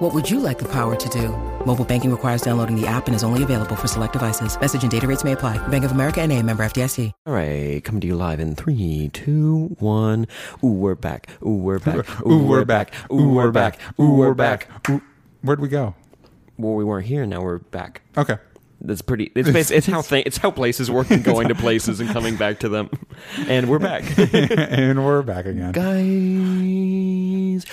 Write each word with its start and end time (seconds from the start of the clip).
What 0.00 0.14
would 0.14 0.30
you 0.30 0.40
like 0.40 0.58
the 0.58 0.68
power 0.68 0.96
to 0.96 1.08
do? 1.10 1.28
Mobile 1.66 1.84
banking 1.84 2.10
requires 2.10 2.40
downloading 2.40 2.74
the 2.74 2.86
app 2.86 3.06
and 3.06 3.14
is 3.14 3.22
only 3.22 3.42
available 3.42 3.76
for 3.76 3.86
select 3.86 4.14
devices. 4.14 4.58
Message 4.58 4.80
and 4.82 4.90
data 4.90 5.06
rates 5.06 5.24
may 5.24 5.32
apply. 5.32 5.58
Bank 5.68 5.84
of 5.84 5.90
America 5.92 6.22
and 6.22 6.32
a 6.32 6.42
member 6.42 6.64
FDIC. 6.64 7.12
All 7.26 7.34
right, 7.34 7.84
coming 7.84 8.00
to 8.00 8.06
you 8.06 8.16
live 8.16 8.40
in 8.40 8.54
three, 8.56 9.10
two, 9.12 9.76
one. 9.78 10.26
Ooh, 10.64 10.68
we're 10.68 10.94
back. 10.94 11.28
Ooh, 11.44 11.50
we're 11.56 11.78
back. 11.78 12.06
Ooh, 12.26 12.42
we're 12.46 12.64
back. 12.64 12.94
Ooh, 13.12 13.28
we're 13.28 13.50
back. 13.50 13.78
Ooh, 14.00 14.14
we're 14.14 14.32
back. 14.32 14.68
Ooh, 14.88 15.02
where'd 15.42 15.60
we 15.60 15.68
go? 15.68 15.94
Well, 16.56 16.72
we 16.76 16.84
weren't 16.84 17.06
here. 17.06 17.26
Now 17.26 17.42
we're 17.42 17.58
back. 17.58 18.00
Okay. 18.16 18.38
That's 18.80 19.02
pretty. 19.02 19.30
It's 19.34 19.50
basi- 19.50 19.72
it's 19.76 19.86
how 19.86 20.00
th- 20.00 20.24
it's 20.26 20.38
how 20.38 20.50
places 20.50 20.90
work 20.90 21.10
and 21.10 21.22
going 21.22 21.48
to 21.48 21.54
places 21.54 22.00
and 22.00 22.08
coming 22.08 22.36
back 22.36 22.60
to 22.60 22.70
them, 22.70 22.88
and 23.46 23.68
we're 23.68 23.78
back, 23.78 24.04
and 24.32 25.04
we're 25.04 25.20
back 25.20 25.44
again. 25.44 25.72
guys. 25.72 27.66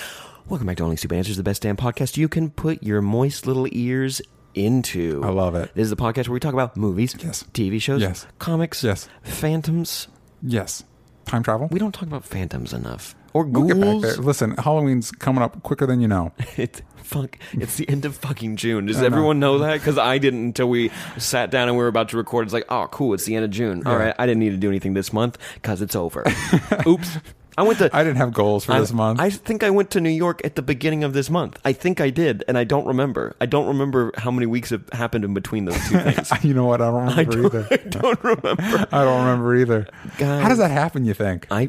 Welcome 0.48 0.66
back 0.66 0.78
to 0.78 0.84
Only 0.84 0.96
Stupid 0.96 1.16
Answers, 1.18 1.36
the 1.36 1.42
best 1.42 1.62
damn 1.62 1.76
podcast 1.76 2.16
you 2.16 2.28
can 2.28 2.48
put 2.50 2.82
your 2.82 3.02
moist 3.02 3.46
little 3.46 3.66
ears 3.70 4.22
into. 4.54 5.22
I 5.22 5.28
love 5.28 5.54
it. 5.54 5.70
This 5.74 5.84
is 5.84 5.90
the 5.90 5.96
podcast 5.96 6.28
where 6.28 6.34
we 6.34 6.40
talk 6.40 6.54
about 6.54 6.74
movies, 6.76 7.14
Yes. 7.22 7.44
TV 7.52 7.78
shows, 7.78 8.00
Yes. 8.00 8.26
comics, 8.38 8.82
Yes. 8.82 9.08
phantoms. 9.22 10.08
Yes. 10.42 10.84
Time 11.26 11.42
travel? 11.42 11.68
We 11.70 11.78
don't 11.78 11.92
talk 11.92 12.04
about 12.08 12.24
phantoms 12.24 12.72
enough, 12.72 13.14
or 13.34 13.44
We'll 13.44 13.64
ghouls. 13.66 13.72
get 13.74 13.80
back 13.80 14.00
there. 14.00 14.24
Listen, 14.24 14.52
Halloween's 14.56 15.10
coming 15.10 15.42
up 15.42 15.62
quicker 15.62 15.84
than 15.86 16.00
you 16.00 16.08
know. 16.08 16.32
It's 16.56 16.80
fuck. 16.96 17.38
It's 17.52 17.76
the 17.76 17.86
end 17.88 18.06
of 18.06 18.16
fucking 18.16 18.56
June. 18.56 18.86
Does 18.86 18.96
I 18.98 19.00
know. 19.00 19.06
everyone 19.06 19.38
know 19.40 19.58
that? 19.58 19.74
Because 19.74 19.98
I 19.98 20.16
didn't 20.18 20.40
until 20.44 20.68
we 20.70 20.90
sat 21.18 21.50
down 21.50 21.68
and 21.68 21.76
we 21.76 21.82
were 21.82 21.88
about 21.88 22.08
to 22.10 22.16
record. 22.16 22.46
It's 22.46 22.54
like, 22.54 22.64
oh, 22.70 22.86
cool. 22.90 23.12
It's 23.14 23.24
the 23.26 23.34
end 23.36 23.44
of 23.44 23.50
June. 23.50 23.82
All 23.86 23.92
Yeah. 23.92 23.98
right. 24.06 24.14
I 24.18 24.24
didn't 24.26 24.40
need 24.40 24.50
to 24.50 24.56
do 24.56 24.68
anything 24.70 24.94
this 24.94 25.12
month 25.12 25.36
because 25.54 25.82
it's 25.82 25.94
over. 25.96 26.24
Oops. 26.86 27.18
I 27.58 27.62
went 27.62 27.80
to. 27.80 27.90
I 27.92 28.04
didn't 28.04 28.18
have 28.18 28.32
goals 28.32 28.64
for 28.64 28.72
I- 28.72 28.78
this 28.80 28.92
month. 28.92 29.18
I 29.20 29.30
think 29.30 29.64
I 29.64 29.70
went 29.70 29.90
to 29.90 30.00
New 30.00 30.10
York 30.10 30.40
at 30.44 30.54
the 30.54 30.62
beginning 30.62 31.02
of 31.02 31.12
this 31.12 31.28
month. 31.28 31.58
I 31.64 31.72
think 31.72 32.00
I 32.00 32.08
did, 32.10 32.44
and 32.46 32.56
I 32.56 32.62
don't 32.62 32.86
remember. 32.86 33.34
I 33.40 33.46
don't 33.46 33.66
remember 33.66 34.12
how 34.16 34.30
many 34.30 34.46
weeks 34.46 34.70
have 34.70 34.88
happened 34.92 35.24
in 35.24 35.34
between 35.34 35.64
those 35.64 35.88
two 35.88 35.98
things. 36.10 36.30
you 36.44 36.54
know 36.54 36.66
what? 36.66 36.80
I 36.80 36.86
don't 36.90 37.08
I 37.08 37.22
remember 37.22 37.32
don't, 37.32 37.44
either. 37.46 37.68
I 37.72 37.76
don't 37.88 38.24
remember. 38.24 38.86
I 38.92 39.04
don't 39.04 39.20
remember 39.24 39.56
either. 39.56 39.88
Guys. 40.18 40.42
How 40.42 40.48
does 40.48 40.58
that 40.58 40.70
happen, 40.70 41.04
you 41.04 41.14
think? 41.14 41.48
I. 41.50 41.68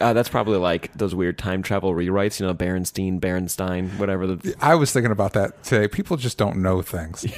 Uh, 0.00 0.12
that's 0.12 0.28
probably 0.28 0.58
like 0.58 0.92
those 0.94 1.14
weird 1.14 1.38
time 1.38 1.62
travel 1.62 1.92
rewrites, 1.92 2.40
you 2.40 2.46
know, 2.46 2.54
Berenstein, 2.54 3.20
Berenstein, 3.20 3.96
whatever. 3.98 4.26
The, 4.26 4.54
I 4.60 4.74
was 4.74 4.92
thinking 4.92 5.12
about 5.12 5.34
that 5.34 5.62
today. 5.62 5.86
People 5.86 6.16
just 6.16 6.36
don't 6.36 6.56
know 6.62 6.82
things. 6.82 7.24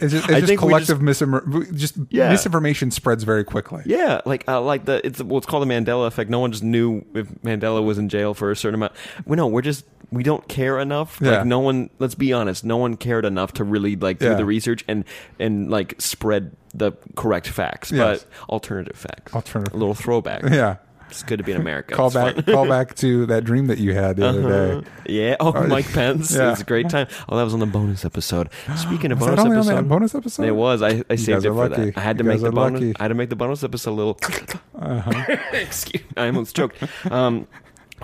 It's 0.00 0.12
just, 0.12 0.28
it's 0.28 0.46
just 0.46 0.58
collective 0.58 0.98
misinfor- 1.00 1.74
just 1.76 1.96
Yeah. 2.10 2.30
misinformation 2.30 2.90
spreads 2.90 3.24
very 3.24 3.42
quickly. 3.44 3.82
Yeah, 3.86 4.20
like 4.26 4.44
uh, 4.48 4.60
like 4.60 4.84
the 4.84 5.04
it's 5.04 5.20
what's 5.22 5.46
called 5.46 5.66
the 5.68 5.72
Mandela 5.72 6.06
effect. 6.06 6.30
No 6.30 6.38
one 6.40 6.52
just 6.52 6.62
knew 6.62 7.04
if 7.14 7.26
Mandela 7.42 7.84
was 7.84 7.98
in 7.98 8.08
jail 8.08 8.32
for 8.34 8.50
a 8.50 8.56
certain 8.56 8.76
amount. 8.76 8.92
We 9.26 9.36
know 9.36 9.46
we're 9.46 9.62
just 9.62 9.84
we 10.10 10.22
don't 10.22 10.46
care 10.48 10.78
enough. 10.78 11.18
Yeah. 11.22 11.38
Like 11.38 11.46
no 11.46 11.58
one. 11.58 11.90
Let's 11.98 12.14
be 12.14 12.32
honest. 12.32 12.64
No 12.64 12.76
one 12.76 12.96
cared 12.96 13.24
enough 13.24 13.52
to 13.54 13.64
really 13.64 13.96
like 13.96 14.18
do 14.18 14.26
Yeah. 14.26 14.34
the 14.34 14.44
research 14.44 14.84
and 14.88 15.04
and 15.38 15.70
like 15.70 15.94
spread 16.00 16.54
the 16.74 16.92
correct 17.16 17.48
facts, 17.48 17.90
Yes. 17.90 18.24
but 18.24 18.50
alternative 18.50 18.96
facts. 18.96 19.34
Alternative. 19.34 19.74
A 19.74 19.76
little 19.76 19.94
throwback. 19.94 20.42
Yeah. 20.44 20.76
It's 21.10 21.22
good 21.22 21.38
to 21.38 21.42
be 21.44 21.52
in 21.52 21.60
America. 21.60 21.94
Call 21.94 22.06
It's 22.08 22.14
back 22.14 22.34
fun. 22.34 22.44
call 22.44 22.68
back 22.68 22.94
to 22.96 23.26
that 23.26 23.44
dream 23.44 23.66
that 23.68 23.78
you 23.78 23.94
had 23.94 24.16
the 24.16 24.26
other 24.28 24.40
Uh-huh. 24.40 24.80
day. 24.80 24.86
Yeah. 25.28 25.36
Oh, 25.40 25.66
Mike 25.66 25.90
Pence. 25.92 26.34
Yeah. 26.34 26.48
It 26.48 26.50
was 26.50 26.60
a 26.60 26.64
great 26.64 26.88
time. 26.90 27.06
Oh, 27.28 27.36
that 27.36 27.42
was 27.44 27.54
on 27.54 27.60
the 27.60 27.66
bonus 27.66 28.04
episode. 28.04 28.50
Speaking 28.76 29.10
of 29.12 29.18
bonus 29.20 29.40
episode, 29.44 29.88
bonus 29.88 30.14
episode? 30.14 30.44
It 30.46 30.52
was. 30.56 30.82
I, 30.82 31.02
I 31.08 31.16
saved 31.16 31.44
it 31.44 31.48
for 31.48 31.68
lucky. 31.68 31.90
that. 31.90 31.98
I 31.98 32.00
had 32.00 32.18
to 32.18 32.24
make 32.24 32.40
the 32.40 32.52
bonus. 32.52 32.80
lucky. 32.82 32.94
I 32.98 33.04
had 33.04 33.08
to 33.08 33.14
make 33.14 33.30
the 33.30 33.36
bonus 33.36 33.64
episode 33.64 33.90
a 33.90 33.94
little. 33.94 34.18
Uh-huh. 34.78 35.36
Excuse. 35.52 36.04
I 36.16 36.26
almost 36.26 36.54
choked. 36.54 36.76
Um, 37.10 37.48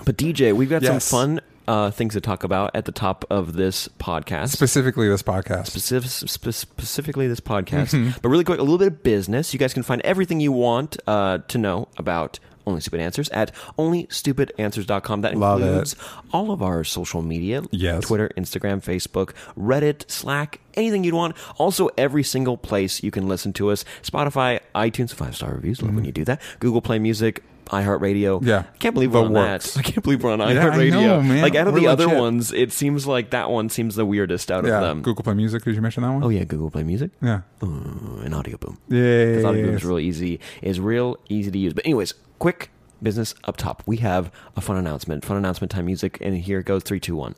but 0.03 0.17
DJ, 0.17 0.51
we've 0.53 0.69
got 0.69 0.81
Yes. 0.81 1.05
some 1.05 1.19
fun 1.37 1.41
uh, 1.69 1.89
things 1.89 2.13
to 2.13 2.21
talk 2.21 2.43
about 2.43 2.71
at 2.75 2.83
the 2.83 2.91
top 2.91 3.23
of 3.29 3.53
this 3.53 3.87
podcast. 3.97 4.49
Specifically 4.49 5.07
this 5.07 5.23
podcast. 5.23 5.67
Specific, 5.67 6.09
spe- 6.11 6.49
specifically 6.51 7.27
this 7.29 7.39
podcast, 7.39 7.93
Mm-hmm. 7.93 8.19
but 8.21 8.27
really 8.27 8.43
quick, 8.43 8.59
a 8.59 8.61
little 8.61 8.77
bit 8.77 8.89
of 8.89 9.03
business. 9.03 9.53
You 9.53 9.57
guys 9.59 9.73
can 9.73 9.83
find 9.83 10.01
everything 10.01 10.41
you 10.41 10.51
want 10.51 10.97
uh, 11.07 11.37
to 11.47 11.57
know 11.57 11.87
about 11.97 12.39
Only 12.67 12.81
Stupid 12.81 12.99
Answers 12.99 13.29
at 13.29 13.51
onlystupidanswers.com. 13.77 15.21
That 15.21 15.35
Love 15.37 15.61
it. 15.61 15.65
includes 15.65 15.95
all 16.31 16.51
of 16.51 16.61
our 16.61 16.83
social 16.83 17.21
media 17.21 17.63
Yes. 17.71 18.03
Twitter, 18.05 18.29
Instagram, 18.37 18.83
Facebook, 18.83 19.31
Reddit, 19.57 20.09
Slack, 20.09 20.59
anything 20.73 21.03
you'd 21.03 21.13
want. 21.13 21.35
Also, 21.57 21.89
every 21.97 22.23
single 22.23 22.57
place 22.57 23.03
you 23.03 23.11
can 23.11 23.27
listen 23.27 23.53
to 23.53 23.69
us 23.69 23.85
Spotify, 24.03 24.59
iTunes, 24.73 25.13
five 25.13 25.35
star 25.35 25.53
reviews. 25.53 25.81
Love 25.81 25.95
when 25.95 26.05
you 26.05 26.11
do 26.11 26.25
that. 26.25 26.41
Google 26.59 26.81
Play 26.81 26.99
Music. 26.99 27.43
iHeartRadio. 27.65 28.37
Mm-hmm. 28.39 28.47
Yeah. 28.47 28.63
I 28.71 28.77
can't 28.77 28.93
believe 28.93 29.11
The 29.11 29.21
we're 29.21 29.25
on 29.25 29.33
works. 29.33 29.73
that. 29.73 29.79
I 29.87 29.89
can't 29.89 30.03
believe 30.03 30.23
we're 30.23 30.31
on 30.33 30.39
iHeartRadio. 30.39 31.25
know. 31.25 31.41
Like 31.41 31.55
out 31.55 31.67
of 31.67 31.73
We're 31.73 31.79
the 31.79 31.87
other 31.87 32.07
ones, 32.07 32.53
it 32.53 32.71
seems 32.71 33.07
like 33.07 33.31
that 33.31 33.49
one 33.49 33.69
seems 33.69 33.95
the 33.95 34.05
weirdest 34.05 34.51
out 34.51 34.65
Yeah. 34.65 34.75
of 34.77 34.81
them. 34.81 35.01
Google 35.01 35.23
Play 35.23 35.33
Music. 35.33 35.63
Did 35.63 35.73
you 35.75 35.81
mention 35.81 36.03
that 36.03 36.11
one? 36.11 36.23
Oh 36.23 36.29
yeah, 36.29 36.43
Google 36.43 36.69
Play 36.69 36.83
Music. 36.83 37.09
Yeah. 37.23 37.41
Ooh, 37.63 38.19
and 38.23 38.33
Audioboom. 38.35 38.77
Yeah. 38.87 39.25
Because 39.37 39.43
Audioboom 39.45 39.73
is 39.75 39.83
real 39.83 39.99
easy. 39.99 40.39
Is 40.61 40.79
real 40.79 41.17
easy 41.27 41.49
to 41.49 41.57
use. 41.57 41.73
But 41.73 41.85
anyways, 41.85 42.13
quick 42.39 42.71
business 43.03 43.35
up 43.43 43.57
top. 43.57 43.83
We 43.85 43.97
have 43.97 44.31
a 44.55 44.61
fun 44.61 44.77
announcement. 44.77 45.25
Fun 45.25 45.37
announcement 45.37 45.71
time 45.71 45.85
music, 45.85 46.17
and 46.21 46.35
here 46.37 46.59
it 46.59 46.65
goes. 46.65 46.83
Three, 46.83 46.99
two, 46.99 47.15
one. 47.15 47.35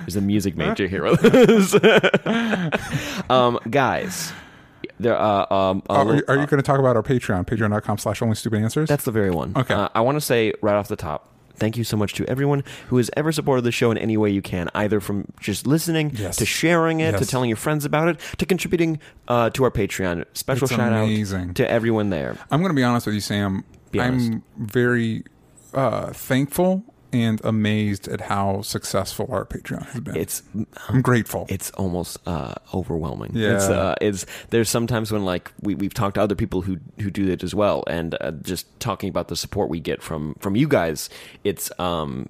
There's 0.00 0.16
a 0.16 0.20
music 0.20 0.56
major 0.56 0.86
here 0.86 1.04
with 1.04 1.24
us. 1.24 1.74
um, 3.30 3.58
guys, 3.70 4.32
there. 5.00 5.16
Uh, 5.16 5.46
um, 5.52 5.82
Oh, 5.88 5.94
are, 6.08 6.16
you, 6.16 6.22
are 6.28 6.36
you 6.36 6.46
going 6.46 6.58
to 6.58 6.62
talk 6.62 6.78
about 6.78 6.96
our 6.96 7.02
Patreon? 7.02 7.46
Patreon.com 7.46 7.98
slash 7.98 8.22
only 8.22 8.34
stupid 8.34 8.62
answers? 8.62 8.88
That's 8.88 9.04
the 9.04 9.12
very 9.12 9.30
one. 9.30 9.52
Okay. 9.56 9.74
Uh, 9.74 9.88
I 9.94 10.00
want 10.00 10.16
to 10.16 10.20
say 10.20 10.52
right 10.62 10.74
off 10.74 10.88
the 10.88 10.96
top, 10.96 11.33
thank 11.56 11.76
you 11.76 11.84
so 11.84 11.96
much 11.96 12.14
to 12.14 12.26
everyone 12.26 12.64
who 12.88 12.96
has 12.96 13.10
ever 13.16 13.32
supported 13.32 13.62
the 13.62 13.72
show 13.72 13.90
in 13.90 13.98
any 13.98 14.16
way 14.16 14.30
you 14.30 14.42
can, 14.42 14.68
either 14.74 15.00
from 15.00 15.26
just 15.40 15.66
listening 15.66 16.12
Yes. 16.14 16.36
to 16.36 16.46
sharing 16.46 17.00
it 17.00 17.16
to 17.18 17.26
telling 17.26 17.48
your 17.48 17.56
friends 17.56 17.84
about 17.84 18.08
it 18.08 18.20
to 18.38 18.46
contributing 18.46 18.98
uh, 19.28 19.50
to 19.50 19.64
our 19.64 19.70
Patreon. 19.70 20.24
Special 20.34 20.64
It's 20.64 20.74
shout 20.74 20.92
amazing. 20.92 21.50
out 21.50 21.54
to 21.56 21.70
everyone 21.70 22.10
there. 22.10 22.36
I'm 22.50 22.60
going 22.60 22.70
to 22.70 22.76
be 22.76 22.82
honest 22.84 23.06
with 23.06 23.14
you, 23.14 23.20
Sam. 23.20 23.64
I'm 23.98 24.42
very 24.56 25.22
uh, 25.72 26.12
thankful 26.12 26.82
and 27.14 27.40
amazed 27.44 28.08
at 28.08 28.22
how 28.22 28.62
successful 28.62 29.26
our 29.30 29.44
Patreon 29.44 29.86
has 29.86 30.00
been. 30.00 30.16
It's 30.16 30.42
I'm 30.88 31.00
grateful. 31.00 31.46
it's 31.48 31.70
almost 31.72 32.18
uh, 32.26 32.54
overwhelming. 32.72 33.32
Yeah. 33.34 33.54
It's, 33.54 33.64
uh, 33.64 33.94
it's 34.00 34.26
there's 34.50 34.68
sometimes 34.68 35.12
when 35.12 35.24
like 35.24 35.52
we 35.60 35.74
we've 35.74 35.94
talked 35.94 36.16
to 36.16 36.22
other 36.22 36.34
people 36.34 36.62
who 36.62 36.78
who 37.00 37.10
do 37.10 37.30
it 37.30 37.42
as 37.42 37.54
well, 37.54 37.84
and 37.86 38.16
uh, 38.20 38.32
just 38.32 38.66
talking 38.80 39.08
about 39.08 39.28
the 39.28 39.36
support 39.36 39.70
we 39.70 39.80
get 39.80 40.02
from 40.02 40.34
from 40.40 40.56
you 40.56 40.68
guys, 40.68 41.08
it's 41.44 41.70
um. 41.78 42.28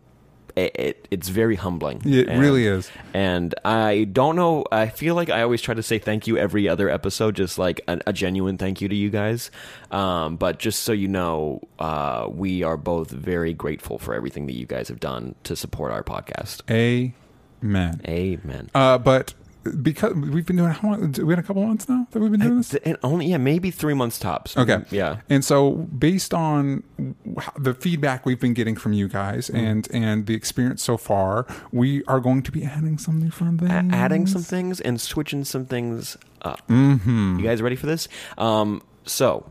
It, 0.57 0.77
it, 0.77 1.09
it's 1.11 1.29
very 1.31 1.57
humbling. 1.57 2.01
It 2.05 2.29
And- 2.29 2.41
really 2.41 2.67
is. 2.67 2.89
And 3.13 3.55
I 3.65 4.05
don't 4.05 4.37
know. 4.37 4.65
I 4.71 4.87
feel 4.89 5.17
like 5.17 5.29
I 5.29 5.43
always 5.43 5.61
try 5.61 5.75
to 5.75 5.83
say 5.83 5.99
thank 5.99 6.27
you 6.29 6.37
every 6.39 6.69
other 6.69 6.89
episode, 6.89 7.35
just 7.35 7.59
like 7.59 7.81
a, 7.89 8.01
a 8.07 8.13
genuine 8.13 8.57
thank 8.57 8.81
you 8.81 8.89
to 8.89 8.95
you 8.95 9.11
guys. 9.11 9.51
Um, 9.91 10.37
but 10.37 10.59
just 10.61 10.85
so 10.85 10.93
you 10.93 11.09
know, 11.09 11.61
uh, 11.81 12.29
we 12.31 12.63
are 12.63 12.77
both 12.77 13.11
very 13.11 13.53
grateful 13.53 13.99
for 13.99 14.15
everything 14.15 14.47
that 14.47 14.55
you 14.55 14.67
guys 14.67 14.87
have 14.89 15.01
done 15.01 15.35
to 15.43 15.57
support 15.57 15.91
our 15.91 16.05
podcast. 16.05 16.61
Amen. 16.71 18.01
Amen. 18.07 18.71
Uh, 18.75 18.99
but 18.99 19.35
because 19.83 20.15
we've 20.15 20.45
been 20.47 20.57
doing 20.57 20.71
how 20.71 20.89
long? 20.91 21.13
We 21.13 21.33
had 21.33 21.39
a 21.39 21.43
couple 21.47 21.65
months 21.67 21.89
now 21.89 22.07
that 22.11 22.21
we've 22.21 22.31
been 22.31 22.41
doing 22.41 22.57
this. 22.59 22.75
and 22.75 22.97
only 23.03 23.27
yeah, 23.27 23.39
maybe 23.39 23.71
three 23.71 23.95
months 23.95 24.19
tops. 24.19 24.57
Okay. 24.57 24.79
Yeah. 24.91 25.21
And 25.31 25.45
so, 25.45 25.73
based 25.73 26.35
on 26.35 26.83
the 27.59 27.75
feedback 27.75 28.27
we've 28.27 28.41
been 28.41 28.55
getting 28.55 28.77
from 28.77 28.93
you 28.93 29.09
guys 29.09 29.49
Mm-hmm. 29.49 29.57
and 29.57 29.89
and 29.93 30.27
the 30.27 30.35
experience 30.35 30.83
so 30.83 30.97
far, 30.97 31.47
we 31.73 32.05
are 32.05 32.21
going 32.21 32.43
to 32.43 32.53
be 32.53 32.65
adding 32.65 32.99
some 32.99 33.19
new 33.19 33.31
fun 33.31 33.59
A- 33.63 33.69
things. 33.69 33.93
adding 33.95 34.27
some 34.27 34.43
things 34.43 34.81
and 34.81 35.01
switching 35.01 35.45
some 35.45 35.67
things 35.67 36.17
up. 36.43 36.61
Mm-hmm. 36.69 37.39
You 37.39 37.45
guys 37.45 37.63
ready 37.63 37.77
for 37.77 37.87
this? 37.87 38.09
Um, 38.39 38.83
so 39.05 39.51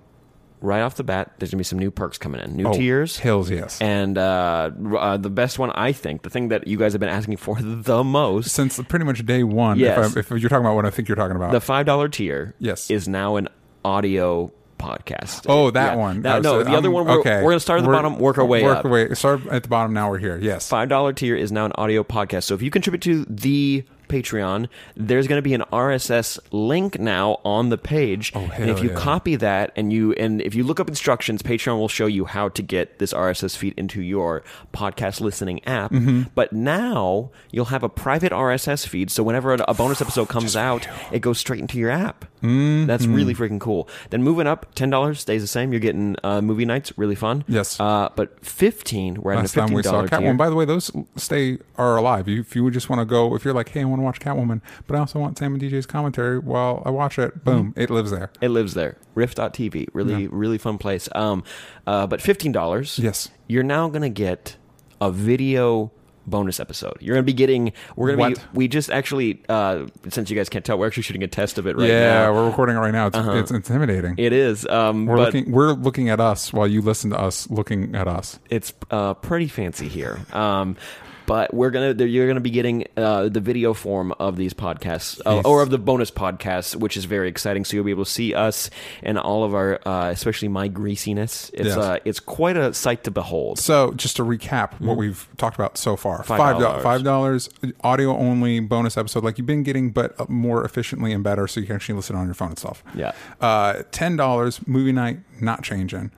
right 0.63 0.81
off 0.81 0.95
the 0.95 1.03
bat, 1.03 1.33
there's 1.37 1.51
gonna 1.51 1.59
be 1.59 1.63
some 1.65 1.77
new 1.77 1.91
perks 1.91 2.17
coming 2.17 2.41
in, 2.41 2.55
new 2.55 2.67
Oh, 2.67 2.73
tiers. 2.73 3.17
Hills, 3.19 3.51
yes. 3.51 3.79
And 3.81 4.17
uh, 4.17 4.71
r- 4.85 4.97
uh, 4.97 5.17
the 5.17 5.29
best 5.29 5.59
one, 5.59 5.71
I 5.75 5.91
think, 5.91 6.23
the 6.23 6.29
thing 6.31 6.47
that 6.47 6.65
you 6.67 6.77
guys 6.77 6.93
have 6.93 6.99
been 7.01 7.09
asking 7.09 7.37
for 7.37 7.57
the 7.61 8.03
most, 8.03 8.51
Since 8.51 8.79
pretty 8.87 9.05
much 9.05 9.23
day 9.25 9.43
one, 9.43 9.77
Yes. 9.77 10.15
if, 10.15 10.31
I, 10.31 10.35
if 10.35 10.41
you're 10.41 10.49
talking 10.49 10.65
about 10.65 10.75
what 10.75 10.85
I 10.85 10.89
think 10.89 11.07
you're 11.07 11.15
talking 11.17 11.35
about, 11.35 11.51
the 11.51 11.61
five 11.61 11.85
dollar 11.85 12.07
tier, 12.09 12.55
Yes. 12.59 12.89
is 12.89 13.07
now 13.07 13.35
an 13.35 13.49
audio 13.85 14.51
podcast. 14.79 15.45
Oh, 15.47 15.71
that 15.71 15.93
Yeah. 15.93 15.95
one. 15.99 16.21
That- 16.23 16.35
I 16.37 16.39
no, 16.39 16.57
was- 16.57 16.65
the 16.67 16.73
other 16.73 16.87
I'm- 16.89 16.93
one. 16.93 17.05
We're, 17.07 17.19
okay. 17.19 17.41
we're 17.43 17.51
gonna 17.51 17.59
start 17.59 17.79
at 17.79 17.83
the 17.83 17.89
We're- 17.89 17.97
bottom, 18.01 18.19
work 18.19 18.37
our 18.37 18.45
way 18.45 18.63
work 18.63 18.79
up. 18.79 18.85
our 18.85 18.91
way. 18.91 19.13
Start 19.13 19.45
at 19.47 19.63
the 19.63 19.69
bottom. 19.69 19.93
Now 19.93 20.09
we're 20.09 20.17
here. 20.17 20.37
Yes. 20.41 20.67
Five 20.67 20.89
dollar 20.89 21.13
tier 21.13 21.35
is 21.35 21.51
now 21.51 21.65
an 21.65 21.71
audio 21.75 22.03
podcast. 22.03 22.43
So 22.43 22.53
if 22.55 22.61
you 22.61 22.69
contribute 22.71 23.01
to 23.03 23.25
the 23.29 23.83
Patreon, 24.07 24.67
there's 24.95 25.27
going 25.27 25.37
to 25.37 25.43
be 25.43 25.53
an 25.53 25.63
RSS 25.71 26.39
link 26.51 26.99
now 26.99 27.39
on 27.43 27.69
the 27.69 27.77
page. 27.77 28.31
Oh, 28.35 28.49
and 28.55 28.69
if 28.69 28.81
you 28.81 28.89
yeah. 28.89 28.95
copy 28.95 29.35
that 29.37 29.71
and 29.75 29.91
you 29.91 30.13
and 30.13 30.41
if 30.41 30.55
you 30.55 30.63
look 30.63 30.79
up 30.79 30.89
instructions, 30.89 31.41
Patreon 31.41 31.77
will 31.77 31.87
show 31.87 32.05
you 32.05 32.25
how 32.25 32.49
to 32.49 32.61
get 32.61 32.99
this 32.99 33.13
RSS 33.13 33.55
feed 33.55 33.73
into 33.77 34.01
your 34.01 34.43
podcast 34.73 35.21
listening 35.21 35.63
app. 35.65 35.91
Mm-hmm. 35.91 36.23
But 36.35 36.53
now 36.53 37.31
you'll 37.51 37.65
have 37.65 37.83
a 37.83 37.89
private 37.89 38.31
RSS 38.31 38.87
feed, 38.87 39.11
so 39.11 39.23
whenever 39.23 39.53
a, 39.53 39.73
bonus 39.73 40.01
episode 40.01 40.29
comes 40.29 40.55
out, 40.55 40.87
it 41.11 41.19
goes 41.19 41.39
straight 41.39 41.59
into 41.59 41.77
your 41.77 41.89
app. 41.89 42.25
Mm-hmm. 42.43 42.85
That's 42.87 43.05
really 43.05 43.33
freaking 43.33 43.59
cool. 43.59 43.87
Then 44.09 44.21
moving 44.21 44.47
up, 44.47 44.75
ten 44.75 44.89
dollars 44.89 45.21
stays 45.21 45.41
the 45.41 45.47
same. 45.47 45.71
You're 45.71 45.79
getting 45.79 46.15
uh, 46.23 46.41
movie 46.41 46.65
nights, 46.65 46.91
really 46.97 47.15
fun. 47.15 47.43
Yes. 47.47 47.79
Uh, 47.79 48.09
but 48.15 48.43
fifteen, 48.45 49.21
we're 49.21 49.33
at 49.33 49.45
a 49.45 49.47
fifteen 49.47 49.81
dollar. 49.81 50.07
By 50.33 50.49
the 50.49 50.55
way, 50.55 50.65
those 50.65 50.91
stay 51.15 51.57
are 51.77 51.97
alive. 51.97 52.27
You, 52.27 52.41
if 52.41 52.55
you 52.55 52.63
would 52.63 52.73
just 52.73 52.89
want 52.89 52.99
to 52.99 53.05
go, 53.05 53.33
if 53.35 53.45
you're 53.45 53.53
like, 53.53 53.69
hey, 53.69 53.85
want 53.93 54.01
to 54.01 54.03
watch 54.05 54.19
Catwoman, 54.19 54.61
but 54.87 54.95
I 54.95 54.99
also 54.99 55.19
want 55.19 55.37
Sam 55.37 55.53
and 55.53 55.61
DJ's 55.61 55.85
commentary 55.85 56.39
while 56.39 56.81
I 56.85 56.89
watch 56.89 57.17
it. 57.19 57.43
Boom, 57.43 57.71
Mm-hmm. 57.71 57.79
it 57.79 57.89
lives 57.89 58.11
there. 58.11 58.31
It 58.41 58.49
lives 58.49 58.73
there. 58.73 58.97
Riff.tv. 59.15 59.87
Really, 59.93 60.27
really 60.27 60.57
fun 60.57 60.77
place. 60.77 61.07
Um, 61.13 61.43
uh, 61.87 62.07
but 62.07 62.19
$15. 62.19 62.99
Yes. 63.01 63.29
You're 63.47 63.63
now 63.63 63.89
going 63.89 64.01
to 64.01 64.09
get 64.09 64.57
a 65.01 65.11
video 65.11 65.91
bonus 66.25 66.59
episode. 66.61 66.95
You're 67.01 67.15
going 67.15 67.25
to 67.25 67.29
be 67.29 67.33
getting, 67.35 67.73
we're 67.97 68.15
going 68.15 68.35
to 68.35 68.39
be, 68.39 68.47
we 68.53 68.67
just 68.69 68.89
actually, 68.89 69.43
uh, 69.49 69.87
since 70.09 70.29
you 70.29 70.37
guys 70.37 70.47
can't 70.47 70.63
tell, 70.63 70.77
we're 70.77 70.87
actually 70.87 71.03
shooting 71.03 71.21
a 71.23 71.27
test 71.27 71.57
of 71.57 71.67
it 71.67 71.75
right 71.75 71.87
now. 71.87 71.93
yeah, 71.93 72.13
now. 72.25 72.33
we're 72.33 72.47
recording 72.47 72.77
it 72.77 72.79
right 72.79 72.93
now. 72.93 73.07
It's, 73.07 73.17
it's 73.17 73.51
intimidating. 73.51 74.15
It 74.17 74.31
is. 74.31 74.65
Um, 74.67 75.05
we're 75.05 75.17
looking. 75.17 75.51
We're 75.51 75.73
looking 75.73 76.09
at 76.09 76.21
us 76.21 76.53
while 76.53 76.65
you 76.67 76.81
listen 76.81 77.09
to 77.09 77.19
us 77.19 77.49
looking 77.49 77.93
at 77.93 78.07
us. 78.07 78.39
it's 78.49 78.73
uh, 78.89 79.15
pretty 79.15 79.47
fancy 79.49 79.89
here. 79.89 80.21
Um, 80.31 80.77
but 81.25 81.53
we're 81.53 81.69
gonna 81.71 81.93
you're 82.05 82.27
gonna 82.27 82.39
be 82.39 82.49
getting 82.49 82.85
uh, 82.97 83.29
the 83.29 83.39
video 83.39 83.73
form 83.73 84.11
of 84.19 84.35
these 84.35 84.53
podcasts 84.53 85.19
uh, 85.25 85.35
Yes. 85.35 85.45
or 85.45 85.61
of 85.61 85.69
the 85.69 85.77
bonus 85.77 86.11
podcasts, 86.11 86.75
which 86.75 86.97
is 86.97 87.05
very 87.05 87.29
exciting. 87.29 87.65
So 87.65 87.75
you'll 87.75 87.85
be 87.85 87.91
able 87.91 88.05
to 88.05 88.11
see 88.11 88.33
us 88.33 88.69
and 89.01 89.17
all 89.17 89.43
of 89.43 89.53
our, 89.53 89.79
uh, 89.87 90.09
especially 90.09 90.47
my 90.47 90.67
greasiness. 90.67 91.49
It's 91.53 91.67
Yes. 91.67 91.77
uh, 91.77 91.97
it's 92.05 92.19
quite 92.19 92.57
a 92.57 92.73
sight 92.73 93.03
to 93.05 93.11
behold. 93.11 93.59
So, 93.59 93.91
just 93.93 94.15
to 94.17 94.23
recap 94.23 94.79
what 94.79 94.97
we've 94.97 95.27
talked 95.37 95.55
about 95.55 95.77
so 95.77 95.95
far: 95.95 96.23
Five 96.23 96.37
five 96.37 96.59
dollars. 96.59 96.83
five 96.83 97.03
dollars 97.03 97.49
audio 97.83 98.15
only 98.17 98.59
bonus 98.59 98.97
episode, 98.97 99.23
like 99.23 99.37
you've 99.37 99.47
been 99.47 99.63
getting, 99.63 99.91
but 99.91 100.19
uh, 100.19 100.25
more 100.29 100.63
efficiently 100.65 101.11
and 101.13 101.23
better, 101.23 101.47
so 101.47 101.59
you 101.59 101.65
can 101.67 101.75
actually 101.75 101.95
listen 101.95 102.15
on 102.15 102.25
your 102.25 102.33
phone 102.35 102.51
itself. 102.51 102.83
Yeah. 102.95 103.13
Uh, 103.41 103.83
Ten 103.91 104.15
dollars 104.15 104.59
movie 104.67 104.91
night, 104.91 105.19
not 105.41 105.63
changing. 105.63 106.11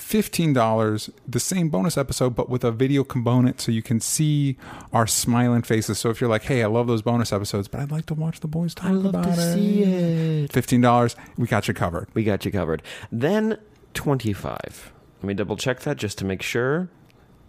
Fifteen 0.00 0.52
dollars, 0.52 1.10
the 1.28 1.38
same 1.38 1.68
bonus 1.68 1.96
episode, 1.96 2.34
but 2.34 2.48
with 2.48 2.64
a 2.64 2.72
video 2.72 3.04
component, 3.04 3.60
so 3.60 3.70
you 3.70 3.82
can 3.82 4.00
see 4.00 4.56
our 4.92 5.06
smiling 5.06 5.62
faces. 5.62 5.98
So 5.98 6.10
if 6.10 6.20
you're 6.20 6.30
like, 6.30 6.42
"Hey, 6.44 6.64
I 6.64 6.66
love 6.66 6.88
those 6.88 7.02
bonus 7.02 7.32
episodes, 7.32 7.68
but 7.68 7.80
I'd 7.80 7.92
like 7.92 8.06
to 8.06 8.14
watch 8.14 8.40
the 8.40 8.48
boys 8.48 8.74
talk 8.74 8.90
about 8.90 9.26
it," 9.38 10.52
fifteen 10.52 10.80
dollars, 10.80 11.14
we 11.36 11.46
got 11.46 11.68
you 11.68 11.74
covered. 11.74 12.08
We 12.14 12.24
got 12.24 12.44
you 12.44 12.50
covered. 12.50 12.82
Then 13.12 13.58
twenty 13.94 14.32
five. 14.32 14.90
Let 15.18 15.24
me 15.28 15.34
double 15.34 15.56
check 15.56 15.80
that 15.80 15.96
just 15.98 16.18
to 16.18 16.24
make 16.24 16.42
sure. 16.42 16.88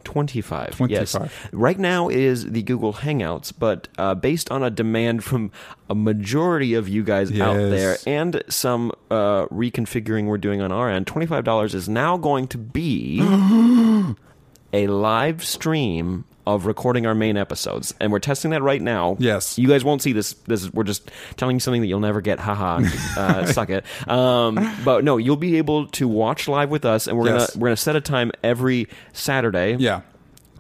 25. 0.04 0.76
Yes. 0.90 1.16
Right 1.52 1.80
now 1.80 2.10
is 2.10 2.52
the 2.52 2.64
Google 2.64 2.94
Hangouts, 2.94 3.54
but 3.58 3.88
uh, 3.98 4.16
based 4.16 4.52
on 4.52 4.64
a 4.64 4.70
demand 4.70 5.24
from 5.24 5.52
a 5.90 5.96
majority 5.96 6.74
of 6.74 6.88
you 6.88 7.04
guys 7.04 7.30
out 7.40 7.56
there 7.56 7.98
and 8.08 8.44
some 8.50 8.92
uh, 9.10 9.46
reconfiguring 9.48 10.26
we're 10.26 10.38
doing 10.38 10.62
on 10.62 10.72
our 10.72 10.90
end, 10.90 11.06
$25 11.06 11.74
is 11.74 11.90
now 11.90 12.18
going 12.18 12.48
to 12.48 12.58
be 12.58 13.20
a 14.74 14.88
live 14.88 15.44
stream 15.44 16.26
of 16.48 16.66
recording 16.66 17.06
our 17.06 17.16
main 17.16 17.38
episodes. 17.38 17.94
And 18.00 18.12
we're 18.12 18.20
testing 18.20 18.52
that 18.52 18.62
right 18.62 18.82
now. 18.82 19.16
Yes. 19.20 19.58
You 19.60 19.68
guys 19.68 19.84
won't 19.84 20.02
see 20.02 20.14
this. 20.14 20.34
This 20.48 20.64
is, 20.64 20.74
we're 20.74 20.84
just 20.84 21.10
telling 21.38 21.56
you 21.56 21.60
something 21.60 21.82
that 21.82 21.88
you'll 21.88 22.00
never 22.00 22.22
get. 22.22 22.40
Haha. 22.40 22.82
uh, 23.18 23.46
suck 23.46 23.70
it. 23.70 23.86
Um, 24.10 24.56
but 24.84 25.04
no, 25.04 25.18
you'll 25.18 25.36
be 25.38 25.58
able 25.58 25.88
to 25.88 26.08
watch 26.08 26.48
live 26.48 26.70
with 26.70 26.86
us, 26.86 27.08
and 27.08 27.18
we're 27.18 27.28
Yes. 27.28 27.52
gonna 27.52 27.62
we're 27.62 27.68
gonna 27.70 27.78
set 27.78 27.96
a 27.96 28.02
time 28.02 28.32
every 28.44 28.88
Saturday 29.14 29.76
Yeah. 29.80 30.02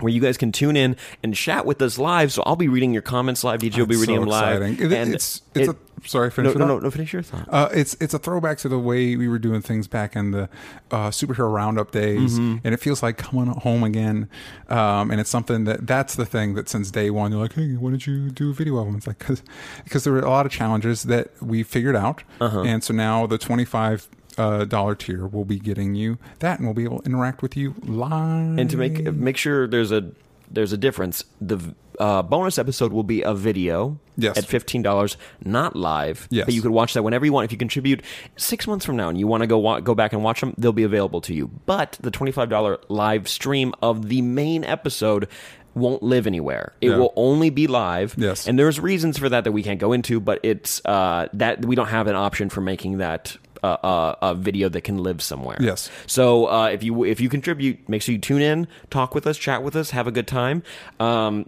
Where 0.01 0.11
you 0.11 0.19
guys 0.21 0.37
can 0.37 0.51
tune 0.51 0.75
in 0.75 0.95
and 1.23 1.33
chat 1.35 1.65
with 1.65 1.81
us 1.81 1.97
live. 1.97 2.31
So 2.31 2.43
I'll 2.45 2.55
be 2.55 2.67
reading 2.67 2.93
your 2.93 3.01
comments 3.01 3.43
live. 3.43 3.61
DJ 3.61 3.77
will 3.79 3.85
be 3.85 3.95
reading 3.95 4.15
so 4.17 4.21
them 4.21 4.29
live. 4.29 4.61
exciting. 4.61 4.85
It- 4.91 4.93
and 4.93 5.13
it's 5.13 5.41
it's 5.55 5.69
it- 5.69 5.75
a 5.75 6.07
sorry. 6.07 6.27
no, 6.27 6.31
Finish 6.31 6.55
no, 6.55 6.63
it 6.65 6.67
no, 6.67 6.77
up. 6.77 6.83
no. 6.83 6.91
Finish 6.91 7.13
your 7.13 7.21
thought. 7.21 7.47
Uh, 7.49 7.69
it's 7.73 7.95
it's 8.01 8.13
a 8.13 8.19
throwback 8.19 8.57
to 8.59 8.69
the 8.69 8.79
way 8.79 9.15
we 9.15 9.27
were 9.27 9.39
doing 9.39 9.61
things 9.61 9.87
back 9.87 10.15
in 10.15 10.31
the 10.31 10.49
uh, 10.91 11.09
superhero 11.09 11.53
roundup 11.53 11.91
days, 11.91 12.39
Mm-hmm. 12.39 12.57
and 12.63 12.73
it 12.73 12.77
feels 12.79 13.01
like 13.03 13.17
coming 13.17 13.47
home 13.47 13.83
again. 13.83 14.27
Um, 14.69 15.11
and 15.11 15.19
it's 15.21 15.29
something 15.29 15.65
that 15.65 15.85
that's 15.87 16.15
the 16.15 16.25
thing 16.25 16.53
that 16.55 16.69
since 16.69 16.91
day 16.91 17.09
one, 17.09 17.31
you're 17.31 17.41
like, 17.41 17.53
hey, 17.53 17.73
why 17.75 17.91
did 17.91 18.05
you 18.07 18.29
do 18.31 18.49
a 18.51 18.53
video 18.53 18.77
of 18.77 18.85
them? 18.87 18.95
It's 18.95 19.07
like 19.07 19.19
because 19.19 19.43
because 19.83 20.03
there 20.03 20.13
were 20.13 20.19
a 20.19 20.29
lot 20.29 20.45
of 20.45 20.51
challenges 20.51 21.03
that 21.03 21.29
we 21.41 21.63
figured 21.63 21.95
out, 21.95 22.23
Uh-huh. 22.39 22.61
and 22.61 22.83
so 22.83 22.93
now 22.93 23.27
the 23.27 23.37
twenty 23.37 23.65
five. 23.65 24.07
Uh, 24.37 24.63
dollar 24.65 24.95
tier 24.95 25.27
will 25.27 25.45
be 25.45 25.59
getting 25.59 25.93
you 25.95 26.17
that, 26.39 26.59
and 26.59 26.67
we'll 26.67 26.73
be 26.73 26.83
able 26.85 26.99
to 26.99 27.05
interact 27.05 27.41
with 27.41 27.57
you 27.57 27.75
live. 27.83 28.57
and 28.57 28.69
to 28.69 28.77
make 28.77 29.01
make 29.13 29.37
sure 29.37 29.67
there's 29.67 29.91
a 29.91 30.11
there's 30.49 30.71
a 30.73 30.77
difference. 30.77 31.23
The 31.41 31.59
uh, 31.99 32.21
bonus 32.23 32.57
episode 32.57 32.91
will 32.93 33.03
be 33.03 33.21
a 33.21 33.33
video 33.33 33.99
Yes. 34.17 34.37
at 34.37 34.45
fifteen 34.45 34.81
dollars, 34.81 35.17
not 35.43 35.75
live. 35.75 36.27
Yes. 36.29 36.45
but 36.45 36.53
you 36.53 36.61
could 36.61 36.71
watch 36.71 36.93
that 36.93 37.03
whenever 37.03 37.25
you 37.25 37.33
want. 37.33 37.45
If 37.45 37.51
you 37.51 37.57
contribute 37.57 38.03
six 38.37 38.67
months 38.67 38.85
from 38.85 38.95
now 38.95 39.09
and 39.09 39.17
you 39.17 39.27
want 39.27 39.41
to 39.41 39.47
go 39.47 39.57
wa- 39.57 39.79
go 39.79 39.95
back 39.95 40.13
and 40.13 40.23
watch 40.23 40.39
them, 40.41 40.53
they'll 40.57 40.71
be 40.73 40.83
available 40.83 41.21
to 41.21 41.33
you. 41.33 41.47
But 41.65 41.97
the 42.01 42.11
twenty 42.11 42.31
five 42.31 42.49
dollar 42.49 42.79
live 42.89 43.27
stream 43.27 43.73
of 43.81 44.07
the 44.09 44.21
main 44.21 44.63
episode 44.63 45.27
won't 45.73 46.03
live 46.03 46.27
anywhere. 46.27 46.73
It 46.81 46.89
Yeah. 46.89 46.97
will 46.97 47.13
only 47.15 47.49
be 47.49 47.67
live. 47.67 48.15
Yes. 48.17 48.47
and 48.47 48.59
there's 48.59 48.79
reasons 48.79 49.17
for 49.17 49.29
that 49.29 49.43
that 49.45 49.51
we 49.53 49.63
can't 49.63 49.79
go 49.79 49.93
into, 49.93 50.19
but 50.19 50.39
it's 50.43 50.81
uh, 50.85 51.27
that 51.33 51.65
we 51.65 51.75
don't 51.75 51.87
have 51.87 52.07
an 52.07 52.15
option 52.15 52.49
for 52.49 52.61
making 52.61 52.97
that. 52.99 53.37
Uh, 53.63 54.15
a 54.21 54.33
video 54.33 54.69
that 54.69 54.81
can 54.81 54.97
live 54.97 55.21
somewhere. 55.21 55.57
Yes. 55.59 55.89
So 56.07 56.47
uh, 56.47 56.69
if 56.69 56.81
you 56.81 57.03
if 57.03 57.21
you 57.21 57.29
contribute, 57.29 57.87
make 57.87 58.01
sure 58.01 58.13
you 58.13 58.19
tune 58.19 58.41
in, 58.41 58.67
talk 58.89 59.13
with 59.13 59.27
us, 59.27 59.37
chat 59.37 59.61
with 59.61 59.75
us, 59.75 59.91
have 59.91 60.07
a 60.07 60.11
good 60.11 60.27
time. 60.27 60.63
Um, 60.99 61.47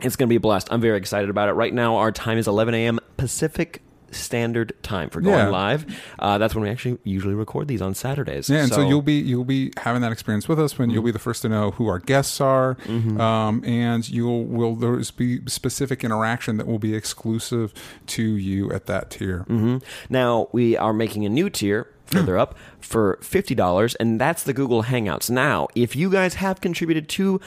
it's 0.00 0.14
going 0.14 0.28
to 0.28 0.30
be 0.30 0.36
a 0.36 0.40
blast. 0.40 0.68
I'm 0.70 0.80
very 0.80 0.98
excited 0.98 1.30
about 1.30 1.48
it. 1.48 1.52
Right 1.52 1.72
now, 1.72 1.96
our 1.96 2.12
time 2.12 2.38
is 2.38 2.46
11 2.46 2.74
a.m. 2.74 3.00
Pacific 3.16 3.82
Standard 4.10 4.72
Time 4.82 5.10
for 5.10 5.20
going 5.20 5.36
Yeah. 5.36 5.48
live. 5.48 5.86
Uh, 6.18 6.38
that's 6.38 6.54
when 6.54 6.64
we 6.64 6.70
actually 6.70 6.98
usually 7.04 7.34
record 7.34 7.68
these 7.68 7.82
on 7.82 7.94
Saturdays. 7.94 8.48
Yeah, 8.48 8.62
and 8.62 8.72
so, 8.72 8.86
you'll 8.88 9.02
be 9.02 9.14
you'll 9.20 9.44
be 9.44 9.72
having 9.76 10.02
that 10.02 10.12
experience 10.12 10.48
with 10.48 10.58
us 10.60 10.78
when 10.78 10.90
you'll 10.90 11.02
be 11.02 11.10
the 11.10 11.18
first 11.18 11.42
to 11.42 11.48
know 11.48 11.72
who 11.72 11.88
our 11.88 11.98
guests 11.98 12.40
are, 12.40 12.76
um, 12.88 13.62
and 13.64 14.08
you'll 14.08 14.44
will 14.44 14.74
there's 14.74 15.10
be 15.10 15.40
specific 15.46 16.04
interaction 16.04 16.56
that 16.56 16.66
will 16.66 16.78
be 16.78 16.94
exclusive 16.94 17.72
to 18.06 18.22
you 18.22 18.70
at 18.72 18.86
that 18.86 19.10
tier. 19.10 19.44
Mhm. 19.48 19.82
Now 20.08 20.48
we 20.52 20.76
are 20.76 20.92
making 20.92 21.24
a 21.26 21.28
new 21.28 21.50
tier 21.50 21.88
further 22.06 22.38
up 22.38 22.54
for 22.80 23.18
fifty 23.22 23.54
dollars, 23.54 23.94
and 23.96 24.20
that's 24.20 24.42
the 24.42 24.52
Google 24.54 24.84
Hangouts. 24.84 25.28
Now, 25.30 25.68
if 25.74 25.94
you 25.94 26.10
guys 26.10 26.34
have 26.34 26.60
contributed 26.60 27.08
to 27.10 27.40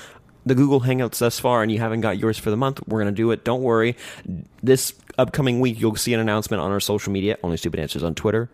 the 0.45 0.55
Google 0.55 0.81
Hangouts 0.81 1.19
thus 1.19 1.39
far 1.39 1.61
and 1.61 1.71
you 1.71 1.77
haven't 1.77 2.01
got 2.01 2.17
yours 2.17 2.37
for 2.37 2.49
the 2.49 2.57
month, 2.57 2.79
we're 2.87 2.99
going 3.01 3.13
to 3.13 3.15
do 3.15 3.29
it. 3.29 3.43
Don't 3.43 3.61
worry. 3.61 3.95
This 4.63 4.91
upcoming 5.17 5.59
week, 5.59 5.79
you'll 5.79 5.95
see 5.95 6.13
an 6.13 6.19
announcement 6.19 6.61
on 6.61 6.71
our 6.71 6.79
social 6.79 7.11
media. 7.11 7.37
Only 7.43 7.57
Stupid 7.57 7.79
Answers 7.79 8.03
on 8.03 8.15
Twitter. 8.15 8.49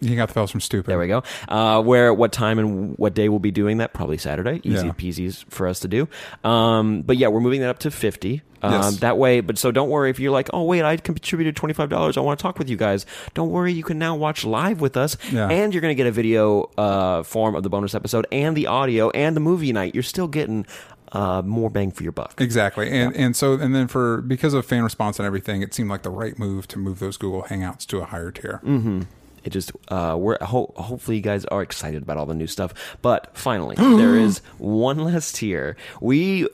You 0.00 0.16
got 0.16 0.26
the 0.26 0.34
fellas 0.34 0.50
from 0.50 0.60
Stupid. 0.60 0.90
There 0.90 0.98
we 0.98 1.06
go. 1.06 1.22
Uh, 1.48 1.80
where, 1.80 2.12
what 2.12 2.32
time 2.32 2.58
and 2.58 2.98
what 2.98 3.14
day 3.14 3.28
we'll 3.28 3.38
be 3.38 3.52
doing 3.52 3.78
that? 3.78 3.92
Probably 3.94 4.18
Saturday. 4.18 4.60
Easy 4.64 4.86
Yeah. 4.86 4.92
peasies 4.92 5.44
for 5.48 5.68
us 5.68 5.78
to 5.80 5.88
do. 5.88 6.08
Um, 6.42 7.02
but 7.02 7.16
yeah, 7.18 7.28
we're 7.28 7.38
moving 7.40 7.60
that 7.60 7.70
up 7.70 7.78
to 7.80 7.90
50. 7.92 8.42
Um, 8.62 8.72
Yes. 8.72 8.96
That 8.98 9.16
way, 9.18 9.40
but 9.40 9.58
so 9.58 9.70
don't 9.70 9.88
worry 9.90 10.10
if 10.10 10.18
you're 10.20 10.32
like, 10.32 10.48
oh, 10.52 10.64
wait, 10.64 10.82
I 10.84 10.96
contributed 10.96 11.54
$25. 11.56 12.16
I 12.16 12.20
want 12.20 12.38
to 12.38 12.42
talk 12.42 12.58
with 12.58 12.68
you 12.68 12.76
guys. 12.76 13.06
Don't 13.34 13.50
worry. 13.50 13.72
You 13.72 13.82
can 13.84 13.98
now 13.98 14.14
watch 14.16 14.44
live 14.44 14.80
with 14.80 14.96
us. 14.96 15.16
Yeah. 15.32 15.48
And 15.48 15.72
you're 15.72 15.80
going 15.80 15.90
to 15.92 15.96
get 15.96 16.06
a 16.08 16.12
video 16.12 16.70
uh, 16.78 17.22
form 17.22 17.54
of 17.54 17.62
the 17.62 17.70
bonus 17.70 17.94
episode 17.94 18.26
and 18.32 18.56
the 18.56 18.66
audio 18.68 19.10
and 19.10 19.36
the 19.36 19.40
movie 19.40 19.72
night. 19.72 19.94
You're 19.94 20.02
still 20.04 20.28
getting 20.28 20.66
uh, 21.12 21.42
more 21.42 21.68
bang 21.70 21.90
for 21.90 22.02
your 22.02 22.12
buck. 22.12 22.40
Exactly, 22.40 22.90
and 22.90 23.14
and 23.16 23.36
so 23.36 23.54
and 23.54 23.74
then 23.74 23.86
for 23.88 24.20
because 24.22 24.54
of 24.54 24.64
fan 24.66 24.82
response 24.82 25.18
and 25.18 25.26
everything, 25.26 25.62
it 25.62 25.74
seemed 25.74 25.90
like 25.90 26.02
the 26.02 26.10
right 26.10 26.38
move 26.38 26.66
to 26.68 26.78
move 26.78 26.98
those 26.98 27.16
Google 27.16 27.42
Hangouts 27.42 27.86
to 27.86 27.98
a 27.98 28.04
higher 28.06 28.30
tier. 28.30 28.60
Mm. 28.64 29.06
it 29.44 29.50
just 29.50 29.72
uh 29.88 30.16
we're 30.18 30.38
ho- 30.40 30.72
hopefully 30.76 31.16
you 31.16 31.22
guys 31.22 31.44
are 31.46 31.62
excited 31.62 32.02
about 32.02 32.16
all 32.16 32.26
the 32.26 32.34
new 32.34 32.46
stuff 32.46 32.72
but 33.02 33.36
finally 33.36 33.74
there 33.98 34.16
is 34.16 34.38
one 34.58 34.98
last 34.98 35.34
tier 35.34 35.76
we 36.00 36.46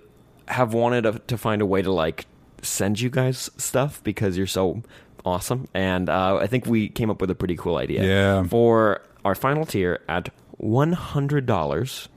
have 0.49 0.73
wanted 0.73 1.03
to, 1.03 1.19
to 1.27 1.37
find 1.37 1.61
a 1.61 1.67
way 1.67 1.83
to 1.83 1.93
like 1.93 2.25
send 2.63 2.99
you 2.99 3.11
guys 3.11 3.51
stuff 3.59 4.03
because 4.05 4.39
you're 4.39 4.47
so 4.47 4.83
awesome 5.27 5.69
and 5.75 6.09
uh, 6.09 6.37
i 6.41 6.47
think 6.47 6.65
we 6.65 6.89
came 6.89 7.11
up 7.11 7.21
with 7.21 7.31
a 7.31 7.35
pretty 7.35 7.57
cool 7.57 7.77
idea 7.77 8.03
Yeah. 8.03 8.43
for 8.45 9.03
our 9.23 9.35
final 9.35 9.67
tier 9.67 10.01
at 10.09 10.31
$100 10.59 12.09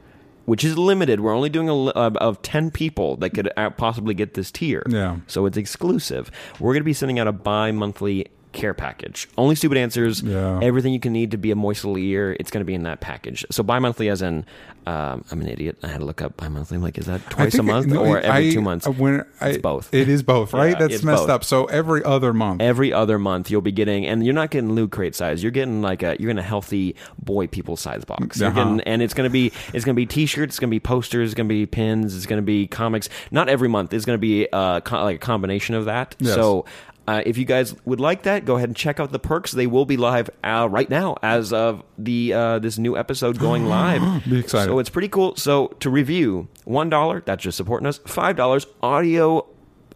which 0.52 0.64
is 0.66 0.78
limited 0.78 1.22
we're 1.22 1.34
only 1.34 1.50
doing 1.50 1.70
a 1.70 1.76
uh, 1.76 2.10
of 2.28 2.42
10 2.42 2.72
people 2.72 3.16
that 3.22 3.30
could 3.30 3.50
uh, 3.56 3.70
possibly 3.70 4.14
get 4.14 4.34
this 4.34 4.52
tier 4.52 4.84
Yeah. 4.90 5.18
so 5.28 5.46
it's 5.46 5.56
exclusive. 5.58 6.30
We're 6.60 6.74
going 6.74 6.82
to 6.82 6.92
be 6.94 7.00
sending 7.02 7.20
out 7.20 7.28
a 7.28 7.32
bi 7.32 7.72
monthly 7.72 8.28
care 8.52 8.74
package. 8.74 9.28
Only 9.38 9.56
stupid 9.56 9.78
answers. 9.78 10.22
Yeah. 10.22 10.60
Everything 10.62 10.94
you 10.94 11.00
can 11.00 11.14
need 11.14 11.32
to 11.32 11.38
be 11.38 11.52
a 11.52 11.56
moist 11.56 11.84
little 11.86 11.98
ear. 11.98 12.36
It's 12.40 12.52
going 12.52 12.62
to 12.62 12.66
be 12.66 12.74
in 12.74 12.84
that 12.84 13.00
package. 13.00 13.46
So 13.52 13.64
bi-monthly, 13.64 14.10
as 14.10 14.22
in, 14.22 14.46
um, 14.88 15.24
I'm 15.32 15.42
an 15.42 15.48
idiot. 15.48 15.78
I 15.84 15.88
had 15.88 16.00
to 16.00 16.06
look 16.06 16.22
up 16.22 16.38
bi-monthly. 16.38 16.78
Like, 16.80 16.98
is 16.98 17.06
that 17.06 17.22
twice 17.30 17.54
a 17.56 17.60
it- 17.60 17.64
month 17.64 17.88
no, 17.88 18.04
or 18.06 18.20
every 18.20 18.50
I- 18.50 18.52
two 18.52 18.62
months? 18.62 18.88
uh, 18.88 18.92
When 18.92 19.24
I, 19.40 19.50
It's 19.50 19.58
both. 19.60 19.94
It 19.94 20.10
is 20.10 20.24
both, 20.24 20.54
right? 20.54 20.72
Yeah, 20.80 20.88
That's 20.88 21.04
messed 21.04 21.22
both. 21.24 21.30
up. 21.30 21.44
So 21.44 21.66
every 21.66 22.04
other 22.04 22.34
month. 22.34 22.62
Every 22.62 22.92
other 22.92 23.18
month, 23.20 23.50
you'll 23.52 23.62
be 23.62 23.72
getting, 23.72 24.06
and 24.06 24.26
you're 24.26 24.34
not 24.34 24.50
getting 24.52 24.74
loot 24.74 24.92
crate 24.92 25.16
size. 25.16 25.42
You're 25.44 25.52
getting 25.52 25.82
like 25.82 26.02
a, 26.04 26.18
you're 26.20 26.28
getting 26.28 26.40
a 26.40 26.42
healthy 26.42 26.96
boy 27.22 27.48
people 27.48 27.78
size 27.78 28.04
box. 28.06 28.42
Uh-huh. 28.42 28.52
getting, 28.56 28.82
and 28.82 29.02
it's 29.02 29.14
gonna 29.14 29.30
be, 29.30 29.52
it's 29.74 29.86
gonna 29.86 29.94
be 29.96 30.06
t-shirts, 30.06 30.52
it's 30.56 30.60
gonna 30.60 30.72
be 30.72 30.80
posters, 30.80 31.30
it's 31.30 31.36
gonna 31.38 31.48
be 31.50 31.66
pins, 31.66 32.16
it's 32.16 32.26
gonna 32.26 32.42
be 32.42 32.68
comics. 32.68 33.08
Not 33.30 33.50
every 33.50 33.70
month. 33.70 33.94
It's 33.94 34.06
gonna 34.06 34.18
be 34.18 34.48
uh, 34.52 34.82
co- 34.82 35.04
like 35.04 35.18
a 35.18 35.20
combination 35.20 35.76
of 35.76 35.86
that. 35.86 36.16
Yes. 36.20 36.36
So. 36.36 36.66
Uh, 37.08 37.24
if 37.26 37.38
you 37.38 37.46
guys 37.46 37.76
would 37.86 38.00
like 38.00 38.24
that, 38.24 38.46
go 38.46 38.58
ahead 38.58 38.70
and 38.70 38.76
check 38.76 39.00
out 39.00 39.12
the 39.12 39.20
perks. 39.20 39.52
They 39.52 39.68
will 39.68 39.86
be 39.86 39.98
live 39.98 40.30
uh, 40.44 40.68
right 40.70 40.90
now 40.90 41.18
as 41.24 41.52
of 41.52 41.84
the 41.98 42.34
uh, 42.34 42.60
this 42.60 42.78
new 42.78 42.96
episode 42.98 43.40
going 43.40 43.66
live. 43.68 44.24
Be 44.30 44.40
excited. 44.40 44.70
So 44.70 44.80
it's 44.80 44.90
pretty 44.90 45.10
cool. 45.10 45.36
So 45.36 45.68
to 45.80 45.90
review, 45.90 46.48
one 46.66 46.90
dollar 46.90 47.22
that's 47.26 47.44
just 47.44 47.58
supporting 47.58 47.88
us. 47.88 48.00
Five 48.06 48.36
dollars 48.36 48.68
audio 48.84 49.48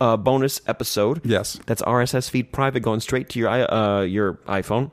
uh, 0.01 0.17
bonus 0.17 0.61
episode. 0.67 1.21
Yes. 1.23 1.59
That's 1.67 1.81
RSS 1.83 2.29
feed 2.29 2.51
private 2.51 2.81
going 2.81 2.99
straight 2.99 3.29
to 3.29 3.39
your 3.39 3.49
uh, 3.49 4.01
your 4.01 4.33
iPhone. 4.47 4.91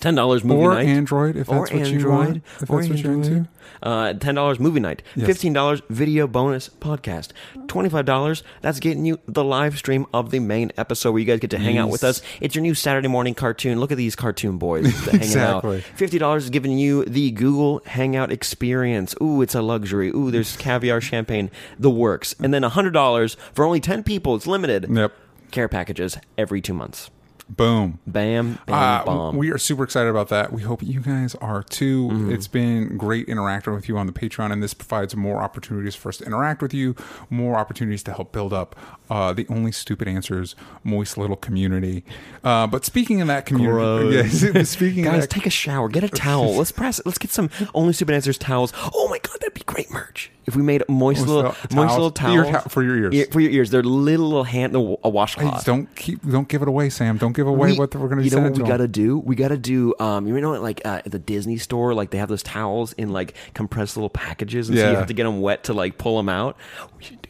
Ten 0.00 0.14
dollars 0.14 0.42
movie 0.44 0.62
or 0.62 0.74
night. 0.74 0.86
Android, 0.86 1.36
if 1.36 1.48
or 1.48 1.60
that's 1.60 1.72
what 1.72 1.86
you 1.88 1.94
Android. 1.96 2.12
want. 2.14 2.36
If 2.60 2.70
or 2.70 2.76
that's 2.82 2.88
what 2.90 2.98
you're 2.98 3.12
into. 3.12 3.48
Uh, 3.82 4.12
Ten 4.14 4.34
dollars 4.34 4.58
movie 4.58 4.80
night. 4.80 5.02
Yes. 5.14 5.26
Fifteen 5.26 5.52
dollars 5.52 5.80
video 5.88 6.26
bonus 6.26 6.68
podcast. 6.68 7.32
Twenty 7.68 7.88
five 7.88 8.04
dollars. 8.06 8.42
That's 8.62 8.80
getting 8.80 9.04
you 9.04 9.18
the 9.26 9.44
live 9.44 9.76
stream 9.78 10.06
of 10.12 10.30
the 10.30 10.38
main 10.38 10.72
episode 10.76 11.12
where 11.12 11.20
you 11.20 11.26
guys 11.26 11.38
get 11.40 11.50
to 11.50 11.58
hang 11.58 11.78
out 11.78 11.88
with 11.90 12.02
us. 12.04 12.20
It's 12.40 12.54
your 12.54 12.62
new 12.62 12.74
Saturday 12.74 13.08
morning 13.08 13.34
cartoon. 13.34 13.78
Look 13.78 13.92
at 13.92 13.98
these 13.98 14.16
cartoon 14.16 14.58
boys 14.58 14.86
hanging 15.04 15.14
Exactly. 15.22 15.78
out. 15.78 15.82
Fifty 15.82 16.18
dollars 16.18 16.44
is 16.44 16.50
giving 16.50 16.78
you 16.78 17.04
the 17.04 17.30
Google 17.30 17.82
Hangout 17.86 18.32
experience. 18.32 19.14
Ooh, 19.22 19.40
it's 19.42 19.54
a 19.54 19.62
luxury. 19.62 20.08
Ooh, 20.10 20.30
there's 20.30 20.56
caviar, 20.56 21.00
champagne, 21.00 21.50
the 21.78 21.90
works. 21.90 22.34
And 22.42 22.52
then 22.52 22.62
hundred 22.64 22.92
dollars 22.92 23.36
for 23.54 23.64
only 23.64 23.80
ten 23.80 24.02
people. 24.02 24.34
It's 24.34 24.46
limited. 24.46 24.86
Yep. 24.90 25.12
Care 25.52 25.68
packages 25.68 26.16
every 26.38 26.60
two 26.60 26.74
months. 26.74 27.10
Boom. 27.56 27.98
Bam, 28.06 28.58
bam, 28.66 28.74
Uh, 28.74 29.04
bomb. 29.04 29.36
we 29.36 29.50
are 29.50 29.58
super 29.58 29.82
excited 29.84 30.08
about 30.08 30.28
that. 30.28 30.52
We 30.52 30.62
hope 30.62 30.82
you 30.82 31.00
guys 31.00 31.34
are 31.36 31.62
too. 31.62 32.08
Mm-hmm. 32.08 32.32
It's 32.32 32.46
been 32.48 32.96
great 32.96 33.28
interacting 33.28 33.74
with 33.74 33.88
you 33.88 33.98
on 33.98 34.06
the 34.06 34.12
Patreon, 34.12 34.52
and 34.52 34.62
this 34.62 34.72
provides 34.72 35.16
more 35.16 35.42
opportunities 35.42 35.94
for 35.94 36.10
us 36.10 36.18
to 36.18 36.24
interact 36.24 36.62
with 36.62 36.72
you, 36.72 36.94
more 37.28 37.56
opportunities 37.56 38.02
to 38.04 38.12
help 38.12 38.32
build 38.32 38.52
up 38.52 38.76
uh, 39.10 39.32
the 39.32 39.46
Only 39.48 39.72
Stupid 39.72 40.06
Answers 40.06 40.54
moist 40.84 41.18
little 41.18 41.36
community. 41.36 42.04
Uh, 42.44 42.66
but 42.66 42.84
speaking 42.84 43.20
of 43.20 43.26
that 43.26 43.46
community, 43.46 44.16
yeah, 44.54 44.62
speaking 44.62 45.06
of 45.06 45.12
Guys, 45.14 45.22
that, 45.24 45.30
take 45.30 45.46
a 45.46 45.50
shower. 45.50 45.88
Get 45.88 46.04
a 46.04 46.08
towel. 46.08 46.54
Let's 46.58 46.72
press 46.72 46.98
it. 47.00 47.06
Let's 47.06 47.18
get 47.18 47.30
some 47.32 47.50
Only 47.74 47.92
Stupid 47.92 48.14
Answers 48.14 48.38
towels. 48.38 48.72
Oh 48.94 49.08
my 49.08 49.18
god, 49.18 49.36
that'd 49.40 49.54
be 49.54 49.62
great 49.66 49.90
merch. 49.90 50.30
If 50.50 50.56
we 50.56 50.62
made 50.62 50.82
moist, 50.88 51.26
little, 51.26 51.42
moist 51.44 51.70
towels. 51.70 51.92
little 51.92 52.10
towels 52.10 52.48
towel- 52.50 52.60
for 52.68 52.82
your 52.82 52.96
ears. 52.96 53.14
Ear- 53.14 53.26
for 53.30 53.40
your 53.40 53.52
ears. 53.52 53.70
They're 53.70 53.82
little, 53.84 54.26
little 54.26 54.44
hand, 54.44 54.74
a 54.74 54.80
Hey, 54.80 54.96
washcloth. 55.04 55.64
don't 55.64 55.94
keep, 55.94 56.28
don't 56.28 56.48
give 56.48 56.60
it 56.62 56.68
away, 56.68 56.90
Sam. 56.90 57.16
Don't 57.18 57.32
give 57.34 57.46
away 57.46 57.72
We- 57.72 57.78
what 57.78 57.94
we're 57.94 58.08
going 58.08 58.18
to 58.18 58.24
You 58.24 58.30
know 58.30 58.42
what 58.42 58.54
to 58.56 58.62
gotta 58.64 58.88
do? 58.88 59.18
We 59.18 59.36
gotta 59.36 59.56
do. 59.56 59.94
Um, 60.00 60.26
you 60.26 60.40
know, 60.40 60.50
what, 60.50 60.62
like 60.62 60.80
uh, 60.84 61.02
at 61.04 61.10
the 61.12 61.18
Disney 61.20 61.56
store, 61.56 61.94
like 61.94 62.10
they 62.10 62.18
have 62.18 62.28
those 62.28 62.42
towels 62.42 62.92
in 62.94 63.10
like 63.10 63.34
compressed 63.54 63.96
little 63.96 64.10
packages, 64.10 64.68
and 64.68 64.76
so 64.78 64.90
you 64.90 64.96
have 64.96 65.06
to 65.06 65.14
get 65.14 65.24
them 65.24 65.40
wet 65.40 65.64
to 65.64 65.72
like 65.72 65.96
pull 65.98 66.16
them 66.16 66.28
out. 66.28 66.56
We 66.98 67.04
should 67.04 67.22
do 67.22 67.28
something 67.28 67.28
like 67.28 67.28
that. 67.28 67.29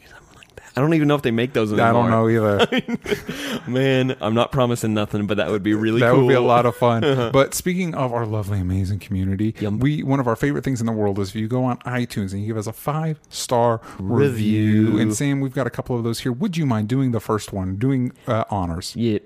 I 0.75 0.81
don't 0.81 0.93
even 0.93 1.07
know 1.07 1.15
if 1.15 1.21
they 1.21 1.31
make 1.31 1.53
those 1.53 1.73
anymore. 1.73 1.87
I 1.87 1.91
don't 1.91 2.09
know 2.09 2.29
either. 2.29 3.67
Man, 3.67 4.15
I'm 4.21 4.33
not 4.33 4.51
promising 4.51 4.93
nothing, 4.93 5.27
but 5.27 5.37
that 5.37 5.49
would 5.49 5.63
be 5.63 5.73
really 5.73 5.99
that 5.99 6.11
cool. 6.11 6.21
would 6.21 6.29
be 6.29 6.33
a 6.33 6.41
lot 6.41 6.65
of 6.65 6.75
fun. 6.75 7.01
but 7.33 7.53
speaking 7.53 7.93
of 7.93 8.13
our 8.13 8.25
lovely, 8.25 8.59
amazing 8.59 8.99
community, 8.99 9.53
Yum. 9.59 9.79
we 9.79 10.03
one 10.03 10.19
of 10.19 10.27
our 10.27 10.35
favorite 10.35 10.63
things 10.63 10.79
in 10.79 10.85
the 10.85 10.93
world 10.93 11.19
is 11.19 11.29
if 11.29 11.35
you 11.35 11.47
go 11.47 11.65
on 11.65 11.77
iTunes 11.79 12.31
and 12.31 12.41
you 12.41 12.47
give 12.47 12.57
us 12.57 12.67
a 12.67 12.73
five 12.73 13.19
star 13.29 13.81
review. 13.99 14.87
Review. 14.87 14.99
And 14.99 15.15
Sam, 15.15 15.41
we've 15.41 15.53
got 15.53 15.67
a 15.67 15.71
couple 15.71 15.97
of 15.97 16.03
those 16.03 16.21
here. 16.21 16.31
Would 16.31 16.55
you 16.55 16.65
mind 16.65 16.87
doing 16.87 17.11
the 17.11 17.21
first 17.21 17.51
one, 17.51 17.75
doing 17.75 18.13
uh, 18.27 18.45
honors? 18.49 18.95
Yeah. 18.95 19.19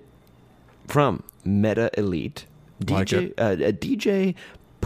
From 0.87 1.23
Meta 1.43 1.91
Elite. 1.97 2.45
DJ, 2.83 3.29
it. 3.29 3.33
uh, 3.39 3.65
a 3.67 3.71
DJ 3.71 4.35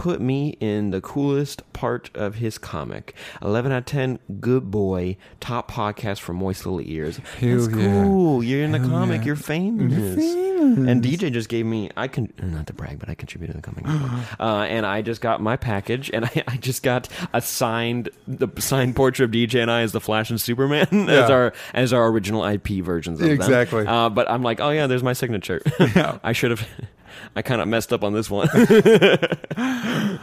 put 0.00 0.18
me 0.18 0.56
in 0.60 0.92
the 0.92 1.00
coolest 1.02 1.62
part 1.74 2.08
of 2.14 2.36
his 2.36 2.56
comic. 2.56 3.14
11 3.42 3.70
out 3.70 3.78
of 3.80 3.84
10, 3.84 4.18
good 4.40 4.70
boy, 4.70 5.14
top 5.40 5.70
podcast 5.70 6.20
for 6.20 6.32
moist 6.32 6.64
little 6.64 6.80
ears. 6.80 7.18
Hell 7.38 7.58
That's 7.58 7.68
yeah. 7.76 8.02
cool. 8.02 8.42
You're 8.42 8.62
in 8.64 8.72
the 8.72 8.78
Hell 8.78 8.88
comic. 8.88 9.20
yeah. 9.20 9.26
You're 9.26 9.36
famous. 9.36 10.16
And 10.24 11.02
DJ 11.04 11.30
just 11.30 11.50
gave 11.50 11.66
me, 11.66 11.90
I 11.98 12.08
can, 12.08 12.32
not 12.40 12.66
to 12.68 12.72
brag, 12.72 12.98
but 12.98 13.10
I 13.10 13.14
contributed 13.14 13.62
to 13.62 13.70
the 13.70 13.82
comic. 13.82 13.84
uh, 14.40 14.62
and 14.70 14.86
I 14.86 15.02
just 15.02 15.20
got 15.20 15.42
my 15.42 15.56
package, 15.56 16.10
and 16.14 16.24
I, 16.24 16.44
I 16.48 16.56
just 16.56 16.82
got 16.82 17.08
a 17.34 17.42
signed, 17.42 18.08
the 18.26 18.48
signed 18.58 18.96
portrait 18.96 19.26
of 19.26 19.30
DJ 19.32 19.60
and 19.60 19.70
I 19.70 19.82
as 19.82 19.92
the 19.92 20.00
Flash 20.00 20.30
and 20.30 20.40
Superman 20.40 20.86
as 21.10 21.28
Yeah. 21.28 21.30
our 21.30 21.52
as 21.74 21.92
our 21.92 22.08
original 22.08 22.42
IP 22.44 22.68
versions 22.82 23.20
of 23.20 23.26
them. 23.26 23.34
Exactly. 23.34 23.86
Uh, 23.86 24.08
but 24.08 24.30
I'm 24.30 24.42
like, 24.42 24.60
oh 24.60 24.70
yeah, 24.70 24.86
there's 24.86 25.02
my 25.02 25.12
signature. 25.12 25.60
I 26.24 26.32
should 26.32 26.52
have. 26.52 26.66
I 27.36 27.42
kind 27.42 27.60
of 27.60 27.68
messed 27.68 27.92
up 27.92 28.04
on 28.04 28.12
this 28.12 28.30
one. 28.30 28.48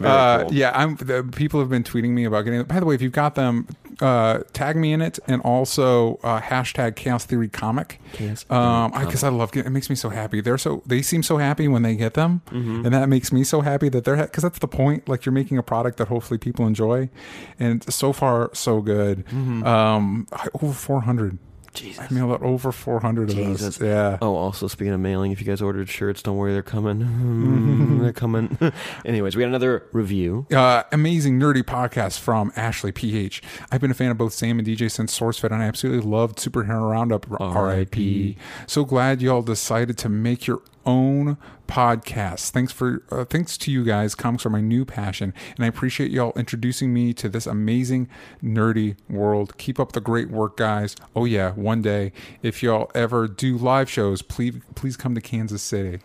Uh, 0.00 0.42
cool. 0.44 0.52
Yeah, 0.54 0.70
I'm. 0.76 0.94
The, 0.94 1.28
people 1.34 1.58
have 1.58 1.68
been 1.70 1.82
tweeting 1.82 2.10
me 2.10 2.24
about 2.24 2.42
getting. 2.42 2.62
By 2.62 2.78
the 2.78 2.86
way, 2.86 2.94
if 2.94 3.02
you've 3.02 3.10
got 3.10 3.34
them, 3.34 3.66
uh, 4.00 4.42
tag 4.52 4.76
me 4.76 4.92
in 4.92 5.02
it, 5.02 5.18
and 5.26 5.42
also 5.42 6.20
uh, 6.22 6.40
hashtag 6.40 6.94
Chaos 6.94 7.24
Theory 7.24 7.48
Comic. 7.48 8.00
Chaos 8.12 8.46
Um, 8.48 8.92
because 8.92 9.24
I, 9.24 9.28
love 9.28 9.50
getting. 9.50 9.66
It 9.66 9.74
makes 9.74 9.90
me 9.90 9.96
so 9.96 10.10
happy. 10.10 10.40
They're 10.40 10.56
so. 10.56 10.84
They 10.86 11.02
seem 11.02 11.24
so 11.24 11.38
happy 11.38 11.66
when 11.66 11.82
they 11.82 11.96
get 11.96 12.14
them, 12.14 12.42
Mm-hmm. 12.52 12.84
and 12.84 12.94
that 12.94 13.08
makes 13.08 13.32
me 13.32 13.42
so 13.42 13.60
happy 13.60 13.88
that 13.88 14.04
they're. 14.04 14.14
Because 14.16 14.44
that's 14.44 14.60
the 14.60 14.68
point. 14.68 15.08
Like 15.08 15.26
you're 15.26 15.32
making 15.32 15.58
a 15.58 15.64
product 15.64 15.98
that 15.98 16.06
hopefully 16.06 16.38
people 16.38 16.64
enjoy, 16.68 17.10
and 17.58 17.82
so 17.92 18.12
far 18.12 18.50
so 18.54 18.80
good. 18.80 19.26
Mm-hmm. 19.26 19.66
Um, 19.66 20.28
over 20.62 20.72
400. 20.72 21.38
Jesus. 21.74 22.04
I 22.10 22.12
mailed 22.12 22.32
out 22.32 22.42
over 22.42 22.72
400 22.72 23.30
of 23.30 23.36
those. 23.36 23.80
Yeah. 23.80 24.18
Oh, 24.20 24.34
also 24.36 24.68
speaking 24.68 24.92
of 24.92 25.00
mailing, 25.00 25.32
if 25.32 25.40
you 25.40 25.46
guys 25.46 25.62
ordered 25.62 25.88
shirts, 25.88 26.22
don't 26.22 26.36
worry, 26.36 26.52
they're 26.52 26.62
coming. 26.62 28.00
they're 28.02 28.12
coming. 28.12 28.58
Anyways, 29.04 29.36
we 29.36 29.42
got 29.42 29.48
another 29.48 29.86
review. 29.92 30.46
Uh, 30.52 30.82
amazing 30.92 31.38
nerdy 31.38 31.62
podcast 31.62 32.18
from 32.18 32.52
Ashley 32.56 32.92
PH. 32.92 33.42
I've 33.70 33.80
been 33.80 33.90
a 33.90 33.94
fan 33.94 34.10
of 34.10 34.18
both 34.18 34.32
Sam 34.32 34.58
and 34.58 34.66
DJ 34.66 34.90
since 34.90 35.18
SourceFed, 35.18 35.52
and 35.52 35.62
I 35.62 35.66
absolutely 35.66 36.08
loved 36.08 36.38
Superhero 36.38 36.90
Roundup. 36.90 37.26
R.I.P. 37.40 38.36
So 38.66 38.84
glad 38.84 39.22
y'all 39.22 39.42
decided 39.42 39.98
to 39.98 40.08
make 40.08 40.46
your 40.46 40.62
own 40.88 41.36
podcast. 41.68 42.50
Thanks 42.50 42.72
for 42.72 43.02
uh, 43.12 43.24
thanks 43.26 43.58
to 43.58 43.70
you 43.70 43.84
guys. 43.84 44.14
Comics 44.14 44.46
are 44.46 44.50
my 44.50 44.60
new 44.62 44.84
passion, 44.86 45.34
and 45.56 45.64
I 45.64 45.68
appreciate 45.68 46.10
y'all 46.10 46.32
introducing 46.34 46.92
me 46.94 47.12
to 47.14 47.28
this 47.28 47.46
amazing 47.46 48.08
nerdy 48.42 48.96
world. 49.10 49.56
Keep 49.58 49.78
up 49.78 49.92
the 49.92 50.00
great 50.00 50.30
work, 50.30 50.56
guys. 50.56 50.96
Oh 51.14 51.26
yeah, 51.26 51.52
one 51.52 51.82
day 51.82 52.12
if 52.42 52.62
y'all 52.62 52.90
ever 52.94 53.28
do 53.28 53.58
live 53.58 53.90
shows, 53.90 54.22
please 54.22 54.54
please 54.74 54.96
come 54.96 55.14
to 55.14 55.20
Kansas 55.20 55.62
City. 55.62 56.00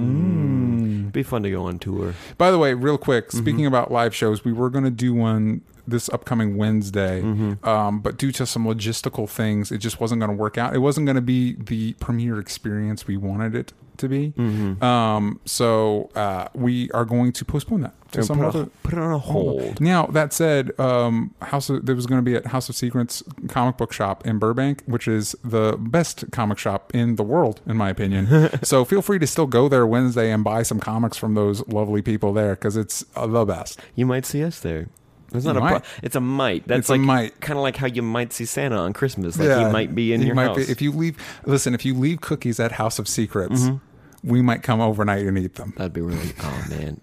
It'd 0.00 1.12
be 1.12 1.22
fun 1.22 1.42
to 1.44 1.50
go 1.50 1.64
on 1.64 1.78
tour. 1.78 2.14
By 2.38 2.50
the 2.50 2.58
way, 2.58 2.74
real 2.74 2.98
quick, 2.98 3.28
Mm-hmm. 3.28 3.38
speaking 3.38 3.66
about 3.66 3.90
live 3.92 4.14
shows, 4.14 4.44
we 4.44 4.52
were 4.52 4.70
going 4.70 4.84
to 4.84 4.90
do 4.90 5.14
one 5.14 5.60
this 5.90 6.08
upcoming 6.10 6.56
Wednesday, 6.56 7.22
Mm-hmm. 7.22 7.68
um, 7.68 8.00
but 8.00 8.16
due 8.16 8.32
to 8.32 8.46
some 8.46 8.64
logistical 8.64 9.28
things, 9.28 9.70
it 9.72 9.78
just 9.78 10.00
wasn't 10.00 10.20
going 10.20 10.30
to 10.30 10.36
work 10.36 10.56
out. 10.58 10.74
It 10.74 10.78
wasn't 10.78 11.06
going 11.06 11.16
to 11.16 11.20
be 11.22 11.54
the 11.54 11.92
premiere 11.94 12.38
experience 12.38 13.06
we 13.06 13.16
wanted 13.16 13.54
it 13.54 13.72
to 13.98 14.08
be. 14.08 14.32
Mm-hmm. 14.36 14.82
Um, 14.82 15.40
so 15.44 16.08
uh, 16.14 16.48
we 16.54 16.90
are 16.92 17.04
going 17.04 17.32
to 17.32 17.44
postpone 17.44 17.82
that 17.82 17.92
to 18.12 18.18
Put, 18.20 18.26
some 18.26 18.40
it- 18.42 18.46
other. 18.46 18.66
put 18.82 18.94
it 18.94 18.98
on 18.98 19.12
a 19.12 19.18
hold. 19.18 19.78
Now 19.78 20.06
that 20.06 20.32
said, 20.32 20.72
um, 20.80 21.34
House 21.42 21.68
of, 21.68 21.84
there 21.84 21.94
was 21.94 22.06
going 22.06 22.18
to 22.18 22.22
be 22.22 22.34
at 22.34 22.46
House 22.46 22.70
of 22.70 22.76
Secrets 22.76 23.22
comic 23.48 23.76
book 23.76 23.92
shop 23.92 24.26
in 24.26 24.38
Burbank, 24.38 24.82
which 24.86 25.06
is 25.06 25.36
the 25.44 25.76
best 25.78 26.30
comic 26.32 26.56
shop 26.56 26.94
in 26.94 27.16
the 27.16 27.22
world, 27.22 27.60
in 27.66 27.76
my 27.76 27.90
opinion. 27.90 28.48
so 28.62 28.86
feel 28.86 29.02
free 29.02 29.18
to 29.18 29.26
still 29.26 29.46
go 29.46 29.68
there 29.68 29.86
Wednesday 29.86 30.30
and 30.32 30.42
buy 30.42 30.62
some 30.62 30.80
comics 30.80 31.18
from 31.18 31.34
those 31.34 31.66
lovely 31.68 32.00
people 32.00 32.32
there 32.32 32.54
because 32.54 32.78
it's 32.78 33.04
uh, 33.16 33.26
the 33.26 33.44
best. 33.44 33.78
You 33.96 34.06
might 34.06 34.24
see 34.24 34.42
us 34.42 34.60
there. 34.60 34.88
It's 35.32 35.44
not 35.44 35.56
a. 35.56 35.60
Pro- 35.60 35.70
might. 35.70 35.84
it's 36.02 36.16
a 36.16 36.20
might. 36.20 36.66
That's 36.66 36.78
It's 36.80 36.88
a 36.88 36.92
like 36.92 37.00
might. 37.00 37.40
kind 37.40 37.58
of 37.58 37.62
like 37.62 37.76
how 37.76 37.86
you 37.86 38.02
might 38.02 38.32
see 38.32 38.44
Santa 38.44 38.76
on 38.76 38.92
Christmas. 38.92 39.38
Like 39.38 39.48
he 39.66 39.72
might 39.72 39.94
be 39.94 40.12
in 40.12 40.20
He 40.20 40.26
your 40.26 40.34
might 40.34 40.48
house. 40.48 40.56
Be, 40.66 40.72
if 40.72 40.82
you 40.82 40.92
leave, 40.92 41.16
listen, 41.46 41.74
if 41.74 41.84
you 41.84 41.94
leave 41.94 42.20
cookies 42.20 42.58
at 42.60 42.72
House 42.72 42.98
of 42.98 43.06
Secrets, 43.08 43.62
Mm-hmm. 43.62 44.28
we 44.28 44.42
might 44.42 44.62
come 44.62 44.80
overnight 44.80 45.24
and 45.26 45.38
eat 45.38 45.54
them. 45.54 45.72
That'd 45.76 45.92
be 45.92 46.00
really. 46.00 46.32
Oh 46.42 46.66
man, 46.70 47.00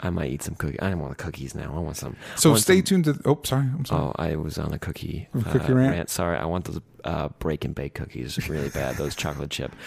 I 0.00 0.10
might 0.10 0.30
eat 0.30 0.42
some 0.42 0.54
cookies. 0.54 0.78
I 0.82 0.90
don't 0.90 0.98
want 1.00 1.16
the 1.16 1.22
cookies 1.22 1.54
now. 1.54 1.72
I 1.74 1.78
want 1.78 1.96
some. 1.96 2.16
I 2.34 2.38
So 2.38 2.50
want 2.50 2.62
stay 2.62 2.76
some- 2.78 2.84
tuned 2.84 3.04
to. 3.06 3.20
Oh, 3.24 3.40
sorry, 3.44 3.62
I'm 3.76 3.84
sorry. 3.84 4.02
Oh, 4.02 4.12
I 4.16 4.36
was 4.36 4.58
on 4.58 4.72
a 4.72 4.78
cookie, 4.78 5.28
A 5.34 5.42
cookie 5.42 5.72
uh, 5.72 5.76
rant? 5.76 6.10
Sorry, 6.10 6.36
I 6.38 6.44
want 6.46 6.64
those 6.64 6.80
uh, 7.04 7.28
break 7.38 7.64
and 7.64 7.74
bake 7.74 7.94
cookies 7.94 8.48
really 8.48 8.68
bad. 8.70 8.96
Those 8.96 9.14
chocolate 9.14 9.50
chip. 9.50 9.72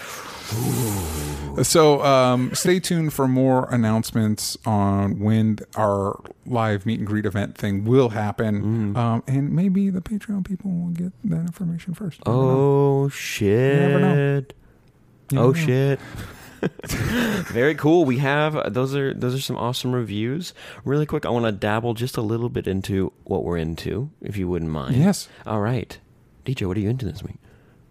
So 1.63 2.03
um, 2.03 2.53
stay 2.53 2.79
tuned 2.81 3.13
for 3.13 3.27
more 3.29 3.67
announcements 3.73 4.57
on 4.65 5.19
when 5.21 5.59
our 5.77 6.19
live 6.45 6.85
meet 6.85 6.99
and 6.99 7.07
greet 7.07 7.25
event 7.25 7.57
thing 7.57 7.85
will 7.85 8.09
happen, 8.09 8.93
Mm. 8.93 8.97
um, 8.97 9.23
and 9.25 9.51
maybe 9.53 9.89
the 9.89 10.01
Patreon 10.01 10.43
people 10.45 10.69
will 10.69 10.89
get 10.91 11.13
that 11.23 11.39
information 11.41 11.93
first. 11.93 12.19
You 12.25 12.31
know. 12.33 12.39
Oh 12.39 13.01
never 13.03 13.99
know. 13.99 14.15
shit! 14.15 14.53
Oh 15.33 15.53
shit. 15.65 15.99
Very 17.47 17.75
cool. 17.75 18.03
We 18.05 18.17
have 18.17 18.73
those 18.73 18.93
are 18.95 19.13
those 19.13 19.33
are 19.35 19.41
some 19.41 19.55
awesome 19.55 19.93
reviews. 19.93 20.53
Really 20.83 21.05
quick, 21.05 21.25
I 21.25 21.29
want 21.29 21.45
to 21.45 21.51
dabble 21.53 21.93
just 21.93 22.17
a 22.17 22.21
little 22.21 22.49
bit 22.49 22.67
into 22.67 23.13
what 23.23 23.43
we're 23.45 23.57
into, 23.57 24.09
if 24.21 24.35
you 24.35 24.47
wouldn't 24.49 24.71
mind. 24.71 24.97
Yes. 24.97 25.29
All 25.47 25.61
right, 25.61 25.97
DJ, 26.45 26.67
what 26.67 26.77
are 26.77 26.79
you 26.79 26.89
into 26.89 27.05
this 27.05 27.23
week? 27.23 27.37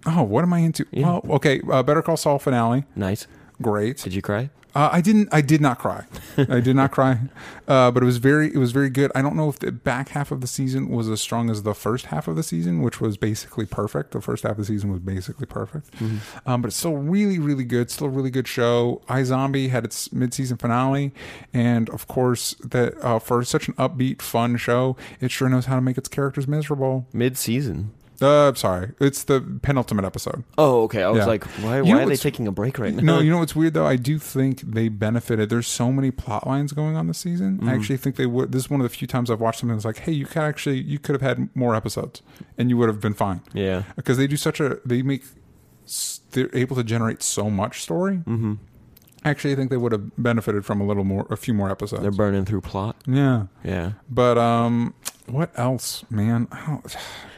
Oh, 0.07 0.23
what 0.23 0.43
am 0.43 0.53
I 0.53 0.59
into? 0.61 0.87
Yeah. 0.91 1.21
Well, 1.25 1.37
okay. 1.37 1.61
Uh, 1.71 1.83
Better 1.83 2.03
Call 2.03 2.17
Saul 2.17 2.39
finale. 2.39 2.85
Nice. 2.95 3.27
Great. 3.61 3.99
Did 3.99 4.15
you 4.15 4.23
cry? 4.23 4.51
Uh, 4.75 4.89
I 4.93 5.01
didn't. 5.01 5.29
I 5.31 5.41
did 5.41 5.61
not 5.61 5.79
cry. 5.79 6.05
I 6.37 6.59
did 6.61 6.77
not 6.77 6.91
cry. 6.91 7.21
Uh, 7.67 7.91
but 7.91 8.03
it 8.03 8.07
was 8.07 8.19
very. 8.19 8.49
It 8.49 8.59
was 8.59 8.73
very 8.73 8.91
good. 8.91 9.11
I 9.15 9.23
don't 9.23 9.37
know 9.37 9.49
if 9.49 9.59
the 9.59 9.73
back 9.73 10.11
half 10.11 10.31
of 10.31 10.43
the 10.43 10.47
season 10.47 10.91
was 10.91 11.09
as 11.09 11.19
strong 11.23 11.49
as 11.49 11.63
the 11.63 11.73
first 11.73 12.07
half 12.07 12.29
of 12.29 12.37
the 12.37 12.43
season, 12.43 12.83
which 12.83 13.01
was 13.01 13.17
basically 13.17 13.65
perfect. 13.65 14.11
The 14.11 14.21
first 14.21 14.43
half 14.43 14.53
of 14.53 14.59
the 14.59 14.65
season 14.67 14.91
was 14.91 15.01
basically 15.01 15.47
perfect. 15.47 15.89
Um, 16.45 16.61
but 16.61 16.69
it's 16.69 16.77
still 16.77 16.99
really, 16.99 17.39
really 17.39 17.65
good. 17.65 17.91
Still 17.91 18.09
a 18.09 18.11
really 18.11 18.31
good 18.31 18.47
show. 18.47 19.01
iZombie 19.09 19.71
had 19.71 19.87
its 19.87 20.13
mid-season 20.13 20.59
finale, 20.59 21.15
and 21.55 21.89
of 21.89 22.07
course, 22.07 22.53
that 22.63 23.03
uh, 23.03 23.19
for 23.19 23.43
such 23.45 23.67
an 23.67 23.73
upbeat, 23.75 24.21
fun 24.21 24.59
show, 24.59 24.95
it 25.23 25.31
sure 25.31 25.49
knows 25.49 25.65
how 25.65 25.77
to 25.77 25.81
make 25.81 25.97
its 25.97 26.09
characters 26.09 26.47
miserable. 26.47 27.07
Mid 27.15 27.39
Uh, 28.23 28.55
sorry, 28.55 28.93
it's 29.01 29.25
the 29.25 29.41
penultimate 29.63 30.05
episode. 30.05 30.45
Oh, 30.57 30.83
okay. 30.85 31.03
I 31.03 31.09
was 31.11 31.19
Yeah. 31.19 31.27
like, 31.27 31.45
why? 31.63 31.79
You 31.79 31.85
Why 31.85 31.91
are 31.93 31.99
they 32.01 32.05
what's- 32.13 32.23
taking 32.23 32.47
a 32.47 32.53
break 32.53 32.79
right 32.79 32.95
now? 32.95 33.03
No, 33.03 33.19
you 33.21 33.31
know 33.31 33.39
what's 33.39 33.57
weird 33.57 33.75
though? 33.75 33.87
I 33.87 33.97
do 33.97 34.19
think 34.19 34.61
they 34.61 34.89
benefited. 34.89 35.51
There's 35.51 35.67
so 35.67 35.91
many 35.93 36.11
plot 36.11 36.47
lines 36.47 36.73
going 36.73 36.97
on 36.97 37.07
this 37.09 37.19
season. 37.19 37.57
Mm-hmm. 37.59 37.69
I 37.69 37.75
actually 37.75 37.97
think 37.97 38.17
they 38.17 38.27
would. 38.27 38.53
This 38.53 38.65
is 38.65 38.71
one 38.71 38.81
of 38.81 38.85
the 38.89 38.97
few 38.97 39.09
times 39.09 39.31
I've 39.31 39.41
watched 39.41 39.61
something 39.61 39.77
that's 39.77 39.85
like, 39.85 39.99
hey, 39.99 40.13
you 40.13 40.27
could 40.27 40.43
actually, 40.43 40.81
you 40.81 40.99
could 40.99 41.15
have 41.15 41.23
had 41.23 41.49
more 41.57 41.75
episodes, 41.75 42.23
and 42.57 42.71
you 42.71 42.77
would 42.77 42.89
have 42.89 43.01
been 43.01 43.15
fine. 43.15 43.41
Yeah. 43.53 43.83
because 43.97 44.17
they 44.17 44.27
do 44.27 44.37
such 44.37 44.61
a, 44.61 44.79
they 44.87 45.03
make, 45.03 45.25
s- 45.85 46.21
they're 46.31 46.51
able 46.55 46.77
to 46.77 46.85
generate 46.85 47.23
so 47.23 47.51
much 47.51 47.83
story. 47.83 48.19
Mm-hmm. 48.19 48.55
Actually, 49.27 49.55
I 49.55 49.57
think 49.57 49.71
they 49.71 49.77
would 49.79 49.93
have 49.93 50.11
benefited 50.23 50.65
from 50.67 50.81
a 50.81 50.87
little 50.87 51.03
more, 51.05 51.27
a 51.31 51.37
few 51.37 51.55
more 51.55 51.71
episodes. 51.71 52.03
They're 52.03 52.11
burning 52.11 52.45
through 52.45 52.61
plot. 52.61 52.97
yeah, 53.07 53.47
Yeah. 53.65 53.93
but 54.09 54.37
um, 54.37 54.93
what 55.27 55.51
else, 55.59 56.05
man? 56.11 56.47
I 56.53 56.67
don't, 56.67 56.97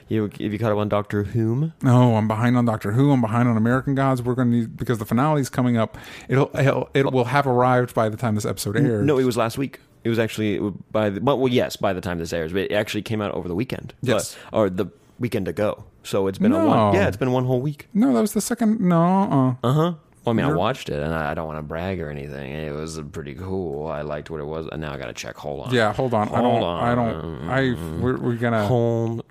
You 0.09 0.23
have 0.23 0.41
you 0.41 0.59
caught 0.59 0.71
up 0.73 0.79
on 0.79 0.89
Doctor 0.89 1.25
Who? 1.25 1.73
No, 1.83 2.17
I'm 2.17 2.29
behind 2.29 2.57
on 2.57 2.65
Doctor 2.65 2.93
Who. 2.93 3.11
I'm 3.11 3.21
behind 3.21 3.49
on 3.49 3.57
American 3.57 3.95
Gods. 3.97 4.23
We're 4.23 4.35
going 4.35 4.51
to 4.53 4.57
need 4.59 4.77
because 4.77 4.99
the 4.99 5.05
finale's 5.05 5.49
coming 5.49 5.77
up. 5.77 5.99
It'll, 6.29 6.51
it'll 6.57 6.89
it 6.95 7.11
will 7.13 7.25
have 7.25 7.47
arrived 7.47 7.93
by 7.95 8.09
the 8.09 8.17
time 8.17 8.35
this 8.37 8.45
episode 8.47 8.77
airs. 8.77 9.05
No, 9.05 9.19
it 9.19 9.25
was 9.25 9.37
last 9.37 9.59
week. 9.59 9.81
It 10.05 10.09
was 10.09 10.21
actually 10.21 10.61
by 10.93 11.11
the 11.11 11.21
well, 11.21 11.39
well, 11.39 11.53
yes, 11.53 11.75
by 11.77 11.93
the 11.93 12.01
time 12.01 12.19
this 12.21 12.33
airs, 12.33 12.53
but 12.53 12.63
it 12.63 12.73
actually 12.73 13.03
came 13.03 13.21
out 13.21 13.33
over 13.33 13.49
the 13.49 13.55
weekend. 13.57 13.95
Yes. 14.01 14.37
But- 14.53 14.57
or 14.57 14.71
the 14.71 14.87
weekend 15.19 15.49
ago. 15.49 15.85
So 16.05 16.29
it's 16.29 16.39
been 16.39 16.53
a 16.53 16.65
one. 16.65 16.95
Yeah, 16.95 17.09
it's 17.09 17.17
been 17.17 17.33
one 17.33 17.45
whole 17.47 17.61
week. 17.61 17.89
no, 17.93 18.13
that 18.15 18.21
was 18.21 18.33
the 18.33 18.41
second. 18.41 18.81
No, 18.81 19.57
uh, 19.63 19.67
Uh 19.67 19.73
huh. 19.73 19.93
Well, 20.25 20.33
I 20.33 20.37
mean, 20.37 20.47
I 20.47 20.53
watched 20.53 20.89
it, 20.89 21.01
and 21.03 21.13
I 21.15 21.33
I 21.33 21.35
don't 21.35 21.47
want 21.49 21.59
to 21.59 21.63
brag 21.63 22.01
or 22.01 22.11
anything. 22.11 22.53
It 22.53 22.73
was 22.73 23.01
pretty 23.13 23.35
cool. 23.35 23.89
I 23.89 24.03
liked 24.03 24.31
what 24.31 24.39
it 24.41 24.47
was, 24.47 24.69
and 24.71 24.81
now 24.81 24.93
I 24.93 24.99
got 24.99 25.07
to 25.07 25.13
check. 25.13 25.37
Hold 25.37 25.67
on. 25.67 25.75
yeah. 25.75 25.93
Hold 25.93 26.15
on. 26.15 26.29
I 26.29 26.41
Hold 26.41 26.61
don't. 26.61 26.65
I 26.65 26.95
don't. 26.95 27.49
I. 27.49 28.01
We're, 28.01 28.17
we're 28.19 28.35
gonna 28.37 28.67
Hold 28.69 29.25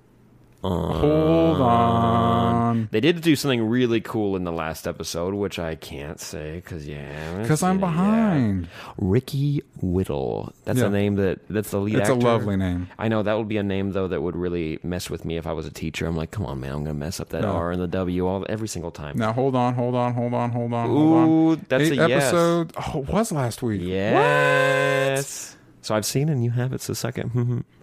hold 0.70 1.62
uh, 1.62 1.64
on 1.64 2.88
They 2.92 3.00
did 3.00 3.22
do 3.22 3.36
something 3.36 3.64
really 3.68 4.02
cool 4.02 4.36
in 4.36 4.44
the 4.44 4.52
last 4.52 4.88
episode, 4.88 5.34
which 5.34 5.60
I 5.60 5.76
can't 5.76 6.20
say 6.20 6.56
because 6.56 6.88
yeah, 6.88 7.42
because 7.42 7.64
I'm 7.64 7.80
behind. 7.80 8.68
Ricky 8.98 9.62
Whittle. 9.82 10.54
That's 10.66 10.80
Yeah. 10.80 10.88
a 10.88 10.90
name 10.90 11.16
that 11.16 11.40
that's 11.50 11.72
the 11.72 11.80
lead 11.80 11.96
It's 11.96 12.10
a 12.10 12.14
actor. 12.14 12.26
lovely 12.26 12.58
name. 12.58 12.88
I 13.00 13.08
know 13.08 13.24
that 13.24 13.38
would 13.38 13.48
be 13.48 13.58
a 13.58 13.64
name 13.64 13.92
though 13.92 14.08
that 14.08 14.22
would 14.22 14.36
really 14.36 14.80
mess 14.84 15.10
with 15.10 15.24
me 15.26 15.38
if 15.38 15.48
I 15.48 15.54
was 15.54 15.66
a 15.66 15.72
teacher. 15.72 16.06
I'm 16.06 16.16
like, 16.18 16.32
come 16.32 16.46
on, 16.46 16.60
man, 16.60 16.74
I'm 16.74 16.84
gonna 16.84 16.94
mess 16.94 17.20
up 17.20 17.30
that 17.30 17.42
No. 17.44 17.52
R 17.54 17.72
and 17.72 17.82
the 17.82 17.88
W 17.88 18.28
all 18.28 18.46
every 18.50 18.68
single 18.68 18.92
time. 18.92 19.18
Now 19.18 19.32
hold 19.34 19.56
on. 19.56 19.74
Hold 19.76 19.96
on. 19.96 20.14
Hold 20.14 20.34
on. 20.34 20.52
Hold 20.52 20.74
on. 20.74 20.90
Hold 20.90 21.14
on. 21.18 21.30
Ooh, 21.30 21.56
that's 21.70 21.84
Eight 21.86 22.00
a 22.00 22.08
yes. 22.10 22.24
episode. 22.24 22.74
Oh, 22.78 23.00
it 23.02 23.08
was 23.10 23.32
last 23.32 23.62
week. 23.64 23.82
Yes. 23.84 25.56
So 25.82 25.96
I've 25.96 26.06
seen 26.06 26.30
it 26.30 26.34
and 26.34 26.44
you 26.44 26.52
have 26.52 26.74
it. 26.74 26.82
So 26.82 26.94
second. 26.94 27.64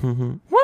What? 0.00 0.57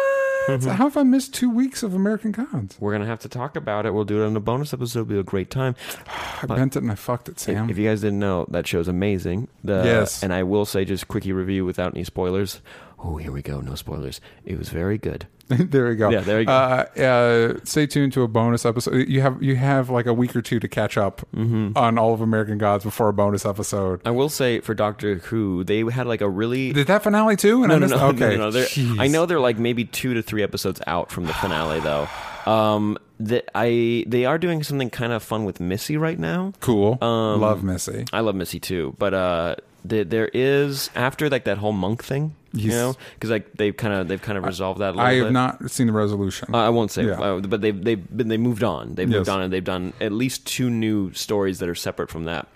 Mm-hmm. 0.46 0.68
How 0.70 0.84
have 0.84 0.96
I 0.96 1.02
missed 1.02 1.32
two 1.34 1.50
weeks 1.50 1.82
of 1.82 1.94
American 1.94 2.32
Gods? 2.32 2.76
We're 2.78 2.92
gonna 2.92 3.06
have 3.06 3.20
to 3.20 3.28
talk 3.28 3.56
about 3.56 3.86
it. 3.86 3.94
We'll 3.94 4.04
do 4.04 4.22
it 4.22 4.26
on 4.26 4.36
a 4.36 4.40
bonus 4.40 4.72
episode. 4.74 5.00
It'll 5.00 5.10
be 5.10 5.18
a 5.18 5.22
great 5.22 5.50
time. 5.50 5.74
I 6.42 6.46
bent 6.46 6.76
it 6.76 6.82
and 6.82 6.92
I 6.92 6.94
fucked 6.96 7.28
it, 7.28 7.40
Sam. 7.40 7.70
If 7.70 7.78
you 7.78 7.88
guys 7.88 8.02
didn't 8.02 8.18
know, 8.18 8.46
that 8.50 8.66
show's 8.66 8.88
amazing. 8.88 9.48
The, 9.62 9.82
Yes. 9.84 10.22
And 10.22 10.32
I 10.32 10.42
will 10.42 10.64
say, 10.66 10.84
just 10.84 11.08
quickie 11.08 11.32
review 11.32 11.64
without 11.64 11.94
any 11.94 12.04
spoilers. 12.04 12.60
Oh, 13.06 13.16
here 13.18 13.30
we 13.30 13.42
go. 13.42 13.60
No 13.60 13.74
spoilers. 13.74 14.20
It 14.46 14.56
was 14.58 14.70
very 14.70 14.96
good. 14.96 15.26
there 15.48 15.88
we 15.90 15.94
go. 15.94 16.08
Yeah, 16.08 16.20
there 16.20 16.40
you 16.40 16.46
go. 16.46 16.52
Uh, 16.52 16.86
uh, 16.98 17.58
stay 17.64 17.86
tuned 17.86 18.14
to 18.14 18.22
a 18.22 18.28
bonus 18.28 18.64
episode. 18.64 19.06
You 19.08 19.20
have 19.20 19.42
you 19.42 19.56
have 19.56 19.90
like 19.90 20.06
a 20.06 20.14
week 20.14 20.34
or 20.34 20.40
two 20.40 20.58
to 20.58 20.68
catch 20.68 20.96
up 20.96 21.20
Mm-hmm. 21.36 21.76
on 21.76 21.98
all 21.98 22.14
of 22.14 22.22
American 22.22 22.56
Gods 22.56 22.82
before 22.82 23.08
a 23.10 23.12
bonus 23.12 23.44
episode. 23.44 24.00
I 24.06 24.10
will 24.10 24.30
say 24.30 24.60
for 24.60 24.72
Doctor 24.72 25.16
Who, 25.16 25.62
they 25.64 25.80
had 25.84 26.06
like 26.06 26.22
a 26.22 26.28
really 26.30 26.72
Did 26.72 26.86
that 26.86 27.02
finale 27.02 27.36
too? 27.36 27.62
And 27.62 27.68
no, 27.68 27.74
I 27.74 27.78
no, 27.78 27.86
missed- 27.86 27.94
no, 28.00 28.06
okay. 28.08 28.36
no, 28.38 28.48
no, 28.48 28.66
no. 28.96 29.02
I 29.02 29.06
know 29.08 29.26
they're 29.26 29.38
like 29.38 29.58
maybe 29.58 29.84
two 29.84 30.14
to 30.14 30.22
three 30.22 30.42
episodes 30.42 30.80
out 30.86 31.10
from 31.12 31.26
the 31.26 31.34
finale, 31.34 31.80
though. 31.80 32.08
Um, 32.50 32.96
that 33.20 33.48
I 33.54 34.04
they 34.06 34.24
are 34.24 34.38
doing 34.38 34.62
something 34.62 34.88
kind 34.88 35.12
of 35.12 35.22
fun 35.22 35.44
with 35.44 35.60
Missy 35.60 35.98
right 35.98 36.18
now. 36.18 36.52
Cool. 36.60 36.96
Um, 37.04 37.40
Love 37.42 37.62
Missy. 37.62 38.06
I 38.14 38.20
love 38.20 38.34
Missy 38.34 38.60
too, 38.60 38.94
but 38.98 39.12
uh, 39.12 39.56
the, 39.84 40.02
there 40.04 40.30
is 40.32 40.90
after 40.94 41.28
like 41.28 41.44
that 41.44 41.58
whole 41.58 41.72
monk 41.72 42.02
thing, 42.02 42.34
you 42.52 42.70
know, 42.70 42.94
because 43.14 43.30
like 43.30 43.52
they've 43.54 43.76
kind 43.76 43.92
of 43.94 44.08
they've 44.08 44.22
kind 44.22 44.38
of 44.38 44.44
resolved 44.44 44.80
that. 44.80 44.90
A 44.90 44.96
little 44.96 45.00
I 45.02 45.14
have 45.14 45.26
bit. 45.26 45.32
not 45.32 45.70
seen 45.70 45.86
the 45.88 45.92
resolution. 45.92 46.54
Uh, 46.54 46.58
I 46.58 46.68
won't 46.70 46.90
say, 46.90 47.04
Yeah. 47.04 47.20
uh, 47.20 47.40
but 47.40 47.60
they've 47.60 47.82
they've 47.84 48.16
been 48.16 48.28
they 48.28 48.36
moved 48.38 48.64
on. 48.64 48.94
They've 48.94 49.08
moved 49.08 49.26
Yes. 49.26 49.34
on, 49.34 49.42
and 49.42 49.52
they've 49.52 49.62
done 49.64 49.92
at 50.00 50.12
least 50.12 50.46
two 50.46 50.70
new 50.70 51.12
stories 51.12 51.58
that 51.58 51.68
are 51.68 51.74
separate 51.74 52.10
from 52.10 52.24
that. 52.24 52.48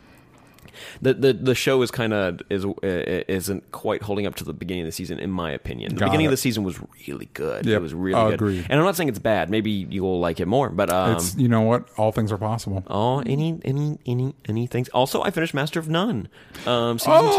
The 1.02 1.14
the 1.14 1.32
the 1.32 1.54
show 1.54 1.82
is 1.82 1.90
kind 1.90 2.12
of 2.12 2.40
is 2.50 2.64
uh, 2.64 2.72
isn't 2.82 3.70
quite 3.72 4.02
holding 4.02 4.26
up 4.26 4.34
to 4.36 4.44
the 4.44 4.52
beginning 4.52 4.82
of 4.82 4.86
the 4.88 4.92
season, 4.92 5.18
in 5.18 5.30
my 5.30 5.50
opinion. 5.52 5.94
The 5.94 6.00
Got 6.00 6.06
beginning 6.06 6.24
it. 6.24 6.28
of 6.28 6.32
the 6.32 6.36
season 6.36 6.64
was 6.64 6.78
really 7.08 7.28
good. 7.34 7.66
Yep. 7.66 7.76
It 7.76 7.82
was 7.82 7.94
really 7.94 8.20
good. 8.20 8.34
Agreed. 8.34 8.66
And 8.68 8.78
I'm 8.78 8.84
not 8.86 8.96
saying 8.96 9.08
it's 9.08 9.18
bad. 9.18 9.50
Maybe 9.50 9.70
you'll 9.70 10.20
like 10.20 10.40
it 10.40 10.46
more, 10.46 10.68
but 10.70 10.90
um, 10.90 11.12
it's 11.16 11.36
you 11.36 11.48
know 11.48 11.62
what? 11.62 11.88
All 11.96 12.12
things 12.12 12.32
are 12.32 12.38
possible. 12.38 12.84
Oh, 12.88 13.20
any, 13.20 13.60
any, 13.64 13.98
any, 14.06 14.34
any 14.48 14.66
things. 14.66 14.88
Also, 14.90 15.22
I 15.22 15.30
finished 15.30 15.54
Master 15.54 15.78
of 15.80 15.88
None, 15.88 16.28
um, 16.66 16.98
season 16.98 17.12
Oh, 17.16 17.36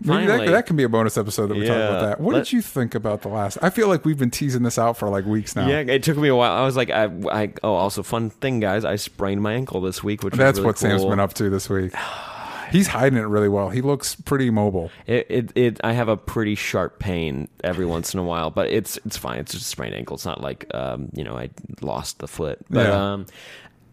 two. 0.00 0.06
maybe 0.08 0.26
that, 0.26 0.32
Finally, 0.38 0.52
that 0.52 0.66
can 0.66 0.76
be 0.76 0.82
a 0.84 0.88
bonus 0.88 1.16
episode 1.18 1.48
that 1.48 1.56
we 1.56 1.66
talk 1.66 1.76
about 1.76 2.00
that. 2.02 2.20
What 2.20 2.34
Let- 2.34 2.44
did 2.44 2.52
you 2.52 2.62
think 2.62 2.94
about 2.94 3.22
the 3.22 3.28
last? 3.28 3.58
I 3.62 3.70
feel 3.70 3.88
like 3.88 4.04
we've 4.04 4.18
been 4.18 4.30
teasing 4.30 4.62
this 4.62 4.78
out 4.78 4.96
for 4.96 5.08
like 5.08 5.24
weeks 5.26 5.56
now. 5.56 5.66
yeah, 5.68 5.78
it 5.80 6.02
took 6.02 6.16
me 6.16 6.28
a 6.28 6.36
while. 6.36 6.52
I 6.52 6.64
was 6.64 6.76
like, 6.76 6.90
I, 6.90 7.04
I, 7.30 7.52
oh, 7.62 7.74
also 7.74 8.02
fun 8.02 8.30
thing, 8.30 8.60
guys. 8.60 8.84
I 8.84 8.96
sprained 8.96 9.42
my 9.42 9.52
ankle 9.54 9.80
this 9.80 10.02
week, 10.02 10.22
which 10.22 10.34
That's 10.34 10.58
really 10.58 10.66
what 10.66 10.78
Sam's 10.78 11.04
been 11.04 11.20
up 11.20 11.34
to 11.34 11.50
this 11.50 11.68
week. 11.68 11.92
He's 12.70 12.86
hiding 12.88 13.18
it 13.18 13.22
really 13.22 13.48
well. 13.48 13.68
He 13.70 13.80
looks 13.82 14.14
pretty 14.14 14.50
mobile. 14.50 14.90
It, 15.06 15.26
it, 15.28 15.52
it, 15.56 15.80
I 15.84 15.92
have 15.92 16.08
a 16.08 16.16
pretty 16.16 16.54
sharp 16.54 16.98
pain 16.98 17.48
every 17.64 17.86
once 17.86 18.14
in 18.14 18.20
a 18.20 18.24
while, 18.24 18.50
but 18.50 18.68
it's, 18.70 18.98
it's 19.04 19.16
fine. 19.16 19.38
It's 19.38 19.52
just 19.52 19.64
a 19.64 19.68
sprained 19.68 19.94
ankle. 19.94 20.14
It's 20.14 20.24
not 20.26 20.40
like, 20.40 20.66
um, 20.74 21.08
you 21.12 21.24
know, 21.24 21.36
I 21.36 21.50
lost 21.80 22.18
the 22.18 22.28
foot. 22.28 22.58
But, 22.70 22.86
Yeah. 22.86 23.12
um, 23.12 23.26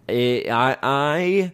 it, 0.08 0.50
I, 0.50 0.78
I, 0.82 1.52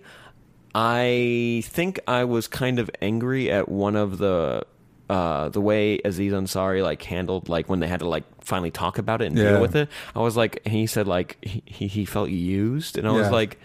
I 0.75 1.61
think 1.65 1.99
I 2.07 2.23
was 2.25 2.47
kind 2.47 2.79
of 2.79 2.89
angry 3.01 3.51
at 3.51 3.69
one 3.69 3.95
of 3.95 4.17
the, 4.17 4.65
uh, 5.09 5.49
the 5.49 5.61
way 5.61 5.99
Aziz 6.03 6.33
Ansari 6.33 6.81
like 6.81 7.03
handled 7.03 7.49
like 7.49 7.69
when 7.69 7.79
they 7.79 7.87
had 7.87 7.99
to 7.99 8.07
like 8.07 8.23
finally 8.43 8.71
talk 8.71 8.97
about 8.97 9.21
it 9.21 9.25
and 9.27 9.37
Yeah. 9.37 9.51
deal 9.51 9.61
with 9.61 9.75
it. 9.75 9.89
I 10.15 10.19
was 10.19 10.35
like, 10.35 10.65
he 10.65 10.87
said 10.87 11.07
like 11.07 11.37
he, 11.43 11.61
he 11.65 11.87
he 11.87 12.05
felt 12.05 12.29
used, 12.29 12.97
and 12.97 13.07
I 13.07 13.11
was 13.11 13.29
like. 13.29 13.59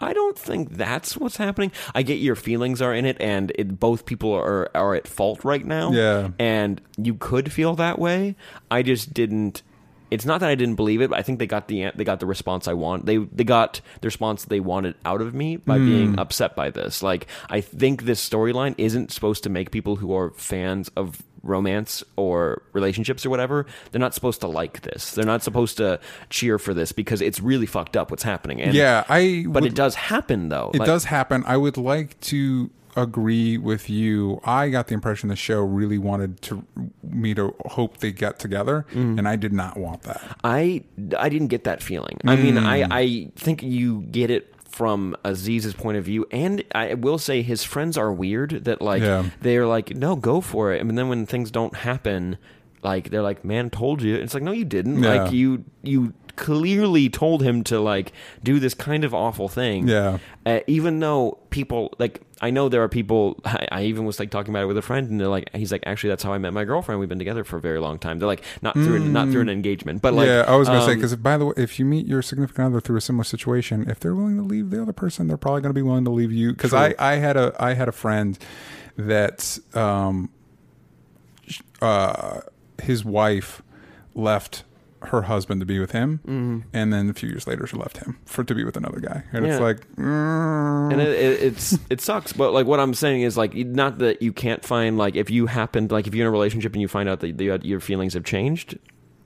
I 0.00 0.12
don't 0.12 0.38
think 0.38 0.70
that's 0.70 1.16
what's 1.16 1.36
happening. 1.36 1.72
I 1.94 2.02
get 2.02 2.14
your 2.14 2.36
feelings 2.36 2.80
are 2.80 2.94
in 2.94 3.04
it, 3.04 3.16
and 3.20 3.52
it, 3.54 3.78
both 3.78 4.06
people 4.06 4.32
are 4.32 4.70
are 4.74 4.94
at 4.94 5.06
fault 5.06 5.44
right 5.44 5.64
now. 5.64 5.92
Yeah. 5.92 6.30
and 6.38 6.80
you 6.96 7.14
could 7.14 7.52
feel 7.52 7.74
that 7.76 7.98
way. 7.98 8.36
I 8.70 8.82
just 8.82 9.12
didn't. 9.12 9.62
It's 10.10 10.24
not 10.24 10.40
that 10.40 10.50
I 10.50 10.56
didn't 10.56 10.74
believe 10.74 11.00
it. 11.02 11.10
But 11.10 11.18
I 11.18 11.22
think 11.22 11.38
they 11.38 11.46
got 11.46 11.68
the 11.68 11.92
they 11.94 12.04
got 12.04 12.20
the 12.20 12.26
response 12.26 12.66
I 12.66 12.72
want. 12.72 13.06
They 13.06 13.18
they 13.18 13.44
got 13.44 13.80
the 14.00 14.08
response 14.08 14.44
they 14.44 14.60
wanted 14.60 14.94
out 15.04 15.20
of 15.20 15.34
me 15.34 15.56
by 15.56 15.78
hmm. 15.78 15.86
being 15.86 16.18
upset 16.18 16.56
by 16.56 16.70
this. 16.70 17.02
Like 17.02 17.26
I 17.48 17.60
think 17.60 18.04
this 18.04 18.26
storyline 18.26 18.74
isn't 18.78 19.12
supposed 19.12 19.44
to 19.44 19.50
make 19.50 19.70
people 19.70 19.96
who 19.96 20.14
are 20.14 20.30
fans 20.30 20.90
of 20.96 21.22
romance 21.42 22.04
or 22.16 22.62
relationships 22.72 23.24
or 23.24 23.30
whatever 23.30 23.64
they're 23.90 24.00
not 24.00 24.14
supposed 24.14 24.40
to 24.40 24.46
like 24.46 24.82
this 24.82 25.12
they're 25.12 25.24
not 25.24 25.42
supposed 25.42 25.76
to 25.78 25.98
cheer 26.28 26.58
for 26.58 26.74
this 26.74 26.92
because 26.92 27.20
it's 27.20 27.40
really 27.40 27.66
fucked 27.66 27.96
up 27.96 28.10
what's 28.10 28.22
happening 28.22 28.60
and 28.60 28.74
yeah, 28.74 29.04
I. 29.08 29.44
but 29.48 29.62
would- 29.62 29.72
it 29.72 29.74
does 29.74 29.94
happen 29.94 30.48
though 30.50 30.70
It 30.74 30.80
Like- 30.80 30.86
does 30.86 31.04
happen. 31.04 31.42
I 31.46 31.56
would 31.56 31.76
like 31.76 32.20
to 32.22 32.70
agree 32.96 33.56
with 33.56 33.88
you. 33.88 34.40
I 34.44 34.68
got 34.68 34.88
the 34.88 34.94
impression 34.94 35.28
the 35.28 35.36
show 35.36 35.60
really 35.60 35.96
wanted 35.96 36.42
to 36.42 36.64
me 37.04 37.34
to 37.34 37.54
hope 37.66 37.98
they 37.98 38.10
get 38.10 38.38
together, 38.40 38.84
Mm. 38.92 39.16
and 39.18 39.28
I 39.28 39.36
did 39.36 39.52
not 39.52 39.76
want 39.76 40.02
that. 40.02 40.20
I 40.42 40.82
I 41.16 41.28
didn't 41.28 41.48
get 41.48 41.62
that 41.64 41.82
feeling. 41.84 42.18
I 42.24 42.34
mean, 42.36 42.58
I 42.58 42.82
Hmm. 42.82 42.92
I 42.92 43.30
think 43.36 43.62
you 43.62 44.02
get 44.10 44.30
it 44.30 44.52
from 44.70 45.16
Aziz's 45.24 45.74
point 45.74 45.98
of 45.98 46.04
view, 46.04 46.26
and 46.30 46.62
I 46.74 46.94
will 46.94 47.18
say 47.18 47.42
his 47.42 47.64
friends 47.64 47.98
are 47.98 48.12
weird. 48.12 48.64
That 48.64 48.80
like 48.80 49.02
Yeah. 49.02 49.24
they're 49.40 49.66
like, 49.66 49.94
no, 49.94 50.16
go 50.16 50.40
for 50.40 50.72
it, 50.72 50.80
and 50.80 50.96
then 50.96 51.08
when 51.08 51.26
things 51.26 51.50
don't 51.50 51.74
happen, 51.76 52.38
like 52.82 53.10
they're 53.10 53.22
like, 53.22 53.44
man, 53.44 53.68
told 53.70 54.00
you. 54.02 54.14
It's 54.14 54.32
like, 54.34 54.42
no, 54.42 54.52
you 54.52 54.64
didn't. 54.64 55.02
Yeah. 55.02 55.22
Like 55.24 55.32
you 55.32 55.64
you 55.82 56.14
clearly 56.40 57.10
told 57.10 57.42
him 57.42 57.62
to 57.62 57.78
like 57.78 58.12
do 58.42 58.58
this 58.58 58.72
kind 58.72 59.04
of 59.04 59.12
awful 59.12 59.46
thing. 59.46 59.86
Yeah. 59.86 60.18
Uh, 60.46 60.60
even 60.66 60.98
though 60.98 61.38
people 61.50 61.92
like, 61.98 62.22
I 62.40 62.48
know 62.48 62.70
there 62.70 62.82
are 62.82 62.88
people. 62.88 63.38
I, 63.44 63.68
I 63.70 63.82
even 63.82 64.06
was 64.06 64.18
like 64.18 64.30
talking 64.30 64.50
about 64.50 64.62
it 64.62 64.66
with 64.66 64.78
a 64.78 64.82
friend, 64.82 65.10
and 65.10 65.20
they're 65.20 65.28
like, 65.28 65.54
he's 65.54 65.70
like, 65.70 65.82
actually, 65.84 66.08
that's 66.08 66.22
how 66.22 66.32
I 66.32 66.38
met 66.38 66.54
my 66.54 66.64
girlfriend. 66.64 66.98
We've 66.98 67.10
been 67.10 67.18
together 67.18 67.44
for 67.44 67.58
a 67.58 67.60
very 67.60 67.78
long 67.78 67.98
time. 67.98 68.18
They're 68.18 68.26
like, 68.26 68.42
not 68.62 68.72
through 68.72 69.00
not 69.00 69.28
through 69.28 69.42
an 69.42 69.50
engagement, 69.50 70.00
but 70.00 70.14
like, 70.14 70.26
yeah, 70.26 70.44
I 70.48 70.56
was 70.56 70.66
gonna 70.66 70.84
say 70.84 70.92
um, 70.92 70.96
because 70.96 71.14
by 71.16 71.36
the 71.36 71.46
way, 71.46 71.54
if 71.58 71.78
you 71.78 71.84
meet 71.84 72.06
your 72.06 72.22
significant 72.22 72.68
other 72.68 72.80
through 72.80 72.96
a 72.96 73.02
similar 73.02 73.24
situation, 73.24 73.88
if 73.88 74.00
they're 74.00 74.14
willing 74.14 74.36
to 74.38 74.42
leave 74.42 74.70
the 74.70 74.80
other 74.80 74.94
person, 74.94 75.28
they're 75.28 75.36
probably 75.36 75.60
gonna 75.60 75.74
be 75.74 75.82
willing 75.82 76.04
to 76.04 76.10
leave 76.10 76.32
you. 76.32 76.52
Because 76.52 76.72
I, 76.72 76.94
I 76.98 77.16
had 77.16 77.36
a 77.36 77.54
I 77.58 77.74
had 77.74 77.88
a 77.88 77.92
friend 77.92 78.38
that 78.96 79.58
um, 79.74 80.30
uh, 81.82 82.40
his 82.82 83.04
wife 83.04 83.62
left 84.14 84.64
her 85.02 85.22
husband 85.22 85.60
to 85.60 85.66
be 85.66 85.78
with 85.78 85.92
him, 85.92 86.64
and 86.72 86.92
then 86.92 87.08
a 87.08 87.14
few 87.14 87.28
years 87.28 87.46
later 87.46 87.66
she 87.66 87.76
left 87.76 87.96
him 87.98 88.18
for 88.26 88.44
to 88.44 88.54
be 88.54 88.64
with 88.64 88.76
another 88.76 89.00
guy, 89.00 89.24
and 89.32 89.46
Yeah. 89.46 89.52
it's 89.52 89.60
like, 89.60 89.96
mm, 89.96 90.92
and 90.92 91.00
it, 91.00 91.08
it, 91.08 91.42
it's 91.42 91.78
it 91.88 92.00
sucks 92.00 92.32
but 92.32 92.52
like 92.52 92.66
what 92.66 92.80
i'm 92.80 92.94
saying 92.94 93.22
is 93.22 93.36
like 93.36 93.54
not 93.54 93.98
that 93.98 94.20
you 94.22 94.32
can't 94.32 94.64
find 94.64 94.98
like 94.98 95.14
if 95.16 95.30
you 95.30 95.46
happen 95.46 95.86
like 95.88 96.06
if 96.06 96.14
you're 96.14 96.26
in 96.26 96.28
a 96.28 96.30
relationship 96.32 96.72
and 96.72 96.82
you 96.82 96.88
find 96.88 97.08
out 97.08 97.20
that 97.20 97.38
the, 97.38 97.58
your 97.62 97.80
feelings 97.80 98.14
have 98.14 98.24
changed 98.24 98.78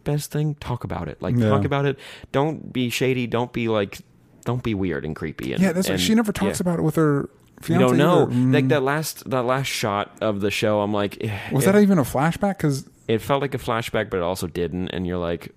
best 0.05 0.31
thing 0.31 0.55
talk 0.57 0.85
about 0.85 1.09
it 1.09 1.21
like 1.23 1.35
Yeah. 1.37 1.49
talk 1.49 1.65
about 1.65 1.87
it 1.87 1.99
don't 2.33 2.73
be 2.73 2.91
shady 2.91 3.27
don't 3.27 3.53
be 3.53 3.69
like 3.69 3.99
don't 4.45 4.63
be 4.63 4.75
weird 4.75 5.05
and 5.05 5.17
creepy 5.17 5.53
and, 5.55 5.63
yeah, 5.63 5.73
that's 5.73 5.89
and, 5.89 5.99
she 6.01 6.15
never 6.15 6.33
talks 6.33 6.59
yeah. 6.61 6.65
about 6.65 6.79
it 6.79 6.83
with 6.83 6.97
her. 6.97 7.31
you 7.67 7.79
don't 7.79 7.97
know. 7.97 8.27
Mm. 8.27 8.53
like 8.53 8.69
that 8.69 8.83
last 8.83 9.29
that 9.31 9.43
last 9.45 9.67
shot 9.69 10.17
of 10.21 10.41
the 10.43 10.51
show 10.51 10.81
i'm 10.81 10.93
like 10.93 11.19
was 11.51 11.65
it, 11.67 11.73
that 11.73 11.81
even 11.81 11.99
a 11.99 12.03
flashback? 12.05 12.59
Because 12.59 12.89
it 13.09 13.19
felt 13.23 13.41
like 13.41 13.55
a 13.55 13.59
flashback 13.59 14.11
but 14.11 14.19
it 14.19 14.23
also 14.23 14.47
didn't 14.47 14.89
and 14.89 15.07
you're 15.07 15.19
like 15.19 15.53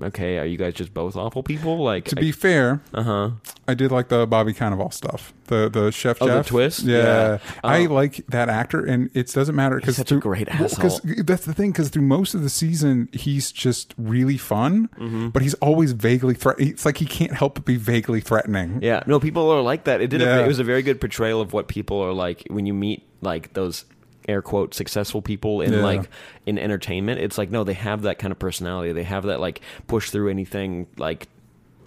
okay 0.00 0.38
are 0.38 0.44
you 0.44 0.56
guys 0.58 0.74
just 0.74 0.92
both 0.92 1.16
awful 1.16 1.42
people 1.42 1.78
like 1.78 2.04
to 2.06 2.16
be 2.16 2.32
fair, 2.32 2.82
uh-huh 2.94 3.30
I 3.68 3.74
did 3.74 3.90
like 3.90 4.08
the 4.08 4.26
Bobby 4.28 4.52
Cannavale 4.52 4.92
stuff. 4.94 5.32
The 5.46 5.68
the 5.68 5.90
chef 5.90 6.18
Oh, 6.22 6.26
the 6.26 6.34
Jeff 6.34 6.46
twist? 6.46 6.82
Yeah, 6.84 6.98
Yeah. 7.02 7.38
I 7.64 7.86
Oh. 7.86 7.92
like 7.94 8.24
that 8.28 8.48
actor, 8.48 8.84
and 8.84 9.10
it 9.12 9.32
doesn't 9.32 9.56
matter 9.56 9.76
because 9.80 9.96
such 9.96 10.12
a 10.12 10.16
great 10.18 10.48
asshole. 10.48 10.68
Because 11.00 11.24
that's 11.26 11.44
the 11.46 11.52
thing. 11.54 11.72
Because 11.72 11.88
through 11.88 12.02
most 12.02 12.34
of 12.34 12.42
the 12.42 12.48
season, 12.48 13.08
he's 13.12 13.50
just 13.50 13.92
really 13.98 14.36
fun, 14.38 14.88
Mm-hmm. 15.00 15.28
but 15.30 15.42
he's 15.42 15.54
always 15.54 15.92
vaguely 15.92 16.34
threat. 16.34 16.60
It's 16.60 16.84
like 16.84 16.98
he 16.98 17.06
can't 17.06 17.32
help 17.32 17.54
but 17.56 17.64
be 17.64 17.76
vaguely 17.76 18.20
threatening. 18.20 18.78
Yeah, 18.82 19.02
no, 19.06 19.18
people 19.18 19.50
are 19.50 19.62
like 19.62 19.82
that. 19.84 20.00
It 20.00 20.10
did. 20.10 20.20
Yeah. 20.20 20.38
A, 20.38 20.44
it 20.44 20.46
was 20.46 20.60
a 20.60 20.64
very 20.64 20.82
good 20.82 21.00
portrayal 21.00 21.40
of 21.40 21.52
what 21.52 21.66
people 21.66 22.00
are 22.00 22.12
like 22.12 22.44
when 22.48 22.66
you 22.66 22.74
meet 22.74 23.02
like 23.20 23.52
those 23.54 23.84
air 24.28 24.42
quote 24.42 24.74
successful 24.74 25.22
people 25.22 25.60
in 25.60 25.72
Yeah. 25.72 25.80
like 25.82 26.08
in 26.46 26.58
entertainment. 26.58 27.20
It's 27.20 27.38
like 27.38 27.50
no, 27.50 27.64
they 27.64 27.74
have 27.74 28.02
that 28.02 28.18
kind 28.18 28.32
of 28.32 28.38
personality. 28.38 28.92
They 28.92 29.04
have 29.04 29.24
that 29.24 29.40
like 29.40 29.60
push 29.86 30.10
through 30.10 30.28
anything. 30.30 30.86
Like 30.98 31.28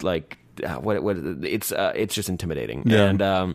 like 0.02 0.38
uh, 0.64 0.76
what 0.76 1.02
what 1.02 1.16
it's 1.16 1.72
uh, 1.72 1.92
it's 1.94 2.14
just 2.14 2.28
intimidating 2.28 2.82
Yeah. 2.86 3.04
and. 3.04 3.22
um 3.22 3.54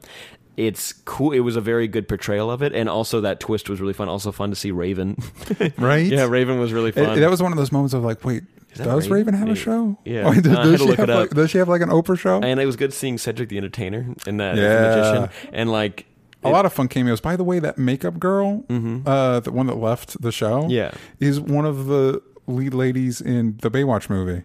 it's 0.57 0.93
cool. 1.03 1.33
It 1.33 1.41
was 1.41 1.57
a 1.57 1.61
very 1.61 1.85
good 1.89 2.07
portrayal 2.07 2.49
of 2.49 2.61
it, 2.61 2.71
and 2.73 2.87
also 2.87 3.19
that 3.19 3.41
twist 3.41 3.69
was 3.69 3.81
really 3.81 3.91
fun. 3.91 4.07
Also 4.07 4.31
fun 4.31 4.51
to 4.51 4.55
see 4.55 4.71
Raven. 4.71 5.17
Right? 5.77 6.05
yeah, 6.05 6.27
Raven 6.29 6.59
was 6.61 6.71
really 6.71 6.91
It- 6.91 6.95
fun. 6.95 7.19
that 7.19 7.29
was 7.29 7.43
one 7.43 7.51
of 7.51 7.57
those 7.57 7.73
moments 7.73 7.93
of 7.93 8.05
like, 8.05 8.23
wait, 8.23 8.43
does 8.73 9.09
Raven? 9.09 9.11
Raven 9.11 9.33
have 9.33 9.49
a 9.49 9.55
show? 9.55 9.97
Yeah. 10.05 10.23
Oh, 10.25 10.33
does, 10.33 10.45
had 10.45 10.63
does 10.63 10.79
she 10.79 10.85
look 10.87 10.97
have 10.99 11.09
it 11.09 11.13
like, 11.13 11.29
up. 11.31 11.35
does 11.35 11.51
she 11.51 11.57
have 11.57 11.67
like 11.67 11.81
an 11.81 11.89
Oprah 11.89 12.17
show? 12.17 12.39
and 12.41 12.57
it 12.61 12.65
was 12.65 12.77
good 12.77 12.93
seeing 12.93 13.17
Cedric 13.17 13.49
the 13.49 13.57
Entertainer 13.57 14.05
in 14.25 14.37
that 14.37 14.55
Yeah. 14.55 15.27
magician, 15.27 15.49
and 15.51 15.69
like 15.73 16.05
a 16.45 16.49
lot 16.49 16.65
of 16.65 16.73
fun 16.73 16.87
cameos. 16.87 17.19
By 17.21 17.35
the 17.35 17.43
way, 17.43 17.59
that 17.59 17.77
makeup 17.77 18.19
girl, 18.19 18.63
uh, 19.05 19.39
the 19.41 19.51
one 19.51 19.67
that 19.67 19.75
left 19.77 20.21
the 20.21 20.31
show, 20.31 20.61
Mm-hmm. 20.63 20.69
Yeah. 20.71 20.91
is 21.19 21.39
one 21.39 21.65
of 21.65 21.87
the 21.87 22.21
lead 22.47 22.73
ladies 22.73 23.21
in 23.21 23.57
the 23.61 23.69
Baywatch 23.71 24.09
movie. 24.09 24.43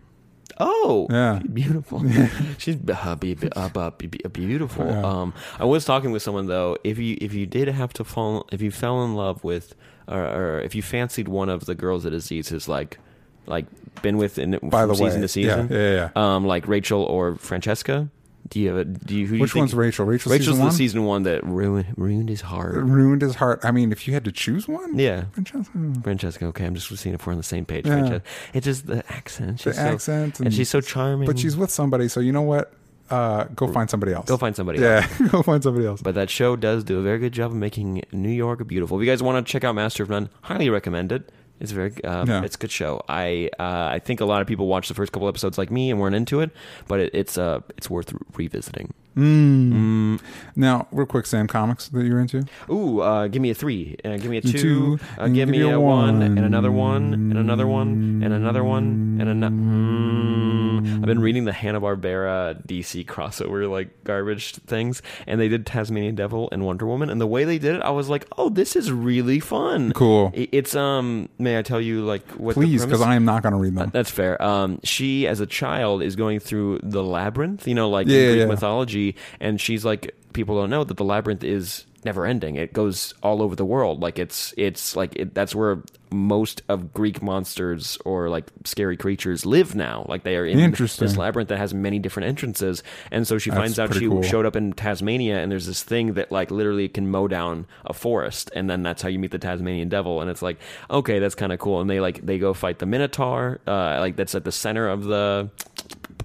Oh, 0.59 1.07
Yeah. 1.11 1.41
beautiful. 1.53 2.03
She's 2.59 2.77
uh, 2.77 3.15
be, 3.17 3.37
uh, 3.57 3.69
uh, 3.75 3.91
be, 3.91 4.07
be- 4.09 4.19
beautiful. 4.33 4.87
Yeah. 4.87 5.03
Um, 5.03 5.33
I 5.59 5.65
was 5.65 5.85
talking 5.85 6.11
with 6.13 6.23
someone 6.23 6.47
though. 6.47 6.77
If 6.85 6.99
you 6.99 7.17
if 7.21 7.33
you 7.33 7.47
did 7.47 7.69
have 7.69 7.93
to 7.95 8.05
fall, 8.05 8.47
if 8.53 8.61
you 8.61 8.71
fell 8.71 9.03
in 9.05 9.15
love 9.15 9.43
with, 9.45 9.75
or, 10.09 10.21
or 10.23 10.61
if 10.61 10.75
you 10.75 10.83
fancied 10.83 11.29
one 11.29 11.49
of 11.49 11.65
the 11.67 11.75
girls 11.75 12.03
that 12.05 12.13
Aziz 12.13 12.49
has 12.51 12.69
like, 12.69 12.99
like 13.47 13.65
been 14.03 14.17
with 14.19 14.39
in 14.39 14.59
By 14.63 14.81
from 14.83 14.89
the 14.91 14.95
season 14.97 15.15
way, 15.21 15.21
to 15.23 15.29
season, 15.29 15.69
yeah, 15.71 15.79
yeah, 15.79 16.11
yeah. 16.15 16.35
um, 16.37 16.47
like 16.47 16.69
Rachel 16.69 17.03
or 17.05 17.37
Francesca. 17.37 18.09
Do 18.51 18.59
you 18.61 18.69
have 18.69 18.77
a? 18.79 18.85
Do 18.85 19.17
you? 19.17 19.27
Who 19.27 19.31
do 19.33 19.37
you 19.37 19.41
Which 19.43 19.53
think- 19.53 19.63
one's 19.63 19.75
Rachel? 19.75 20.05
Rachel 20.07 20.33
Rachel's 20.33 20.47
season 20.49 20.59
the 20.59 20.65
one? 20.65 20.73
season 20.73 21.05
one 21.05 21.23
that 21.23 21.45
ruined 21.45 21.87
ruined 21.97 22.29
his 22.29 22.41
heart. 22.41 22.75
ruined 22.75 23.23
his 23.23 23.37
heart. 23.37 23.61
I 23.63 23.71
mean, 23.71 23.93
if 23.93 24.09
you 24.09 24.13
had 24.15 24.25
to 24.25 24.33
choose 24.33 24.67
one, 24.67 24.99
Yeah. 24.99 25.25
Francesca. 25.33 25.79
Francesca, 26.03 26.47
okay, 26.47 26.67
I'm 26.67 26.75
just 26.75 26.89
seeing 26.99 27.15
if 27.15 27.25
we're 27.27 27.33
on 27.33 27.39
the 27.39 27.45
same 27.45 27.65
page. 27.65 27.87
Yeah. 27.87 27.93
Francesca. 28.01 28.23
It's 28.53 28.65
just 28.65 28.87
the 28.89 29.05
accent. 29.13 29.61
She's 29.61 29.77
The 29.77 29.81
so, 29.83 29.89
accent, 29.89 30.41
and, 30.41 30.53
she's 30.53 30.69
so 30.69 30.81
charming. 30.81 31.27
but 31.27 31.39
she's 31.39 31.57
with 31.57 31.71
somebody. 31.71 32.09
So 32.09 32.19
you 32.21 32.33
know 32.33 32.43
what? 32.43 32.73
Uh, 33.09 33.45
go 33.57 33.67
find 33.67 33.91
somebody 33.91 34.13
else. 34.13 34.27
go 34.29 34.37
find 34.37 34.55
somebody. 34.55 34.85
else. 34.85 35.05
Yeah, 35.21 35.29
go 35.33 35.43
find 35.43 35.63
somebody 35.63 35.85
else. 35.87 36.01
But 36.03 36.15
that 36.17 36.31
show 36.31 36.55
does 36.57 36.85
do 36.85 36.99
a 36.99 37.03
very 37.03 37.19
good 37.19 37.33
job 37.33 37.51
of 37.53 37.57
making 37.57 38.03
New 38.13 38.29
York 38.31 38.67
beautiful. 38.69 38.99
If 39.01 39.05
you 39.05 39.11
guys 39.11 39.21
want 39.23 39.45
to 39.45 39.51
check 39.53 39.65
out 39.65 39.75
Master 39.75 40.03
of 40.05 40.11
None, 40.11 40.29
highly 40.43 40.71
recommend 40.71 41.11
it. 41.13 41.31
It's 41.61 41.73
a 41.73 41.75
very, 41.75 41.93
uh, 42.05 42.25
Yeah. 42.27 42.43
it's 42.43 42.57
a 42.57 42.59
good 42.59 42.71
show. 42.71 43.03
I, 43.09 43.51
uh, 43.59 43.89
I 43.93 43.99
think 43.99 44.21
a 44.21 44.25
lot 44.25 44.41
of 44.41 44.47
people 44.47 44.67
watch 44.67 44.89
the 44.89 44.95
first 44.95 45.13
couple 45.13 45.29
episodes 45.29 45.59
like 45.59 45.71
me 45.71 45.91
and 45.91 46.01
weren't 46.01 46.15
into 46.17 46.41
it, 46.41 46.51
but 46.89 47.01
it, 47.01 47.11
it's, 47.15 47.37
uh, 47.39 47.61
it's 47.77 47.89
worth 47.91 48.13
revisiting. 48.37 48.95
Now, 49.17 50.87
real 50.93 51.07
quick, 51.07 51.27
Sam 51.27 51.47
comics 51.47 51.89
that 51.89 52.05
you're 52.05 52.21
into. 52.21 52.45
Ooh, 52.71 53.01
uh, 53.01 53.29
give 53.29 53.43
me 53.43 53.51
a 53.51 53.55
three, 53.55 53.97
uh, 54.05 54.17
give 54.17 54.31
me 54.31 54.39
a 54.39 54.41
two, 54.41 54.53
Two, 54.53 54.99
uh, 55.19 55.27
give 55.27 55.37
give 55.37 55.49
me 55.49 55.61
a 55.63 55.77
a 55.77 55.81
one, 55.81 56.21
one. 56.21 56.23
and 56.23 56.39
another 56.39 56.71
one, 56.71 57.13
and 57.15 57.37
another 57.37 57.67
one, 57.67 58.23
and 58.23 58.33
another 58.33 58.65
one, 58.65 59.19
and 59.21 59.29
another. 59.29 59.55
Mm. 59.55 60.97
I've 60.97 61.07
been 61.07 61.21
reading 61.21 61.45
the 61.45 61.53
Hanna 61.53 61.81
Barbera 61.81 62.65
DC 62.67 63.07
crossover 63.07 63.71
like 63.71 64.05
garbage 64.05 64.55
things, 64.57 65.03
and 65.27 65.41
they 65.41 65.49
did 65.49 65.67
Tasmanian 65.67 66.15
Devil 66.15 66.49
and 66.53 66.65
Wonder 66.65 66.87
Woman, 66.87 67.11
and 67.11 67.21
the 67.21 67.27
way 67.27 67.45
they 67.45 67.59
did 67.59 67.77
it, 67.77 67.83
I 67.83 67.91
was 67.91 68.09
like, 68.09 68.27
oh, 68.39 68.49
this 68.49 68.77
is 68.77 68.93
really 68.93 69.41
fun. 69.41 69.93
Cool. 69.93 70.31
It's 70.35 70.75
um. 70.75 71.29
May 71.39 71.59
I 71.59 71.63
tell 71.63 71.81
you 71.81 72.03
like 72.05 72.27
what? 72.33 72.55
Please, 72.55 72.85
because 72.85 73.03
I 73.03 73.15
am 73.15 73.25
not 73.25 73.43
going 73.43 73.53
to 73.53 73.59
read 73.59 73.77
uh, 73.77 73.81
them. 73.81 73.91
That's 73.93 74.11
fair. 74.11 74.41
Um, 74.43 74.81
she, 74.85 75.27
as 75.27 75.41
a 75.41 75.47
child, 75.47 76.03
is 76.03 76.17
going 76.17 76.41
through 76.41 76.81
the 76.83 77.03
labyrinth. 77.03 77.67
You 77.67 77.75
know, 77.75 77.91
like 77.91 78.07
in 78.07 78.13
yeah, 78.13 78.27
Greek 78.29 78.39
yeah. 78.41 78.47
mythology, 78.47 79.00
and 79.41 79.61
she's 79.61 79.85
like, 79.85 80.15
people 80.33 80.57
don't 80.57 80.71
know 80.71 80.85
that 80.85 80.97
the 80.97 81.05
labyrinth 81.05 81.45
is 81.45 81.87
never 82.05 82.27
ending. 82.27 82.57
It 82.57 82.73
goes 82.73 83.15
all 83.23 83.43
over 83.43 83.57
the 83.57 83.65
world. 83.65 84.01
Like 84.01 84.19
it's 84.19 84.55
it's 84.57 84.97
like 84.97 85.17
it, 85.17 85.35
that's 85.35 85.55
where 85.55 85.83
most 86.13 86.63
of 86.69 86.93
Greek 86.93 87.23
monsters 87.23 87.99
or 88.05 88.29
like 88.29 88.47
scary 88.65 88.97
creatures 88.97 89.47
live 89.47 89.75
now. 89.75 90.05
Like 90.09 90.23
they 90.23 90.37
are 90.37 90.47
in 90.47 90.73
this 90.73 91.17
labyrinth 91.17 91.49
that 91.49 91.59
has 91.59 91.73
many 91.75 91.99
different 91.99 92.29
entrances. 92.29 92.83
And 93.11 93.27
so 93.27 93.39
she 93.39 93.51
finds 93.51 93.79
out 93.79 93.95
she 93.95 94.09
cool. 94.09 94.23
showed 94.23 94.47
up 94.47 94.57
in 94.57 94.73
Tasmania, 94.73 95.39
and 95.39 95.51
there's 95.51 95.67
this 95.67 95.83
thing 95.83 96.15
that 96.15 96.33
like 96.33 96.51
literally 96.51 96.89
can 96.89 97.11
mow 97.11 97.29
down 97.29 97.67
a 97.85 97.93
forest, 97.93 98.51
and 98.55 98.69
then 98.69 98.83
that's 98.83 99.03
how 99.03 99.09
you 99.09 99.19
meet 99.19 99.31
the 99.31 99.39
Tasmanian 99.39 99.89
devil. 99.89 100.21
And 100.21 100.31
it's 100.31 100.43
like, 100.43 100.59
okay, 100.91 101.19
that's 101.19 101.35
kind 101.35 101.53
of 101.53 101.59
cool. 101.59 101.81
And 101.81 101.89
they 101.89 102.01
like 102.01 102.25
they 102.25 102.39
go 102.39 102.55
fight 102.55 102.79
the 102.79 102.87
Minotaur, 102.87 103.61
uh, 103.67 103.99
like 104.01 104.17
that's 104.17 104.35
at 104.35 104.45
the 104.45 104.53
center 104.53 104.89
of 104.89 105.05
the 105.05 105.51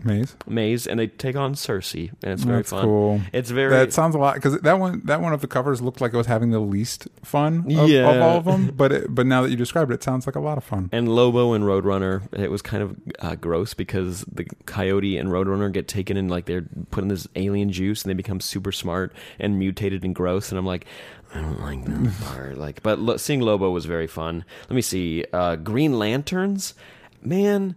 Maze. 0.04 0.36
maze, 0.46 0.86
and 0.86 1.00
they 1.00 1.08
take 1.08 1.36
on 1.36 1.56
Circe, 1.56 1.96
and 1.96 2.12
it's 2.22 2.44
very 2.44 2.60
That's 2.60 2.70
fun. 2.70 2.84
cool. 2.84 3.22
It's 3.34 3.50
very 3.50 3.72
That 3.72 3.92
sounds 3.92 4.14
a 4.14 4.20
lot 4.20 4.36
because 4.36 4.60
that 4.62 4.80
one, 4.80 5.02
that 5.06 5.20
one 5.20 5.34
of 5.34 5.42
the 5.42 5.48
covers 5.48 5.82
looked 5.82 6.00
like 6.00 6.14
it 6.14 6.18
was 6.18 6.28
having 6.28 6.52
the 6.52 6.60
least 6.60 7.08
fun 7.24 7.66
of, 7.72 7.90
of 7.90 8.22
all 8.22 8.38
of 8.38 8.46
them. 8.46 8.68
But 8.76 8.92
it, 8.92 9.06
but 9.10 9.26
now 9.26 9.42
that 9.42 9.50
you 9.50 9.58
described 9.76 9.92
it, 9.92 9.96
it 9.96 10.04
sounds 10.04 10.26
like 10.26 10.36
a 10.38 10.40
lot 10.40 10.58
of 10.58 10.64
fun. 10.64 10.90
And 10.94 11.10
Lobo 11.10 11.52
and 11.52 11.66
Roadrunner, 11.66 12.22
it 12.34 12.50
was 12.50 12.62
kind 12.62 12.82
of 12.82 12.96
uh, 13.20 13.36
gross 13.36 13.74
because 13.74 14.22
the 14.22 14.46
coyote 14.66 15.18
and 15.18 15.28
Roadrunner 15.30 15.70
get 15.72 15.90
taken 15.90 16.16
in 16.16 16.30
like 16.30 16.46
they're 16.46 16.66
put 16.92 17.04
in 17.04 17.10
this 17.10 17.28
alien 17.36 17.72
juice 17.72 18.04
and 18.04 18.10
they 18.10 18.14
become 18.14 18.40
super 18.40 18.72
smart 18.72 19.14
and 19.38 19.60
mutated 19.60 20.06
and 20.06 20.16
gross. 20.16 20.50
And 20.50 20.58
I'm 20.58 20.66
like, 20.66 20.86
I 21.34 21.42
don't 21.42 21.60
like 21.60 21.84
that 21.84 22.14
part. 22.26 22.58
Like, 22.58 22.84
but 22.84 23.00
lo- 23.00 23.18
seeing 23.18 23.42
Lobo 23.42 23.70
was 23.70 23.86
very 23.86 24.08
fun. 24.08 24.46
Let 24.70 24.76
me 24.76 24.82
see, 24.82 25.26
uh, 25.34 25.58
Green 25.58 26.00
Lanterns, 26.00 26.74
man. 27.22 27.76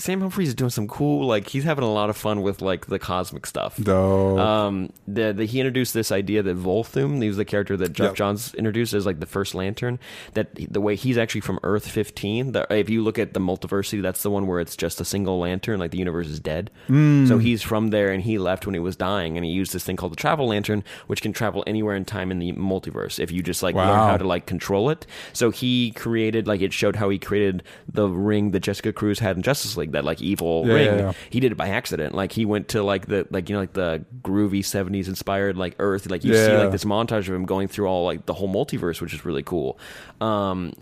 Sam 0.00 0.20
Humphries 0.20 0.48
is 0.48 0.54
doing 0.54 0.70
some 0.70 0.88
cool, 0.88 1.26
like 1.26 1.48
he's 1.48 1.64
having 1.64 1.84
a 1.84 1.92
lot 1.92 2.10
of 2.10 2.16
fun 2.16 2.42
with 2.42 2.62
like 2.62 2.86
the 2.86 2.98
cosmic 2.98 3.46
stuff. 3.46 3.76
Dope. 3.76 4.38
Um, 4.38 4.92
the, 5.06 5.32
the 5.32 5.44
he 5.44 5.60
introduced 5.60 5.92
this 5.94 6.10
idea 6.10 6.42
that 6.42 6.56
Volthoom, 6.56 7.20
he 7.20 7.28
was 7.28 7.36
the 7.36 7.44
character 7.44 7.76
that 7.76 7.92
Geoff 7.92 8.10
Yep. 8.10 8.14
Johns 8.16 8.54
introduced 8.54 8.94
as 8.94 9.04
like 9.04 9.20
the 9.20 9.26
first 9.26 9.54
Lantern. 9.54 9.98
That 10.34 10.48
the 10.54 10.80
way 10.80 10.96
he's 10.96 11.18
actually 11.18 11.42
from 11.42 11.60
Earth 11.62 11.86
15. 11.86 12.52
The, 12.52 12.66
if 12.70 12.88
you 12.88 13.02
look 13.02 13.18
at 13.18 13.34
the 13.34 13.40
multiversity, 13.40 14.00
that's 14.00 14.22
the 14.22 14.30
one 14.30 14.46
where 14.46 14.60
it's 14.60 14.74
just 14.76 15.00
a 15.00 15.04
single 15.04 15.38
lantern, 15.38 15.78
like 15.78 15.90
the 15.90 15.98
universe 15.98 16.28
is 16.28 16.40
dead. 16.40 16.70
Hmm. 16.86 17.26
So 17.26 17.38
he's 17.38 17.62
from 17.62 17.88
there, 17.88 18.10
and 18.10 18.22
he 18.22 18.38
left 18.38 18.66
when 18.66 18.74
he 18.74 18.80
was 18.80 18.96
dying, 18.96 19.36
and 19.36 19.44
he 19.44 19.52
used 19.52 19.72
this 19.72 19.84
thing 19.84 19.96
called 19.96 20.12
the 20.12 20.16
Travel 20.16 20.48
Lantern, 20.48 20.82
which 21.08 21.20
can 21.20 21.32
travel 21.32 21.62
anywhere 21.66 21.94
in 21.94 22.04
time 22.04 22.30
in 22.30 22.38
the 22.38 22.52
multiverse 22.52 23.18
if 23.18 23.30
you 23.30 23.42
just 23.42 23.62
like 23.62 23.74
learn 23.74 23.86
how 23.86 24.16
to 24.16 24.26
like 24.26 24.46
control 24.46 24.88
it. 24.90 25.06
So 25.32 25.50
he 25.50 25.92
created 25.92 26.46
like 26.46 26.62
it 26.62 26.72
showed 26.72 26.96
how 26.96 27.10
he 27.10 27.18
created 27.18 27.62
the 27.86 28.08
ring 28.08 28.52
that 28.52 28.60
Jessica 28.60 28.92
Cruz 28.92 29.18
had 29.18 29.36
in 29.36 29.42
Justice 29.42 29.76
League, 29.76 29.89
that 29.92 30.04
like 30.04 30.20
evil 30.22 30.64
Yeah, 30.66 30.72
ring. 30.74 30.86
yeah, 30.86 30.96
yeah. 30.98 31.12
He 31.30 31.40
did 31.40 31.52
it 31.52 31.56
by 31.56 31.68
accident. 31.68 32.14
Like 32.14 32.32
he 32.32 32.44
went 32.44 32.68
to 32.68 32.82
like 32.82 33.06
the 33.06 33.26
like 33.30 33.48
you 33.48 33.54
know 33.54 33.60
like 33.60 33.72
the 33.74 34.04
groovy 34.22 34.64
seventies 34.64 35.08
inspired 35.08 35.56
like 35.56 35.76
Earth. 35.78 36.08
Like 36.10 36.24
you 36.24 36.34
see 36.34 36.52
like 36.56 36.70
this 36.72 36.84
montage 36.84 37.28
of 37.28 37.34
him 37.34 37.44
going 37.46 37.68
through 37.68 37.86
all 37.86 38.04
like 38.04 38.26
the 38.26 38.34
whole 38.34 38.48
multiverse, 38.48 39.00
which 39.00 39.14
is 39.14 39.24
really 39.24 39.42
cool. 39.42 39.78
Um, 40.20 40.72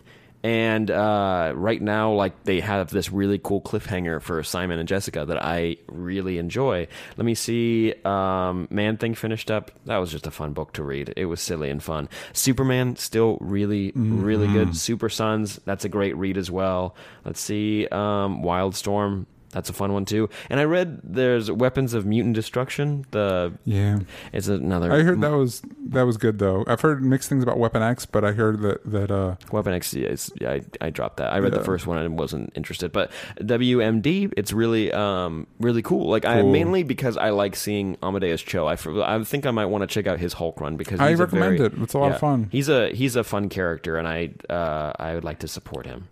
And 0.45 0.91
uh, 0.91 1.53
right 1.57 1.83
now, 1.83 2.13
like 2.13 2.45
they 2.45 2.61
have 2.61 2.91
this 2.91 3.11
really 3.11 3.41
cool 3.43 3.61
cliffhanger 3.61 4.23
for 4.23 4.43
Simon 4.45 4.79
and 4.79 4.89
Jessica 4.89 5.25
that 5.25 5.43
I 5.45 5.79
really 5.89 6.39
enjoy. 6.39 6.87
Let 7.17 7.25
me 7.25 7.35
see. 7.35 7.95
Um, 8.05 8.69
Man 8.71 8.99
Thing 8.99 9.15
finished 9.15 9.51
up. 9.51 9.73
That 9.87 9.97
was 9.99 10.13
just 10.13 10.27
a 10.27 10.31
fun 10.31 10.53
book 10.53 10.73
to 10.75 10.85
read. 10.85 11.13
It 11.17 11.25
was 11.25 11.41
silly 11.41 11.71
and 11.71 11.83
fun. 11.83 12.09
Superman 12.33 12.97
still 12.97 13.39
really, 13.41 13.93
really 13.95 14.47
good. 14.47 14.77
Super 14.77 15.09
Sons. 15.09 15.59
That's 15.65 15.85
a 15.85 15.89
great 15.89 16.17
read 16.17 16.39
as 16.39 16.51
well. 16.51 16.95
Let's 17.25 17.41
see. 17.41 17.89
Um, 17.89 18.43
Wildstorm. 18.43 19.27
That's 19.51 19.71
a 19.71 19.73
fun 19.73 19.95
one 19.95 20.05
too. 20.05 20.29
And 20.51 20.61
I 20.61 20.65
read 20.65 21.01
there's 21.03 21.51
Weapons 21.51 21.95
of 21.95 22.05
Mutant 22.05 22.35
Destruction. 22.35 23.07
The 23.13 23.53
Yeah. 23.65 24.01
it's 24.33 24.47
another. 24.47 24.93
I 24.93 25.01
heard 25.03 25.21
that 25.23 25.31
was 25.31 25.63
that 25.89 26.03
was 26.03 26.19
good 26.19 26.39
though. 26.39 26.65
I've 26.67 26.83
heard 26.83 27.03
mixed 27.03 27.31
things 27.31 27.43
about 27.43 27.59
Weapon 27.59 27.83
X, 27.83 28.05
but 28.05 28.25
I 28.25 28.33
heard 28.33 28.61
that 28.61 28.85
that 28.85 29.11
uh 29.11 29.37
Weapon 29.51 29.73
X, 29.73 29.95
yes, 29.95 30.31
yeah, 30.39 30.51
I, 30.53 30.63
I 30.83 30.91
dropped 30.91 31.17
that. 31.17 31.33
I 31.33 31.39
read 31.39 31.53
Yeah. 31.53 31.59
the 31.61 31.65
first 31.65 31.87
one 31.87 31.97
and 31.97 32.19
wasn't 32.19 32.53
interested, 32.55 32.93
but 32.93 33.11
WMD, 33.41 34.33
it's 34.37 34.53
really, 34.53 34.93
um, 34.93 35.47
really 35.59 35.81
cool. 35.83 36.11
Like 36.11 36.27
I 36.27 36.43
mainly 36.43 36.83
because 36.83 37.17
I 37.17 37.31
like 37.31 37.57
seeing 37.57 37.97
Amadeus 38.03 38.43
Cho. 38.43 38.67
I, 38.67 38.77
I 39.17 39.25
think 39.25 39.47
I 39.47 39.51
might 39.51 39.67
want 39.67 39.81
to 39.83 39.87
check 39.87 40.07
out 40.07 40.19
his 40.19 40.35
Hulk 40.35 40.61
run 40.61 40.77
because 40.77 41.01
I 41.01 41.09
he's 41.11 41.21
a 41.21 41.25
recommend 41.25 41.57
very- 41.59 41.71
it. 41.71 41.79
It's 41.83 41.95
a 41.95 41.99
lot 41.99 42.13
of 42.13 42.19
fun. 42.21 42.49
He's 42.53 42.69
a 42.69 42.91
he's 42.91 43.17
a 43.17 43.25
fun 43.25 43.49
character, 43.49 43.97
and 43.97 44.07
I 44.07 44.31
uh, 44.53 44.93
I 44.99 45.15
would 45.15 45.25
like 45.25 45.39
to 45.39 45.49
support 45.49 45.87
him. 45.87 46.09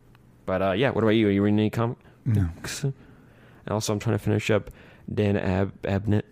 But 0.46 0.62
uh, 0.62 0.72
yeah, 0.72 0.88
what 0.90 1.04
about 1.04 1.10
you? 1.10 1.28
Are 1.28 1.30
you 1.30 1.42
reading 1.42 1.58
any 1.60 1.70
comics? 1.70 2.84
And 3.66 3.72
also, 3.74 3.92
I'm 3.92 3.98
trying 3.98 4.16
to 4.18 4.22
finish 4.24 4.50
up 4.50 4.70
Dan 5.12 5.36
Ab- 5.36 5.80
Abnett. 5.82 6.22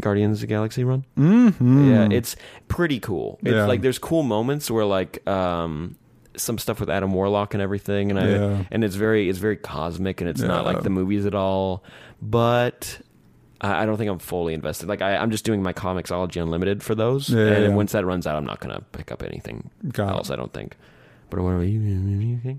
Guardians 0.00 0.36
of 0.38 0.40
the 0.42 0.46
Galaxy 0.46 0.82
run. 0.82 1.04
mm-hmm. 1.18 1.90
Yeah, 1.90 2.08
it's 2.10 2.34
pretty 2.68 3.00
cool. 3.00 3.38
It's 3.42 3.52
Yeah. 3.52 3.66
like 3.66 3.82
there's 3.82 3.98
cool 3.98 4.22
moments 4.22 4.70
where 4.70 4.84
like 4.86 5.26
um 5.28 5.96
some 6.36 6.56
stuff 6.58 6.80
with 6.80 6.88
Adam 6.88 7.12
Warlock 7.12 7.52
and 7.54 7.62
everything 7.62 8.10
and 8.10 8.18
I 8.18 8.28
Yeah. 8.28 8.64
and 8.70 8.82
it's 8.82 8.94
very 8.94 9.28
it's 9.28 9.38
very 9.40 9.56
cosmic 9.56 10.22
and 10.22 10.30
it's 10.30 10.40
not 10.40 10.64
like 10.64 10.82
the 10.84 10.90
movies 10.90 11.26
at 11.26 11.34
all. 11.34 11.84
But 12.22 13.00
I 13.60 13.82
I 13.82 13.84
don't 13.84 13.98
think 13.98 14.10
I'm 14.10 14.20
fully 14.20 14.54
invested. 14.54 14.88
Like 14.88 15.02
I, 15.02 15.16
I'm 15.16 15.30
just 15.30 15.44
doing 15.44 15.62
my 15.62 15.72
ComiXology 15.74 16.40
Unlimited 16.40 16.82
for 16.82 16.94
those, 16.94 17.28
Yeah, 17.28 17.40
and 17.48 17.64
yeah. 17.64 17.74
once 17.74 17.92
that 17.92 18.06
runs 18.06 18.26
out, 18.26 18.36
I'm 18.36 18.46
not 18.46 18.60
gonna 18.60 18.82
pick 18.92 19.12
up 19.12 19.22
anything 19.22 19.68
Got 19.92 20.08
it. 20.08 20.16
else. 20.16 20.30
I 20.30 20.36
don't 20.36 20.52
think. 20.52 20.76
But 21.30 21.40
what 21.42 21.50
about 21.50 21.62
you? 21.62 22.58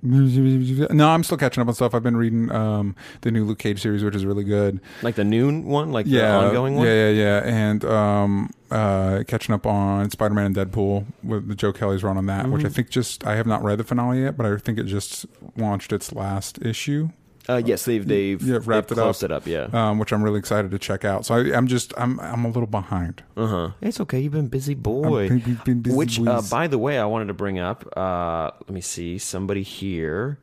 No, 0.91 1.09
I'm 1.09 1.23
still 1.23 1.37
catching 1.37 1.61
up 1.61 1.67
on 1.67 1.73
stuff. 1.73 1.93
I've 1.93 2.03
been 2.03 2.17
reading 2.17 2.51
um, 2.51 2.95
the 3.21 3.31
new 3.31 3.45
Luke 3.45 3.59
Cage 3.59 3.81
series, 3.81 4.03
which 4.03 4.15
is 4.15 4.25
really 4.25 4.43
good. 4.43 4.79
Like 5.01 5.15
the 5.15 5.23
noon 5.23 5.65
one, 5.65 5.91
like 5.91 6.05
yeah, 6.07 6.21
the 6.39 6.47
ongoing 6.47 6.75
one. 6.75 6.85
Yeah, 6.87 7.09
yeah, 7.09 7.09
yeah. 7.09 7.41
And 7.45 7.85
um, 7.85 8.49
uh, 8.69 9.23
catching 9.27 9.53
up 9.53 9.65
on 9.65 10.09
Spider 10.09 10.33
Man 10.33 10.45
and 10.47 10.55
Deadpool 10.55 11.05
with 11.23 11.47
the 11.47 11.55
Joe 11.55 11.73
Kelly's 11.73 12.03
run 12.03 12.17
on 12.17 12.25
that, 12.27 12.47
which 12.49 12.61
I 12.61 12.65
Mm-hmm. 12.67 12.73
think 12.73 12.89
just 12.89 13.25
I 13.27 13.35
have 13.35 13.47
not 13.47 13.63
read 13.63 13.77
the 13.79 13.83
finale 13.83 14.21
yet, 14.21 14.37
but 14.37 14.45
I 14.45 14.55
think 14.57 14.77
it 14.79 14.83
just 14.85 15.25
launched 15.57 15.91
its 15.91 16.13
last 16.13 16.59
issue. 16.63 17.09
Uh, 17.49 17.61
yes, 17.65 17.85
they've 17.85 18.07
they've, 18.07 18.41
Yeah, 18.41 18.59
wrapped 18.63 18.89
they've 18.89 18.97
it 18.97 19.01
up. 19.01 19.05
closed 19.05 19.23
it 19.23 19.31
up. 19.31 19.47
Yeah. 19.47 19.67
Um, 19.73 19.97
which 19.99 20.11
I'm 20.13 20.21
really 20.23 20.39
excited 20.39 20.71
to 20.71 20.79
check 20.79 21.03
out. 21.03 21.25
So 21.25 21.35
I, 21.35 21.55
I'm 21.57 21.67
just 21.67 21.93
I'm 21.97 22.19
I'm 22.19 22.45
a 22.45 22.47
little 22.49 22.67
behind. 22.67 23.23
Uh 23.35 23.47
huh. 23.47 23.69
It's 23.81 23.99
okay. 24.01 24.19
You've 24.19 24.33
been 24.33 24.47
busy, 24.47 24.73
boy. 24.75 25.27
been- 25.29 25.39
been- 25.39 25.59
been 25.65 25.81
busy 25.81 25.95
Which, 25.97 26.19
uh, 26.19 26.41
by 26.51 26.67
the 26.67 26.77
way, 26.77 26.99
I 26.99 27.05
wanted 27.05 27.27
to 27.29 27.33
bring 27.33 27.57
up. 27.59 27.85
Uh, 27.97 28.51
let 28.61 28.69
me 28.69 28.81
see. 28.81 29.17
Somebody 29.17 29.63
here. 29.63 30.37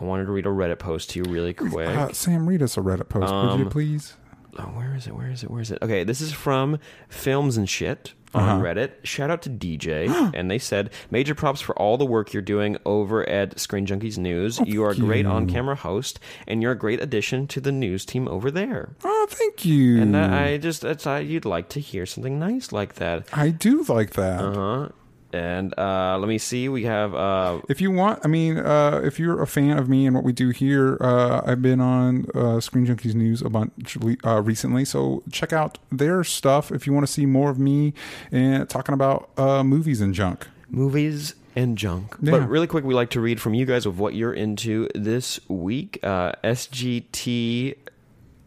I 0.00 0.04
wanted 0.04 0.26
to 0.26 0.32
read 0.32 0.46
a 0.46 0.50
Reddit 0.50 0.78
post 0.78 1.10
to 1.10 1.18
you 1.18 1.24
really 1.24 1.52
quick. 1.52 1.88
Uh, 1.88 2.12
Sam, 2.12 2.48
read 2.48 2.62
us 2.62 2.76
a 2.76 2.80
Reddit 2.80 3.08
post, 3.08 3.32
would 3.32 3.58
you 3.58 3.64
Um, 3.64 3.68
please? 3.70 4.14
Oh, 4.56 4.62
where 4.62 4.94
is 4.94 5.06
it? 5.08 5.14
Where 5.14 5.28
is 5.30 5.42
it? 5.42 5.50
Where 5.50 5.60
is 5.60 5.70
it? 5.72 5.78
Okay, 5.82 6.04
this 6.04 6.20
is 6.20 6.32
from 6.32 6.78
Films 7.08 7.56
and 7.56 7.68
Shit 7.68 8.14
on 8.34 8.42
Uh-huh. 8.42 8.60
Reddit. 8.62 8.92
Shout 9.04 9.30
out 9.30 9.42
to 9.42 9.50
DJ, 9.50 10.08
and 10.34 10.50
they 10.50 10.58
said 10.58 10.90
major 11.10 11.34
props 11.34 11.60
for 11.60 11.76
all 11.78 11.96
the 11.96 12.04
work 12.06 12.32
you're 12.32 12.42
doing 12.42 12.76
over 12.84 13.28
at 13.28 13.58
Screen 13.58 13.86
Junkies 13.86 14.18
News. 14.18 14.58
you 14.64 14.82
are 14.84 14.90
a 14.90 14.96
great 14.96 15.24
you. 15.24 15.30
on-camera 15.30 15.76
host, 15.76 16.20
and 16.46 16.62
you're 16.62 16.72
a 16.72 16.78
great 16.78 17.02
addition 17.02 17.46
to 17.48 17.60
the 17.60 17.72
news 17.72 18.04
team 18.04 18.28
over 18.28 18.50
there. 18.50 18.90
Oh, 19.04 19.26
thank 19.30 19.64
you. 19.64 20.00
And 20.00 20.16
I, 20.16 20.48
I 20.50 20.56
just 20.58 20.84
I 20.84 20.94
thought 20.94 21.26
you'd 21.26 21.44
like 21.44 21.68
to 21.70 21.80
hear 21.80 22.06
something 22.06 22.38
nice 22.38 22.72
like 22.72 22.94
that. 22.96 23.26
I 23.32 23.50
do 23.50 23.82
like 23.88 24.10
that. 24.12 24.40
Uh 24.40 24.52
huh. 24.54 24.88
And 25.38 25.72
uh, 25.78 26.18
let 26.18 26.28
me 26.28 26.38
see. 26.38 26.68
We 26.68 26.82
have 26.84 27.14
uh, 27.14 27.60
If 27.68 27.80
you 27.80 27.92
want, 27.92 28.20
I 28.24 28.28
mean, 28.28 28.58
uh, 28.58 29.00
if 29.04 29.20
you're 29.20 29.40
a 29.40 29.46
fan 29.46 29.78
of 29.78 29.88
me 29.88 30.04
and 30.06 30.14
what 30.16 30.24
we 30.24 30.32
do 30.32 30.50
here, 30.50 30.98
uh, 31.00 31.42
I've 31.46 31.62
been 31.62 31.80
on 31.80 32.26
uh, 32.34 32.58
Screen 32.60 32.86
Junkies 32.86 33.14
News 33.14 33.40
a 33.42 33.48
bunch 33.48 33.96
uh, 34.26 34.42
recently, 34.42 34.84
so 34.84 35.22
check 35.30 35.52
out 35.52 35.78
their 35.92 36.24
stuff 36.24 36.72
if 36.72 36.86
you 36.86 36.92
want 36.92 37.06
to 37.06 37.12
see 37.12 37.24
more 37.24 37.50
of 37.50 37.58
me 37.58 37.94
and 38.32 38.68
talking 38.68 38.94
about 38.94 39.30
uh, 39.36 39.62
movies 39.62 40.00
and 40.00 40.12
junk. 40.12 40.48
movies 40.68 41.34
and 41.54 41.78
junk. 41.78 42.16
Yeah. 42.20 42.32
But 42.32 42.48
really 42.48 42.66
quick, 42.66 42.84
we 42.84 42.94
like 42.94 43.10
to 43.10 43.20
read 43.20 43.40
from 43.40 43.54
you 43.54 43.64
guys 43.64 43.86
of 43.86 43.98
what 43.98 44.14
you're 44.14 44.34
into 44.34 44.88
this 44.94 45.38
week. 45.48 45.98
Uh, 46.02 46.32
SGT. 46.44 47.76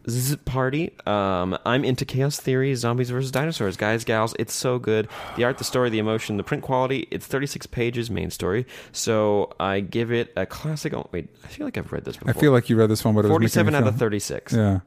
Z 0.08 0.36
party. 0.44 0.92
Um, 1.06 1.56
I'm 1.64 1.84
into 1.84 2.04
chaos 2.04 2.38
theory, 2.40 2.74
zombies 2.74 3.10
versus 3.10 3.30
dinosaurs, 3.30 3.76
guys, 3.76 4.04
gals. 4.04 4.34
It's 4.38 4.52
so 4.52 4.78
good. 4.78 5.08
The 5.36 5.44
art, 5.44 5.58
the 5.58 5.64
story, 5.64 5.90
the 5.90 5.98
emotion, 6.00 6.36
the 6.36 6.42
print 6.42 6.62
quality. 6.64 7.06
It's 7.10 7.26
36 7.26 7.66
pages, 7.66 8.10
main 8.10 8.30
story. 8.30 8.66
So 8.90 9.52
I 9.60 9.80
give 9.80 10.10
it 10.10 10.32
a 10.36 10.44
classic. 10.46 10.92
Oh, 10.94 11.08
wait, 11.12 11.28
I 11.44 11.48
feel 11.48 11.66
like 11.66 11.78
I've 11.78 11.92
read 11.92 12.04
this 12.04 12.16
before. 12.16 12.30
I 12.30 12.32
feel 12.40 12.52
like 12.52 12.68
you 12.68 12.76
read 12.76 12.90
this 12.90 13.04
one, 13.04 13.14
but 13.14 13.20
it 13.24 13.28
was 13.28 13.32
47 13.32 13.74
out 13.74 13.82
feel- 13.82 13.88
of 13.88 13.96
36. 13.96 14.52
Yeah, 14.52 14.80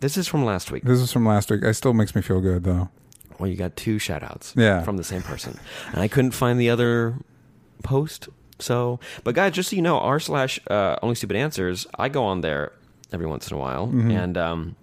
This 0.00 0.16
is 0.16 0.28
from 0.28 0.44
last 0.44 0.70
week. 0.70 0.84
this 0.84 1.00
is 1.00 1.10
from 1.12 1.26
last 1.26 1.50
week. 1.50 1.62
It 1.64 1.74
still 1.74 1.92
makes 1.94 2.14
me 2.14 2.22
feel 2.22 2.40
good 2.40 2.62
though. 2.64 2.90
Well, 3.40 3.50
you 3.50 3.56
got 3.56 3.74
two 3.74 3.98
shout 3.98 4.22
outs 4.22 4.54
Yeah. 4.56 4.82
from 4.82 4.96
the 4.96 5.04
same 5.04 5.22
person. 5.22 5.58
And 5.92 6.00
I 6.00 6.06
couldn't 6.06 6.30
find 6.30 6.60
the 6.60 6.70
other 6.70 7.16
post. 7.82 8.28
So, 8.60 9.00
but 9.24 9.34
guys, 9.34 9.52
just 9.52 9.70
so 9.70 9.76
you 9.76 9.82
know, 9.82 9.98
r 9.98 10.20
slash 10.20 10.60
uh, 10.70 10.96
only 11.02 11.16
stupid 11.16 11.36
answers, 11.36 11.88
I 11.98 12.08
go 12.08 12.24
on 12.24 12.40
there 12.42 12.70
every 13.14 13.26
once 13.26 13.50
in 13.50 13.56
a 13.56 13.60
while. 13.60 13.86
Mm-hmm. 13.86 14.10
And, 14.10 14.36
um, 14.36 14.76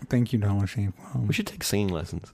Thank 0.10 0.34
you, 0.34 0.40
Dollar 0.40 0.68
Shave 0.68 0.94
Club. 0.98 1.28
We 1.28 1.34
should 1.34 1.48
take 1.48 1.64
singing 1.64 1.88
lessons. 1.90 2.34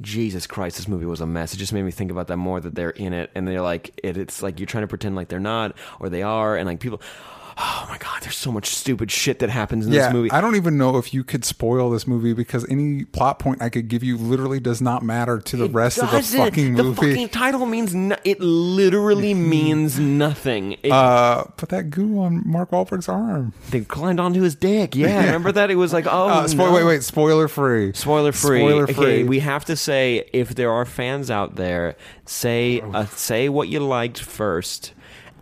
Jesus 0.00 0.46
Christ, 0.46 0.76
this 0.76 0.88
movie 0.88 1.06
was 1.06 1.22
a 1.22 1.26
mess. 1.26 1.54
It 1.54 1.56
just 1.56 1.72
made 1.72 1.82
me 1.82 1.90
think 1.90 2.10
about 2.10 2.26
that 2.28 2.36
more 2.36 2.60
that 2.60 2.74
they're 2.74 2.90
in 2.90 3.14
it 3.14 3.30
and 3.34 3.48
they're 3.48 3.62
like 3.62 3.98
it, 4.04 4.18
it's 4.18 4.42
like 4.42 4.60
you're 4.60 4.66
trying 4.66 4.82
to 4.82 4.88
pretend 4.88 5.16
like 5.16 5.28
they're 5.28 5.40
not 5.40 5.74
or 6.00 6.10
they 6.10 6.22
are 6.22 6.54
and 6.54 6.66
like 6.66 6.80
people 6.80 7.00
Oh 7.58 7.86
my 7.88 7.96
god, 7.96 8.20
there's 8.22 8.36
so 8.36 8.52
much 8.52 8.66
stupid 8.66 9.10
shit 9.10 9.38
that 9.38 9.48
happens 9.48 9.86
in 9.86 9.92
Yeah, 9.92 10.06
this 10.08 10.12
movie. 10.12 10.30
I 10.30 10.42
don't 10.42 10.56
even 10.56 10.76
know 10.76 10.98
if 10.98 11.14
you 11.14 11.24
could 11.24 11.42
spoil 11.42 11.88
this 11.88 12.06
movie 12.06 12.34
because 12.34 12.68
any 12.68 13.04
plot 13.04 13.38
point 13.38 13.62
I 13.62 13.70
could 13.70 13.88
give 13.88 14.04
you 14.04 14.18
literally 14.18 14.60
does 14.60 14.82
not 14.82 15.02
matter 15.02 15.38
to 15.38 15.56
the 15.56 15.64
It 15.64 15.72
rest 15.72 15.96
of 15.98 16.10
the 16.10 16.18
doesn't. 16.18 16.38
fucking 16.38 16.74
The 16.74 16.82
movie. 16.84 17.12
fucking 17.12 17.28
title 17.30 17.64
means 17.64 17.94
no- 17.94 18.16
it 18.24 18.40
literally 18.40 19.32
means 19.56 19.98
nothing. 19.98 20.72
It, 20.82 20.92
uh, 20.92 21.44
put 21.56 21.70
that 21.70 21.88
goo 21.88 22.20
on 22.20 22.42
Mark 22.44 22.72
Wahlberg's 22.72 23.08
arm. 23.08 23.54
they 23.70 23.80
climbed 23.80 24.20
onto 24.20 24.42
his 24.42 24.54
dick. 24.54 24.94
Yeah, 24.94 25.18
remember 25.24 25.50
that? 25.52 25.70
It 25.70 25.76
was 25.76 25.94
like, 25.94 26.06
oh, 26.06 26.28
Uh, 26.28 26.48
spoil, 26.48 26.66
no. 26.66 26.74
Wait, 26.74 26.84
wait, 26.84 27.02
spoiler 27.04 27.48
free. 27.48 27.94
Spoiler 27.94 28.32
free. 28.32 28.58
Spoiler 28.60 28.86
free. 28.86 28.94
Okay, 28.96 29.24
we 29.24 29.38
have 29.38 29.64
to 29.64 29.76
say 29.76 30.28
if 30.34 30.54
there 30.54 30.70
are 30.70 30.84
fans 30.84 31.30
out 31.30 31.56
there, 31.56 31.96
say 32.26 32.82
uh, 32.82 33.06
say 33.06 33.48
what 33.48 33.68
you 33.68 33.80
liked 33.80 34.18
first, 34.20 34.92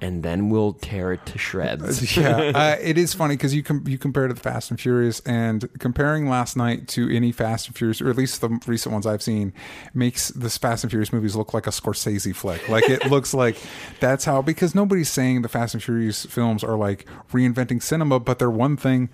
and 0.04 0.22
then 0.22 0.50
we'll 0.50 0.74
tear 0.74 1.14
it 1.14 1.24
to 1.24 1.38
shreds. 1.38 2.14
yeah, 2.18 2.36
uh, 2.54 2.76
it 2.78 2.98
is 2.98 3.14
funny 3.14 3.36
because 3.36 3.54
you 3.54 3.62
com- 3.62 3.84
you 3.88 3.96
compare 3.96 4.28
to 4.28 4.34
the 4.34 4.40
Fast 4.40 4.70
and 4.70 4.78
Furious, 4.78 5.20
and 5.20 5.66
comparing 5.78 6.28
Last 6.28 6.58
Knight 6.58 6.88
to 6.88 7.08
any 7.08 7.32
Fast 7.32 7.68
and 7.68 7.76
Furious, 7.76 8.02
or 8.02 8.10
at 8.10 8.16
least 8.16 8.42
the 8.42 8.50
recent 8.66 8.92
ones 8.92 9.06
I've 9.06 9.22
seen, 9.22 9.54
makes 9.94 10.28
this 10.28 10.58
Fast 10.58 10.84
and 10.84 10.90
Furious 10.90 11.10
movies 11.10 11.34
look 11.34 11.54
like 11.54 11.66
a 11.66 11.70
Scorsese 11.70 12.36
flick. 12.36 12.68
Like 12.68 12.88
it 12.90 13.06
looks 13.10 13.32
like 13.32 13.56
that's 13.98 14.26
how 14.26 14.42
because 14.42 14.74
nobody's 14.74 15.08
saying 15.08 15.40
the 15.40 15.48
Fast 15.48 15.72
and 15.72 15.82
Furious 15.82 16.26
films 16.26 16.62
are 16.62 16.76
like 16.76 17.06
reinventing 17.32 17.82
cinema, 17.82 18.20
but 18.20 18.38
they're 18.38 18.50
one 18.50 18.76
thing, 18.76 19.08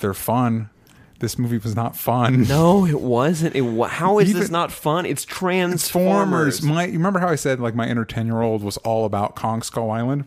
they're 0.00 0.12
fun. 0.12 0.68
This 1.24 1.38
movie 1.38 1.56
was 1.56 1.74
not 1.74 1.96
fun. 1.96 2.42
No, 2.42 2.84
it 2.84 3.00
wasn't. 3.00 3.56
It 3.56 3.62
wa- 3.62 3.88
how 3.88 4.18
is 4.18 4.34
this 4.34 4.50
not 4.50 4.70
fun? 4.70 5.06
It's 5.06 5.24
Transformers. 5.24 6.58
Transformers. 6.58 6.62
My, 6.62 6.84
you 6.84 6.98
remember 6.98 7.18
how 7.18 7.28
I 7.28 7.34
said 7.34 7.60
like 7.60 7.74
my 7.74 7.88
inner 7.88 8.04
ten 8.04 8.26
year 8.26 8.42
old 8.42 8.62
was 8.62 8.76
all 8.76 9.06
about 9.06 9.34
Kong 9.34 9.62
Skull 9.62 9.90
Island? 9.90 10.26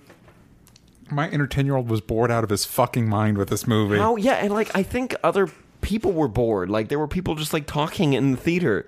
My 1.11 1.29
inner 1.29 1.45
ten 1.45 1.67
year 1.67 1.75
old 1.75 1.87
was 1.87 2.01
bored 2.01 2.31
out 2.31 2.43
of 2.43 2.49
his 2.49 2.65
fucking 2.65 3.07
mind 3.07 3.37
with 3.37 3.49
this 3.49 3.67
movie. 3.67 3.99
Oh 3.99 4.15
Yeah, 4.15 4.33
and 4.37 4.51
like 4.51 4.75
I 4.75 4.81
think 4.81 5.13
other 5.23 5.51
people 5.81 6.13
were 6.13 6.27
bored. 6.27 6.71
Like 6.71 6.89
there 6.89 6.97
were 6.97 7.07
people 7.07 7.35
just 7.35 7.53
like 7.53 7.67
talking 7.67 8.13
in 8.13 8.31
the 8.31 8.37
theater. 8.37 8.87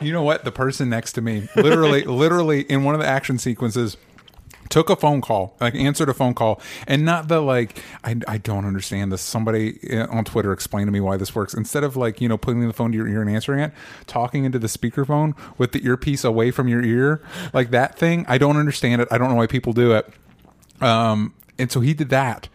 You 0.00 0.12
know 0.12 0.22
what? 0.22 0.44
The 0.44 0.52
person 0.52 0.88
next 0.88 1.14
to 1.14 1.20
me, 1.20 1.48
literally, 1.56 2.04
literally 2.04 2.60
in 2.70 2.84
one 2.84 2.94
of 2.94 3.00
the 3.00 3.06
action 3.08 3.36
sequences, 3.36 3.96
took 4.68 4.90
a 4.90 4.96
phone 4.96 5.20
call, 5.20 5.56
like 5.60 5.74
answered 5.74 6.08
a 6.08 6.14
phone 6.14 6.34
call, 6.34 6.60
and 6.86 7.04
not 7.04 7.28
the 7.28 7.40
like, 7.40 7.82
I, 8.04 8.16
I 8.26 8.38
don't 8.38 8.64
understand 8.64 9.12
this. 9.12 9.22
Somebody 9.22 9.78
uh, 9.96 10.06
on 10.08 10.24
Twitter 10.24 10.52
explained 10.52 10.88
to 10.88 10.92
me 10.92 11.00
why 11.00 11.16
this 11.16 11.34
works. 11.34 11.54
Instead 11.54 11.84
of 11.84 11.96
like, 11.96 12.20
you 12.20 12.28
know, 12.28 12.38
putting 12.38 12.66
the 12.66 12.72
phone 12.72 12.92
to 12.92 12.96
your 12.96 13.08
ear 13.08 13.20
and 13.20 13.30
answering 13.30 13.60
it, 13.60 13.72
talking 14.06 14.44
into 14.44 14.58
the 14.58 14.66
speakerphone 14.68 15.34
with 15.56 15.72
the 15.72 15.84
earpiece 15.84 16.24
away 16.24 16.50
from 16.50 16.68
your 16.68 16.82
ear, 16.82 17.22
like 17.52 17.70
that 17.70 17.98
thing, 17.98 18.24
I 18.28 18.38
don't 18.38 18.56
understand 18.56 19.02
it. 19.02 19.08
I 19.10 19.18
don't 19.18 19.28
know 19.28 19.36
why 19.36 19.46
people 19.46 19.72
do 19.72 19.92
it. 19.92 20.08
Um, 20.80 21.34
and 21.58 21.70
so 21.72 21.80
he 21.80 21.94
did 21.94 22.10
that. 22.10 22.48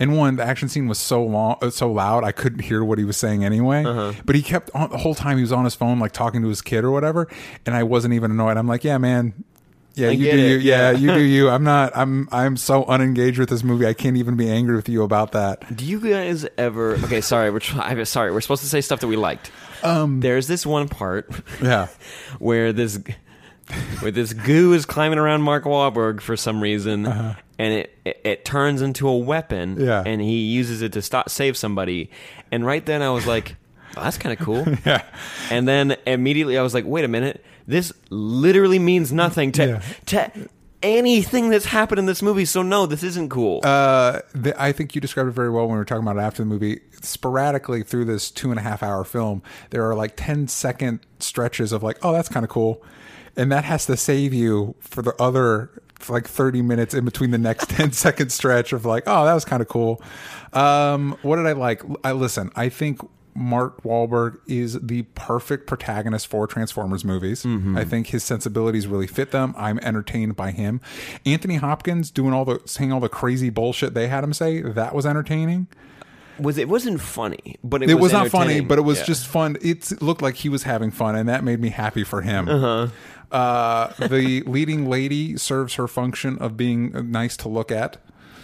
And 0.00 0.16
one, 0.16 0.36
the 0.36 0.44
action 0.44 0.68
scene 0.68 0.88
was 0.88 0.98
so 0.98 1.24
long, 1.24 1.56
uh, 1.62 1.70
so 1.70 1.90
loud, 1.90 2.24
I 2.24 2.32
couldn't 2.32 2.60
hear 2.60 2.82
what 2.82 2.98
he 2.98 3.04
was 3.04 3.16
saying 3.16 3.44
anyway. 3.44 3.84
But 4.24 4.34
he 4.34 4.42
kept 4.42 4.70
on 4.74 4.90
the 4.90 4.98
whole 4.98 5.14
time 5.14 5.36
he 5.36 5.42
was 5.42 5.52
on 5.52 5.64
his 5.64 5.76
phone, 5.76 6.00
like 6.00 6.10
talking 6.10 6.42
to 6.42 6.48
his 6.48 6.62
kid 6.62 6.82
or 6.82 6.90
whatever. 6.90 7.28
And 7.64 7.76
I 7.76 7.84
wasn't 7.84 8.12
even 8.14 8.32
annoyed. 8.32 8.56
I'm 8.56 8.66
like, 8.66 8.82
yeah, 8.82 8.98
man, 8.98 9.44
yeah, 9.94 10.10
you 10.10 10.24
get 10.24 10.32
do 10.32 10.38
it, 10.38 10.48
you, 10.50 10.56
yeah, 10.58 10.90
you 10.90 11.12
do 11.14 11.20
you. 11.36 11.48
I'm 11.50 11.64
not. 11.64 11.92
I'm. 11.96 12.28
I'm 12.32 12.56
so 12.56 12.84
unengaged 12.84 13.38
with 13.38 13.48
this 13.48 13.62
movie. 13.62 13.86
I 13.86 13.94
can't 13.94 14.16
even 14.16 14.36
be 14.36 14.50
angry 14.50 14.76
with 14.76 14.88
you 14.88 15.02
about 15.02 15.32
that. 15.32 15.74
Do 15.76 15.84
you 15.84 16.00
guys 16.00 16.46
ever? 16.58 16.94
Okay, 16.96 17.20
sorry. 17.20 17.50
We're 17.50 17.60
try- 17.60 18.02
sorry. 18.04 18.32
We're 18.32 18.40
supposed 18.40 18.62
to 18.62 18.68
say 18.68 18.80
stuff 18.80 19.00
that 19.00 19.06
we 19.08 19.16
liked. 19.16 19.50
Um, 19.82 20.20
There's 20.20 20.46
this 20.48 20.64
one 20.64 20.88
part 20.88 21.30
Yeah, 21.62 21.88
where 22.38 22.72
this 22.72 22.98
where 24.00 24.10
this 24.10 24.32
goo 24.32 24.72
is 24.72 24.84
climbing 24.86 25.18
around 25.18 25.42
Mark 25.42 25.64
Wahlberg 25.64 26.20
for 26.20 26.36
some 26.36 26.60
reason, 26.62 27.06
and 27.06 27.36
it, 27.58 27.94
it 28.04 28.20
it 28.24 28.44
turns 28.44 28.82
into 28.82 29.08
a 29.08 29.16
weapon. 29.16 29.80
Yeah. 29.80 30.02
and 30.04 30.20
he 30.20 30.38
uses 30.38 30.82
it 30.82 30.92
to 30.94 31.02
stop 31.02 31.28
save 31.30 31.56
somebody. 31.56 32.10
And 32.50 32.64
right 32.66 32.84
then 32.84 33.00
I 33.02 33.10
was 33.10 33.26
like, 33.26 33.56
oh, 33.96 34.02
"That's 34.02 34.18
kind 34.18 34.38
of 34.38 34.44
cool." 34.44 34.64
yeah. 34.86 35.02
And 35.50 35.66
then 35.68 35.96
immediately 36.06 36.58
I 36.58 36.62
was 36.62 36.74
like, 36.74 36.84
"Wait 36.84 37.04
a 37.04 37.08
minute! 37.08 37.44
This 37.66 37.92
literally 38.10 38.78
means 38.78 39.12
nothing 39.12 39.52
to 39.52 39.66
Yeah. 39.66 39.82
to." 40.06 40.48
Anything 40.82 41.48
that's 41.48 41.64
happened 41.64 41.98
in 41.98 42.04
this 42.04 42.20
movie, 42.20 42.44
so 42.44 42.60
no, 42.60 42.84
this 42.84 43.02
isn't 43.02 43.30
cool. 43.30 43.60
Uh, 43.64 44.20
the, 44.34 44.54
I 44.62 44.70
think 44.72 44.94
you 44.94 45.00
described 45.00 45.30
it 45.30 45.32
very 45.32 45.48
well 45.48 45.62
when 45.64 45.72
we 45.72 45.78
were 45.78 45.84
talking 45.86 46.02
about 46.02 46.18
it 46.18 46.20
after 46.20 46.42
the 46.42 46.46
movie. 46.46 46.80
Sporadically 47.00 47.82
through 47.82 48.04
this 48.04 48.30
two 48.30 48.50
and 48.50 48.60
a 48.60 48.62
half 48.62 48.82
hour 48.82 49.02
film, 49.02 49.42
there 49.70 49.88
are 49.88 49.94
like 49.94 50.12
10 50.14 50.46
second 50.48 51.00
stretches 51.20 51.72
of 51.72 51.82
like, 51.82 51.96
oh, 52.02 52.12
that's 52.12 52.28
kind 52.28 52.44
of 52.44 52.50
cool. 52.50 52.82
And 53.34 53.50
that 53.50 53.64
has 53.64 53.86
to 53.86 53.96
save 53.96 54.34
you 54.34 54.74
for 54.80 55.00
the 55.00 55.14
other 55.18 55.70
like 56.06 56.28
30 56.28 56.60
minutes 56.60 56.92
in 56.92 57.06
between 57.06 57.30
the 57.30 57.38
next 57.38 57.68
10 57.70 57.92
second 57.92 58.30
stretch 58.30 58.74
of 58.74 58.84
like, 58.84 59.04
oh, 59.06 59.24
that 59.24 59.32
was 59.32 59.46
kind 59.46 59.62
of 59.62 59.68
cool. 59.68 60.02
Um, 60.52 61.16
what 61.22 61.36
did 61.36 61.46
I 61.46 61.52
like? 61.52 61.80
I 62.04 62.12
listen, 62.12 62.50
I 62.56 62.68
think 62.68 63.00
Mark 63.34 63.82
Wahlberg 63.82 64.38
is 64.46 64.78
the 64.80 65.02
perfect 65.14 65.66
protagonist 65.66 66.26
for 66.28 66.46
Transformers 66.46 67.04
movies. 67.04 67.44
I 67.46 67.84
think 67.84 68.08
his 68.08 68.22
sensibilities 68.22 68.86
really 68.86 69.06
fit 69.08 69.30
them. 69.32 69.54
I'm 69.58 69.78
entertained 69.80 70.36
by 70.36 70.52
him. 70.52 70.80
Anthony 71.26 71.56
Hopkins 71.56 72.10
doing 72.10 72.32
all 72.32 72.44
the 72.44 72.60
saying 72.64 72.92
all 72.92 73.00
the 73.00 73.08
crazy 73.08 73.50
bullshit 73.50 73.94
they 73.94 74.06
had 74.08 74.22
him 74.24 74.32
say, 74.32 74.60
that 74.62 74.94
was 74.94 75.04
entertaining. 75.04 75.66
was 76.38 76.58
it 76.58 76.68
wasn't 76.68 77.00
funny, 77.00 77.56
but 77.64 77.82
it, 77.82 77.90
It 77.90 77.94
was 77.94 78.12
not 78.12 78.28
funny, 78.28 78.60
but 78.60 78.78
it 78.78 78.82
was 78.82 78.98
Yeah. 79.00 79.04
just 79.04 79.26
fun. 79.26 79.56
It's, 79.62 79.92
it 79.92 80.02
looked 80.02 80.22
like 80.22 80.36
he 80.36 80.48
was 80.48 80.62
having 80.64 80.90
fun, 80.90 81.14
and 81.16 81.28
that 81.28 81.42
made 81.44 81.60
me 81.60 81.68
happy 81.70 82.04
for 82.04 82.22
him. 82.22 82.48
Uh-huh. 82.48 82.88
Uh, 83.30 84.06
the 84.08 84.42
leading 84.42 84.88
lady 84.88 85.36
serves 85.36 85.74
her 85.74 85.88
function 85.88 86.38
of 86.38 86.56
being 86.56 87.10
nice 87.10 87.36
to 87.38 87.48
look 87.48 87.72
at. 87.72 87.96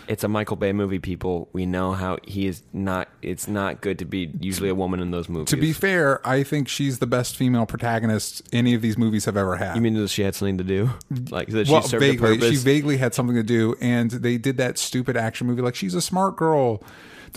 It's 0.08 0.24
a 0.24 0.28
Michael 0.28 0.56
Bay 0.56 0.72
movie. 0.72 0.98
People, 0.98 1.48
we 1.52 1.66
know 1.66 1.92
how 1.92 2.18
he 2.24 2.46
is 2.46 2.62
not. 2.72 3.08
It's 3.22 3.48
not 3.48 3.80
good 3.80 3.98
to 4.00 4.04
be 4.04 4.30
usually 4.40 4.68
a 4.68 4.74
woman 4.74 5.00
in 5.00 5.10
those 5.10 5.28
movies. 5.28 5.50
To 5.50 5.56
be 5.56 5.72
fair, 5.72 6.26
I 6.26 6.42
think 6.42 6.68
she's 6.68 6.98
the 6.98 7.06
best 7.06 7.36
female 7.36 7.66
protagonist 7.66 8.42
any 8.52 8.74
of 8.74 8.82
these 8.82 8.98
movies 8.98 9.24
have 9.24 9.36
ever 9.36 9.56
had. 9.56 9.76
you 9.76 9.82
mean 9.82 9.94
that 9.94 10.08
she 10.08 10.22
had 10.22 10.34
something 10.34 10.58
to 10.58 10.64
do, 10.64 10.90
like 11.30 11.48
that 11.48 11.66
she 11.66 11.72
well, 11.72 11.82
served 11.82 12.04
vaguely, 12.04 12.32
a 12.32 12.34
purpose? 12.34 12.50
she 12.50 12.56
vaguely 12.56 12.96
had 12.96 13.14
something 13.14 13.36
to 13.36 13.42
do, 13.42 13.74
and 13.80 14.10
they 14.10 14.36
did 14.36 14.56
that 14.56 14.78
stupid 14.78 15.16
action 15.16 15.46
movie 15.46 15.62
like 15.62 15.74
she's 15.74 15.94
a 15.94 16.02
smart 16.02 16.36
girl. 16.36 16.82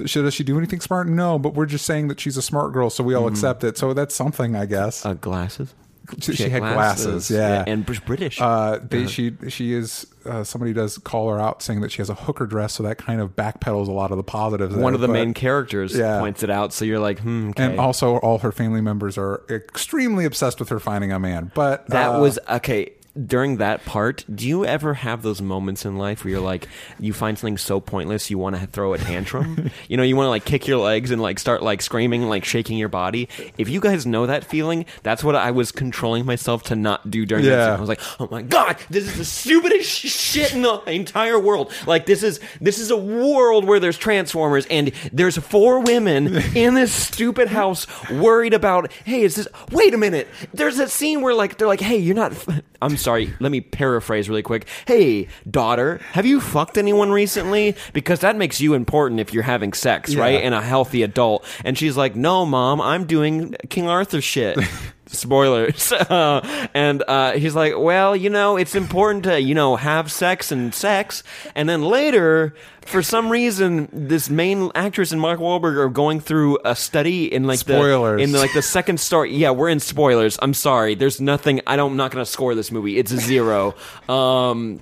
Should 0.05 0.24
does 0.24 0.34
she 0.34 0.43
do 0.43 0.57
anything 0.57 0.80
smart? 0.80 1.07
No, 1.07 1.38
but 1.38 1.53
we're 1.53 1.68
just 1.68 1.86
saying 1.86 2.07
that 2.07 2.20
she's 2.20 2.36
a 2.36 2.41
smart 2.41 2.74
girl, 2.74 2.89
so 2.89 3.03
we 3.03 3.14
all 3.14 3.28
accept 3.28 3.64
it. 3.64 3.78
So 3.78 3.93
that's 3.93 4.16
something, 4.16 4.55
I 4.55 4.66
guess. 4.66 5.05
Uh, 5.05 5.14
glasses. 5.14 5.76
She, 6.20 6.49
had 6.49 6.62
glasses, 6.62 7.32
yeah. 7.32 7.64
and 7.66 7.86
British. 8.06 8.39
Uh, 8.41 8.80
they, 8.82 9.08
she 9.08 9.34
she 9.49 9.74
is 9.74 10.06
uh, 10.26 10.43
somebody 10.43 10.74
does 10.74 10.97
call 10.97 11.30
her 11.30 11.39
out 11.39 11.62
saying 11.62 11.82
that 11.82 11.91
she 11.91 11.99
has 11.99 12.10
a 12.10 12.16
hooker 12.16 12.45
dress, 12.45 12.74
so 12.74 12.84
that 12.84 12.97
kind 12.97 13.22
of 13.22 13.36
backpedals 13.36 13.88
a 13.88 13.91
lot 13.91 14.12
of 14.12 14.18
the 14.18 14.24
positives. 14.24 14.76
One 14.76 14.93
there, 14.93 14.95
of 14.95 15.01
the 15.01 15.08
but- 15.08 15.14
main 15.14 15.34
characters 15.34 15.95
Yeah. 15.95 16.20
points 16.20 16.43
it 16.43 16.49
out, 16.49 16.74
so 16.74 16.86
you're 16.86 16.99
like, 16.99 17.20
hmm. 17.20 17.49
Okay. 17.49 17.64
and 17.64 17.80
also 17.80 18.18
all 18.18 18.39
her 18.39 18.51
family 18.51 18.82
members 18.82 19.18
are 19.18 19.43
extremely 19.49 20.26
obsessed 20.26 20.60
with 20.60 20.70
her 20.70 20.80
finding 20.80 21.12
a 21.12 21.20
man. 21.20 21.51
But 21.54 21.88
That 21.88 22.16
uh, 22.16 22.20
was 22.20 22.39
okay. 22.49 22.93
During 23.28 23.57
that 23.57 23.86
part, 23.86 24.26
do 24.34 24.47
you 24.47 24.66
ever 24.66 24.95
have 24.95 25.22
those 25.22 25.39
moments 25.39 25.86
in 25.86 25.97
life 25.97 26.24
where 26.24 26.32
you're 26.32 26.41
like, 26.41 26.68
you 26.99 27.14
find 27.14 27.38
something 27.38 27.59
so 27.59 27.80
pointless, 27.80 28.32
you 28.32 28.39
want 28.39 28.55
to 28.55 28.66
throw 28.66 28.93
a 28.93 28.97
tantrum? 28.97 29.70
you 29.88 29.97
know, 29.97 30.03
you 30.03 30.16
want 30.16 30.26
to 30.26 30.32
like 30.32 30.45
kick 30.45 30.68
your 30.68 30.80
legs 30.80 31.11
and 31.11 31.22
like 31.22 31.38
start 31.38 31.61
like 31.61 31.84
screaming, 31.84 32.24
like 32.24 32.43
shaking 32.43 32.76
your 32.76 32.89
body. 32.89 33.30
If 33.57 33.70
you 33.70 33.80
guys 33.82 34.07
know 34.07 34.26
that 34.26 34.43
feeling, 34.43 34.86
that's 35.03 35.24
what 35.24 35.36
I 35.36 35.51
was 35.51 35.72
controlling 35.72 36.26
myself 36.26 36.64
to 36.64 36.76
not 36.76 37.11
do 37.11 37.24
during 37.26 37.45
that 37.45 37.51
Yeah. 37.51 37.66
scene. 37.68 37.78
I 37.78 37.80
was 37.80 37.89
like, 37.89 38.01
oh 38.20 38.28
my 38.32 38.41
god, 38.41 38.78
this 38.89 39.05
is 39.05 39.16
the 39.18 39.26
stupidest 39.26 39.88
shit 39.89 40.53
in 40.55 40.64
the 40.64 40.82
entire 40.88 41.39
world. 41.39 41.72
Like 41.86 42.07
this 42.07 42.24
is 42.24 42.39
this 42.61 42.80
is 42.80 42.89
a 42.89 42.97
world 42.97 43.66
where 43.66 43.80
there's 43.80 43.97
transformers 43.97 44.66
and 44.72 44.91
there's 45.11 45.38
four 45.38 45.82
women 45.82 46.36
in 46.55 46.74
this 46.74 46.91
stupid 46.91 47.49
house 47.49 47.86
worried 48.09 48.55
about, 48.55 48.91
hey, 49.05 49.22
is 49.22 49.36
this? 49.36 49.47
Wait 49.72 49.93
a 49.93 49.97
minute. 49.97 50.28
There's 50.51 50.78
that 50.78 50.89
scene 50.89 51.22
where 51.22 51.36
like 51.36 51.59
they're 51.59 51.68
like, 51.68 51.82
hey, 51.82 51.97
you're 51.97 52.16
not. 52.16 52.34
I'm 52.82 52.97
sorry. 53.04 53.34
Let 53.39 53.51
me 53.51 53.62
paraphrase 53.62 54.30
really 54.30 54.41
quick. 54.41 54.68
Hey, 54.88 55.28
daughter, 55.49 55.99
have 56.14 56.26
you 56.26 56.39
fucked 56.41 56.78
anyone 56.78 57.12
recently? 57.12 57.76
Because 57.93 58.22
that 58.22 58.36
makes 58.36 58.62
you 58.62 58.74
important 58.74 59.20
if 59.20 59.34
you're 59.34 59.43
having 59.43 59.74
sex, 59.74 60.16
right? 60.16 60.41
And 60.43 60.56
a 60.56 60.62
healthy 60.62 61.04
adult. 61.04 61.45
And 61.64 61.78
she's 61.78 61.97
like, 61.97 62.16
no, 62.16 62.45
mom, 62.45 62.82
I'm 62.82 63.06
doing 63.06 63.56
King 63.70 63.88
Arthur 63.88 64.22
shit. 64.22 64.58
Spoilers. 65.14 65.91
Uh, 65.91 66.68
and 66.74 67.03
uh, 67.07 67.34
he's 67.34 67.55
like, 67.55 67.74
well, 67.78 68.16
you 68.16 68.30
know, 68.30 68.57
it's 68.57 68.76
important 68.76 69.24
to, 69.26 69.39
you 69.39 69.55
know, 69.55 69.76
have 69.76 70.11
sex 70.11 70.51
and 70.51 70.74
sex. 70.74 71.24
And 71.55 71.70
then 71.70 71.84
later, 71.84 72.53
for 72.86 73.01
some 73.01 73.30
reason, 73.30 73.88
this 73.93 74.30
main 74.30 74.72
actress 74.76 75.11
and 75.11 75.22
Mark 75.22 75.39
Wahlberg 75.39 75.78
are 75.78 75.89
going 75.89 76.20
through 76.20 76.59
a 76.66 76.76
study 76.76 77.32
in 77.34 77.45
like 77.45 77.59
Spoilers. 77.59 78.18
the 78.18 78.24
in 78.24 78.32
like 78.34 78.53
the 78.53 78.61
second 78.61 78.99
story. 78.99 79.34
Yeah, 79.34 79.51
we're 79.51 79.70
in 79.70 79.80
spoilers. 79.80 80.38
I'm 80.41 80.53
sorry. 80.53 80.95
There's 80.95 81.22
nothing. 81.22 81.61
I 81.68 81.76
don't. 81.76 81.91
I'm 81.91 81.97
not 81.97 82.11
gonna 82.11 82.26
score 82.26 82.55
this 82.55 82.72
movie. 82.72 82.97
It's 82.97 83.11
a 83.11 83.18
zero. 83.18 83.76
Um, 84.09 84.82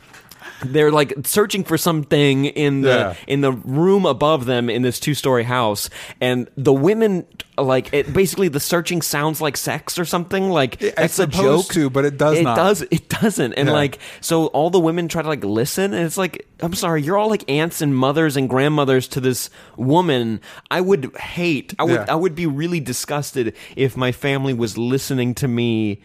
they're 0.66 0.92
like 0.92 1.14
searching 1.26 1.64
for 1.64 1.78
something 1.78 2.46
in 2.46 2.82
the 2.82 2.90
Yeah. 2.90 3.14
in 3.28 3.42
the 3.42 3.52
room 3.52 4.06
above 4.06 4.46
them 4.46 4.70
in 4.70 4.82
this 4.82 5.00
two 5.00 5.14
story 5.14 5.44
house, 5.44 5.90
and 6.20 6.50
the 6.58 6.74
women 6.74 7.26
like 7.58 7.94
it. 7.94 8.12
Basically, 8.14 8.48
the 8.48 8.60
searching 8.60 9.02
sounds 9.02 9.42
like 9.42 9.58
sex 9.58 10.00
or 10.00 10.06
something. 10.06 10.50
Like 10.50 10.82
It's 10.82 10.96
that's 10.96 11.20
a 11.20 11.28
joke 11.28 11.68
to, 11.74 11.90
but 11.90 12.06
it 12.06 12.18
does 12.18 12.38
It 12.40 12.44
not. 12.44 12.56
does. 12.56 12.82
It 12.92 13.10
doesn't. 13.10 13.54
And 13.54 13.68
Yeah. 13.68 13.74
like 13.74 14.00
so, 14.22 14.48
all 14.48 14.70
the 14.70 14.80
women 14.80 15.08
try 15.08 15.22
to 15.22 15.28
like 15.28 15.44
listen, 15.44 15.94
and 15.94 16.06
it's 16.06 16.18
like 16.18 16.48
I'm 16.62 16.74
sorry, 16.74 17.02
you're 17.04 17.18
all 17.18 17.30
like 17.30 17.50
aunts 17.50 17.82
and 17.82 17.96
mothers 17.96 18.38
and 18.38 18.50
grandmothers 18.50 19.08
to 19.10 19.20
this 19.20 19.50
woman. 19.78 20.40
I 20.70 20.82
would 20.82 21.16
hate. 21.18 21.74
I 21.80 21.84
would. 21.84 21.94
Yeah. 21.94 22.06
I 22.10 22.16
would 22.16 22.36
be 22.36 22.46
really 22.48 22.80
disgusted 22.80 23.54
if 23.76 23.96
my 23.98 24.12
family 24.12 24.54
was 24.54 24.78
listening 24.78 25.34
to 25.36 25.48
me. 25.48 26.02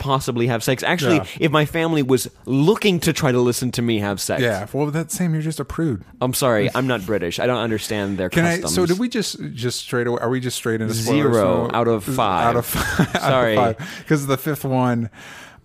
Possibly 0.00 0.48
have 0.48 0.64
sex. 0.64 0.82
Actually, 0.82 1.16
Yeah. 1.18 1.24
if 1.38 1.52
my 1.52 1.64
family 1.66 2.02
was 2.02 2.28
looking 2.46 2.98
to 3.00 3.12
try 3.12 3.30
to 3.30 3.38
listen 3.38 3.70
to 3.72 3.82
me 3.82 3.98
have 4.00 4.20
sex, 4.20 4.42
yeah. 4.42 4.66
Well, 4.72 4.86
that's 4.86 5.14
same. 5.14 5.34
You're 5.34 5.42
just 5.42 5.60
a 5.60 5.64
prude. 5.64 6.04
I'm 6.20 6.34
sorry, 6.34 6.68
I'm 6.74 6.86
not 6.88 7.06
British. 7.06 7.38
I 7.38 7.46
don't 7.46 7.60
understand 7.60 8.18
their 8.18 8.30
Can 8.30 8.44
customs. 8.44 8.72
I? 8.72 8.74
So 8.74 8.86
did 8.86 8.98
we 8.98 9.08
just 9.08 9.38
just 9.54 9.78
straight 9.80 10.06
away? 10.08 10.18
Are 10.20 10.30
we 10.30 10.40
just 10.40 10.56
straight 10.56 10.80
into 10.80 10.94
spoilers? 10.94 11.34
Zero 11.34 11.70
out 11.72 11.86
of 11.86 12.02
five. 12.02 12.46
Out 12.50 12.56
of 12.56 12.66
five. 12.66 13.20
Sorry. 13.22 13.76
because 13.98 14.26
the 14.26 14.36
fifth 14.36 14.64
one. 14.64 15.10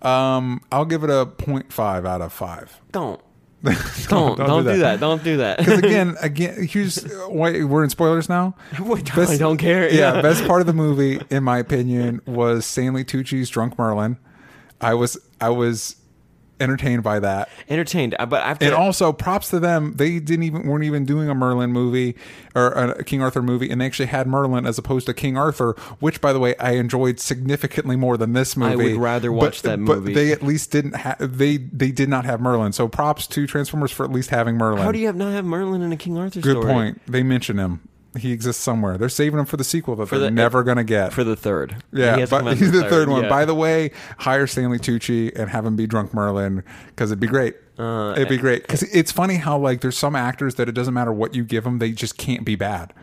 Um, 0.02 0.60
I'll 0.70 0.84
give 0.84 1.02
it 1.02 1.10
a 1.10 1.24
0.5 1.26 2.06
out 2.06 2.20
of 2.20 2.32
five. 2.32 2.78
Don't. 2.92 3.20
Don't. 4.08 4.36
Don't, 4.36 4.64
do, 4.64 4.78
that. 4.78 5.00
Don't 5.00 5.24
do 5.24 5.38
that. 5.38 5.58
Because 5.58 5.78
again, 5.78 6.16
again, 6.20 6.68
here's 6.68 7.04
wait, 7.28 7.64
we're 7.64 7.82
in 7.82 7.90
spoilers 7.90 8.28
now. 8.28 8.54
Wait, 8.78 9.16
I 9.18 9.36
don't 9.38 9.56
care. 9.56 9.90
Yeah, 9.92 10.20
best 10.20 10.46
part 10.46 10.60
of 10.60 10.66
the 10.68 10.72
movie, 10.74 11.20
in 11.30 11.42
my 11.42 11.58
opinion, 11.58 12.20
was 12.26 12.64
Stanley 12.66 13.04
Tucci's 13.04 13.48
Drunk 13.48 13.76
Merlin. 13.78 14.18
I 14.80 14.94
was 14.94 15.18
I 15.40 15.50
was 15.50 15.96
entertained 16.60 17.02
by 17.02 17.20
that. 17.20 17.48
Entertained, 17.68 18.14
uh, 18.18 18.26
but 18.26 18.42
after 18.42 18.64
And 18.64 18.74
also, 18.74 19.12
props 19.12 19.50
to 19.50 19.60
them. 19.60 19.94
They 19.96 20.18
didn't 20.18 20.44
even 20.44 20.66
weren't 20.66 20.84
even 20.84 21.04
doing 21.04 21.28
a 21.28 21.34
Merlin 21.34 21.70
movie 21.70 22.16
or 22.54 22.68
a 22.68 23.04
King 23.04 23.22
Arthur 23.22 23.42
movie, 23.42 23.70
and 23.70 23.80
they 23.80 23.86
actually 23.86 24.06
had 24.06 24.26
Merlin 24.26 24.66
as 24.66 24.78
opposed 24.78 25.06
to 25.06 25.14
King 25.14 25.36
Arthur, 25.36 25.72
which, 26.00 26.20
by 26.20 26.32
the 26.32 26.38
way, 26.38 26.56
I 26.56 26.72
enjoyed 26.72 27.20
significantly 27.20 27.96
more 27.96 28.16
than 28.16 28.32
this 28.32 28.56
movie. 28.56 28.72
I 28.72 28.76
would 28.76 28.96
rather 28.96 29.32
watch 29.32 29.62
but, 29.62 29.70
that 29.70 29.84
But 29.84 30.04
they 30.04 30.32
at 30.32 30.42
least 30.42 30.70
didn't 30.70 30.96
have 30.96 31.38
they 31.38 31.58
they 31.58 31.90
did 31.90 32.08
not 32.08 32.24
have 32.24 32.40
Merlin. 32.40 32.72
So 32.72 32.88
props 32.88 33.26
to 33.28 33.46
Transformers 33.46 33.92
for 33.92 34.04
at 34.04 34.12
least 34.12 34.30
having 34.30 34.56
Merlin. 34.56 34.82
how 34.82 34.92
do 34.92 34.98
you 34.98 35.06
have 35.06 35.16
not 35.16 35.32
have 35.32 35.44
Merlin 35.44 35.82
in 35.82 35.92
a 35.92 35.96
King 35.96 36.18
Arthur 36.18 36.40
Good 36.40 36.58
story? 36.58 36.72
point. 36.72 37.02
They 37.06 37.22
mention 37.22 37.58
him. 37.58 37.86
He 38.16 38.32
exists 38.32 38.62
somewhere. 38.62 38.98
They're 38.98 39.08
saving 39.08 39.38
him 39.40 39.46
for 39.46 39.56
the 39.56 39.64
sequel 39.64 39.96
that 39.96 40.10
they're 40.10 40.18
the- 40.18 40.26
uh, 40.26 40.30
never 40.30 40.62
going 40.62 40.76
to 40.78 40.84
get. 40.84 41.12
For 41.12 41.24
the 41.24 41.36
third, 41.36 41.76
yeah, 41.92 42.26
come 42.26 42.44
but 42.44 42.56
he's 42.58 42.72
the 42.72 42.88
third 42.88 43.08
one. 43.08 43.24
yeah. 43.24 43.28
By 43.28 43.44
the 43.44 43.54
way, 43.54 43.90
hire 44.18 44.46
Stanley 44.46 44.78
Tucci 44.78 45.32
and 45.38 45.50
have 45.50 45.64
him 45.66 45.76
be 45.76 45.86
Drunk 45.86 46.12
Merlin 46.14 46.62
because 46.88 47.10
it'd 47.10 47.20
be 47.20 47.26
great. 47.26 47.56
Uh, 47.78 48.12
it'd 48.16 48.28
be 48.28 48.38
great 48.38 48.62
because 48.62 48.82
it's 48.84 49.12
funny 49.12 49.34
how 49.34 49.58
like 49.58 49.82
there's 49.82 49.98
some 49.98 50.16
actors 50.16 50.54
that 50.54 50.68
it 50.68 50.72
doesn't 50.72 50.94
matter 50.94 51.12
what 51.12 51.34
you 51.34 51.44
give 51.44 51.64
them, 51.64 51.78
they 51.78 51.92
just 51.92 52.16
can't 52.16 52.44
be 52.44 52.56
bad. 52.56 52.94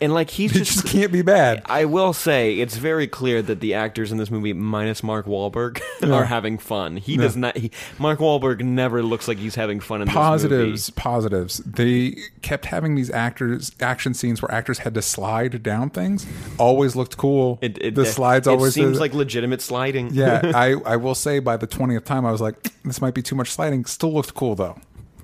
and 0.00 0.14
like 0.14 0.30
he 0.30 0.46
just, 0.46 0.72
just 0.72 0.86
can't 0.86 1.10
be 1.12 1.22
bad. 1.22 1.62
I 1.66 1.84
will 1.84 2.12
say 2.12 2.58
it's 2.58 2.76
very 2.76 3.06
clear 3.06 3.42
that 3.42 3.60
the 3.60 3.74
actors 3.74 4.12
in 4.12 4.18
this 4.18 4.30
movie, 4.30 4.52
minus 4.52 5.02
Mark 5.02 5.26
Wahlberg, 5.26 5.80
are 6.02 6.24
having 6.24 6.58
fun. 6.58 6.96
He 6.96 7.16
does 7.16 7.36
not. 7.36 7.56
He, 7.56 7.72
Mark 7.98 8.20
Wahlberg 8.20 8.62
never 8.62 9.02
looks 9.02 9.26
like 9.26 9.38
he's 9.38 9.56
having 9.56 9.80
fun 9.80 10.02
in 10.02 10.06
this 10.06 10.14
movie. 10.14 10.24
Positives, 10.24 10.90
positives. 10.90 11.58
They 11.58 12.16
kept 12.42 12.66
having 12.66 12.94
these 12.94 13.10
actors 13.10 13.72
action 13.80 14.14
scenes 14.14 14.40
where 14.42 14.52
actors 14.52 14.78
had 14.78 14.94
to 14.94 15.02
slide 15.02 15.62
down 15.62 15.90
things. 15.90 16.26
Always 16.58 16.94
looked 16.94 17.16
cool. 17.16 17.58
It, 17.62 17.78
it, 17.82 17.94
the 17.94 18.06
slides 18.06 18.46
it 18.46 18.50
always 18.50 18.74
seems 18.74 19.00
like 19.00 19.12
legitimate 19.14 19.60
sliding. 19.60 20.10
yeah. 20.12 20.52
I 20.54 20.74
I 20.86 20.96
will 20.96 21.14
say 21.14 21.40
by 21.40 21.56
the 21.56 21.66
twentieth 21.66 22.04
time 22.04 22.24
I 22.24 22.30
was 22.30 22.40
like, 22.40 22.72
this 22.84 23.00
might 23.00 23.14
be 23.14 23.22
too 23.22 23.34
much 23.34 23.50
sliding. 23.50 23.84
Still 23.84 24.12
looked 24.20 24.34
cool 24.34 24.54
though. 24.54 24.76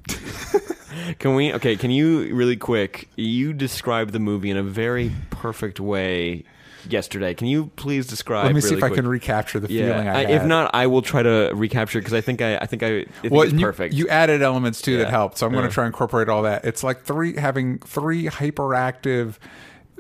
Can 1.18 1.34
we? 1.34 1.53
Okay. 1.53 1.76
Can 1.76 1.90
you 1.90 2.34
really 2.34 2.57
quick? 2.57 3.09
You 3.16 3.53
described 3.53 4.12
the 4.14 4.18
movie 4.18 4.51
in 4.51 4.57
a 4.57 4.62
very 4.62 5.12
perfect 5.30 5.78
way 5.78 6.44
yesterday. 6.88 7.34
Can 7.34 7.47
you 7.49 7.66
please 7.76 8.07
describe? 8.07 8.47
Let 8.47 8.55
me 8.55 8.61
see 8.62 8.74
really 8.74 8.86
if 8.86 8.92
I 8.92 8.94
can 8.94 9.07
recapture 9.07 9.61
the 9.61 9.70
Yeah. 9.70 9.92
feeling 9.92 10.09
I, 10.09 10.20
I- 10.24 10.30
if 10.30 10.44
not, 10.44 10.70
I 10.74 10.86
will 10.86 11.03
try 11.03 11.22
to 11.22 11.51
recapture 11.55 11.99
because 11.99 12.14
I 12.14 12.22
think 12.22 12.40
I, 12.40 12.57
I 12.57 12.66
think 12.66 12.82
I, 12.82 12.86
I 13.01 13.05
think 13.20 13.32
well, 13.34 13.44
you, 13.47 13.61
perfect. 13.61 13.92
you 13.94 14.09
added 14.09 14.40
elements 14.40 14.80
too 14.80 14.92
Yeah. 14.92 14.99
that 14.99 15.11
helped, 15.11 15.36
so 15.38 15.47
I'm 15.47 15.53
going 15.53 15.66
to 15.68 15.70
try 15.72 15.84
and 15.84 15.92
incorporate 15.92 16.28
all 16.30 16.42
that. 16.42 16.64
It's 16.64 16.82
like 16.82 17.05
three 17.05 17.36
having 17.36 17.78
three 17.80 18.24
hyperactive 18.26 19.34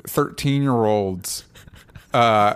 thirteen 0.06 0.62
year 0.62 0.72
olds, 0.86 1.44
uh, 2.14 2.54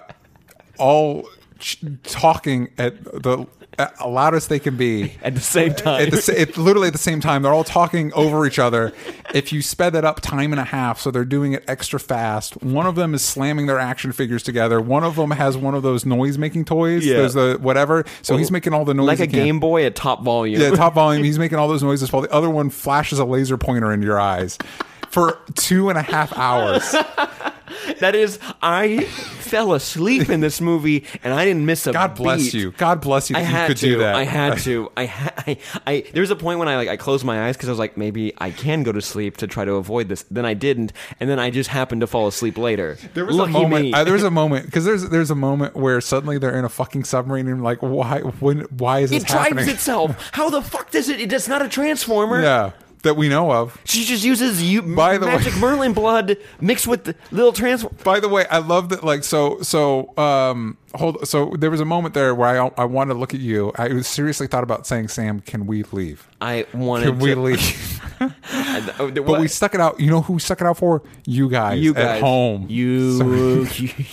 all 0.79 1.29
ch- 1.59 1.85
talking 2.05 2.71
at 2.79 3.05
the 3.05 3.47
at 3.81 4.09
loudest 4.09 4.49
they 4.49 4.59
can 4.59 4.77
be. 4.77 5.15
at 5.23 5.35
the 5.35 5.41
same 5.41 5.75
time. 5.75 6.03
At 6.03 6.11
the, 6.13 6.35
it, 6.41 6.57
literally 6.57 6.89
at 6.89 6.93
the 6.93 6.99
same 6.99 7.21
time, 7.21 7.43
they're 7.43 7.53
all 7.53 7.65
talking 7.65 8.13
over 8.13 8.47
each 8.47 8.59
other. 8.59 8.93
If 9.35 9.53
you 9.53 9.63
sped 9.63 9.93
that 9.95 10.05
up 10.05 10.21
time 10.21 10.53
and 10.53 10.61
a 10.61 10.65
half, 10.65 11.01
so 11.01 11.11
they're 11.11 11.25
doing 11.25 11.53
it 11.53 11.65
extra 11.69 11.99
fast. 12.01 12.63
One 12.63 12.87
of 12.87 12.95
them 12.95 13.15
is 13.15 13.23
slamming 13.23 13.67
their 13.67 13.79
action 13.79 14.13
figures 14.13 14.43
together. 14.43 14.81
One 14.81 15.05
of 15.05 15.17
them 15.17 15.31
has 15.33 15.57
one 15.57 15.75
of 15.75 15.83
those 15.83 16.05
noise 16.05 16.39
making 16.39 16.65
toys. 16.67 17.05
Yeah. 17.05 17.19
There's 17.19 17.35
the 17.35 17.59
whatever. 17.61 18.05
So 18.23 18.37
he's 18.37 18.51
making 18.51 18.75
all 18.75 18.85
the 18.85 18.95
noise. 18.95 19.07
like 19.07 19.21
a. 19.21 19.27
Game 19.27 19.61
Boy 19.61 19.87
at 19.87 19.97
top 19.97 20.23
volume. 20.23 20.61
Yeah, 20.61 20.71
top 20.71 20.95
volume. 21.01 21.25
He's 21.25 21.39
making 21.39 21.59
all 21.59 21.69
those 21.69 21.83
noises 21.83 22.13
while 22.13 22.23
the 22.23 22.33
other 22.33 22.51
one 22.51 22.71
flashes 22.71 23.19
a 23.19 23.25
laser 23.25 23.57
pointer 23.57 23.93
into 23.93 24.07
your 24.07 24.21
eyes 24.21 24.59
for 25.11 25.39
two 25.55 25.89
and 25.89 25.99
a 25.99 26.03
half 26.03 26.37
hours. 26.37 26.95
That 28.01 28.15
is, 28.15 28.39
I 28.63 29.05
fell 29.05 29.75
asleep 29.75 30.29
in 30.31 30.41
this 30.41 30.61
movie 30.61 31.05
and 31.25 31.33
I 31.35 31.45
didn't 31.45 31.67
miss 31.67 31.87
a 31.87 31.93
God 31.93 32.15
bless 32.15 32.45
beat. 32.45 32.55
you. 32.55 32.71
God 32.73 33.01
bless 33.01 33.31
you 33.31 33.35
that 33.35 33.41
I 33.41 33.43
you 33.43 33.47
had 33.55 33.67
could 33.69 33.77
to. 33.79 33.87
do 33.87 33.99
that. 33.99 34.15
I 34.15 34.25
had 34.25 34.59
to. 34.65 34.91
I, 34.97 35.07
ha- 35.07 35.35
I, 35.39 35.57
I. 35.87 36.05
There 36.13 36.21
was 36.21 36.31
a 36.31 36.37
point 36.37 36.59
when 36.59 36.69
I 36.69 36.77
like 36.77 36.89
I 36.89 36.97
closed 36.97 37.25
my 37.25 37.47
eyes 37.49 37.57
because 37.57 37.69
I 37.69 37.73
was 37.73 37.79
like, 37.79 37.97
maybe 37.97 38.33
I 38.39 38.51
can 38.51 38.83
go 38.83 38.93
to 38.93 39.03
sleep 39.03 39.37
to 39.39 39.47
try 39.47 39.65
to 39.65 39.73
avoid 39.75 40.09
this. 40.09 40.25
Then 40.31 40.45
I 40.47 40.55
didn't, 40.55 40.93
and 41.19 41.29
then 41.29 41.39
I 41.39 41.51
just 41.51 41.71
happened 41.71 42.01
to 42.03 42.07
fall 42.07 42.27
asleep 42.27 42.57
later. 42.59 42.97
There 43.15 43.25
was 43.25 43.37
Lucky 43.37 43.51
a 43.51 43.53
moment. 43.55 43.85
me. 43.87 43.93
Uh, 43.93 44.05
there 44.05 44.15
was 44.15 44.23
a 44.23 44.31
moment 44.43 44.67
because 44.67 44.85
there's 44.85 45.09
there's 45.11 45.31
a 45.31 45.35
moment 45.35 45.75
where 45.77 46.01
suddenly 46.01 46.39
they're 46.39 46.57
in 46.59 46.65
a 46.65 46.69
fucking 46.69 47.05
submarine 47.05 47.49
and 47.49 47.63
like 47.63 47.79
why 47.83 48.21
when 48.21 48.61
why 48.77 49.01
is 49.01 49.11
this 49.11 49.23
it 49.23 49.29
drives 49.29 49.67
itself. 49.69 50.17
How 50.33 50.51
the 50.51 50.63
fuck 50.63 50.91
does 50.91 51.09
it? 51.09 51.33
It's 51.33 51.49
not 51.49 51.63
a 51.63 51.69
transformer. 51.69 52.43
yeah, 52.43 52.71
that 53.03 53.17
we 53.17 53.29
know 53.29 53.51
of. 53.53 53.79
She 53.85 54.05
just 54.05 54.25
uses 54.25 54.63
you 54.63 54.83
By 54.83 55.19
the 55.19 55.27
way- 55.27 55.33
magic 55.37 55.57
Merlin 55.59 55.93
blood 55.93 56.37
mixed 56.61 56.87
with 56.87 57.05
the 57.05 57.15
little 57.31 57.53
transform. 57.53 57.95
By 58.05 58.21
the 58.21 58.29
way, 58.29 58.47
I 58.51 58.59
love 58.59 58.89
that. 58.91 59.03
Like 59.05 59.25
so 59.25 59.61
so 59.63 60.17
um 60.19 60.77
hold 60.95 61.27
so 61.27 61.55
there 61.59 61.71
was 61.71 61.81
a 61.81 61.85
moment 61.85 62.15
there 62.15 62.35
where 62.35 62.63
I 62.63 62.71
I 62.77 62.85
wanted 62.85 63.15
to 63.15 63.21
look 63.21 63.33
at 63.35 63.41
you. 63.41 63.73
I 63.77 64.01
seriously 64.01 64.47
thought 64.47 64.65
about 64.65 64.87
saying, 64.87 65.09
Sam, 65.09 65.41
can 65.41 65.67
we 65.67 65.83
leave? 65.85 66.29
I 66.41 66.67
wanted 66.75 67.07
Can 67.07 67.19
we 67.19 67.35
to. 67.35 67.41
leave? 67.41 68.01
but 68.99 69.41
we 69.41 69.49
stuck 69.49 69.75
it 69.75 69.81
out. 69.81 69.99
You 70.01 70.11
know 70.11 70.21
who 70.23 70.39
stuck 70.39 70.61
it 70.61 70.67
out 70.67 70.77
for? 70.77 71.03
You 71.27 71.49
guys, 71.49 71.81
you 71.81 71.95
guys 71.95 72.05
at 72.17 72.21
home. 72.21 72.67
You, 72.69 73.67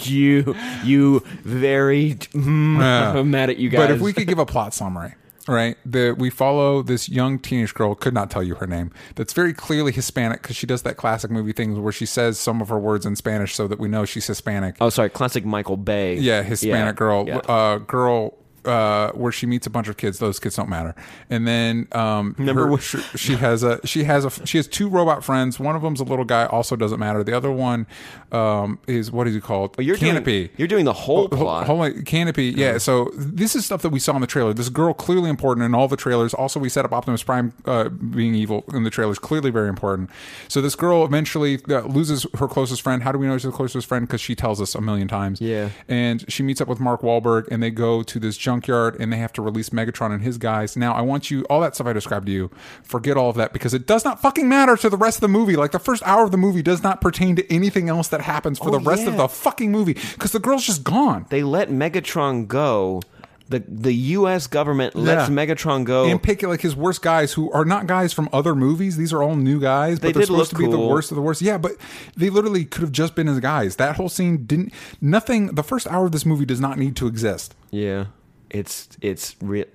you, 0.03 0.55
you, 0.83 1.19
very 1.43 2.15
mm, 2.15 2.79
Yeah. 2.79 3.21
Mad 3.23 3.49
at 3.49 3.57
you 3.57 3.69
guys. 3.69 3.79
But 3.81 3.91
if 3.91 4.01
we 4.01 4.13
could 4.13 4.27
give 4.27 4.39
a 4.39 4.45
plot 4.45 4.73
summary, 4.73 5.13
right? 5.47 5.77
The 5.85 6.11
we 6.17 6.29
follow 6.29 6.81
this 6.81 7.09
young 7.09 7.39
teenage 7.39 7.73
girl, 7.73 7.95
could 7.95 8.13
not 8.13 8.29
tell 8.29 8.43
you 8.43 8.55
her 8.55 8.67
name, 8.67 8.91
that's 9.15 9.33
very 9.33 9.53
clearly 9.53 9.91
Hispanic 9.91 10.41
because 10.41 10.55
she 10.55 10.67
does 10.67 10.83
that 10.83 10.97
classic 10.97 11.31
movie 11.31 11.53
thing 11.53 11.81
where 11.81 11.93
she 11.93 12.05
says 12.05 12.39
some 12.39 12.61
of 12.61 12.69
her 12.69 12.79
words 12.79 13.05
in 13.05 13.15
Spanish 13.15 13.55
so 13.55 13.67
that 13.67 13.79
we 13.79 13.87
know 13.87 14.05
she's 14.05 14.27
Hispanic. 14.27 14.75
oh, 14.81 14.89
sorry, 14.89 15.09
classic 15.09 15.45
Michael 15.45 15.77
Bay. 15.77 16.17
Yeah, 16.17 16.43
Hispanic 16.43 16.95
girl, 16.95 17.25
yeah. 17.27 17.37
uh, 17.37 17.77
girl. 17.79 18.37
Uh, 18.67 19.11
where 19.13 19.31
she 19.31 19.45
meets 19.45 19.65
a 19.65 19.69
bunch 19.69 19.87
of 19.87 19.95
kids, 19.95 20.19
those 20.19 20.39
kids 20.39 20.57
don't 20.57 20.67
matter. 20.67 20.93
And 21.29 21.47
then, 21.47 21.87
um, 21.93 22.35
Remember 22.37 22.67
her- 22.67 22.77
she, 22.77 22.99
she 23.17 23.35
has 23.35 23.63
a 23.63 23.79
she 23.87 24.03
has 24.03 24.25
a 24.25 24.45
she 24.45 24.57
has 24.57 24.67
two 24.67 24.89
robot 24.89 25.23
friends. 25.23 25.57
One 25.59 25.75
of 25.75 25.81
them's 25.81 26.01
a 26.01 26.03
little 26.03 26.25
guy, 26.25 26.45
also 26.47 26.75
doesn't 26.75 26.99
matter. 26.99 27.23
The 27.23 27.31
other 27.35 27.51
one, 27.51 27.87
um, 28.33 28.79
is 28.87 29.09
what 29.11 29.25
is 29.27 29.33
he 29.33 29.39
called? 29.39 29.75
But 29.77 29.85
you're 29.85 29.95
Canopy. 29.95 30.47
Doing, 30.47 30.49
you're 30.57 30.67
doing 30.67 30.85
the 30.85 30.93
whole 30.93 31.29
plot. 31.29 31.65
Hold 31.67 31.81
on, 31.81 32.03
Canopy. 32.03 32.47
Yeah. 32.57 32.77
So 32.77 33.09
this 33.15 33.55
is 33.55 33.65
stuff 33.65 33.81
that 33.83 33.89
we 33.89 33.99
saw 33.99 34.15
in 34.15 34.21
the 34.21 34.27
trailer. 34.27 34.53
This 34.53 34.69
girl 34.69 34.93
clearly 34.93 35.29
important 35.29 35.65
in 35.65 35.73
all 35.73 35.87
the 35.87 35.95
trailers. 35.97 36.33
Also, 36.33 36.59
we 36.59 36.67
set 36.69 36.83
up 36.83 36.91
Optimus 36.91 37.23
Prime 37.23 37.53
uh, 37.65 37.87
being 37.89 38.35
evil 38.35 38.65
in 38.73 38.83
the 38.83 38.89
trailers. 38.89 39.17
Clearly 39.19 39.49
very 39.49 39.69
important. 39.69 40.09
So 40.49 40.61
this 40.61 40.75
girl 40.75 41.05
eventually 41.05 41.59
uh, 41.69 41.81
loses 41.81 42.25
her 42.37 42.47
closest 42.47 42.81
friend. 42.81 43.03
How 43.03 43.11
do 43.13 43.17
we 43.17 43.27
know 43.27 43.37
she's 43.37 43.43
the 43.45 43.51
closest 43.51 43.87
friend? 43.87 44.05
Because 44.05 44.19
she 44.21 44.35
tells 44.35 44.59
us 44.61 44.75
a 44.75 44.81
million 44.81 45.07
times. 45.07 45.39
Yeah. 45.39 45.69
And 45.87 46.29
she 46.31 46.43
meets 46.43 46.59
up 46.59 46.67
with 46.67 46.79
Mark 46.79 47.01
Wahlberg, 47.01 47.47
and 47.49 47.63
they 47.63 47.71
go 47.71 48.03
to 48.03 48.19
this 48.19 48.35
junkyard, 48.61 48.97
and 48.99 49.11
they 49.11 49.17
have 49.17 49.33
to 49.33 49.41
release 49.41 49.69
Megatron 49.69 50.11
and 50.13 50.21
his 50.21 50.37
guys. 50.37 50.75
Now, 50.75 50.93
I 50.93 51.01
want 51.01 51.29
you 51.31 51.43
all 51.43 51.61
that 51.61 51.75
stuff 51.75 51.87
I 51.87 51.93
described 51.93 52.25
to 52.27 52.31
you. 52.31 52.49
Forget 52.83 53.17
all 53.17 53.29
of 53.29 53.35
that 53.35 53.53
because 53.53 53.73
it 53.73 53.85
does 53.85 54.03
not 54.03 54.21
fucking 54.21 54.47
matter 54.49 54.75
to 54.77 54.89
the 54.89 54.97
rest 54.97 55.17
of 55.17 55.21
the 55.21 55.27
movie. 55.27 55.55
Like 55.55 55.71
the 55.71 55.79
first 55.79 56.03
hour 56.05 56.23
of 56.23 56.31
the 56.31 56.37
movie 56.37 56.61
does 56.61 56.83
not 56.83 57.01
pertain 57.01 57.35
to 57.35 57.53
anything 57.53 57.89
else 57.89 58.07
that 58.09 58.21
happens 58.21 58.57
for 58.59 58.69
Oh, 58.69 58.71
the 58.71 58.79
rest 58.79 59.07
of 59.07 59.17
the 59.17 59.27
fucking 59.27 59.71
movie 59.71 59.93
because 59.93 60.31
the 60.31 60.39
girl's 60.39 60.65
just 60.65 60.83
gone. 60.83 61.25
they 61.29 61.43
let 61.43 61.69
Megatron 61.69 62.47
go. 62.47 63.01
The 63.49 63.63
the 63.65 63.93
U.S. 63.93 64.45
government 64.45 64.93
lets 64.93 65.29
Yeah. 65.29 65.33
Megatron 65.35 65.85
go. 65.85 66.03
and 66.03 66.21
pick 66.21 66.43
like 66.43 66.59
his 66.59 66.75
worst 66.75 67.01
guys 67.01 67.31
who 67.31 67.49
are 67.53 67.63
not 67.63 67.87
guys 67.87 68.11
from 68.11 68.27
other 68.33 68.53
movies. 68.53 68.97
These 68.97 69.13
are 69.13 69.23
all 69.23 69.37
new 69.37 69.61
guys, 69.61 69.99
They 70.01 70.09
but 70.09 70.15
they're 70.15 70.21
did 70.23 70.27
supposed 70.27 70.49
to 70.51 70.57
be 70.57 70.67
the 70.67 70.77
worst 70.77 71.11
of 71.11 71.15
the 71.15 71.21
worst. 71.21 71.41
Yeah, 71.41 71.57
but 71.57 71.71
they 72.17 72.29
literally 72.29 72.65
could 72.65 72.81
have 72.81 72.91
just 72.91 73.15
been 73.15 73.27
his 73.27 73.39
guys. 73.39 73.77
That 73.77 73.95
whole 73.95 74.09
scene 74.09 74.45
didn't. 74.45 74.73
Nothing. 74.99 75.55
The 75.55 75.63
first 75.63 75.87
hour 75.87 76.07
of 76.07 76.11
this 76.11 76.25
movie 76.25 76.43
does 76.45 76.59
not 76.59 76.77
need 76.77 76.97
to 76.97 77.07
exist. 77.07 77.55
yeah, 77.71 78.07
it's 78.49 78.89
it's 79.01 79.35
real. 79.41 79.65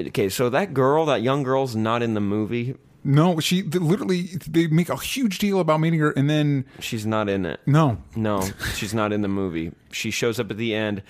Okay, 0.00 0.28
so 0.28 0.50
that 0.50 0.74
girl, 0.74 1.06
that 1.06 1.22
young 1.22 1.42
girl's 1.42 1.76
not 1.76 2.02
in 2.02 2.14
the 2.14 2.20
movie. 2.20 2.74
No, 3.04 3.38
she 3.38 3.60
they 3.60 3.78
literally 3.78 4.22
they 4.48 4.66
make 4.66 4.88
a 4.88 4.96
huge 4.96 5.38
deal 5.38 5.60
about 5.60 5.80
meeting 5.80 6.00
her, 6.00 6.10
and 6.12 6.28
then 6.28 6.64
She's 6.80 7.04
not 7.06 7.28
in 7.28 7.44
it. 7.44 7.60
no, 7.66 7.98
No, 8.16 8.48
she's 8.74 8.94
not 8.94 9.12
in 9.12 9.20
the 9.20 9.28
movie. 9.28 9.72
She 9.92 10.10
shows 10.10 10.40
up 10.40 10.50
at 10.50 10.56
the 10.56 10.74
end. 10.74 11.02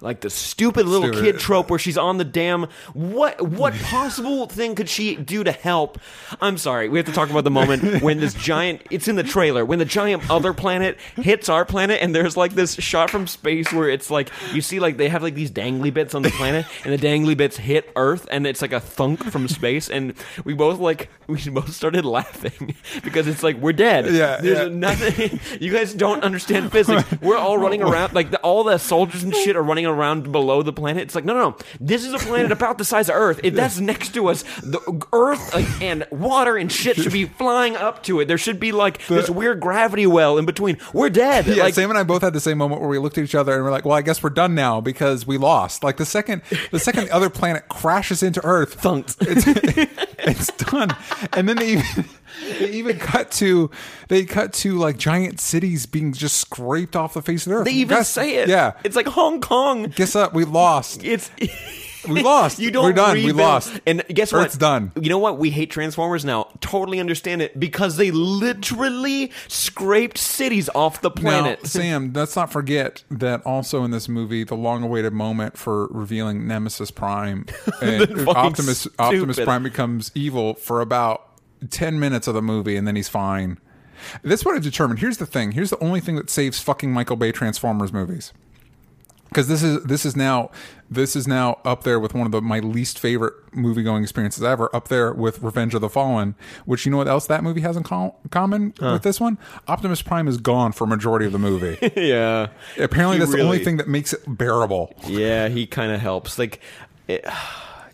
Like 0.00 0.20
the 0.20 0.30
stupid 0.30 0.86
little 0.86 1.08
Stupid. 1.08 1.24
kid 1.24 1.40
trope 1.40 1.70
where 1.70 1.78
she's 1.78 1.98
on 1.98 2.18
the 2.18 2.24
dam. 2.24 2.68
What 2.92 3.40
what 3.42 3.74
possible 3.74 4.46
thing 4.46 4.74
could 4.74 4.88
she 4.88 5.16
do 5.16 5.42
to 5.42 5.50
help? 5.52 5.98
I'm 6.40 6.56
sorry, 6.58 6.88
we 6.88 6.98
have 6.98 7.06
to 7.06 7.12
talk 7.12 7.30
about 7.30 7.44
the 7.44 7.50
moment 7.50 8.02
when 8.02 8.20
this 8.20 8.34
giant 8.34 8.82
it's 8.90 9.08
in 9.08 9.16
the 9.16 9.22
trailer, 9.24 9.64
when 9.64 9.78
the 9.80 9.84
giant 9.84 10.30
other 10.30 10.52
planet 10.52 10.98
hits 11.16 11.48
our 11.48 11.64
planet 11.64 12.00
and 12.00 12.14
there's 12.14 12.36
like 12.36 12.54
this 12.54 12.74
shot 12.74 13.10
from 13.10 13.26
space 13.26 13.72
where 13.72 13.88
it's 13.88 14.10
like 14.10 14.30
you 14.52 14.60
see 14.60 14.78
like 14.78 14.98
they 14.98 15.08
have 15.08 15.22
like 15.22 15.34
these 15.34 15.50
dangly 15.50 15.92
bits 15.92 16.14
on 16.14 16.22
the 16.22 16.30
planet 16.30 16.64
and 16.84 16.92
the 16.92 17.06
dangly 17.06 17.36
bits 17.36 17.56
hit 17.56 17.90
Earth 17.96 18.26
and 18.30 18.46
it's 18.46 18.62
like 18.62 18.72
a 18.72 18.80
thunk 18.80 19.24
from 19.24 19.48
space 19.48 19.88
and 19.90 20.14
we 20.44 20.54
both 20.54 20.78
like 20.78 21.10
we 21.26 21.38
both 21.50 21.72
started 21.72 22.04
laughing 22.04 22.76
because 23.02 23.26
it's 23.26 23.42
like 23.42 23.56
we're 23.56 23.72
dead. 23.72 24.06
Yeah, 24.06 24.36
There's 24.40 24.68
yeah. 24.68 24.68
nothing 24.68 25.40
you 25.60 25.72
guys 25.72 25.92
don't 25.92 26.22
understand 26.22 26.70
physics. 26.70 27.04
We're 27.20 27.36
all 27.36 27.58
running 27.58 27.82
around 27.82 28.12
like 28.14 28.30
the, 28.30 28.38
all 28.40 28.62
the 28.62 28.78
soldiers 28.78 29.24
and 29.24 29.34
shit 29.34 29.56
are 29.56 29.62
running 29.62 29.87
around 29.88 30.30
below 30.30 30.62
the 30.62 30.72
planet. 30.72 31.02
It's 31.02 31.14
like 31.14 31.24
no, 31.24 31.34
no, 31.34 31.50
no. 31.50 31.56
This 31.80 32.04
is 32.04 32.12
a 32.12 32.18
planet 32.18 32.52
about 32.52 32.78
the 32.78 32.84
size 32.84 33.08
of 33.08 33.16
Earth. 33.16 33.40
If 33.42 33.54
that's 33.54 33.80
next 33.80 34.14
to 34.14 34.28
us, 34.28 34.42
the 34.62 34.80
Earth 35.12 35.54
like, 35.54 35.82
and 35.82 36.06
water 36.10 36.56
and 36.56 36.70
shit 36.70 36.96
should 36.96 37.12
be 37.12 37.24
flying 37.24 37.76
up 37.76 38.02
to 38.04 38.20
it. 38.20 38.26
There 38.26 38.38
should 38.38 38.60
be 38.60 38.72
like 38.72 39.04
this 39.06 39.28
weird 39.28 39.60
gravity 39.60 40.06
well 40.06 40.38
in 40.38 40.46
between. 40.46 40.78
We're 40.92 41.10
dead. 41.10 41.46
Yeah, 41.46 41.64
like, 41.64 41.74
Sam 41.74 41.90
and 41.90 41.98
I 41.98 42.04
both 42.04 42.22
had 42.22 42.32
the 42.32 42.40
same 42.40 42.58
moment 42.58 42.80
where 42.80 42.90
we 42.90 42.98
looked 42.98 43.18
at 43.18 43.24
each 43.24 43.34
other 43.34 43.54
and 43.54 43.64
we're 43.64 43.70
like, 43.70 43.84
"Well, 43.84 43.96
I 43.96 44.02
guess 44.02 44.22
we're 44.22 44.30
done 44.30 44.54
now 44.54 44.80
because 44.80 45.26
we 45.26 45.38
lost." 45.38 45.82
Like 45.82 45.96
the 45.96 46.06
second, 46.06 46.42
the 46.70 46.78
second 46.78 47.06
the 47.06 47.14
other 47.14 47.30
planet 47.30 47.68
crashes 47.68 48.22
into 48.22 48.44
Earth, 48.44 48.80
Thunked. 48.80 49.16
It's, 49.20 49.46
it's 50.18 50.64
done. 50.64 50.90
And 51.32 51.48
then 51.48 51.56
they 51.56 51.72
even 51.72 52.04
they 52.58 52.70
even 52.70 52.98
cut 52.98 53.30
to 53.32 53.70
they 54.08 54.24
cut 54.24 54.52
to 54.54 54.76
like 54.78 54.96
giant 54.96 55.40
cities 55.40 55.86
being 55.86 56.12
just 56.12 56.36
scraped 56.36 56.96
off 56.96 57.14
the 57.14 57.22
face 57.22 57.46
of 57.46 57.50
the 57.50 57.58
earth. 57.58 57.64
they 57.64 57.72
even 57.72 57.98
Guess- 57.98 58.08
say 58.10 58.36
it. 58.36 58.48
Yeah. 58.48 58.72
it's 58.84 58.96
like 58.96 59.06
Hong 59.06 59.40
Kong. 59.40 59.84
Guess 59.96 60.14
what? 60.14 60.34
We 60.34 60.44
lost. 60.44 61.04
It's 61.04 61.30
We 62.08 62.22
lost. 62.22 62.58
You 62.58 62.70
don't. 62.70 62.84
We're 62.84 62.92
done. 62.92 63.16
We 63.16 63.32
lost. 63.32 63.80
And 63.86 64.02
guess 64.08 64.32
what? 64.32 64.46
Earth's 64.46 64.56
done. 64.56 64.92
You 64.98 65.10
know 65.10 65.18
what? 65.18 65.36
We 65.36 65.50
hate 65.50 65.70
Transformers 65.70 66.24
now. 66.24 66.48
Totally 66.60 67.00
understand 67.00 67.42
it 67.42 67.58
because 67.58 67.96
they 67.96 68.12
literally 68.12 69.32
scraped 69.48 70.16
cities 70.16 70.70
off 70.74 71.00
the 71.00 71.10
planet. 71.10 71.60
Now, 71.62 71.68
Sam, 71.68 72.12
let's 72.14 72.36
not 72.36 72.52
forget 72.52 73.02
that 73.10 73.44
also 73.44 73.84
in 73.84 73.90
this 73.90 74.08
movie, 74.08 74.44
the 74.44 74.54
long-awaited 74.54 75.12
moment 75.12 75.58
for 75.58 75.86
revealing 75.88 76.46
Nemesis 76.46 76.90
Prime 76.90 77.44
and 77.82 78.28
Optimus 78.28 78.86
Optimus. 78.98 79.38
Prime 79.40 79.64
becomes 79.64 80.10
evil 80.14 80.54
for 80.54 80.80
about 80.80 81.27
ten 81.70 81.98
minutes 81.98 82.26
of 82.26 82.34
the 82.34 82.42
movie, 82.42 82.76
and 82.76 82.86
then 82.86 82.96
he's 82.96 83.08
fine. 83.08 83.58
That's 84.22 84.44
what 84.44 84.54
I've 84.54 84.62
determined. 84.62 85.00
Here's 85.00 85.18
the 85.18 85.26
thing. 85.26 85.52
Here's 85.52 85.70
the 85.70 85.82
only 85.82 86.00
thing 86.00 86.16
that 86.16 86.30
saves 86.30 86.60
fucking 86.60 86.92
Michael 86.92 87.16
Bay 87.16 87.32
Transformers 87.32 87.92
movies. 87.92 88.32
Because 89.28 89.46
this 89.46 89.62
is 89.62 89.82
this 89.84 90.06
is 90.06 90.16
now 90.16 90.50
this 90.90 91.14
is 91.14 91.28
now 91.28 91.58
up 91.62 91.82
there 91.82 92.00
with 92.00 92.14
one 92.14 92.24
of 92.24 92.32
the 92.32 92.40
my 92.40 92.60
least 92.60 92.98
favorite 92.98 93.34
movie 93.52 93.82
going 93.82 94.02
experiences 94.02 94.42
ever. 94.42 94.74
Up 94.74 94.88
there 94.88 95.12
with 95.12 95.42
Revenge 95.42 95.74
of 95.74 95.82
the 95.82 95.90
Fallen, 95.90 96.34
which 96.64 96.86
you 96.86 96.90
know 96.90 96.96
what 96.96 97.08
else 97.08 97.26
that 97.26 97.44
movie 97.44 97.60
has 97.60 97.76
in 97.76 97.82
co- 97.82 98.14
common 98.30 98.72
with 98.80 99.02
this 99.02 99.20
one? 99.20 99.36
Optimus 99.66 100.00
Prime 100.00 100.28
is 100.28 100.38
gone 100.38 100.72
for 100.72 100.84
a 100.84 100.86
majority 100.86 101.26
of 101.26 101.32
the 101.32 101.38
movie. 101.38 101.76
yeah. 101.96 102.46
Apparently, 102.78 103.16
He 103.16 103.20
that's 103.20 103.32
the 103.32 103.42
only 103.42 103.62
thing 103.62 103.76
that 103.76 103.86
makes 103.86 104.14
it 104.14 104.22
bearable. 104.26 104.94
Yeah, 105.06 105.48
he 105.48 105.66
kind 105.66 105.92
of 105.92 106.00
helps. 106.00 106.38
Like, 106.38 106.60
it, 107.06 107.26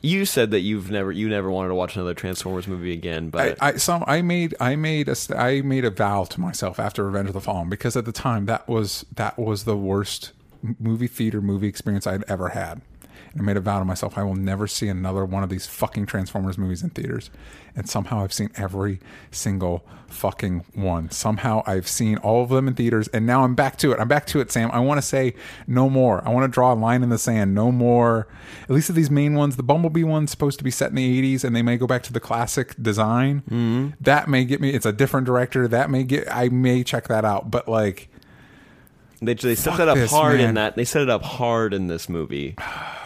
you 0.05 0.27
said 0.27 0.51
that 0.51 0.61
you've 0.61 0.91
never 0.91 1.11
you 1.11 1.29
never 1.29 1.51
wanted 1.51 1.69
to 1.69 1.75
watch 1.75 1.97
another 1.97 2.15
Transformers 2.15 2.69
movie 2.69 2.93
again, 2.93 3.31
but 3.31 3.57
I, 3.61 3.75
I 3.89 4.19
I 4.19 4.23
made 4.23 4.55
I 4.61 4.77
made 4.77 5.09
a 5.09 5.17
I 5.35 5.63
made 5.63 5.85
a 5.85 5.91
vow 5.91 6.25
to 6.25 6.41
myself 6.41 6.79
after 6.79 7.05
Revenge 7.05 7.29
of 7.29 7.35
the 7.35 7.41
Fallen 7.41 7.71
because 7.71 7.97
at 7.97 8.05
the 8.05 8.13
time 8.13 8.47
that 8.47 8.69
was 8.69 9.07
that 9.15 9.39
was 9.39 9.65
the 9.65 9.77
worst 9.77 10.33
movie 10.79 11.07
theater 11.07 11.41
movie 11.41 11.69
experience 11.69 12.07
I'd 12.07 12.25
ever 12.29 12.51
had. 12.51 12.83
And 13.35 13.43
I 13.43 13.45
made 13.45 13.57
a 13.57 13.61
vow 13.61 13.81
to 13.81 13.85
myself 13.85 14.17
I 14.17 14.23
will 14.23 14.37
never 14.37 14.69
see 14.69 14.89
another 14.89 15.25
one 15.25 15.43
of 15.43 15.49
these 15.49 15.67
fucking 15.67 16.07
Transformers 16.07 16.57
movies 16.57 16.83
in 16.85 16.91
theaters. 16.91 17.31
And 17.75 17.89
somehow 17.89 18.23
I've 18.23 18.33
seen 18.33 18.51
every 18.57 19.01
single 19.33 19.85
fucking 20.07 20.65
one. 20.75 21.11
Somehow 21.11 21.65
I've 21.67 21.89
seen 21.89 22.19
all 22.19 22.45
of 22.45 22.51
them 22.51 22.69
in 22.69 22.75
theaters 22.75 23.09
and 23.09 23.27
now 23.27 23.43
I'm 23.43 23.57
back 23.57 23.77
to 23.79 23.91
it. 23.91 23.99
I'm 23.99 24.07
back 24.07 24.27
to 24.29 24.41
it, 24.41 24.53
Sam. 24.53 24.71
I 24.71 24.79
want 24.79 24.99
to 24.99 25.03
say 25.03 25.35
no 25.67 25.91
more. 25.91 26.25
I 26.25 26.31
want 26.31 26.45
to 26.45 26.55
draw 26.55 26.73
a 26.73 26.77
line 26.77 27.03
in 27.03 27.09
the 27.09 27.19
sand. 27.19 27.53
No 27.57 27.73
more. 27.73 28.29
At 28.63 28.71
least 28.71 28.89
of 28.89 28.95
these 28.95 29.11
main 29.11 29.35
ones. 29.35 29.57
The 29.57 29.65
Bumblebee 29.65 30.05
one's 30.05 30.31
supposed 30.31 30.59
to 30.59 30.65
be 30.65 30.71
set 30.71 30.91
in 30.91 30.95
the 30.95 31.37
80s 31.37 31.43
and 31.43 31.57
they 31.57 31.63
may 31.63 31.77
go 31.77 31.89
back 31.89 32.05
to 32.05 32.13
the 32.13 32.21
classic 32.21 32.81
design. 32.81 33.43
Mm-hmm. 33.51 33.89
That 34.01 34.29
may 34.29 34.45
get 34.45 34.61
me. 34.61 34.71
It's 34.71 34.87
a 34.87 34.93
different 34.93 35.27
director. 35.27 35.67
That 35.67 35.91
may 35.91 36.05
get. 36.05 36.33
I 36.33 36.51
may 36.51 36.85
check 36.85 37.09
that 37.09 37.25
out. 37.25 37.51
But 37.51 37.69
like, 37.69 38.09
they 39.21 39.35
they 39.35 39.57
set 39.57 39.81
it 39.81 39.89
up 39.89 39.97
this, 39.97 40.13
hard 40.13 40.37
man. 40.37 40.51
in 40.51 40.55
that 40.55 40.77
they 40.77 40.85
set 40.85 41.03
it 41.03 41.11
up 41.11 41.23
hard 41.23 41.75
in 41.75 41.89
this 41.89 42.09
movie. 42.09 42.55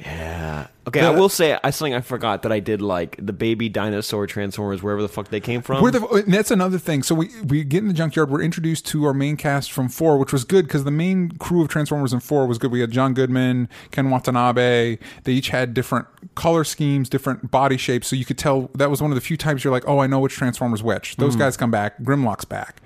Yeah. 0.00 0.68
Okay, 0.86 1.00
I 1.00 1.10
will 1.10 1.28
say 1.28 1.58
I 1.62 1.70
something 1.70 1.94
I 1.94 2.00
forgot 2.00 2.42
that 2.42 2.50
I 2.50 2.58
did 2.58 2.80
like 2.80 3.16
the 3.24 3.32
baby 3.32 3.68
dinosaur 3.68 4.26
transformers 4.26 4.82
wherever 4.82 5.02
the 5.02 5.08
fuck 5.08 5.28
they 5.28 5.38
came 5.38 5.62
from. 5.62 5.82
We're 5.82 5.90
the, 5.90 6.02
uh, 6.02 6.16
and 6.16 6.32
that's 6.32 6.50
another 6.50 6.78
thing. 6.78 7.02
So 7.02 7.14
we 7.14 7.28
we 7.42 7.62
get 7.64 7.82
in 7.82 7.88
the 7.88 7.94
junkyard. 7.94 8.30
We're 8.30 8.42
introduced 8.42 8.86
to 8.88 9.04
our 9.04 9.14
main 9.14 9.36
cast 9.36 9.70
from 9.70 9.88
four, 9.88 10.18
which 10.18 10.32
was 10.32 10.44
good 10.44 10.66
because 10.66 10.84
the 10.84 10.90
main 10.90 11.32
crew 11.32 11.62
of 11.62 11.68
Transformers 11.68 12.12
in 12.12 12.20
four 12.20 12.46
was 12.46 12.58
good. 12.58 12.72
We 12.72 12.80
had 12.80 12.90
John 12.90 13.14
Goodman, 13.14 13.68
Ken 13.90 14.10
Watanabe. 14.10 14.98
They 15.24 15.32
each 15.32 15.50
had 15.50 15.74
different 15.74 16.06
color 16.34 16.64
schemes, 16.64 17.08
different 17.08 17.50
body 17.50 17.76
shapes, 17.76 18.08
so 18.08 18.16
you 18.16 18.24
could 18.24 18.38
tell. 18.38 18.70
That 18.74 18.90
was 18.90 19.02
one 19.02 19.10
of 19.10 19.14
the 19.14 19.20
few 19.20 19.36
times 19.36 19.62
you're 19.62 19.72
like, 19.72 19.86
oh, 19.86 19.98
I 19.98 20.06
know 20.06 20.18
which 20.18 20.34
Transformers 20.34 20.82
which. 20.82 21.16
Those 21.16 21.36
mm. 21.36 21.40
guys 21.40 21.56
come 21.56 21.70
back. 21.70 21.98
Grimlock's 22.00 22.46
back. 22.46 22.80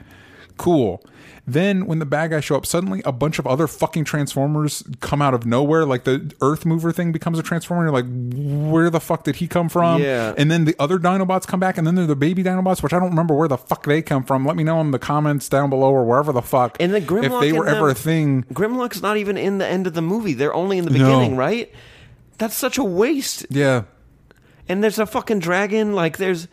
Cool. 0.56 1.02
Then 1.46 1.84
when 1.84 1.98
the 1.98 2.06
bad 2.06 2.30
guys 2.30 2.42
show 2.42 2.56
up, 2.56 2.64
suddenly 2.64 3.02
a 3.04 3.12
bunch 3.12 3.38
of 3.38 3.46
other 3.46 3.66
fucking 3.66 4.04
Transformers 4.04 4.82
come 5.00 5.20
out 5.20 5.34
of 5.34 5.44
nowhere. 5.44 5.84
Like 5.84 6.04
the 6.04 6.32
Earth 6.40 6.64
Mover 6.64 6.90
thing 6.90 7.12
becomes 7.12 7.38
a 7.38 7.42
Transformer. 7.42 7.82
You're 7.84 7.92
like, 7.92 8.06
where 8.72 8.88
the 8.88 8.98
fuck 8.98 9.24
did 9.24 9.36
he 9.36 9.46
come 9.46 9.68
from? 9.68 10.00
Yeah. 10.00 10.32
And 10.38 10.50
then 10.50 10.64
the 10.64 10.74
other 10.78 10.98
Dinobots 10.98 11.46
come 11.46 11.60
back, 11.60 11.76
and 11.76 11.86
then 11.86 11.96
they're 11.96 12.06
the 12.06 12.16
baby 12.16 12.42
Dinobots, 12.42 12.82
which 12.82 12.94
I 12.94 12.98
don't 12.98 13.10
remember 13.10 13.34
where 13.34 13.48
the 13.48 13.58
fuck 13.58 13.84
they 13.84 14.00
come 14.00 14.24
from. 14.24 14.46
Let 14.46 14.56
me 14.56 14.64
know 14.64 14.80
in 14.80 14.90
the 14.90 14.98
comments 14.98 15.50
down 15.50 15.68
below 15.68 15.90
or 15.90 16.02
wherever 16.04 16.32
the 16.32 16.40
fuck. 16.40 16.78
And 16.80 16.94
the 16.94 17.00
Grimlock 17.02 17.24
if 17.34 17.40
they 17.42 17.52
were 17.52 17.68
ever 17.68 17.90
a 17.90 17.94
thing. 17.94 18.44
Grimlock's 18.44 19.02
not 19.02 19.18
even 19.18 19.36
in 19.36 19.58
the 19.58 19.66
end 19.66 19.86
of 19.86 19.92
the 19.92 20.02
movie. 20.02 20.32
They're 20.32 20.54
only 20.54 20.78
in 20.78 20.86
the 20.86 20.92
No. 20.92 20.98
beginning, 21.04 21.36
right? 21.36 21.70
That's 22.38 22.54
such 22.56 22.78
a 22.78 22.84
waste. 22.84 23.46
Yeah. 23.50 23.82
And 24.66 24.82
there's 24.82 24.98
a 24.98 25.04
fucking 25.04 25.40
dragon. 25.40 25.92
Like 25.92 26.16
there's, 26.16 26.48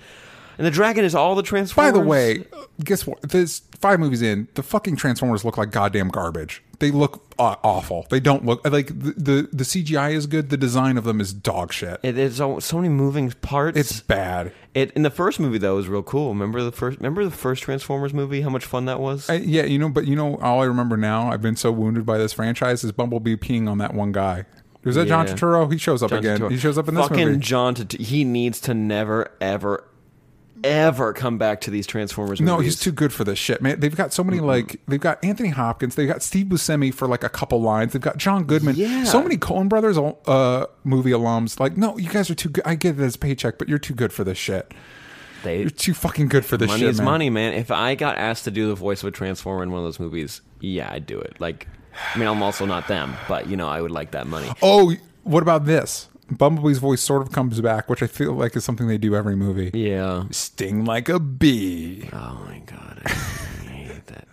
and 0.58 0.66
the 0.68 0.72
dragon 0.72 1.04
is 1.06 1.16
all 1.16 1.36
the 1.36 1.44
transformers. 1.44 1.92
By 1.94 1.98
the 1.98 2.06
way, 2.06 2.46
guess 2.84 3.06
what? 3.08 3.22
There's 3.22 3.60
five 3.80 4.00
movies 4.00 4.22
in. 4.22 4.48
The 4.56 4.64
fucking 4.64 4.96
Transformers 4.96 5.44
look 5.44 5.58
like 5.58 5.72
goddamn 5.72 6.10
garbage. 6.10 6.64
They 6.80 6.92
look 6.92 7.24
awful. 7.38 8.08
They 8.10 8.20
don't 8.20 8.44
look 8.46 8.68
like 8.68 8.88
the, 8.88 9.12
the 9.16 9.50
the 9.54 9.64
CGI 9.64 10.14
is 10.14 10.26
good. 10.28 10.50
The 10.50 10.58
design 10.58 10.98
of 10.98 11.04
them 11.04 11.22
is 11.22 11.32
dog 11.34 11.72
shit. 11.74 12.00
it, 12.02 12.14
there's 12.14 12.38
so 12.38 12.60
so 12.60 12.78
many 12.78 12.90
moving 12.90 13.30
parts. 13.32 13.78
It's 13.78 14.02
bad. 14.02 14.52
It 14.74 14.92
in 14.92 15.04
the 15.04 15.10
first 15.12 15.40
movie 15.40 15.58
though 15.60 15.76
was 15.76 15.88
real 15.88 16.02
cool. 16.02 16.30
Remember 16.30 16.64
the 16.64 16.72
first? 16.72 16.98
Remember 16.98 17.24
the 17.24 17.30
first 17.32 17.62
Transformers 17.64 18.14
movie? 18.14 18.42
How 18.42 18.50
much 18.50 18.66
fun 18.66 18.86
that 18.86 19.00
was. 19.00 19.30
I, 19.30 19.36
yeah, 19.36 19.64
you 19.64 19.78
know, 19.78 19.90
but 19.90 20.08
you 20.08 20.16
know, 20.16 20.38
all 20.38 20.62
I 20.62 20.66
remember 20.66 20.98
now, 20.98 21.32
I've 21.32 21.42
been 21.42 21.56
so 21.56 21.72
wounded 21.72 22.06
by 22.06 22.18
this 22.18 22.34
franchise, 22.34 22.84
is 22.84 22.92
Bumblebee 22.92 23.36
peeing 23.36 23.70
on 23.70 23.78
that 23.78 23.94
one 23.94 24.12
guy. 24.12 24.46
Was 24.84 24.96
that 24.96 25.08
John 25.08 25.28
Yeah. 25.28 25.34
Turturro? 25.36 25.72
He 25.72 25.78
shows 25.78 26.02
up 26.02 26.10
John 26.10 26.20
again. 26.20 26.40
Turturro. 26.40 26.50
He 26.52 26.58
shows 26.58 26.78
up 26.80 26.88
in 26.88 26.96
this 26.96 27.08
Fucking 27.08 27.28
movie. 27.28 27.40
John. 27.40 27.76
Tut- 27.76 27.92
he 27.94 28.24
needs 28.24 28.60
to 28.62 28.74
never, 28.74 29.28
ever, 29.40 29.84
ever 30.64 31.14
come 31.14 31.38
back 31.38 31.62
to 31.62 31.72
these 31.72 31.88
Transformers. 31.88 32.40
No, 32.42 32.60
he's 32.60 32.80
too 32.80 32.92
good 32.92 33.12
for 33.14 33.24
this 33.24 33.40
shit, 33.40 33.62
man. 33.62 33.80
They've 33.80 33.96
got 33.96 34.14
so 34.14 34.24
many 34.24 34.40
like 34.40 34.80
they've 34.88 35.00
got 35.00 35.24
Anthony 35.24 35.50
Hopkins, 35.50 35.96
they've 35.96 36.08
got 36.08 36.22
Steve 36.22 36.48
Buscemi 36.48 36.94
for 36.94 37.08
like 37.08 37.24
a 37.24 37.30
couple 37.30 37.62
lines, 37.62 37.94
they've 37.94 38.02
got 38.02 38.18
John 38.18 38.44
Goodman, 38.46 38.76
Yeah. 38.76 39.04
so 39.04 39.22
many 39.22 39.38
Coen 39.38 39.70
Brothers 39.70 39.98
uh, 39.98 40.66
movie 40.84 41.12
alums. 41.12 41.60
Like, 41.60 41.78
no, 41.78 41.98
you 41.98 42.10
guys 42.10 42.30
are 42.30 42.36
too 42.36 42.50
good. 42.50 42.64
I 42.66 42.76
get 42.76 43.00
it 43.00 43.04
as 43.04 43.16
paycheck, 43.18 43.58
but 43.58 43.68
you're 43.70 43.80
too 43.80 43.94
good 43.94 44.14
for 44.14 44.24
this 44.24 44.38
shit. 44.38 44.74
They, 45.44 45.62
You're 45.62 45.70
too 45.72 45.96
fucking 45.96 46.28
good 46.28 46.46
for 46.46 46.56
this 46.56 46.68
money 46.68 46.82
shit, 46.82 46.90
is 46.90 46.98
man. 46.98 47.06
money, 47.06 47.30
man. 47.32 47.54
If 47.54 47.72
I 47.72 47.96
got 47.96 48.18
asked 48.18 48.44
to 48.44 48.52
do 48.52 48.68
the 48.68 48.76
voice 48.76 49.02
of 49.02 49.08
a 49.08 49.12
Transformer 49.12 49.64
in 49.64 49.72
one 49.72 49.80
of 49.80 49.86
those 49.86 50.00
movies, 50.00 50.42
yeah, 50.60 50.88
I'd 50.92 51.08
do 51.08 51.20
it. 51.20 51.36
Like, 51.40 51.68
I 52.14 52.20
mean, 52.20 52.28
I'm 52.28 52.44
also 52.44 52.68
not 52.68 52.88
them, 52.88 53.16
but 53.28 53.48
you 53.48 53.58
know, 53.58 53.68
I 53.68 53.82
would 53.82 53.90
like 53.90 54.12
that 54.12 54.28
money. 54.28 54.48
Oh, 54.62 54.94
what 55.24 55.42
about 55.42 55.66
this? 55.66 56.10
Bumblebee's 56.32 56.78
voice 56.80 57.02
sort 57.02 57.22
of 57.22 57.32
comes 57.32 57.60
back, 57.62 57.90
which 57.90 58.02
I 58.02 58.08
feel 58.08 58.34
like 58.34 58.56
is 58.56 58.64
something 58.64 58.88
they 58.88 58.98
do 58.98 59.16
every 59.16 59.36
movie. 59.36 59.72
Yeah. 59.74 60.24
Sting 60.32 60.86
like 60.86 61.10
a 61.10 61.20
bee. 61.20 62.10
Oh 62.14 62.44
my 62.48 62.60
god, 62.66 63.02
I, 63.06 63.10
hate 63.10 64.08
that. 64.08 64.28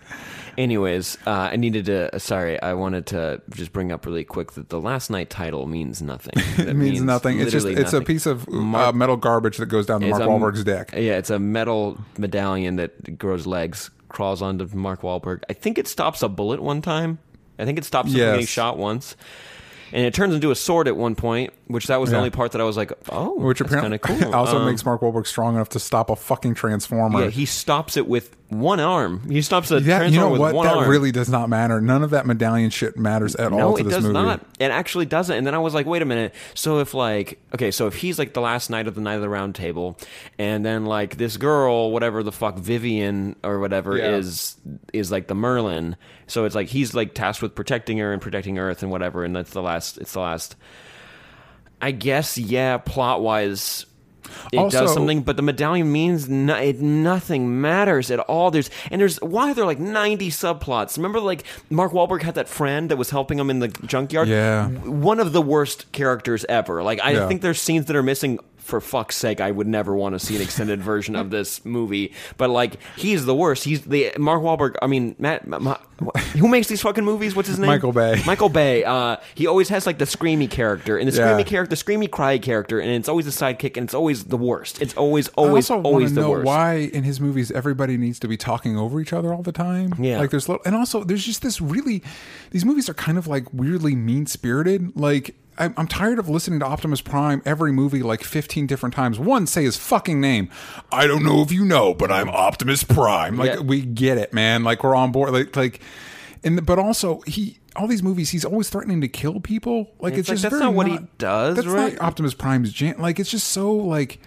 Anyways, 0.57 1.16
uh, 1.26 1.30
I 1.30 1.57
needed 1.57 1.86
to. 1.86 2.14
uh, 2.14 2.18
Sorry, 2.18 2.61
I 2.61 2.74
wanted 2.74 3.07
to 3.07 3.40
just 3.51 3.72
bring 3.72 3.92
up 3.92 4.05
really 4.07 4.24
quick 4.24 4.53
that 4.53 4.70
the 4.70 4.80
Last 4.80 5.09
Knight 5.11 5.30
title 5.30 5.66
means 5.66 6.03
nothing. 6.03 6.32
It 6.68 6.74
means, 6.74 7.01
nothing. 7.01 7.38
It's 7.40 7.53
just 7.53 7.64
literally 7.64 7.82
it's 7.82 7.92
a 7.92 7.96
nothing. 8.01 8.07
piece 8.07 8.26
of 8.26 8.49
uh, 8.49 8.92
metal 8.92 9.16
garbage 9.16 9.59
that 9.59 9.66
goes 9.66 9.86
down 9.86 10.01
to 10.01 10.09
It's 10.09 10.18
Mark 10.18 10.28
a- 10.28 10.32
Wahlberg's 10.32 10.64
dick. 10.64 10.90
Yeah, 10.94 11.16
it's 11.18 11.30
a 11.30 11.38
metal 11.38 11.99
medallion 12.18 12.76
that 12.76 13.18
grows 13.18 13.46
legs, 13.46 13.90
crawls 14.09 14.42
onto 14.42 14.66
Mark 14.76 15.03
Wahlberg. 15.03 15.42
I 15.49 15.53
think 15.53 15.78
it 15.78 15.86
stops 15.86 16.22
a 16.22 16.28
bullet 16.28 16.61
one 16.62 16.82
time. 16.82 17.18
I 17.61 17.64
think 17.64 17.78
it 17.78 17.84
stops 17.84 18.09
him 18.09 18.12
from 18.14 18.20
Yes. 18.20 18.32
getting 18.34 18.46
shot 18.46 18.78
once. 18.78 19.16
And 19.92 20.05
it 20.05 20.12
turns 20.12 20.34
into 20.34 20.51
a 20.51 20.55
sword 20.55 20.86
at 20.86 20.96
one 20.96 21.14
point, 21.14 21.53
which 21.69 21.87
that 21.87 22.01
was 22.01 22.11
the 22.11 22.16
Yeah. 22.16 22.19
only 22.19 22.31
part 22.31 22.53
that 22.53 22.61
I 22.61 22.64
was 22.64 22.77
like, 22.77 22.93
oh, 23.11 23.35
Which 23.39 23.61
that's 23.61 23.73
kind 23.73 23.93
apparently 23.95 24.14
of 24.25 24.31
cool. 24.33 24.35
also 24.35 24.59
Um, 24.59 24.66
makes 24.66 24.85
Mark 24.85 25.01
Wahlberg 25.01 25.27
strong 25.27 25.55
enough 25.55 25.69
to 25.71 25.79
stop 25.79 26.11
a 26.11 26.16
fucking 26.16 26.55
transformer. 26.55 27.25
Yeah, 27.25 27.31
he 27.31 27.45
stops 27.47 27.97
it 27.97 28.09
with 28.09 28.35
one 28.49 28.81
arm. 28.81 29.29
He 29.29 29.43
stops 29.43 29.71
a 29.71 29.75
That- 29.81 29.99
transformer 29.99 30.09
you 30.14 30.19
know 30.21 30.31
with 30.33 30.41
what? 30.41 30.55
one 30.55 30.66
That 30.66 30.77
arm. 30.79 30.89
really 30.89 31.12
does 31.12 31.29
not 31.29 31.51
matter. 31.51 31.81
None 31.83 32.03
of 32.03 32.11
that 32.11 32.25
medallion 32.27 32.71
shit 32.71 32.97
matters 32.99 33.35
at 33.37 33.53
all 33.53 33.59
No, 33.59 33.77
to 33.77 33.81
it 33.83 33.85
this 33.85 33.95
does 33.95 34.03
movie. 34.05 34.14
not. 34.14 34.41
It 34.59 34.71
actually 34.71 35.05
doesn't. 35.05 35.37
And 35.37 35.47
then 35.47 35.55
I 35.55 35.59
was 35.59 35.75
like, 35.75 35.85
wait 35.87 36.01
a 36.01 36.07
minute. 36.07 36.35
So 36.55 36.79
if 36.79 36.95
like, 36.95 37.39
okay, 37.55 37.71
so 37.71 37.87
if 37.87 37.95
he's 37.97 38.19
like 38.19 38.33
the 38.33 38.41
last 38.41 38.71
knight 38.71 38.89
of 38.89 38.95
the 38.95 39.03
knight 39.03 39.16
of 39.16 39.21
the 39.21 39.29
round 39.29 39.55
table, 39.55 39.99
and 40.39 40.64
then 40.64 40.87
like 40.87 41.19
this 41.19 41.37
girl, 41.37 41.91
whatever 41.91 42.23
the 42.23 42.33
fuck, 42.33 42.57
Vivian 42.59 43.37
or 43.45 43.59
whatever 43.61 43.99
Yeah. 43.99 44.16
is 44.16 44.57
is 44.95 45.12
like 45.12 45.27
the 45.27 45.35
Merlin. 45.35 45.97
So 46.27 46.47
it's 46.47 46.55
like 46.55 46.69
he's 46.69 46.95
like 46.95 47.12
tasked 47.14 47.43
with 47.43 47.55
protecting 47.55 47.99
her 47.99 48.12
and 48.14 48.23
protecting 48.23 48.59
Earth 48.59 48.83
and 48.83 48.91
whatever. 48.91 49.25
And 49.25 49.37
that's 49.37 49.51
the 49.51 49.61
last. 49.62 49.99
It's 49.99 50.14
the 50.14 50.21
last. 50.21 50.57
I 51.81 51.91
guess 51.93 52.37
yeah. 52.39 52.79
Plot 52.79 53.20
wise. 53.22 53.87
It 54.53 54.59
Also- 54.59 54.81
does 54.81 54.93
something, 54.95 55.22
but 55.22 55.37
the 55.37 55.43
medallion 55.43 55.91
means 55.91 56.29
no, 56.29 56.55
it, 56.57 56.81
nothing 56.81 57.61
matters 57.62 58.11
at 58.11 58.20
all. 58.20 58.51
There's 58.51 58.68
and 58.91 59.01
there's 59.01 59.16
why 59.22 59.51
are 59.51 59.55
there 59.55 59.64
like 59.64 59.79
90 59.79 60.31
subplots? 60.31 60.97
Remember, 60.97 61.18
like 61.18 61.45
Mark 61.70 61.93
Wahlberg 61.93 62.22
had 62.22 62.35
that 62.35 62.49
friend 62.49 62.91
that 62.91 62.97
was 62.97 63.09
helping 63.11 63.39
him 63.39 63.49
in 63.49 63.61
the 63.61 63.68
junkyard. 63.68 64.29
Yeah. 64.29 64.68
one 64.68 65.18
of 65.18 65.33
the 65.33 65.41
worst 65.43 65.91
characters 65.93 66.45
ever. 66.49 66.83
Like 66.83 67.01
I 67.03 67.12
Yeah. 67.12 67.29
think 67.29 67.41
there's 67.43 67.61
scenes 67.61 67.87
that 67.87 67.97
are 67.97 68.03
missing. 68.03 68.39
For 68.69 68.83
fuck's 68.83 69.16
sake, 69.16 69.41
I 69.41 69.51
would 69.51 69.66
never 69.66 69.97
want 69.97 70.12
to 70.14 70.19
see 70.19 70.37
an 70.37 70.43
extended 70.43 70.83
version 70.83 71.16
of 71.16 71.31
this 71.31 71.64
movie. 71.64 72.12
But 72.37 72.51
like, 72.51 72.75
he's 72.97 73.25
the 73.25 73.35
worst. 73.35 73.64
He's 73.64 73.81
the 73.83 74.12
Mark 74.19 74.43
Wahlberg. 74.43 74.77
I 74.83 74.87
mean, 74.87 75.16
Matt. 75.19 75.47
Ma, 75.49 75.79
who 76.37 76.49
makes 76.49 76.66
these 76.69 76.83
fucking 76.83 77.03
movies? 77.05 77.35
What's 77.35 77.49
his 77.49 77.59
name? 77.59 77.66
Michael 77.69 77.93
Bay. 77.93 78.23
Michael 78.27 78.51
Bay. 78.51 78.85
Uh, 78.85 79.16
he 79.35 79.47
always 79.47 79.71
has 79.71 79.87
like 79.87 79.97
the 79.97 80.05
screamy 80.05 80.51
character 80.51 80.99
and 80.99 81.11
the 81.11 81.16
Yeah. 81.16 81.29
screamy 81.33 81.47
character, 81.47 81.75
the 81.75 81.83
screamy 81.83 82.11
cry 82.11 82.37
character, 82.37 82.79
and 82.79 82.91
it's 82.91 83.09
always 83.09 83.25
the 83.25 83.33
sidekick, 83.33 83.79
and 83.79 83.85
it's 83.85 83.95
always 83.95 84.25
the 84.25 84.37
worst. 84.37 84.83
It's 84.83 84.93
always, 84.95 85.29
always, 85.29 85.71
also 85.71 85.83
always 85.83 86.12
the 86.14 86.21
know 86.21 86.31
worst. 86.33 86.45
why 86.47 86.75
in 86.93 87.05
his 87.05 87.21
movies 87.23 87.51
everybody 87.53 87.97
needs 87.97 88.19
to 88.21 88.29
be 88.29 88.37
talking 88.37 88.77
over 88.79 89.01
each 89.01 89.14
other 89.14 89.33
all 89.33 89.43
the 89.43 89.51
time. 89.51 89.95
Yeah. 89.99 90.19
like 90.19 90.29
there's 90.31 90.47
little, 90.47 90.62
and 90.66 90.77
also 90.77 91.05
there's 91.05 91.25
just 91.25 91.41
this 91.41 91.59
really, 91.61 92.03
these 92.51 92.66
movies 92.66 92.89
are 92.91 92.95
kind 92.95 93.16
of 93.16 93.27
like 93.27 93.47
weirdly 93.53 93.95
mean 93.97 94.27
spirited. 94.27 94.95
Like 94.95 95.35
I'm, 95.59 95.74
I'm 95.76 95.86
tired 95.88 96.18
of 96.18 96.28
listening 96.28 96.61
to 96.61 96.66
Optimus 96.66 97.00
Prime 97.00 97.42
every 97.44 97.72
movie 97.72 98.02
like 98.02 98.22
15 98.22 98.66
different 98.66 98.94
times. 98.94 99.18
One, 99.18 99.46
say 99.46 99.64
his 99.64 99.76
fucking 99.76 100.20
name. 100.20 100.48
I 100.92 101.06
don't 101.06 101.24
know 101.24 101.42
if 101.42 101.50
you 101.52 101.64
know, 101.64 101.94
but 101.94 102.11
I'm 102.12 102.28
Optimus 102.28 102.84
Prime. 102.84 103.36
Like 103.36 103.54
Yeah. 103.54 103.61
we 103.61 103.82
get 103.82 104.18
it, 104.18 104.32
man. 104.32 104.62
Like 104.64 104.84
we're 104.84 104.94
on 104.94 105.12
board. 105.12 105.32
Like 105.32 105.54
like, 105.56 105.80
and 106.44 106.64
but 106.64 106.78
also 106.78 107.20
he. 107.26 107.59
All 107.76 107.86
these 107.86 108.02
movies, 108.02 108.30
he's 108.30 108.44
always 108.44 108.68
threatening 108.68 109.00
to 109.02 109.09
kill 109.09 109.38
people. 109.38 109.92
Like 110.00 110.14
It's 110.14 110.20
it's, 110.20 110.28
like, 110.30 110.34
just 110.34 110.42
that's 110.42 110.54
very 110.54 110.64
not 110.64 110.74
what 110.74 110.88
he 110.88 110.98
does, 111.18 111.54
That's 111.54 111.68
right? 111.68 111.92
not 111.92 112.02
Optimus 112.02 112.34
Prime's 112.34 112.72
jam. 112.72 112.98
Like 112.98 113.20
it's 113.20 113.30
just 113.30 113.46
so 113.48 113.72
like 113.72 114.18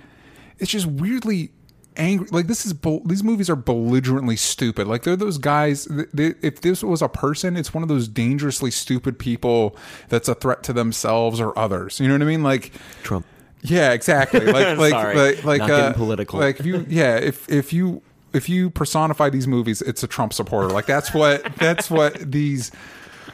it's 0.58 0.72
just 0.72 0.86
weirdly 0.86 1.52
angry. 1.98 2.28
Like 2.32 2.48
this 2.48 2.66
is 2.66 2.74
these 3.06 3.24
movies 3.24 3.50
are 3.50 3.56
belligerently 3.56 4.36
stupid. 4.36 4.88
Like 4.88 5.04
they're 5.04 5.16
those 5.16 5.38
guys. 5.38 5.86
they- 6.14 6.36
if 6.42 6.62
this 6.62 6.84
was 6.84 7.02
a 7.02 7.10
person, 7.10 7.56
it's 7.58 7.74
one 7.74 7.84
of 7.84 7.90
those 7.90 8.08
dangerously 8.08 8.72
stupid 8.72 9.20
people 9.20 9.76
that's 10.10 10.28
a 10.28 10.36
threat 10.36 10.64
to 10.64 10.74
themselves 10.74 11.40
or 11.40 11.58
others. 11.58 12.00
You 12.00 12.08
know 12.08 12.16
what 12.16 12.22
I 12.22 12.26
mean? 12.26 12.44
Like 12.44 12.72
Trump. 13.04 13.26
yeah, 13.62 13.92
exactly. 13.92 14.42
Like 14.46 14.78
like 14.78 14.92
Sorry. 14.92 15.16
like 15.16 15.44
like 15.44 15.60
Not 15.60 15.70
uh, 15.72 15.94
political. 15.94 16.40
Like 16.40 16.60
if 16.60 16.66
you 16.66 16.86
yeah 16.90 17.18
if 17.18 17.50
if 17.50 17.74
you 17.74 18.02
if 18.34 18.48
you 18.48 18.70
personify 18.70 19.30
these 19.30 19.46
movies, 19.48 19.82
it's 19.82 20.04
a 20.04 20.08
Trump 20.08 20.34
supporter. 20.34 20.70
Like 20.70 20.86
that's 20.86 21.14
what 21.14 21.44
that's 21.58 21.90
what 21.92 22.32
these 22.32 22.72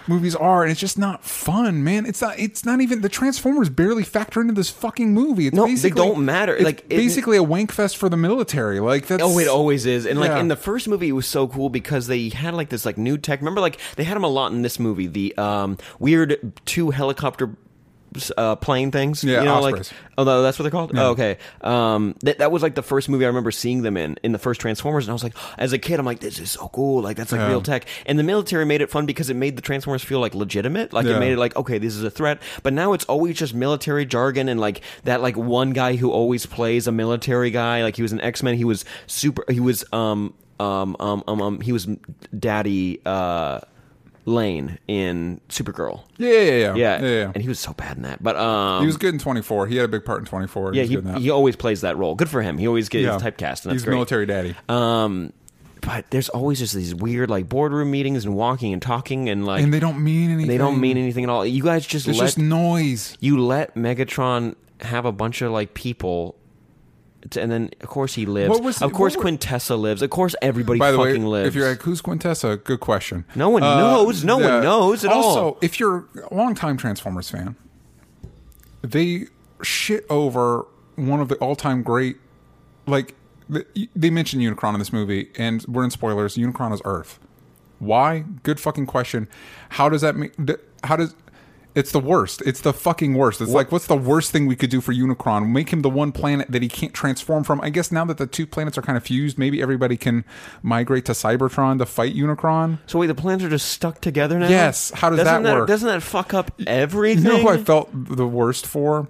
movies 0.10 0.36
are, 0.36 0.64
and 0.64 0.72
it's 0.72 0.80
just 0.80 0.98
not 0.98 1.24
fun, 1.24 1.84
man. 1.84 2.06
It's 2.06 2.22
not. 2.22 2.38
It's 2.40 2.66
not 2.66 2.82
even 2.82 3.02
the 3.02 3.10
Transformers 3.10 3.70
barely 3.70 4.04
factor 4.04 4.42
into 4.42 4.54
this 4.54 4.70
fucking 4.70 5.14
movie. 5.14 5.48
It's 5.48 5.56
No, 5.56 5.68
they 5.68 5.90
don't 5.90 6.24
matter. 6.26 6.56
It's 6.56 6.64
Like, 6.64 6.80
it- 6.90 6.90
basically 6.98 7.38
a 7.38 7.44
wank 7.44 7.72
fest 7.72 7.98
for 7.98 8.10
the 8.10 8.18
military. 8.18 8.80
Like 8.80 9.08
that's 9.08 9.24
Oh, 9.24 9.38
it 9.40 9.48
always 9.48 9.86
is. 9.86 10.06
And 10.06 10.20
like 10.20 10.30
Yeah. 10.32 10.40
in 10.40 10.48
the 10.48 10.56
first 10.56 10.88
movie, 10.88 11.10
it 11.10 11.14
was 11.14 11.26
so 11.28 11.48
cool 11.48 11.70
because 11.70 12.08
they 12.08 12.30
had 12.30 12.54
like 12.54 12.70
this 12.70 12.86
like 12.86 12.98
new 12.98 13.18
tech. 13.18 13.40
Remember, 13.40 13.62
like 13.62 13.80
they 13.96 14.04
had 14.04 14.16
them 14.16 14.24
a 14.24 14.28
lot 14.30 14.52
in 14.52 14.62
this 14.62 14.80
movie. 14.80 15.08
The 15.08 15.38
um, 15.38 15.78
weird 16.00 16.54
two 16.66 16.92
helicopter 16.92 17.56
uh, 18.38 18.56
plane 18.58 18.92
things. 18.92 19.24
Yeah, 19.24 19.40
you 19.40 19.46
know, 19.46 19.62
like 19.62 19.76
Ospreys. 19.76 19.94
oh, 20.18 20.24
no, 20.24 20.42
that's 20.42 20.58
what 20.60 20.64
they're 20.64 20.72
called. 20.72 20.92
Oh, 20.96 21.12
okay, 21.12 21.38
um, 21.62 22.16
that 22.24 22.40
that 22.40 22.52
was 22.52 22.62
like 22.64 22.76
the 22.76 22.82
first 22.84 23.10
movie 23.10 23.26
I 23.26 23.28
remember 23.28 23.52
seeing 23.52 23.82
them 23.82 23.98
in 23.98 24.18
in 24.24 24.32
the 24.32 24.40
first 24.40 24.60
Transformers, 24.62 25.06
and 25.06 25.12
I 25.12 25.14
was 25.14 25.24
like, 25.24 25.36
as 25.58 25.74
a 25.74 25.78
kid, 25.78 26.00
I'm 26.00 26.06
like, 26.06 26.20
this 26.20 26.40
is 26.40 26.52
so 26.52 26.70
cool. 26.70 27.02
Like 27.02 27.18
that's 27.18 27.32
like 27.32 27.40
Yeah. 27.42 27.48
real 27.50 27.62
tech. 27.62 27.86
And 28.06 28.18
the 28.20 28.24
military 28.24 28.66
made 28.66 28.82
it 28.82 28.90
fun 28.90 29.06
because 29.06 29.30
it 29.30 29.36
made 29.36 29.56
the 29.56 29.62
Transformers 29.62 30.04
feel 30.04 30.20
like 30.20 30.34
legitimate. 30.36 30.94
Like 30.94 31.06
Yeah. 31.06 31.18
it 31.18 31.20
made 31.20 31.34
it 31.34 31.38
like 31.38 31.56
okay, 31.56 31.78
this 31.78 31.96
is 31.96 32.04
a 32.04 32.10
threat. 32.12 32.42
But 32.64 32.74
now 32.74 32.94
it's 32.94 33.06
always 33.06 33.38
just 33.38 33.54
military 33.54 34.06
jargon 34.06 34.50
and 34.50 34.60
like 34.60 34.82
that 35.04 35.22
like 35.22 35.38
one 35.38 35.72
guy 35.72 35.96
who 35.96 36.12
always 36.12 36.46
plays 36.46 36.88
a 36.88 36.92
military 36.92 37.52
guy. 37.52 37.84
Like 37.84 37.96
he 37.96 38.02
was 38.02 38.12
an 38.12 38.22
X 38.22 38.44
Men. 38.44 38.56
He 38.56 38.64
was 38.66 38.86
super. 39.08 39.44
He 39.50 39.60
was 39.60 39.86
um 39.94 40.34
um 40.60 40.96
um 41.00 41.24
um, 41.28 41.42
um 41.42 41.62
he 41.62 41.72
was 41.72 41.88
Daddy. 42.38 43.02
uh 43.06 43.60
Lane 44.28 44.78
in 44.90 45.40
Supergirl. 45.48 46.02
Yeah, 46.18 46.30
yeah, 46.30 46.42
yeah, 46.42 46.52
Yeah, 46.52 46.74
yeah. 46.76 47.08
yeah. 47.08 47.32
and 47.34 47.42
he 47.42 47.48
was 47.48 47.60
so 47.60 47.72
bad 47.74 47.96
in 47.96 48.04
that. 48.04 48.22
But 48.22 48.36
um, 48.36 48.82
he 48.82 48.86
was 48.86 48.98
good 48.98 49.14
in 49.14 49.20
24. 49.20 49.68
He 49.68 49.78
had 49.78 49.86
a 49.86 49.88
big 49.88 50.04
part 50.04 50.20
in 50.20 50.26
24. 50.26 50.74
yeah, 50.74 50.84
he, 50.84 50.98
that. 50.98 51.18
he 51.20 51.30
always 51.30 51.56
plays 51.56 51.82
that 51.82 51.98
role. 51.98 52.14
Good 52.14 52.30
for 52.30 52.42
him. 52.42 52.58
He 52.58 52.68
always 52.68 52.90
gets 52.90 53.04
Yeah. 53.06 53.18
typecast, 53.18 53.64
and 53.64 53.72
that's 53.72 53.72
He's 53.72 53.84
great. 53.86 53.94
military 53.94 54.26
daddy. 54.26 54.54
Um, 54.68 55.32
but 55.80 56.10
there's 56.12 56.28
always 56.28 56.60
just 56.60 56.74
these 56.76 56.94
weird 56.94 57.30
like 57.30 57.48
boardroom 57.48 57.90
meetings 57.90 58.26
and 58.26 58.36
walking 58.36 58.74
and 58.74 58.82
talking 58.82 59.30
and 59.30 59.46
like 59.46 59.64
and 59.64 59.74
they 59.74 59.80
don't 59.80 60.04
mean 60.04 60.30
anything. 60.32 60.48
they 60.50 60.58
don't 60.58 60.82
mean 60.82 60.98
anything 60.98 61.24
at 61.24 61.30
all. 61.30 61.46
You 61.46 61.64
guys 61.64 61.88
just 61.88 62.06
It's 62.08 62.18
let 62.20 62.26
just 62.26 62.38
noise. 62.38 63.18
you 63.22 63.40
let 63.40 63.76
Megatron 63.76 64.56
have 64.82 65.06
a 65.06 65.12
bunch 65.14 65.42
of 65.42 65.52
like 65.54 65.74
people. 65.74 66.36
And 67.36 67.52
then, 67.52 67.72
of 67.82 67.88
course, 67.90 68.14
he 68.14 68.26
lives. 68.26 68.60
Was- 68.62 68.82
of 68.82 68.94
course, 68.94 69.18
were- 69.18 69.24
Quintessa 69.24 69.78
lives. 69.78 70.02
Of 70.02 70.10
course, 70.12 70.36
everybody 70.42 70.80
By 70.80 70.92
the 70.92 71.00
way, 71.00 71.10
fucking 71.12 71.26
lives. 71.26 71.48
if 71.48 71.56
you're 71.56 71.68
like, 71.70 71.82
who's 71.82 72.02
Quintessa? 72.02 72.64
Good 72.64 72.80
question. 72.80 73.26
Uh, 73.32 73.38
No 73.40 73.50
one 73.50 73.62
knows. 73.64 74.24
No 74.24 74.38
one 74.38 74.64
knows 74.64 75.04
at 75.04 75.12
all. 75.12 75.24
also, 75.24 75.58
if 75.62 75.80
you're 75.80 76.06
a 76.32 76.34
longtime 76.34 76.78
Transformers 76.78 77.30
fan, 77.30 77.56
they 78.82 79.26
shit 79.62 80.06
over 80.10 80.66
one 80.96 81.20
of 81.20 81.28
the 81.30 81.36
all-time 81.36 81.84
great. 81.84 82.18
Like 82.86 83.16
they 83.96 84.10
mentioned 84.10 84.42
Unicron 84.42 84.74
in 84.74 84.80
this 84.80 84.94
movie, 84.94 85.30
and 85.38 85.66
we're 85.68 85.84
in 85.84 85.92
spoilers. 85.92 86.36
Unicron 86.36 86.74
is 86.74 86.82
Earth. 86.86 87.20
Why? 87.80 88.24
Good 88.44 88.60
fucking 88.60 88.86
question. 88.86 89.28
How 89.70 89.90
does 89.90 90.02
that 90.02 90.16
make? 90.16 90.34
How 90.84 90.96
does? 90.96 91.16
It's 91.78 91.92
the 91.92 92.00
worst. 92.00 92.42
It's 92.44 92.62
the 92.62 92.74
fucking 92.74 93.14
worst. 93.14 93.40
It's 93.40 93.52
like, 93.52 93.72
what's 93.72 93.86
the 93.86 93.96
worst 93.96 94.32
thing 94.32 94.48
we 94.48 94.56
could 94.56 94.72
do 94.72 94.82
for 94.82 94.94
Unicron? 94.94 95.52
Make 95.52 95.70
him 95.70 95.84
the 95.84 95.92
one 95.92 96.12
planet 96.12 96.50
that 96.50 96.64
he 96.64 96.70
can't 96.70 96.92
transform 96.92 97.44
from. 97.44 97.62
I 97.62 97.70
guess 97.70 97.92
now 97.92 98.04
that 98.06 98.18
the 98.18 98.26
two 98.26 98.48
planets 98.48 98.80
are 98.80 98.82
kind 98.82 98.98
of 98.98 99.04
fused, 99.04 99.38
maybe 99.38 99.62
everybody 99.62 99.96
can 99.96 100.26
migrate 100.64 101.06
to 101.06 101.12
Cybertron 101.12 101.78
to 101.78 101.86
fight 101.86 102.16
Unicron. 102.16 102.80
so 102.88 102.98
wait, 102.98 103.06
the 103.06 103.14
planets 103.14 103.44
are 103.44 103.50
just 103.50 103.70
stuck 103.70 104.02
together 104.02 104.40
now. 104.40 104.50
Yes. 104.50 104.90
How 104.90 105.12
does 105.12 105.20
doesn't 105.20 105.44
that 105.44 105.56
work? 105.56 105.68
Doesn't 105.68 105.88
that 105.88 106.02
fuck 106.02 106.34
up 106.34 106.52
everything? 106.66 107.24
You 107.24 107.30
know 107.30 107.42
who 107.42 107.50
I 107.50 107.58
felt 107.58 107.90
the 107.94 108.28
worst 108.28 108.66
for? 108.66 109.08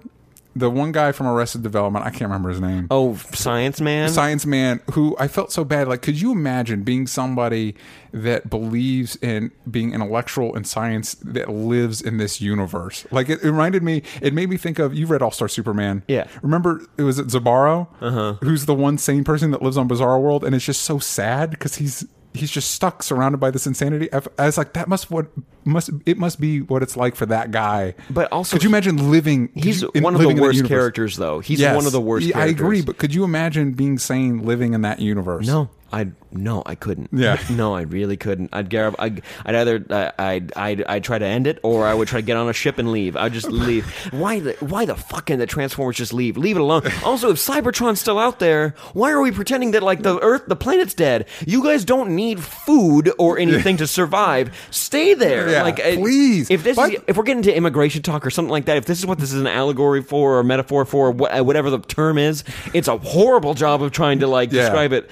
The 0.58 0.70
one 0.70 0.92
guy 0.92 1.12
from 1.12 1.26
Arrested 1.26 1.62
Development. 1.62 2.04
I 2.04 2.10
can't 2.10 2.22
remember 2.22 2.48
his 2.48 2.60
name. 2.60 2.88
oh, 2.90 3.16
Science 3.32 3.80
Man. 3.80 4.08
Science 4.08 4.44
Man, 4.44 4.80
who 4.92 5.16
I 5.18 5.28
felt 5.28 5.52
so 5.52 5.64
bad. 5.64 5.88
Like, 5.88 6.02
could 6.02 6.20
you 6.20 6.32
imagine 6.32 6.82
being 6.82 7.06
somebody 7.06 7.74
that 8.12 8.50
believes 8.50 9.16
in 9.16 9.52
being 9.70 9.92
intellectual 9.94 10.54
and 10.56 10.66
science 10.66 11.14
that 11.22 11.48
lives 11.48 12.00
in 12.00 12.16
this 12.16 12.40
universe? 12.40 13.06
Like, 13.10 13.28
it, 13.28 13.42
it 13.42 13.46
reminded 13.46 13.82
me. 13.82 14.02
It 14.20 14.34
made 14.34 14.48
me 14.48 14.56
think 14.56 14.78
of. 14.78 14.94
You 14.94 15.06
read 15.06 15.22
All 15.22 15.30
Star 15.30 15.48
Superman? 15.48 16.02
Yeah. 16.08 16.26
Remember, 16.42 16.80
it 16.96 17.02
was 17.02 17.18
it 17.18 17.28
Zibarro, 17.28 17.88
uh-huh. 18.00 18.34
who's 18.42 18.66
the 18.66 18.74
one 18.74 18.98
sane 18.98 19.24
person 19.24 19.50
that 19.52 19.62
lives 19.62 19.76
on 19.76 19.88
Bizarro 19.88 20.20
World, 20.20 20.44
and 20.44 20.54
it's 20.54 20.64
just 20.64 20.82
so 20.82 20.98
sad 20.98 21.50
because 21.50 21.76
he's 21.76 22.06
he's 22.38 22.50
just 22.50 22.70
stuck, 22.72 23.02
surrounded 23.02 23.38
by 23.38 23.50
this 23.50 23.66
insanity. 23.66 24.08
I, 24.12 24.46
was 24.46 24.56
like, 24.58 24.72
that 24.74 24.88
must 24.88 25.10
what 25.10 25.26
must 25.64 25.90
it 26.06 26.16
must 26.18 26.40
be 26.40 26.60
what 26.60 26.82
it's 26.82 26.96
like 26.96 27.14
for 27.16 27.26
that 27.26 27.50
guy. 27.50 27.94
But 28.08 28.32
also- 28.32 28.56
could 28.56 28.62
you 28.64 28.70
imagine 28.70 29.10
living? 29.10 29.50
He's 29.54 29.82
in- 29.82 30.02
one 30.02 30.14
of 30.14 30.20
the 30.20 30.26
living 30.26 30.38
in 30.38 30.42
that 30.42 30.48
worst 30.48 30.64
characters, 30.66 31.16
though. 31.16 31.40
He's 31.40 31.60
Yes. 31.60 31.76
one 31.76 31.86
of 31.86 31.92
the 31.92 32.00
worst. 32.00 32.34
I 32.34 32.46
agree, 32.46 32.80
but 32.82 32.98
could 32.98 33.14
you 33.14 33.24
imagine 33.24 33.72
being 33.72 33.98
sane 33.98 34.44
living 34.44 34.72
in 34.74 34.82
that 34.82 35.00
universe? 35.00 35.46
No, 35.46 35.68
I 35.92 36.08
no, 36.30 36.62
I 36.66 36.74
couldn't. 36.74 37.08
Yeah. 37.12 37.38
no, 37.50 37.74
I 37.74 37.82
really 37.82 38.18
couldn't. 38.18 38.50
I'd 38.52 38.68
get, 38.68 38.94
I'd, 38.98 39.22
I'd 39.46 39.54
either 39.54 39.84
uh, 39.88 40.10
I'd, 40.18 40.52
I'd 40.54 40.82
I'd 40.84 41.04
try 41.04 41.18
to 41.18 41.24
end 41.24 41.46
it, 41.46 41.58
or 41.62 41.86
I 41.86 41.94
would 41.94 42.08
try 42.08 42.20
to 42.20 42.26
get 42.26 42.36
on 42.36 42.48
a 42.48 42.52
ship 42.52 42.76
and 42.78 42.92
leave. 42.92 43.16
I'd 43.16 43.32
just 43.32 43.48
leave. 43.48 43.86
Why 44.12 44.40
the 44.40 44.52
why 44.60 44.84
the 44.84 44.94
fuck 44.96 45.26
can 45.26 45.38
the 45.38 45.46
Transformers 45.46 45.96
just 45.96 46.12
leave? 46.12 46.36
Leave 46.36 46.56
it 46.56 46.60
alone. 46.60 46.82
Also, 47.04 47.30
if 47.30 47.38
Cybertron's 47.38 48.00
still 48.00 48.18
out 48.18 48.38
there, 48.38 48.74
why 48.92 49.10
are 49.10 49.20
we 49.20 49.30
pretending 49.30 49.70
that 49.70 49.82
like 49.82 50.02
the 50.02 50.18
Earth, 50.20 50.42
the 50.46 50.56
planet's 50.56 50.92
dead? 50.94 51.26
You 51.46 51.62
guys 51.62 51.84
don't 51.84 52.14
need 52.14 52.40
food 52.40 53.10
or 53.18 53.38
anything 53.38 53.78
to 53.78 53.86
survive. 53.86 54.54
Stay 54.70 55.14
there. 55.14 55.48
Yeah, 55.48 55.62
like 55.62 55.76
please. 55.76 56.50
If 56.50 56.64
this 56.64 56.76
But- 56.76 56.92
is, 56.92 57.00
if 57.06 57.16
we're 57.16 57.22
getting 57.24 57.42
to 57.44 57.54
immigration 57.54 58.02
talk 58.02 58.26
or 58.26 58.30
something 58.30 58.50
like 58.50 58.66
that, 58.66 58.76
if 58.76 58.84
this 58.84 58.98
is 58.98 59.06
what 59.06 59.18
this 59.18 59.32
is 59.32 59.40
an 59.40 59.46
allegory 59.46 60.02
for 60.02 60.34
or 60.34 60.40
a 60.40 60.44
metaphor 60.44 60.84
for, 60.84 61.08
or 61.08 61.12
whatever 61.12 61.70
the 61.70 61.78
term 61.78 62.18
is, 62.18 62.44
it's 62.74 62.88
a 62.88 62.98
horrible 62.98 63.54
job 63.54 63.82
of 63.82 63.92
trying 63.92 64.18
to 64.20 64.26
like 64.26 64.52
Yeah. 64.52 64.62
describe 64.62 64.92
it. 64.92 65.08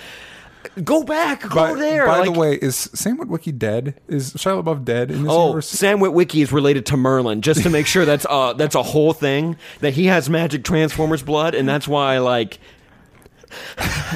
Go 0.84 1.02
back, 1.02 1.42
go 1.42 1.54
By, 1.54 1.74
there. 1.74 2.06
by 2.06 2.18
like- 2.20 2.32
the 2.32 2.38
way, 2.38 2.54
is 2.54 2.76
Sam 2.76 3.18
Witwicky 3.18 3.56
dead? 3.56 4.00
Is 4.08 4.32
Shia 4.34 4.62
LaBeouf 4.62 4.84
dead 4.84 5.10
in 5.10 5.22
this 5.24 5.32
Oh, 5.32 5.44
universe? 5.46 5.68
Sam 5.68 5.98
Witwicky 5.98 6.42
is 6.42 6.52
related 6.52 6.86
to 6.86 6.96
Merlin, 6.96 7.40
just 7.42 7.62
to 7.62 7.70
make 7.70 7.86
sure 7.86 8.04
that's 8.04 8.26
uh 8.28 8.52
that's 8.56 8.74
a 8.74 8.82
whole 8.82 9.12
thing 9.12 9.56
that 9.80 9.94
he 9.94 10.06
has 10.06 10.28
magic 10.30 10.64
Transformers 10.64 11.22
blood, 11.22 11.54
and 11.54 11.68
that's 11.68 11.86
why 11.88 12.18
like. 12.18 12.58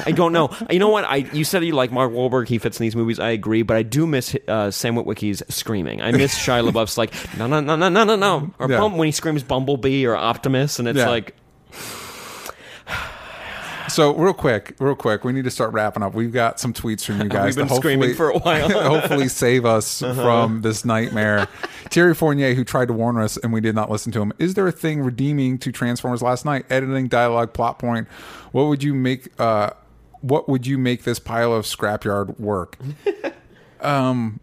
I 0.05 0.11
don't 0.13 0.33
know. 0.33 0.49
You 0.69 0.77
know 0.79 0.89
what? 0.89 1.05
I 1.05 1.17
you 1.17 1.45
said 1.45 1.63
you 1.63 1.73
like 1.73 1.91
Mark 1.91 2.11
Wahlberg. 2.11 2.47
He 2.49 2.57
fits 2.57 2.79
in 2.79 2.83
these 2.83 2.95
movies. 2.97 3.17
I 3.17 3.29
agree, 3.29 3.61
but 3.63 3.77
I 3.77 3.81
do 3.83 4.05
miss 4.05 4.35
uh, 4.47 4.71
Sam 4.71 4.95
Witwicky's 4.95 5.41
screaming. 5.53 6.01
I 6.01 6.11
miss 6.11 6.35
Shia 6.45 6.69
LaBeouf's 6.69 6.97
like 6.97 7.13
no 7.37 7.47
no 7.47 7.61
no 7.61 7.75
no 7.77 7.87
no 7.89 8.03
no 8.03 8.15
no 8.17 8.53
or 8.59 8.69
Yeah. 8.69 8.79
Bum- 8.79 8.97
when 8.97 9.05
he 9.07 9.11
screams 9.13 9.41
Bumblebee 9.41 10.05
or 10.05 10.15
Optimus, 10.17 10.79
and 10.79 10.87
it's 10.87 10.97
Yeah. 10.97 11.09
like 11.09 11.35
So 13.91 14.15
real 14.15 14.33
quick, 14.33 14.75
real 14.79 14.95
quick, 14.95 15.25
we 15.25 15.33
need 15.33 15.43
to 15.43 15.51
start 15.51 15.73
wrapping 15.73 16.01
up. 16.01 16.13
We've 16.13 16.31
got 16.31 16.61
some 16.61 16.71
tweets 16.73 17.03
from 17.03 17.21
you 17.21 17.27
guys. 17.29 17.57
been 17.57 17.67
to 17.67 17.73
hopefully, 17.73 17.95
screaming 17.95 18.15
for 18.15 18.29
a 18.29 18.39
while. 18.39 18.65
Uh-huh. 18.65 18.89
hopefully, 19.01 19.27
save 19.27 19.65
us 19.65 19.99
from 20.15 20.61
this 20.61 20.85
nightmare. 20.85 21.47
Terry 21.89 22.15
Fournier, 22.15 22.53
who 22.53 22.63
tried 22.63 22.87
to 22.87 22.93
warn 22.93 23.17
us 23.17 23.35
and 23.35 23.51
we 23.51 23.59
did 23.59 23.75
not 23.75 23.91
listen 23.91 24.11
to 24.13 24.21
him. 24.21 24.31
Is 24.39 24.53
there 24.53 24.65
a 24.65 24.71
thing 24.71 25.01
redeeming 25.01 25.57
to 25.59 25.73
Transformers 25.73 26.21
Last 26.21 26.45
Knight? 26.45 26.65
Editing, 26.69 27.09
dialogue, 27.09 27.53
plot 27.53 27.79
point. 27.79 28.07
What 28.53 28.67
would 28.67 28.81
you 28.81 28.93
make? 28.93 29.27
Uh, 29.39 29.71
what 30.21 30.47
would 30.47 30.65
you 30.65 30.77
make 30.77 31.03
this 31.03 31.19
pile 31.19 31.53
of 31.53 31.65
scrapyard 31.65 32.39
work? 32.39 32.77
um. 33.81 34.39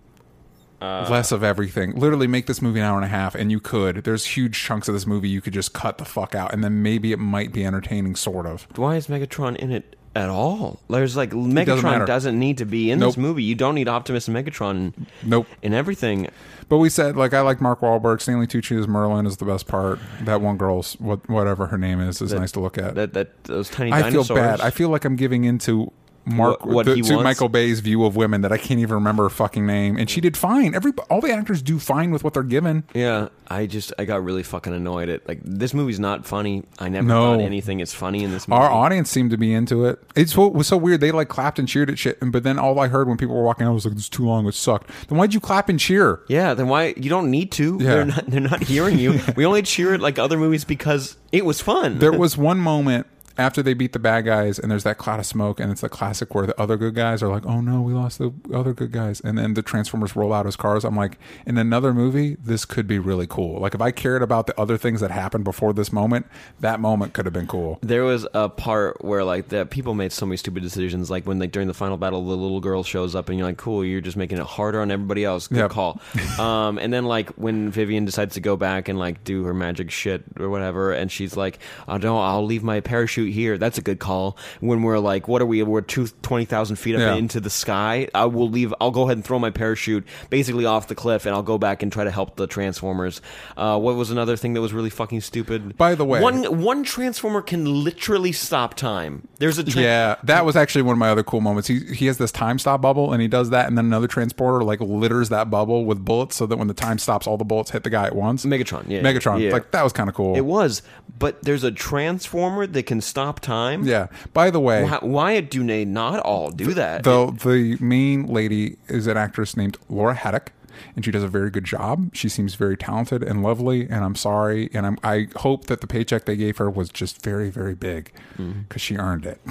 Uh, 0.81 1.07
less 1.11 1.33
of 1.33 1.43
everything. 1.43 1.93
Literally 1.97 2.29
make 2.29 2.47
this 2.47 2.63
movie 2.63 2.79
an 2.79 2.87
hour 2.87 2.97
and 2.97 3.05
a 3.05 3.09
half, 3.09 3.35
and 3.35 3.51
you 3.51 3.59
could. 3.59 4.05
There's 4.05 4.25
huge 4.25 4.63
chunks 4.63 4.87
of 4.87 4.95
this 4.95 5.07
movie 5.07 5.29
you 5.29 5.41
could 5.41 5.53
just 5.53 5.73
cut 5.73 5.99
the 5.99 6.05
fuck 6.05 6.35
out, 6.37 6.53
and 6.53 6.63
then 6.63 6.83
maybe 6.83 7.11
it 7.11 7.19
might 7.19 7.53
be 7.53 7.65
entertaining, 7.65 8.15
sort 8.15 8.47
of. 8.47 8.69
why 8.77 8.95
is 8.97 9.09
Megatron 9.09 9.57
in 9.57 9.73
it 9.73 9.97
at 10.15 10.29
all? 10.29 10.79
There's 10.89 11.17
like 11.17 11.31
doesn't 11.31 11.53
Megatron 11.53 12.07
doesn't, 12.07 12.39
need 12.39 12.59
to 12.59 12.65
be 12.65 12.91
in 12.93 13.01
Nope. 13.01 13.09
this 13.09 13.17
movie. 13.17 13.43
You 13.43 13.57
don't 13.57 13.75
need 13.75 13.89
Optimus 13.89 14.29
and 14.29 14.37
Megatron 14.37 14.93
Nope. 15.25 15.49
in 15.63 15.75
everything. 15.75 16.29
But 16.69 16.79
we 16.79 16.91
said 16.91 17.17
like 17.17 17.35
I 17.35 17.41
like 17.41 17.61
Mark 17.61 17.81
Wahlberg. 17.81 18.21
Stanley 18.21 18.47
Tucci 18.47 18.79
as 18.79 18.87
Merlin 18.87 19.27
is 19.27 19.39
the 19.39 19.45
best 19.47 19.67
part. 19.67 19.99
That 20.23 20.41
one 20.41 20.59
girl's 20.59 20.95
what 21.01 21.29
whatever 21.29 21.67
her 21.67 21.79
name 21.79 22.01
is 22.01 22.21
is 22.23 22.33
nice 22.33 22.53
to 22.53 22.61
look 22.61 22.79
at. 22.79 22.95
That 22.95 23.15
that 23.15 23.45
those 23.45 23.69
tiny 23.69 23.93
I 23.93 24.11
feel 24.11 24.25
bad. 24.25 24.61
I 24.61 24.71
feel 24.71 24.91
like 24.91 25.05
I'm 25.05 25.17
giving 25.17 25.45
into 25.45 25.93
Mark 26.27 26.65
What- 26.65 26.75
what 26.75 26.87
the- 26.87 26.95
he 26.97 27.03
to 27.03 27.15
wants? 27.15 27.25
Michael 27.25 27.49
Bay's 27.49 27.81
view 27.81 28.05
of 28.05 28.15
women 28.15 28.43
that 28.43 28.53
I 28.53 28.59
can't 28.59 28.81
even 28.81 28.95
remember 28.97 29.23
her 29.25 29.31
fucking 29.31 29.67
name. 29.67 29.97
And 29.97 30.11
she 30.11 30.21
did 30.21 30.37
fine. 30.37 30.75
Every 30.75 30.93
all 31.11 31.21
the 31.21 31.33
actors 31.33 31.63
do 31.63 31.79
fine 31.79 32.11
with 32.11 32.23
what 32.23 32.35
they're 32.35 32.43
given. 32.43 32.85
Yeah, 32.95 33.29
I 33.49 33.65
just 33.67 33.93
I 33.99 34.05
got 34.05 34.23
really 34.23 34.43
fucking 34.43 34.75
annoyed 34.75 35.09
at 35.09 35.27
like 35.27 35.41
this 35.43 35.73
movie's 35.73 35.99
not 35.99 36.27
funny. 36.27 36.65
I 36.79 36.89
never 36.91 37.07
No. 37.07 37.35
thought 37.37 37.41
anything 37.41 37.81
is 37.81 37.95
funny 37.95 38.23
in 38.25 38.31
this 38.31 38.47
movie. 38.47 38.61
Our 38.61 38.71
audience 38.71 39.09
seemed 39.11 39.31
to 39.31 39.39
be 39.39 39.55
into 39.55 39.87
it. 39.87 40.03
It's 40.15 40.37
what 40.37 40.53
was 40.55 40.67
so 40.67 40.77
weird. 40.77 41.01
They 41.01 41.13
like 41.13 41.29
clapped 41.29 41.59
and 41.59 41.67
cheered 41.67 41.89
at 41.89 41.99
shit, 41.99 42.19
and 42.21 42.31
but 42.31 42.43
then 42.43 42.59
all 42.59 42.79
I 42.79 42.89
heard 42.89 43.09
when 43.09 43.17
people 43.17 43.35
were 43.35 43.43
walking 43.45 43.67
out 43.67 43.73
was 43.73 43.87
like, 43.87 43.95
"It's 43.95 44.09
too 44.11 44.27
long. 44.27 44.47
It 44.47 44.55
sucked." 44.55 44.91
Then 45.09 45.17
why'd 45.19 45.33
you 45.33 45.41
clap 45.41 45.69
and 45.71 45.81
cheer? 45.81 46.21
yeah, 46.29 46.53
then 46.53 46.69
why 46.69 46.93
you 46.97 47.09
don't 47.09 47.31
need 47.31 47.51
to? 47.53 47.79
Yeah. 47.81 47.87
They're 47.95 48.05
not 48.05 48.27
they're 48.27 48.41
not 48.41 48.63
hearing 48.65 48.99
you. 48.99 49.19
we 49.37 49.47
only 49.47 49.63
cheer 49.63 49.95
at 49.95 50.01
like 50.01 50.19
other 50.19 50.37
movies 50.37 50.65
because 50.65 51.17
it 51.33 51.45
was 51.47 51.61
fun. 51.63 51.99
There 52.01 52.13
was 52.19 52.37
one 52.37 52.59
moment 52.59 53.07
after 53.39 53.63
they 53.63 53.73
beat 53.75 53.93
the 53.93 53.99
bad 53.99 54.25
guys, 54.25 54.59
and 54.59 54.71
there's 54.71 54.83
that 54.85 54.99
cloud 54.99 55.21
of 55.21 55.27
smoke, 55.27 55.61
and 55.61 55.71
it's 55.73 55.81
the 55.81 55.89
classic 55.89 56.35
where 56.35 56.47
the 56.47 56.61
other 56.61 56.77
good 56.77 56.95
guys 56.95 57.23
are 57.23 57.29
like, 57.29 57.47
"Oh 57.47 57.61
no, 57.61 57.81
we 57.81 57.93
lost 57.93 58.19
the 58.19 58.33
other 58.53 58.73
good 58.75 58.93
guys," 58.93 59.21
and 59.21 59.39
then 59.39 59.55
the 59.55 59.63
Transformers 59.63 60.17
roll 60.17 60.33
out 60.33 60.47
as 60.47 60.57
cars. 60.57 60.85
I'm 60.85 60.97
like, 60.97 61.19
in 61.47 61.57
another 61.57 61.95
movie, 61.95 62.37
this 62.43 62.65
could 62.65 62.87
be 62.87 62.99
really 62.99 63.27
cool. 63.27 63.61
Like 63.61 63.75
if 63.75 63.81
I 63.81 63.91
cared 63.93 64.23
about 64.23 64.47
the 64.49 64.61
other 64.61 64.77
things 64.77 65.01
that 65.01 65.11
happened 65.11 65.45
before 65.45 65.73
this 65.73 65.93
moment, 65.93 66.27
that 66.61 66.81
moment 66.81 67.13
could 67.13 67.25
have 67.27 67.33
been 67.33 67.47
cool. 67.47 67.79
There 67.83 68.05
was 68.05 68.27
a 68.35 68.49
part 68.49 69.05
where 69.05 69.25
like 69.25 69.49
the 69.49 69.65
people 69.67 69.95
made 69.95 70.13
so 70.13 70.27
many 70.27 70.37
stupid 70.37 70.63
decisions. 70.63 71.11
Like 71.11 71.25
when 71.27 71.39
like 71.39 71.53
during 71.53 71.69
the 71.69 71.75
final 71.75 71.97
battle, 71.97 72.25
the 72.27 72.37
little 72.37 72.61
girl 72.61 72.83
shows 72.83 73.15
up, 73.15 73.29
and 73.29 73.39
you're 73.39 73.47
like, 73.47 73.57
"Cool, 73.59 73.85
you're 73.85 74.01
just 74.01 74.17
making 74.17 74.39
it 74.39 74.45
harder 74.47 74.81
on 74.81 74.91
everybody 74.91 75.25
else." 75.25 75.47
Good 75.47 75.59
Yep. 75.59 75.71
call. 75.71 76.01
um, 76.39 76.79
and 76.79 76.93
then 76.93 77.05
like 77.05 77.31
when 77.31 77.71
Vivian 77.71 78.05
decides 78.05 78.35
to 78.35 78.41
go 78.41 78.57
back 78.57 78.89
and 78.89 78.99
like 78.99 79.23
do 79.25 79.45
her 79.45 79.55
magic 79.55 79.91
shit 79.91 80.25
or 80.41 80.49
whatever, 80.49 80.93
and 80.93 81.11
she's 81.13 81.37
like, 81.37 81.59
"I 81.87 81.99
don't, 81.99 82.19
I'll 82.21 82.45
leave 82.45 82.63
my 82.65 82.81
parachute 82.81 83.28
here." 83.33 83.59
That's 83.59 83.79
a 83.79 83.83
good 83.83 83.99
call. 83.99 84.37
When 84.61 84.83
we're 84.83 84.99
like, 84.99 85.29
"What 85.29 85.43
are 85.43 85.47
we? 85.47 85.63
We're 85.63 85.81
two 85.81 86.09
twenty 86.23 86.45
thousand 86.45 86.77
feet 86.77 86.95
up 86.95 87.01
Yeah. 87.01 87.15
into 87.15 87.41
the 87.41 87.51
sky." 87.51 88.09
I 88.15 88.25
will 88.27 88.49
leave. 88.51 88.73
I'll 88.81 88.91
go 88.91 89.03
ahead 89.03 89.17
and 89.17 89.25
throw 89.25 89.39
my 89.39 89.51
parachute 89.51 90.07
basically 90.31 90.65
off 90.65 90.89
the 90.89 90.95
cliff, 90.95 91.27
and 91.27 91.35
I'll 91.35 91.43
go 91.43 91.59
back 91.59 91.83
and 91.83 91.93
try 91.93 92.05
to 92.05 92.11
help 92.11 92.37
the 92.37 92.47
Transformers. 92.47 93.21
Uh, 93.57 93.79
what 93.79 93.97
was 93.97 94.11
another 94.11 94.37
thing 94.37 94.55
that 94.55 94.61
was 94.61 94.73
really 94.73 94.91
fucking 94.91 95.21
stupid? 95.21 95.77
By 95.77 95.95
the 95.95 96.05
way- 96.05 96.21
one 96.21 96.45
one 96.63 96.85
transformer 96.85 97.43
can 97.43 97.85
literally 97.85 98.33
stop 98.33 98.75
time. 98.75 99.27
There's 99.39 99.59
a 99.59 99.65
tra- 99.65 99.83
Yeah, 99.83 100.15
that 100.25 100.45
was 100.45 100.57
actually 100.57 100.83
one 100.83 100.93
of 100.93 100.99
my 100.99 101.11
other 101.11 101.23
cool 101.23 101.41
moments. 101.41 101.69
He 101.69 101.81
he 101.95 102.07
has 102.07 102.19
this 102.19 102.31
time 102.33 102.59
stop 102.59 102.81
bubble, 102.81 103.13
and 103.13 103.21
he 103.23 103.29
does 103.29 103.51
that, 103.51 103.67
and 103.69 103.77
then 103.77 103.87
another 103.87 104.07
transporter 104.07 104.65
like 104.65 104.81
litters 104.81 105.29
that 105.31 105.51
bubble 105.51 105.85
with 105.85 106.05
bullets, 106.05 106.37
so 106.37 106.47
that 106.47 106.57
when 106.57 106.69
the 106.69 106.75
time 106.75 106.99
stops, 106.99 107.27
all 107.27 107.37
the 107.37 107.45
bullets 107.45 107.71
hit 107.71 107.83
the 107.85 107.91
guy 107.91 108.07
at 108.07 108.15
once. 108.17 108.45
Megatron, 108.45 108.85
yeah, 108.89 109.01
Megatron, 109.03 109.41
yeah. 109.41 109.51
like 109.53 109.71
that 109.73 109.83
was 109.83 109.93
kind 109.93 110.09
of 110.09 110.15
cool. 110.15 110.37
It 110.37 110.45
was, 110.45 110.83
but 111.19 111.43
there's 111.43 111.65
a 111.65 111.71
transformer 111.73 112.67
that 112.67 112.83
can 112.85 113.01
stop 113.01 113.18
time. 113.41 113.85
yeah. 113.85 114.07
By 114.33 114.51
the 114.51 114.61
way, 114.61 114.83
Why, 114.85 114.99
why 115.03 115.41
do 115.41 115.67
they 115.67 115.85
not 115.85 116.21
all 116.21 116.51
do 116.51 116.75
that? 116.75 117.05
Though 117.05 117.31
the 117.33 117.77
main 117.81 118.27
lady 118.27 118.77
is 118.89 119.07
an 119.07 119.17
actress 119.17 119.57
named 119.57 119.77
Laura 119.89 120.15
Haddock. 120.15 120.53
And 120.97 121.05
she 121.05 121.11
does 121.11 121.23
a 121.23 121.29
very 121.29 121.51
good 121.51 121.65
job. 121.65 122.11
She 122.15 122.29
seems 122.29 122.55
very 122.55 122.77
talented 122.77 123.23
and 123.23 123.43
lovely, 123.43 123.83
and 123.89 124.05
I'm 124.05 124.15
sorry, 124.15 124.71
and 124.73 124.87
I'm, 124.87 124.99
I 125.03 125.29
hope 125.37 125.67
that 125.67 125.81
the 125.81 125.87
paycheck 125.87 126.25
they 126.25 126.37
gave 126.37 126.57
her 126.59 126.71
was 126.71 126.89
just 126.91 127.23
very, 127.23 127.51
very 127.51 127.75
big 127.75 128.13
because 128.37 128.83
she 128.83 128.97
earned 128.97 129.27
it. 129.27 129.41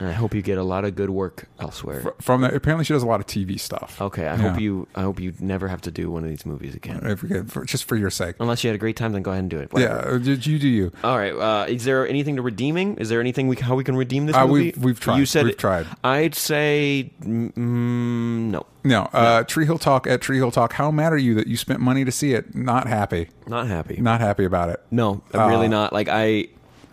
And 0.00 0.08
I 0.08 0.12
hope 0.12 0.34
you 0.34 0.42
get 0.42 0.58
a 0.58 0.62
lot 0.64 0.84
of 0.84 0.96
good 0.96 1.10
work 1.10 1.46
elsewhere. 1.60 2.14
From 2.20 2.40
that, 2.40 2.52
apparently, 2.52 2.84
she 2.84 2.92
does 2.92 3.02
a 3.04 3.06
lot 3.06 3.20
of 3.20 3.26
TV 3.26 3.58
stuff. 3.60 4.00
Okay, 4.02 4.26
I 4.26 4.34
Yeah. 4.36 4.50
hope 4.50 4.60
you. 4.60 4.88
I 4.96 5.02
hope 5.02 5.20
you 5.20 5.32
never 5.38 5.68
have 5.68 5.80
to 5.82 5.90
do 5.92 6.10
one 6.10 6.24
of 6.24 6.28
these 6.30 6.44
movies 6.44 6.74
again. 6.74 7.00
I 7.06 7.14
forget, 7.14 7.48
for, 7.48 7.64
just 7.64 7.84
for 7.84 7.94
your 7.96 8.10
sake. 8.10 8.34
Unless 8.40 8.64
you 8.64 8.68
had 8.68 8.74
a 8.74 8.78
great 8.78 8.96
time, 8.96 9.12
then 9.12 9.22
go 9.22 9.30
ahead 9.30 9.42
and 9.44 9.50
do 9.50 9.58
it. 9.60 9.72
Whatever. 9.72 10.12
Yeah, 10.12 10.18
did 10.18 10.46
you 10.46 10.58
do 10.58 10.68
you? 10.68 10.92
All 11.04 11.16
right. 11.16 11.32
Uh, 11.32 11.66
is 11.68 11.84
there 11.84 12.06
anything 12.08 12.36
to 12.36 12.42
redeeming? 12.42 12.96
Is 12.96 13.08
there 13.08 13.20
anything 13.20 13.46
we 13.46 13.56
how 13.56 13.76
we 13.76 13.84
can 13.84 13.96
redeem 13.96 14.26
this 14.26 14.34
Uh, 14.36 14.46
movie? 14.48 14.62
we've- 14.64 14.80
we've 14.80 15.00
tried. 15.00 15.18
You 15.18 15.26
said 15.26 15.44
We've 15.46 15.56
tried. 15.56 15.86
I'd 16.02 16.34
say 16.34 17.12
mm, 17.22 17.52
mm, 17.54 18.50
no. 18.50 18.66
No, 18.84 19.08
uh, 19.14 19.42
Tree 19.44 19.64
Hill 19.64 19.78
Talk 19.78 20.06
at 20.06 20.20
Tree 20.20 20.36
Hill 20.36 20.50
Talk. 20.50 20.74
How 20.74 20.90
mad 20.90 21.12
are 21.12 21.18
you 21.18 21.34
that 21.36 21.46
you 21.46 21.56
spent 21.56 21.80
money 21.80 22.04
to 22.04 22.12
see 22.12 22.34
it? 22.34 22.54
Not 22.54 22.86
happy. 22.86 23.28
Not 23.46 23.66
happy. 23.66 23.96
Not 24.00 24.20
happy 24.20 24.44
about 24.44 24.68
it. 24.68 24.80
No, 24.90 25.22
I'm 25.32 25.48
really 25.48 25.66
Uh, 25.66 25.70
not. 25.70 25.92
Like 25.94 26.08
I, 26.10 26.48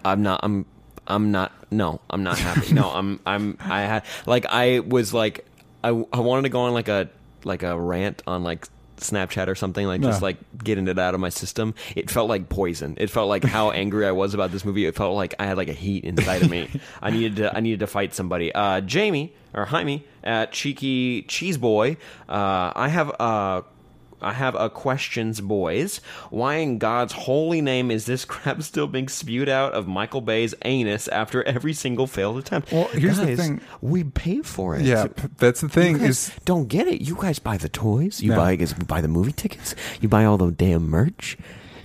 I'm 0.05 0.23
not. 0.23 0.39
I'm. 0.43 0.65
I'm 1.07 1.31
not. 1.31 1.51
No, 1.69 1.99
I'm 2.09 2.23
not 2.23 2.37
happy. 2.39 2.73
no, 2.73 2.89
I'm. 2.89 3.19
I'm. 3.25 3.57
I 3.59 3.81
had 3.81 4.05
like 4.25 4.45
I 4.49 4.79
was 4.79 5.13
like 5.13 5.45
I. 5.83 5.89
I 5.89 6.19
wanted 6.21 6.43
to 6.43 6.49
go 6.49 6.61
on 6.61 6.73
like 6.73 6.87
a 6.87 7.09
like 7.43 7.63
a 7.63 7.77
rant 7.77 8.23
on 8.25 8.43
like 8.43 8.67
Snapchat 8.97 9.47
or 9.47 9.55
something 9.55 9.85
like 9.87 9.99
just 10.01 10.21
Yeah. 10.21 10.25
like 10.25 10.37
getting 10.63 10.87
it 10.87 10.97
out 10.97 11.13
of 11.13 11.19
my 11.19 11.29
system. 11.29 11.73
It 11.95 12.09
felt 12.09 12.29
like 12.29 12.47
poison. 12.49 12.95
It 12.99 13.09
felt 13.09 13.27
like 13.27 13.43
how 13.43 13.71
angry 13.71 14.05
I 14.07 14.11
was 14.11 14.33
about 14.33 14.51
this 14.51 14.63
movie. 14.63 14.85
It 14.85 14.95
felt 14.95 15.15
like 15.15 15.33
I 15.39 15.45
had 15.45 15.57
like 15.57 15.67
a 15.69 15.73
heat 15.73 16.05
inside 16.05 16.43
of 16.43 16.49
me. 16.49 16.69
I 17.01 17.09
needed 17.09 17.35
to. 17.37 17.57
I 17.57 17.59
needed 17.59 17.81
to 17.81 17.87
fight 17.87 18.13
somebody. 18.13 18.53
Uh, 18.55 18.79
Jamie 18.79 19.33
or 19.53 19.65
Jaime 19.65 20.03
at 20.23 20.51
Cheeky 20.51 21.23
Cheese 21.23 21.57
Boy. 21.57 21.97
Uh, 22.29 22.71
I 22.75 22.87
have 22.89 23.11
uh 23.19 23.61
I 24.23 24.33
have 24.33 24.53
a 24.53 24.69
questions, 24.69 25.41
boys. 25.41 25.97
Why 26.29 26.57
in 26.57 26.77
God's 26.77 27.11
holy 27.11 27.59
name 27.59 27.89
is 27.89 28.05
this 28.05 28.23
crap 28.33 28.61
still 28.61 28.85
being 28.85 29.07
spewed 29.07 29.49
out 29.49 29.73
of 29.73 29.87
Michael 29.87 30.21
Bay's 30.21 30.53
anus 30.63 31.07
after 31.07 31.41
every 31.43 31.73
single 31.73 32.05
failed 32.05 32.37
attempt? 32.37 32.71
Well, 32.71 32.87
here's 32.89 33.17
the 33.17 33.35
thing. 33.35 33.61
We 33.81 34.03
pay 34.03 34.41
for 34.43 34.75
it. 34.75 34.83
Yeah, 34.83 35.07
that's 35.37 35.61
the 35.61 35.69
thing. 35.69 35.97
Guys 35.97 36.09
Is 36.29 36.31
don't 36.45 36.67
get 36.67 36.87
it. 36.87 37.01
You 37.01 37.15
guys 37.15 37.39
buy 37.39 37.57
the 37.57 37.69
toys. 37.69 38.21
You 38.21 38.29
No. 38.29 38.35
buy, 38.37 38.51
you 38.51 38.57
guys 38.57 38.73
buy 38.73 39.01
the 39.01 39.07
movie 39.07 39.31
tickets. 39.31 39.73
You 40.01 40.07
buy 40.07 40.25
all 40.25 40.37
the 40.37 40.51
damn 40.51 40.87
merch. 40.87 41.35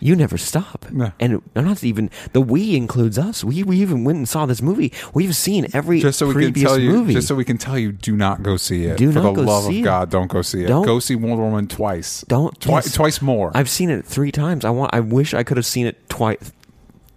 You 0.07 0.14
never 0.14 0.38
stop. 0.38 0.86
No. 0.92 1.11
And 1.18 1.42
not 1.57 1.82
even 1.82 2.11
the 2.32 2.40
we 2.40 2.76
includes 2.76 3.18
us. 3.18 3.42
We 3.42 3.64
we 3.64 3.78
even 3.80 4.04
went 4.04 4.18
and 4.18 4.28
saw 4.28 4.46
this 4.46 4.62
movie. 4.62 4.92
We've 5.14 5.34
seen 5.34 5.66
every 5.72 5.98
just 5.98 6.20
so 6.20 6.28
we 6.28 6.34
can 6.52 6.54
tell 6.54 6.78
you, 6.78 6.90
movie. 6.92 7.12
just 7.14 7.26
so 7.26 7.34
we 7.34 7.44
can 7.44 7.59
tell 7.59 7.76
you, 7.76 7.90
do 7.90 8.14
not 8.16 8.44
go 8.44 8.57
see 8.57 8.84
it. 8.84 8.98
Do 8.98 9.11
For 9.11 9.20
not 9.20 9.34
the 9.34 9.42
go 9.42 9.50
love 9.50 9.64
see 9.64 9.78
of 9.80 9.82
it. 9.82 9.84
God, 9.84 10.11
don't 10.11 10.28
go 10.30 10.42
see 10.42 10.62
it. 10.62 10.68
Don't- 10.68 10.86
go 10.86 11.00
see 11.00 11.16
Wonder 11.16 11.42
Woman 11.42 11.66
twice. 11.66 12.24
Don't 12.28 12.59
Twi- 12.61 12.74
yes. 12.76 12.92
twice 12.94 13.20
more. 13.20 13.50
I've 13.52 13.68
seen 13.68 13.90
it 13.90 14.04
three 14.07 14.30
times. 14.30 14.64
I 14.64 14.70
want. 14.70 14.94
I 14.94 15.00
wish 15.00 15.34
I 15.34 15.42
could 15.42 15.57
have 15.57 15.66
seen 15.66 15.86
it 15.88 16.09
twice, 16.09 16.52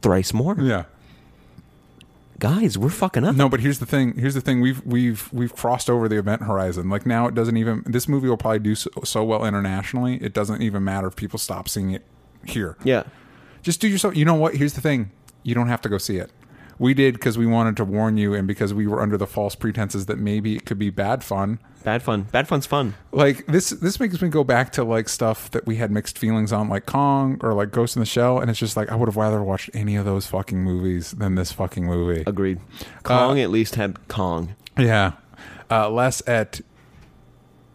thrice 0.01 0.33
more. 0.33 0.55
yeah. 0.59 0.85
Guys, 2.39 2.75
we're 2.77 2.89
fucking 2.89 3.25
up. 3.25 3.35
No, 3.35 3.49
but 3.49 3.59
here's 3.59 3.79
the 3.79 3.85
thing. 3.85 4.15
Here's 4.17 4.33
the 4.33 4.41
thing. 4.41 4.61
We've 4.61 4.83
we've 4.85 5.29
we've 5.33 5.53
crossed 5.53 5.89
over 5.89 6.07
the 6.07 6.17
event 6.17 6.41
horizon. 6.43 6.89
Like 6.89 7.05
now, 7.05 7.27
it 7.27 7.35
doesn't 7.35 7.57
even. 7.57 7.83
This 7.85 8.07
movie 8.07 8.29
will 8.29 8.37
probably 8.37 8.59
do 8.59 8.75
so, 8.75 8.89
so 9.03 9.23
well 9.25 9.45
internationally. 9.45 10.15
It 10.23 10.33
doesn't 10.33 10.61
even 10.61 10.83
matter 10.83 11.07
if 11.07 11.15
people 11.17 11.37
stop 11.37 11.67
seeing 11.69 11.91
it 11.91 12.03
here. 12.45 12.77
Yeah. 12.83 13.03
Just 13.61 13.81
do 13.81 13.87
yourself. 13.87 14.15
You 14.15 14.25
know 14.25 14.35
what? 14.35 14.55
Here's 14.55 14.73
the 14.73 14.81
thing. 14.81 15.11
You 15.43 15.55
don't 15.55 15.67
have 15.67 15.81
to 15.81 15.89
go 15.89 15.97
see 15.97 16.17
it. 16.17 16.31
We 16.77 16.93
did 16.93 17.15
because 17.15 17.37
we 17.37 17.45
wanted 17.45 17.75
to 17.77 17.85
warn 17.85 18.15
you, 18.15 18.33
and 18.33 18.47
because 18.47 18.73
we 18.73 18.87
were 18.87 19.01
under 19.01 19.17
the 19.17 19.27
false 19.27 19.53
pretenses 19.53 20.05
that 20.05 20.17
maybe 20.17 20.55
it 20.55 20.65
could 20.65 20.79
be 20.79 20.89
bad 20.89 21.25
fun. 21.25 21.59
Bad 21.83 22.01
fun. 22.03 22.23
Bad 22.23 22.47
fun's 22.47 22.65
fun. 22.65 22.95
Like 23.11 23.45
this, 23.47 23.69
this 23.69 23.99
makes 23.99 24.21
me 24.21 24.29
go 24.29 24.45
back 24.45 24.71
to 24.73 24.85
like 24.85 25.09
stuff 25.09 25.51
that 25.51 25.65
we 25.65 25.75
had 25.75 25.91
mixed 25.91 26.17
feelings 26.17 26.53
on, 26.53 26.69
like 26.69 26.85
Kong 26.85 27.37
or 27.41 27.53
like 27.53 27.71
Ghost 27.71 27.97
in 27.97 27.99
the 27.99 28.05
Shell, 28.05 28.39
and 28.39 28.49
it's 28.49 28.59
just 28.59 28.77
like 28.77 28.89
I 28.89 28.95
would 28.95 29.09
have 29.09 29.17
rather 29.17 29.43
watched 29.43 29.69
any 29.73 29.97
of 29.97 30.05
those 30.05 30.25
fucking 30.27 30.61
movies 30.63 31.11
than 31.11 31.35
this 31.35 31.51
fucking 31.51 31.85
movie. 31.85 32.23
Agreed. 32.25 32.59
Kong 33.03 33.39
at 33.39 33.49
least 33.49 33.75
had 33.75 34.07
Kong. 34.07 34.55
Yeah, 34.77 35.13
uh, 35.69 35.89
Les 35.89 36.21
at 36.27 36.61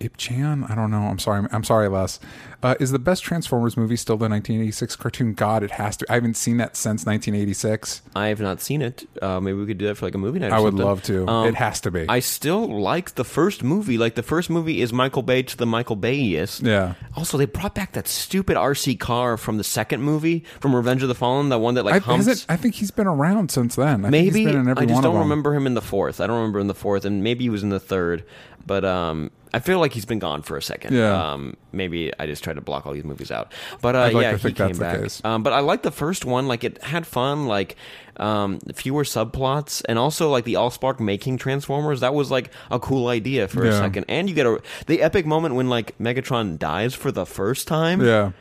Ipchan. 0.01 0.71
I 0.71 0.75
don't 0.75 0.91
know. 0.91 1.03
I'm 1.03 1.19
sorry. 1.19 1.47
I'm 1.53 1.65
sorry, 1.65 1.89
Les. 1.89 2.21
Uh, 2.63 2.75
is 2.81 2.93
the 2.93 2.99
best 2.99 3.23
Transformers 3.23 3.77
movie 3.77 3.97
still 3.97 4.17
the 4.17 4.23
1986 4.29 4.97
cartoon? 4.97 5.35
God, 5.35 5.63
it 5.63 5.73
has 5.73 5.99
to. 5.99 6.07
I 6.11 6.15
haven't 6.15 6.37
seen 6.39 6.57
that 6.57 6.77
since 6.77 7.05
1986. 7.05 8.01
I 8.17 8.29
have 8.29 8.41
not 8.41 8.63
seen 8.63 8.81
it. 8.81 9.07
Uh, 9.21 9.39
maybe 9.41 9.59
we 9.59 9.67
could 9.67 9.77
do 9.79 9.87
that 9.87 9.97
for 9.97 10.07
like 10.07 10.15
a 10.15 10.19
movie 10.19 10.39
night. 10.39 10.51
I 10.53 10.61
would 10.61 10.71
something. 10.73 10.87
love 10.87 11.03
to. 11.05 11.29
Um, 11.29 11.49
it 11.49 11.55
has 11.57 11.81
to 11.83 11.91
be. 11.91 12.07
I 12.09 12.21
still 12.21 12.81
like 12.81 13.17
the 13.17 13.25
first 13.25 13.63
movie. 13.63 13.99
Like 13.99 14.15
the 14.15 14.23
first 14.23 14.49
movie 14.49 14.81
is 14.81 14.93
Michael 14.93 15.23
Bay 15.23 15.43
to 15.43 15.57
the 15.57 15.67
Michael 15.67 15.97
Bayiest. 15.97 16.67
Yeah. 16.67 16.95
Also, 17.17 17.37
they 17.37 17.45
brought 17.47 17.75
back 17.75 17.93
that 17.93 18.09
stupid 18.09 18.57
RC 18.57 18.99
car 18.99 19.37
from 19.37 19.59
the 19.59 19.65
second 19.65 20.03
movie, 20.03 20.45
from 20.61 20.75
Revenge 20.75 21.03
of 21.03 21.09
the 21.09 21.15
Fallen, 21.15 21.51
that 21.51 21.59
one 21.59 21.75
that 21.75 21.85
like 21.85 21.97
I, 21.97 21.99
humps. 21.99 22.27
hasn't- 22.27 22.47
I 22.49 22.57
think 22.57 22.77
he's 22.77 22.91
been 22.91 23.07
around 23.07 23.51
since 23.51 23.77
then. 23.77 24.07
I 24.07 24.11
think 24.11 24.13
maybe 24.13 24.41
he's 24.41 24.49
been 24.49 24.61
in 24.63 24.69
every 24.69 24.85
I 24.85 24.87
just 24.87 25.03
don't 25.03 25.19
remember 25.19 25.55
him 25.55 25.67
in 25.67 25.75
the 25.75 25.83
fourth. 25.83 26.21
I 26.21 26.27
don't 26.27 26.37
remember 26.37 26.61
in 26.61 26.67
the 26.67 26.75
fourth, 26.75 27.05
and 27.05 27.23
maybe 27.23 27.45
he 27.45 27.51
was 27.51 27.63
in 27.63 27.69
the 27.69 27.81
third. 27.81 28.25
But 28.67 28.85
um, 28.85 29.31
I 29.53 29.61
feel 29.61 29.79
like 29.79 29.93
he's 29.93 30.05
been 30.05 30.19
gone 30.19 30.43
for 30.43 30.57
a 30.57 30.63
second. 30.63 30.95
Yeah. 30.95 31.33
Um, 31.33 31.57
maybe 31.73 32.13
I 32.19 32.27
just 32.27 32.43
tried 32.43 32.55
to 32.55 32.61
block 32.61 32.87
all 32.87 32.93
these 32.93 33.05
movies 33.05 33.31
out. 33.31 33.53
But 33.81 33.95
uh, 33.95 34.11
like 34.13 34.23
yeah, 34.23 34.37
he 34.37 34.53
came 34.53 34.73
the 34.73 34.79
back. 34.81 35.01
case. 35.01 35.21
Um, 35.25 35.43
but 35.43 35.53
I 35.53 35.61
like 35.61 35.83
the 35.83 35.91
first 35.91 36.25
one. 36.25 36.49
Like 36.49 36.65
it 36.65 36.83
had 36.83 37.07
fun. 37.07 37.47
Like 37.47 37.77
um, 38.17 38.59
fewer 38.75 39.05
subplots, 39.05 39.83
and 39.89 39.99
also 39.99 40.31
like 40.31 40.45
the 40.45 40.55
Allspark 40.55 40.99
making 41.01 41.39
Transformers. 41.39 42.01
That 42.01 42.15
was 42.15 42.31
like 42.31 42.51
a 42.71 42.81
cool 42.81 43.09
idea 43.09 43.49
for 43.49 43.65
a 43.65 43.73
second. 43.73 44.07
And 44.09 44.29
you 44.29 44.35
get 44.35 44.47
a 44.47 44.61
the 44.87 45.03
epic 45.03 45.27
moment 45.27 45.55
when 45.55 45.69
like 45.69 45.97
Megatron 45.99 46.59
dies 46.59 46.95
for 46.95 47.13
the 47.13 47.27
first 47.27 47.69
time. 47.69 48.05
Yeah. 48.05 48.33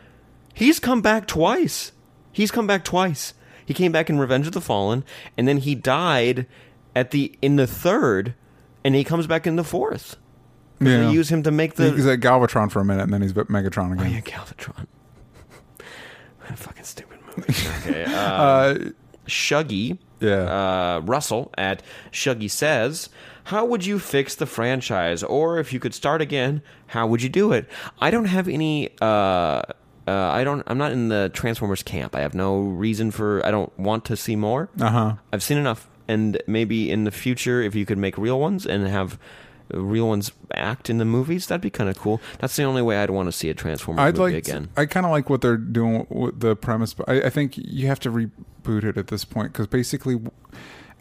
He's 0.54 0.80
come 0.80 1.02
back 1.02 1.28
twice. 1.28 1.92
He's 2.32 2.52
come 2.52 2.68
back 2.68 2.84
twice. 2.84 3.34
He 3.66 3.74
came 3.74 3.92
back 3.92 4.10
in 4.10 4.20
Revenge 4.20 4.48
of 4.48 4.54
the 4.54 4.62
Fallen, 4.62 5.04
and 5.38 5.48
then 5.48 5.58
he 5.58 5.76
died 5.76 6.46
at 6.96 7.12
the 7.12 7.38
in 7.42 7.56
the 7.56 7.68
third, 7.68 8.36
and 8.84 8.96
he 8.96 9.04
comes 9.04 9.28
back 9.28 9.46
in 9.48 9.56
the 9.56 9.64
fourth. 9.64 10.18
Yeah. 10.80 11.06
They 11.08 11.12
use 11.12 11.30
him 11.32 11.44
to 11.44 11.52
make 11.52 11.76
the 11.76 11.92
he's 11.92 12.06
at 12.08 12.20
Galvatron 12.20 12.72
for 12.72 12.80
a 12.82 12.86
minute, 12.86 13.04
and 13.04 13.14
then 13.14 13.22
he's 13.22 13.32
at 13.38 13.48
Megatron 13.48 13.90
oh, 13.92 13.94
again. 13.94 14.12
yeah, 14.14 14.22
Galvatron. 14.22 14.86
what 15.78 16.50
a 16.50 16.56
fucking 16.56 16.84
stupid 16.84 17.20
movie. 17.38 17.54
Okay, 17.90 18.04
uh, 18.08 18.10
Uh, 18.12 18.76
Shuggy, 19.28 19.98
Yeah. 20.20 20.98
uh, 20.98 21.02
Russell 21.06 21.52
at 21.58 21.82
Shuggy 22.12 22.50
says, 22.52 23.10
"How 23.46 23.64
would 23.66 23.86
you 23.86 23.98
fix 24.00 24.36
the 24.36 24.46
franchise, 24.46 25.24
or 25.24 25.58
if 25.60 25.72
you 25.74 25.80
could 25.80 25.94
start 25.94 26.22
again, 26.22 26.62
how 26.88 27.08
would 27.08 27.22
you 27.22 27.30
do 27.30 27.54
it?" 27.54 27.70
I 28.00 28.12
don't 28.12 28.26
have 28.26 28.48
any. 28.50 28.90
Uh, 29.02 29.62
uh, 30.06 30.12
I 30.12 30.44
don't. 30.44 30.64
I'm 30.68 30.78
not 30.78 30.92
in 30.92 31.08
the 31.08 31.32
Transformers 31.34 31.82
camp. 31.84 32.16
I 32.16 32.20
have 32.22 32.34
no 32.34 32.60
reason 32.60 33.12
for. 33.12 33.46
I 33.46 33.52
don't 33.52 33.72
want 33.80 34.04
to 34.06 34.18
see 34.18 34.36
more. 34.36 34.70
uh 34.82 34.90
huh. 34.90 35.14
I've 35.32 35.42
seen 35.44 35.58
enough, 35.58 35.88
and 36.08 36.42
maybe 36.48 36.92
in 36.92 37.04
the 37.04 37.12
future, 37.12 37.62
if 37.62 37.76
you 37.76 37.86
could 37.86 37.98
make 37.98 38.18
real 38.18 38.40
ones 38.40 38.66
and 38.66 38.88
have 38.88 39.18
real 39.74 40.08
ones 40.08 40.32
act 40.54 40.90
in 40.90 40.98
the 40.98 41.06
movies, 41.06 41.48
that'd 41.48 41.62
be 41.62 41.70
kind 41.70 41.90
of 41.90 41.98
cool. 41.98 42.22
That's 42.40 42.56
the 42.56 42.64
only 42.64 42.82
way 42.82 42.98
I'd 42.98 43.10
want 43.10 43.28
to 43.28 43.32
see 43.32 43.50
a 43.50 43.54
Transformers 43.54 44.02
I'd 44.02 44.18
movie 44.18 44.36
like. 44.36 44.48
again. 44.48 44.70
I 44.76 44.86
kind 44.86 45.06
of 45.06 45.12
like 45.12 45.30
what 45.30 45.42
they're 45.42 45.58
doing 45.58 46.06
with 46.10 46.40
the 46.40 46.56
premise, 46.56 46.94
but 46.94 47.08
I, 47.10 47.24
I 47.24 47.30
think 47.30 47.58
you 47.58 47.88
have 47.88 48.00
to 48.02 48.12
reboot 48.12 48.84
it 48.84 48.98
at 48.98 49.08
this 49.08 49.26
point 49.26 49.54
because 49.54 49.68
basically, 49.68 50.22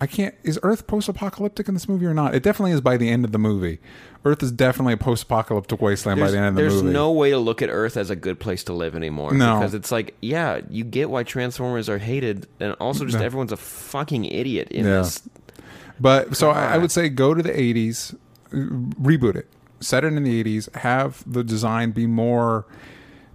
I 0.03 0.07
can't. 0.09 0.35
Is 0.43 0.59
Earth 0.65 0.89
post-apocalyptic 0.89 1.69
in 1.69 1.75
this 1.75 1.89
movie 1.89 2.07
or 2.07 2.13
not? 2.13 2.35
It 2.35 2.43
definitely 2.43 2.73
is 2.73 2.81
by 2.81 2.97
the 2.97 3.09
end 3.09 3.25
of 3.25 3.31
the 3.31 3.39
movie. 3.39 3.79
Earth 4.25 4.43
is 4.43 4.51
definitely 4.51 4.95
a 4.95 4.97
post-apocalyptic 4.97 5.81
wasteland 5.81 6.19
by 6.19 6.29
the 6.33 6.39
end 6.39 6.47
of 6.49 6.55
the 6.57 6.63
there's 6.63 6.73
movie. 6.75 6.87
There's 6.87 6.93
no 6.95 7.13
way 7.13 7.31
to 7.31 7.39
look 7.39 7.63
at 7.63 7.69
Earth 7.69 7.97
as 7.97 8.11
a 8.11 8.17
good 8.17 8.41
place 8.41 8.65
to 8.65 8.73
live 8.73 8.97
anymore. 8.97 9.33
No. 9.33 9.61
Because 9.61 9.75
it's 9.75 9.93
like, 9.93 10.17
yeah, 10.21 10.61
you 10.69 10.83
get 10.83 11.09
why 11.09 11.23
Transformers 11.23 11.89
are 11.89 11.99
hated, 11.99 12.49
and 12.59 12.73
also 12.81 13.05
just 13.05 13.19
No. 13.19 13.25
everyone's 13.25 13.53
a 13.53 13.57
fucking 13.57 14.25
idiot 14.25 14.73
in 14.73 14.87
Yeah. 14.87 15.03
this. 15.03 15.23
But 16.01 16.37
so 16.37 16.51
I, 16.51 16.75
I 16.75 16.79
would 16.79 16.91
say 16.91 17.09
go 17.09 17.33
to 17.33 17.41
the 17.41 17.53
80s, 17.57 18.13
uh, 18.53 18.57
reboot 19.01 19.37
it, 19.37 19.47
set 19.79 20.03
it 20.03 20.09
in 20.15 20.25
the 20.25 20.43
80s, 20.43 20.75
have 20.79 21.23
the 21.33 21.45
design 21.45 21.93
be 21.93 22.09
more 22.09 22.67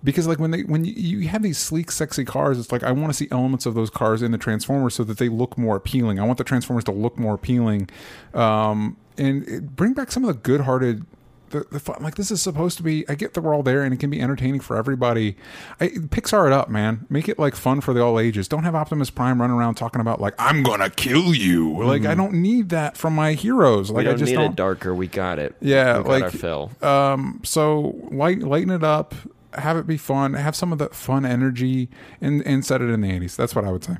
because 0.07 0.25
like 0.25 0.39
when 0.39 0.51
they 0.51 0.63
when 0.63 0.85
you, 0.85 0.93
you 0.93 1.27
have 1.27 1.43
these 1.43 1.57
sleek 1.57 1.91
sexy 1.91 2.23
cars 2.25 2.57
it's 2.57 2.71
like 2.71 2.81
I 2.81 2.91
want 2.93 3.09
to 3.11 3.13
see 3.13 3.27
elements 3.29 3.65
of 3.65 3.75
those 3.75 3.89
cars 3.89 4.21
in 4.23 4.31
the 4.31 4.37
Transformers 4.37 4.95
so 4.95 5.03
that 5.03 5.17
they 5.17 5.27
look 5.29 5.57
more 5.57 5.75
appealing. 5.75 6.19
I 6.19 6.23
want 6.23 6.37
the 6.37 6.43
Transformers 6.45 6.85
to 6.85 6.91
look 6.91 7.19
more 7.19 7.35
appealing. 7.35 7.89
Um 8.33 8.95
and 9.17 9.47
it, 9.47 9.75
bring 9.75 9.93
back 9.93 10.11
some 10.11 10.23
of 10.23 10.27
the 10.27 10.39
good-hearted 10.41 11.05
the, 11.49 11.65
the 11.71 11.79
fun, 11.79 11.97
like 12.01 12.15
this 12.15 12.31
is 12.31 12.41
supposed 12.41 12.77
to 12.77 12.83
be. 12.83 13.07
I 13.07 13.15
get 13.15 13.33
that 13.33 13.41
we're 13.41 13.55
all 13.55 13.63
there, 13.63 13.83
and 13.83 13.93
it 13.93 14.01
can 14.01 14.09
be 14.09 14.19
entertaining 14.21 14.59
for 14.59 14.75
everybody. 14.75 15.37
I, 15.79 15.87
Pixar 15.87 16.47
it 16.47 16.53
up, 16.53 16.69
man. 16.69 17.05
Make 17.09 17.29
it 17.29 17.39
like 17.39 17.55
fun 17.55 17.81
for 17.81 17.93
the 17.93 18.01
all 18.01 18.19
ages. 18.19 18.47
Don't 18.47 18.63
have 18.63 18.75
Optimus 18.75 19.09
Prime 19.09 19.39
running 19.41 19.55
around 19.55 19.75
talking 19.75 20.01
about 20.01 20.19
like 20.19 20.33
I'm 20.37 20.63
gonna 20.63 20.89
kill 20.89 21.33
you. 21.33 21.81
Like 21.83 22.05
I 22.05 22.15
don't 22.15 22.33
need 22.33 22.69
that 22.69 22.97
from 22.97 23.15
my 23.15 23.33
heroes. 23.33 23.89
Like 23.89 24.07
I 24.07 24.13
just 24.13 24.31
need 24.31 24.35
don't. 24.35 24.51
it 24.51 24.55
darker. 24.55 24.93
We 24.93 25.07
got 25.07 25.39
it. 25.39 25.55
Yeah, 25.61 25.93
got 25.93 26.07
like- 26.07 26.23
our 26.23 26.31
fill. 26.31 26.71
um, 26.81 27.41
so 27.43 27.95
light, 28.11 28.39
lighten 28.39 28.71
it 28.71 28.83
up. 28.83 29.15
Have 29.57 29.77
it 29.77 29.87
be 29.87 29.97
fun. 29.97 30.33
Have 30.33 30.55
some 30.55 30.71
of 30.71 30.79
that 30.79 30.95
fun 30.95 31.25
energy, 31.25 31.89
and 32.21 32.41
and 32.45 32.65
set 32.65 32.81
it 32.81 32.89
in 32.89 33.01
the 33.01 33.09
'80s. 33.09 33.35
That's 33.35 33.55
what 33.55 33.65
I 33.65 33.71
would 33.71 33.83
say. 33.83 33.97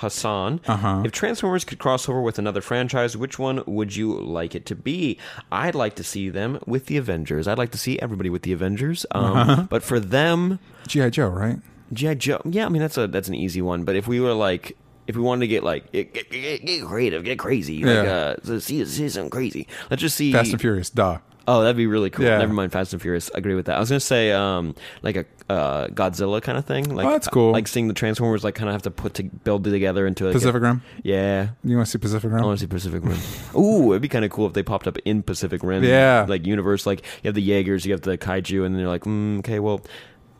Hassan. 0.00 0.60
Uh-huh. 0.66 1.02
If 1.04 1.12
Transformers 1.12 1.64
could 1.64 1.78
cross 1.78 2.08
over 2.08 2.20
with 2.20 2.38
another 2.38 2.60
franchise, 2.60 3.16
which 3.16 3.38
one 3.38 3.62
would 3.66 3.96
you 3.96 4.12
like 4.20 4.54
it 4.54 4.66
to 4.66 4.74
be? 4.74 5.18
I'd 5.50 5.74
like 5.74 5.94
to 5.96 6.04
see 6.04 6.28
them 6.28 6.58
with 6.66 6.86
the 6.86 6.96
Avengers. 6.96 7.48
I'd 7.48 7.58
like 7.58 7.70
to 7.72 7.78
see 7.78 7.98
everybody 8.00 8.30
with 8.30 8.42
the 8.42 8.52
Avengers. 8.52 9.06
Um, 9.12 9.36
Uh-huh. 9.36 9.66
But 9.70 9.82
for 9.82 9.98
them, 10.00 10.58
GI 10.86 11.10
Joe, 11.10 11.28
right? 11.28 11.58
GI 11.92 12.16
Joe. 12.16 12.40
Yeah, 12.44 12.66
I 12.66 12.68
mean 12.68 12.82
that's 12.82 12.98
a 12.98 13.06
that's 13.06 13.28
an 13.28 13.34
easy 13.34 13.62
one. 13.62 13.84
But 13.84 13.96
if 13.96 14.06
we 14.06 14.20
were 14.20 14.34
like, 14.34 14.76
if 15.10 15.16
we 15.16 15.22
wanted 15.22 15.40
to 15.40 15.48
get 15.48 15.62
like 15.62 15.92
get, 15.92 16.12
get, 16.14 16.30
get, 16.64 16.84
creative, 16.86 17.24
get 17.24 17.38
crazy, 17.38 17.84
like 17.84 18.04
Yeah. 18.06 18.34
uh, 18.48 18.60
see 18.60 18.84
see 18.86 19.08
something 19.08 19.28
crazy. 19.30 19.66
Let's 19.90 20.00
just 20.00 20.16
see. 20.16 20.32
Fast 20.32 20.52
and 20.52 20.60
Furious, 20.60 20.88
duh. 20.88 21.18
Oh, 21.48 21.62
that'd 21.62 21.76
be 21.76 21.88
really 21.88 22.10
cool. 22.10 22.24
Yeah. 22.26 22.38
Never 22.38 22.52
mind, 22.52 22.70
Fast 22.70 22.92
and 22.92 23.02
Furious. 23.02 23.28
I 23.34 23.38
agree 23.38 23.54
with 23.56 23.66
that. 23.66 23.76
I 23.76 23.80
was 23.80 23.88
gonna 23.88 23.98
say 23.98 24.30
um, 24.30 24.76
like 25.02 25.16
a 25.16 25.24
uh, 25.48 25.88
Godzilla 25.88 26.40
kind 26.40 26.56
of 26.56 26.64
thing. 26.64 26.94
Like, 26.94 27.06
Oh, 27.06 27.10
that's 27.10 27.26
cool. 27.26 27.50
Like 27.50 27.66
seeing 27.66 27.88
the 27.88 27.94
Transformers 27.94 28.44
like 28.44 28.54
kind 28.54 28.68
of 28.68 28.74
have 28.74 28.82
to 28.82 28.90
put 28.92 29.14
to 29.14 29.24
build 29.24 29.64
together 29.64 30.06
into 30.06 30.26
like, 30.26 30.34
Pacific 30.34 30.62
Rim. 30.62 30.82
Yeah. 31.02 31.48
You 31.64 31.74
want 31.76 31.86
to 31.86 31.90
see 31.90 31.98
Pacific 31.98 32.30
Rim? 32.30 32.40
I 32.42 32.46
want 32.46 32.60
to 32.60 32.64
see 32.64 32.68
Pacific 32.68 33.02
Rim. 33.02 33.18
Ooh, 33.60 33.90
it'd 33.92 34.02
be 34.02 34.08
kind 34.08 34.24
of 34.24 34.30
cool 34.30 34.46
if 34.46 34.52
they 34.52 34.62
popped 34.62 34.86
up 34.86 34.96
in 35.04 35.24
Pacific 35.24 35.64
Rim. 35.64 35.82
Yeah. 35.82 36.24
Like 36.28 36.46
universe, 36.46 36.86
like 36.86 37.00
you 37.22 37.28
have 37.28 37.34
the 37.34 37.42
Jaegers, 37.42 37.84
you 37.84 37.92
have 37.92 38.02
the 38.02 38.16
Kaiju, 38.16 38.64
and 38.64 38.72
then 38.74 38.80
you're 38.80 38.88
like, 38.90 39.02
mm, 39.04 39.40
okay, 39.40 39.58
well, 39.58 39.80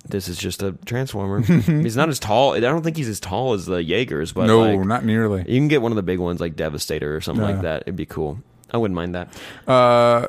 this 0.09 0.29
is 0.29 0.39
just 0.39 0.63
a 0.63 0.73
Transformer. 0.87 1.41
he's 1.83 1.97
not 1.97 2.09
as 2.09 2.19
tall. 2.19 2.55
I 2.55 2.61
don't 2.61 2.83
think 2.83 2.97
he's 2.97 3.09
as 3.09 3.21
tall 3.21 3.53
as 3.53 3.67
the 3.67 3.83
Jaegers, 3.83 4.33
but 4.33 4.47
no, 4.47 4.61
like, 4.61 4.87
not 4.87 5.05
nearly. 5.05 5.41
you 5.49 5.59
can 5.59 5.69
get 5.69 5.83
one 5.83 5.93
of 5.93 5.97
the 5.97 6.03
big 6.03 6.19
ones 6.19 6.41
like 6.41 6.57
Devastator 6.57 7.15
or 7.15 7.21
something 7.21 7.45
like 7.45 7.63
that. 7.63 7.83
It'd 7.83 7.97
be 7.97 8.07
cool. 8.07 8.41
I 8.71 8.77
wouldn't 8.79 8.95
mind 8.95 9.15
that. 9.15 9.29
Uh, 9.67 10.29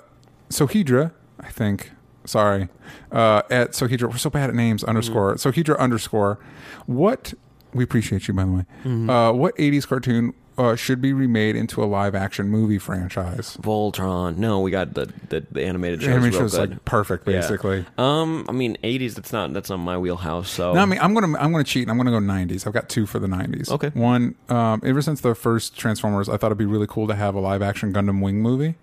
Sohedra, 0.50 1.12
I 1.40 1.50
think. 1.50 1.92
Sorry. 2.26 2.70
Uh, 3.12 3.42
at 3.50 3.72
Sohedra, 3.72 4.10
we're 4.10 4.18
so 4.18 4.30
bad 4.30 4.50
at 4.50 4.56
names. 4.56 4.84
Underscore 4.84 5.38
So 5.38 5.52
Sohedra 5.52 5.78
underscore. 5.80 6.40
What 6.86 7.34
we 7.74 7.84
appreciate 7.84 8.28
you 8.28 8.34
by 8.34 8.46
the 8.46 8.52
way. 8.52 8.66
Uh, 9.10 9.32
what 9.32 9.56
'80s 9.58 9.88
cartoon 9.88 10.34
uh, 10.62 10.76
should 10.76 11.02
be 11.02 11.14
remade 11.14 11.56
into 11.56 11.84
a 11.84 11.86
live 11.86 12.14
action 12.16 12.48
movie 12.50 12.78
franchise? 12.78 13.58
Voltron. 13.62 14.38
No, 14.38 14.60
we 14.62 14.70
got 14.72 14.94
the 14.94 15.12
the, 15.30 15.46
the 15.52 15.64
animated 15.64 16.02
shows. 16.02 16.10
Animation 16.10 16.32
real 16.40 16.42
show's 16.50 16.58
good. 16.58 16.70
like 16.72 16.86
perfect, 16.86 17.28
Yeah. 17.28 17.42
basically. 17.42 17.86
Um, 17.98 18.46
I 18.48 18.52
mean, 18.52 18.78
eighties. 18.84 19.16
That's 19.16 19.34
not 19.34 19.54
that's 19.54 19.70
not 19.70 19.78
my 19.78 19.98
wheelhouse. 19.98 20.50
So 20.50 20.74
No, 20.74 20.82
I 20.82 20.86
mean 20.86 21.00
I'm 21.00 21.14
gonna 21.14 21.38
I'm 21.40 21.52
gonna 21.52 21.64
cheat. 21.64 21.84
and 21.84 21.92
I'm 21.92 21.98
gonna 21.98 22.12
go 22.12 22.20
90s. 22.20 22.68
I've 22.68 22.74
got 22.74 22.90
two 22.90 23.06
for 23.06 23.20
the 23.20 23.28
90s. 23.28 23.70
Okay. 23.72 23.90
One, 23.94 24.36
um, 24.50 24.82
ever 24.86 25.02
since 25.02 25.22
the 25.22 25.34
first 25.36 25.78
Transformers, 25.78 26.30
I 26.30 26.38
thought 26.38 26.48
it'd 26.48 26.58
be 26.58 26.66
really 26.66 26.88
cool 26.88 27.08
to 27.08 27.16
have 27.16 27.36
a 27.36 27.40
live 27.40 27.62
action 27.62 27.92
Gundam 27.94 28.22
Wing 28.22 28.42
movie. 28.42 28.76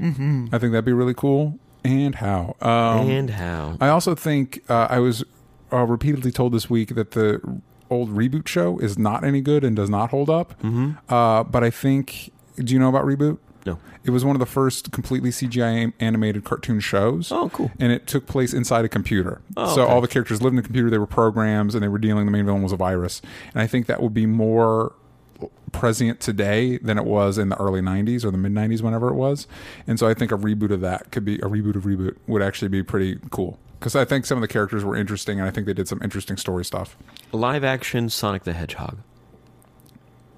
Mm-hmm. 0.00 0.46
I 0.52 0.58
think 0.58 0.72
that'd 0.72 0.84
be 0.84 0.92
really 0.92 1.14
cool. 1.14 1.58
And 1.84 2.16
how? 2.16 2.56
Um, 2.60 3.08
and 3.10 3.30
how? 3.30 3.76
I 3.80 3.88
also 3.88 4.14
think 4.14 4.62
uh, 4.68 4.86
I 4.90 4.98
was 4.98 5.24
uh, 5.72 5.84
repeatedly 5.84 6.30
told 6.30 6.52
this 6.52 6.68
week 6.70 6.94
that 6.94 7.12
the 7.12 7.40
old 7.92 8.10
reboot 8.10 8.48
show 8.48 8.78
is 8.78 8.98
not 8.98 9.24
any 9.24 9.40
good 9.40 9.64
and 9.64 9.76
does 9.76 9.90
not 9.90 10.10
hold 10.10 10.30
up. 10.30 10.60
Mm-hmm. 10.62 10.92
Uh, 11.08 11.44
but 11.44 11.62
I 11.62 11.70
think, 11.70 12.32
do 12.56 12.72
you 12.72 12.80
know 12.80 12.88
about 12.88 13.04
reboot? 13.04 13.38
no. 13.64 13.78
It 14.04 14.10
was 14.10 14.24
one 14.24 14.34
of 14.34 14.40
the 14.40 14.46
first 14.46 14.90
completely 14.90 15.30
CGI 15.30 15.92
animated 16.00 16.44
cartoon 16.44 16.80
shows. 16.80 17.30
Oh, 17.30 17.48
cool. 17.50 17.70
And 17.78 17.92
it 17.92 18.06
took 18.06 18.26
place 18.26 18.52
inside 18.52 18.84
a 18.84 18.88
computer. 18.88 19.40
Oh, 19.56 19.74
so 19.74 19.82
okay. 19.82 19.92
all 19.92 20.00
the 20.00 20.08
characters 20.08 20.42
lived 20.42 20.54
in 20.54 20.58
a 20.58 20.62
computer. 20.62 20.90
They 20.90 20.98
were 20.98 21.06
programs, 21.06 21.74
and 21.74 21.82
they 21.82 21.88
were 21.88 21.98
dealing. 21.98 22.26
The 22.26 22.32
main 22.32 22.44
villain 22.44 22.62
was 22.62 22.72
a 22.72 22.76
virus. 22.76 23.22
And 23.54 23.62
I 23.62 23.66
think 23.66 23.86
that 23.86 24.02
would 24.02 24.14
be 24.14 24.26
more 24.26 24.94
prescient 25.72 26.20
today 26.20 26.78
than 26.78 26.98
it 26.98 27.04
was 27.04 27.38
in 27.38 27.48
the 27.48 27.56
early 27.56 27.80
90s 27.80 28.24
or 28.24 28.30
the 28.30 28.38
mid 28.38 28.52
90s 28.52 28.82
whenever 28.82 29.08
it 29.08 29.14
was 29.14 29.46
and 29.86 29.98
so 29.98 30.06
i 30.06 30.12
think 30.14 30.30
a 30.30 30.36
reboot 30.36 30.70
of 30.70 30.82
that 30.82 31.10
could 31.10 31.24
be 31.24 31.36
a 31.36 31.46
reboot 31.46 31.74
of 31.74 31.84
reboot 31.84 32.14
would 32.26 32.42
actually 32.42 32.68
be 32.68 32.82
pretty 32.82 33.18
cool 33.30 33.58
because 33.80 33.96
i 33.96 34.04
think 34.04 34.26
some 34.26 34.36
of 34.36 34.42
the 34.42 34.48
characters 34.48 34.84
were 34.84 34.94
interesting 34.94 35.40
and 35.40 35.48
i 35.48 35.50
think 35.50 35.66
they 35.66 35.72
did 35.72 35.88
some 35.88 36.00
interesting 36.02 36.36
story 36.36 36.64
stuff 36.64 36.96
Live 37.32 37.64
action 37.64 38.08
Sonic 38.10 38.44
the 38.44 38.52
Hedgehog. 38.52 38.98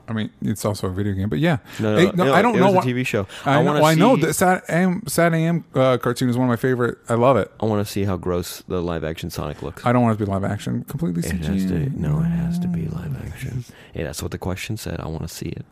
i 0.08 0.12
mean 0.12 0.30
it's 0.42 0.64
also 0.64 0.86
a 0.86 0.90
video 0.90 1.12
game 1.14 1.28
but 1.28 1.38
yeah 1.38 1.58
No, 1.80 1.92
no, 1.92 1.96
Hey, 1.98 2.12
no, 2.14 2.34
i 2.34 2.42
don't 2.42 2.56
know 2.58 2.70
what 2.70 2.84
TV 2.84 3.06
show. 3.06 3.26
i, 3.44 3.54
I 3.54 3.62
wanna 3.62 3.80
well, 3.80 3.86
I 3.90 3.94
know 3.94 4.16
that 4.16 4.34
Sat 4.34 4.62
AM, 4.68 5.02
Sat 5.06 5.32
AM 5.32 5.64
uh, 5.74 5.96
cartoon 5.98 6.28
is 6.28 6.36
one 6.36 6.46
of 6.46 6.50
my 6.50 6.56
favorite 6.56 6.98
i 7.08 7.14
love 7.14 7.36
it 7.36 7.50
I 7.60 7.66
want 7.66 7.84
to 7.86 7.90
see 7.90 8.04
how 8.04 8.16
gross 8.16 8.62
the 8.68 8.80
live 8.82 9.02
action 9.02 9.30
Sonic 9.30 9.62
looks. 9.62 9.84
i 9.86 9.92
don't 9.92 10.02
want 10.02 10.14
it 10.14 10.18
to 10.18 10.26
be 10.26 10.30
live 10.30 10.44
action 10.44 10.84
completely 10.84 11.22
it 11.28 11.44
has 11.44 11.64
to. 11.66 11.90
No, 11.98 12.20
it 12.20 12.24
has 12.24 12.58
to 12.60 12.68
be 12.68 12.86
live 12.86 13.16
action. 13.26 13.64
Yeah, 13.94 14.04
that's 14.04 14.22
what 14.22 14.30
the 14.30 14.38
question 14.38 14.76
said. 14.76 15.00
I 15.00 15.06
want 15.08 15.22
to 15.22 15.28
see 15.28 15.48
it. 15.48 15.64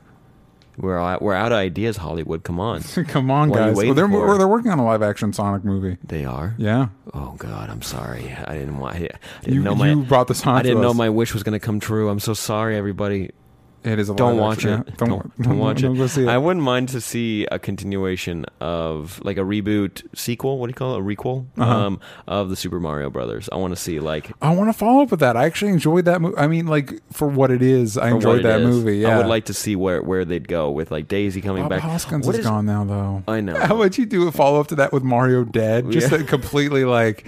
We're 0.78 0.98
out, 0.98 1.20
we're 1.20 1.34
out 1.34 1.52
of 1.52 1.58
ideas, 1.58 1.96
Hollywood. 1.98 2.44
Come 2.44 2.58
on. 2.58 2.80
come 3.08 3.30
on 3.30 3.50
What 3.50 3.58
guys 3.58 3.76
well, 3.76 3.94
they're, 3.94 4.08
for? 4.08 4.38
they're 4.38 4.48
working 4.48 4.70
on 4.70 4.78
a 4.78 4.84
live 4.84 5.02
action 5.02 5.32
sonic 5.32 5.64
movie 5.64 5.98
They 6.02 6.24
are. 6.24 6.54
yeah 6.58 6.88
Oh 7.12 7.34
God, 7.36 7.68
I'm 7.68 7.82
sorry. 7.82 8.32
I 8.32 8.54
didn't 8.54 8.78
want. 8.78 8.96
I 8.96 8.98
didn't 8.98 9.54
you, 9.54 9.62
know 9.62 9.74
my. 9.74 9.90
you 9.90 10.02
brought 10.02 10.28
this 10.28 10.46
on 10.46 10.56
I 10.56 10.62
didn't 10.62 10.80
know 10.80 10.90
us. 10.90 10.96
my 10.96 11.10
wish 11.10 11.34
was 11.34 11.42
going 11.42 11.52
to 11.58 11.64
come 11.64 11.78
true. 11.78 12.08
I'm 12.08 12.20
so 12.20 12.32
sorry, 12.34 12.76
everybody. 12.76 13.30
It 13.84 13.98
is 13.98 14.08
a 14.08 14.14
Don't 14.14 14.34
live 14.34 14.40
watch 14.40 14.56
action, 14.58 14.80
it. 14.80 14.86
yeah. 14.88 14.94
Don't, 14.96 15.08
don't, 15.08 15.42
don't 15.42 15.58
watch 15.58 15.82
don't 15.82 15.94
it. 15.96 15.98
go 15.98 16.06
see 16.06 16.22
it 16.22 16.28
I 16.28 16.38
wouldn't 16.38 16.64
mind 16.64 16.88
to 16.90 17.00
see 17.00 17.46
a 17.50 17.58
continuation 17.58 18.46
of 18.60 19.20
like 19.24 19.36
a 19.36 19.40
reboot 19.40 20.02
sequel. 20.16 20.58
What 20.58 20.66
do 20.68 20.70
you 20.70 20.74
call 20.74 20.94
it? 20.94 21.00
A 21.00 21.02
requel 21.02 21.46
Uh-huh. 21.58 21.70
um, 21.86 22.00
of 22.28 22.48
the 22.48 22.56
Super 22.56 22.78
Mario 22.78 23.10
Brothers. 23.10 23.48
I 23.50 23.56
want 23.56 23.72
to 23.74 23.80
see 23.80 23.98
like 24.00 24.30
I 24.40 24.54
want 24.54 24.68
to 24.68 24.72
follow 24.78 25.02
up 25.02 25.10
with 25.10 25.20
that. 25.20 25.36
I 25.36 25.44
actually 25.46 25.72
enjoyed 25.72 26.04
that 26.04 26.20
movie. 26.20 26.36
I 26.36 26.46
mean, 26.46 26.66
like 26.66 26.92
for 27.12 27.26
what 27.28 27.50
it 27.50 27.62
is, 27.62 27.98
I 27.98 28.10
enjoyed 28.10 28.40
it 28.40 28.42
that 28.44 28.60
is. 28.60 28.66
movie. 28.68 28.98
Yeah, 28.98 29.14
I 29.14 29.18
would 29.18 29.26
like 29.26 29.46
to 29.46 29.54
see 29.54 29.74
where 29.76 30.02
where 30.02 30.24
they'd 30.24 30.46
go 30.48 30.70
with 30.70 30.90
like 30.90 31.08
Daisy 31.08 31.40
coming 31.40 31.62
Bob 31.64 31.70
back. 31.70 31.80
Hoskins 31.82 32.26
What 32.26 32.36
is 32.36 32.46
gone 32.46 32.66
now, 32.66 32.84
though. 32.84 33.22
I 33.26 33.40
know. 33.40 33.54
How 33.60 33.76
would 33.76 33.98
you 33.98 34.06
do 34.06 34.28
a 34.28 34.32
follow 34.32 34.60
up 34.60 34.68
to 34.68 34.74
that 34.76 34.92
with 34.92 35.02
Mario 35.02 35.44
dead? 35.44 35.90
Just 35.90 36.12
Yeah. 36.12 36.18
a 36.18 36.24
completely 36.24 36.84
like 36.84 37.26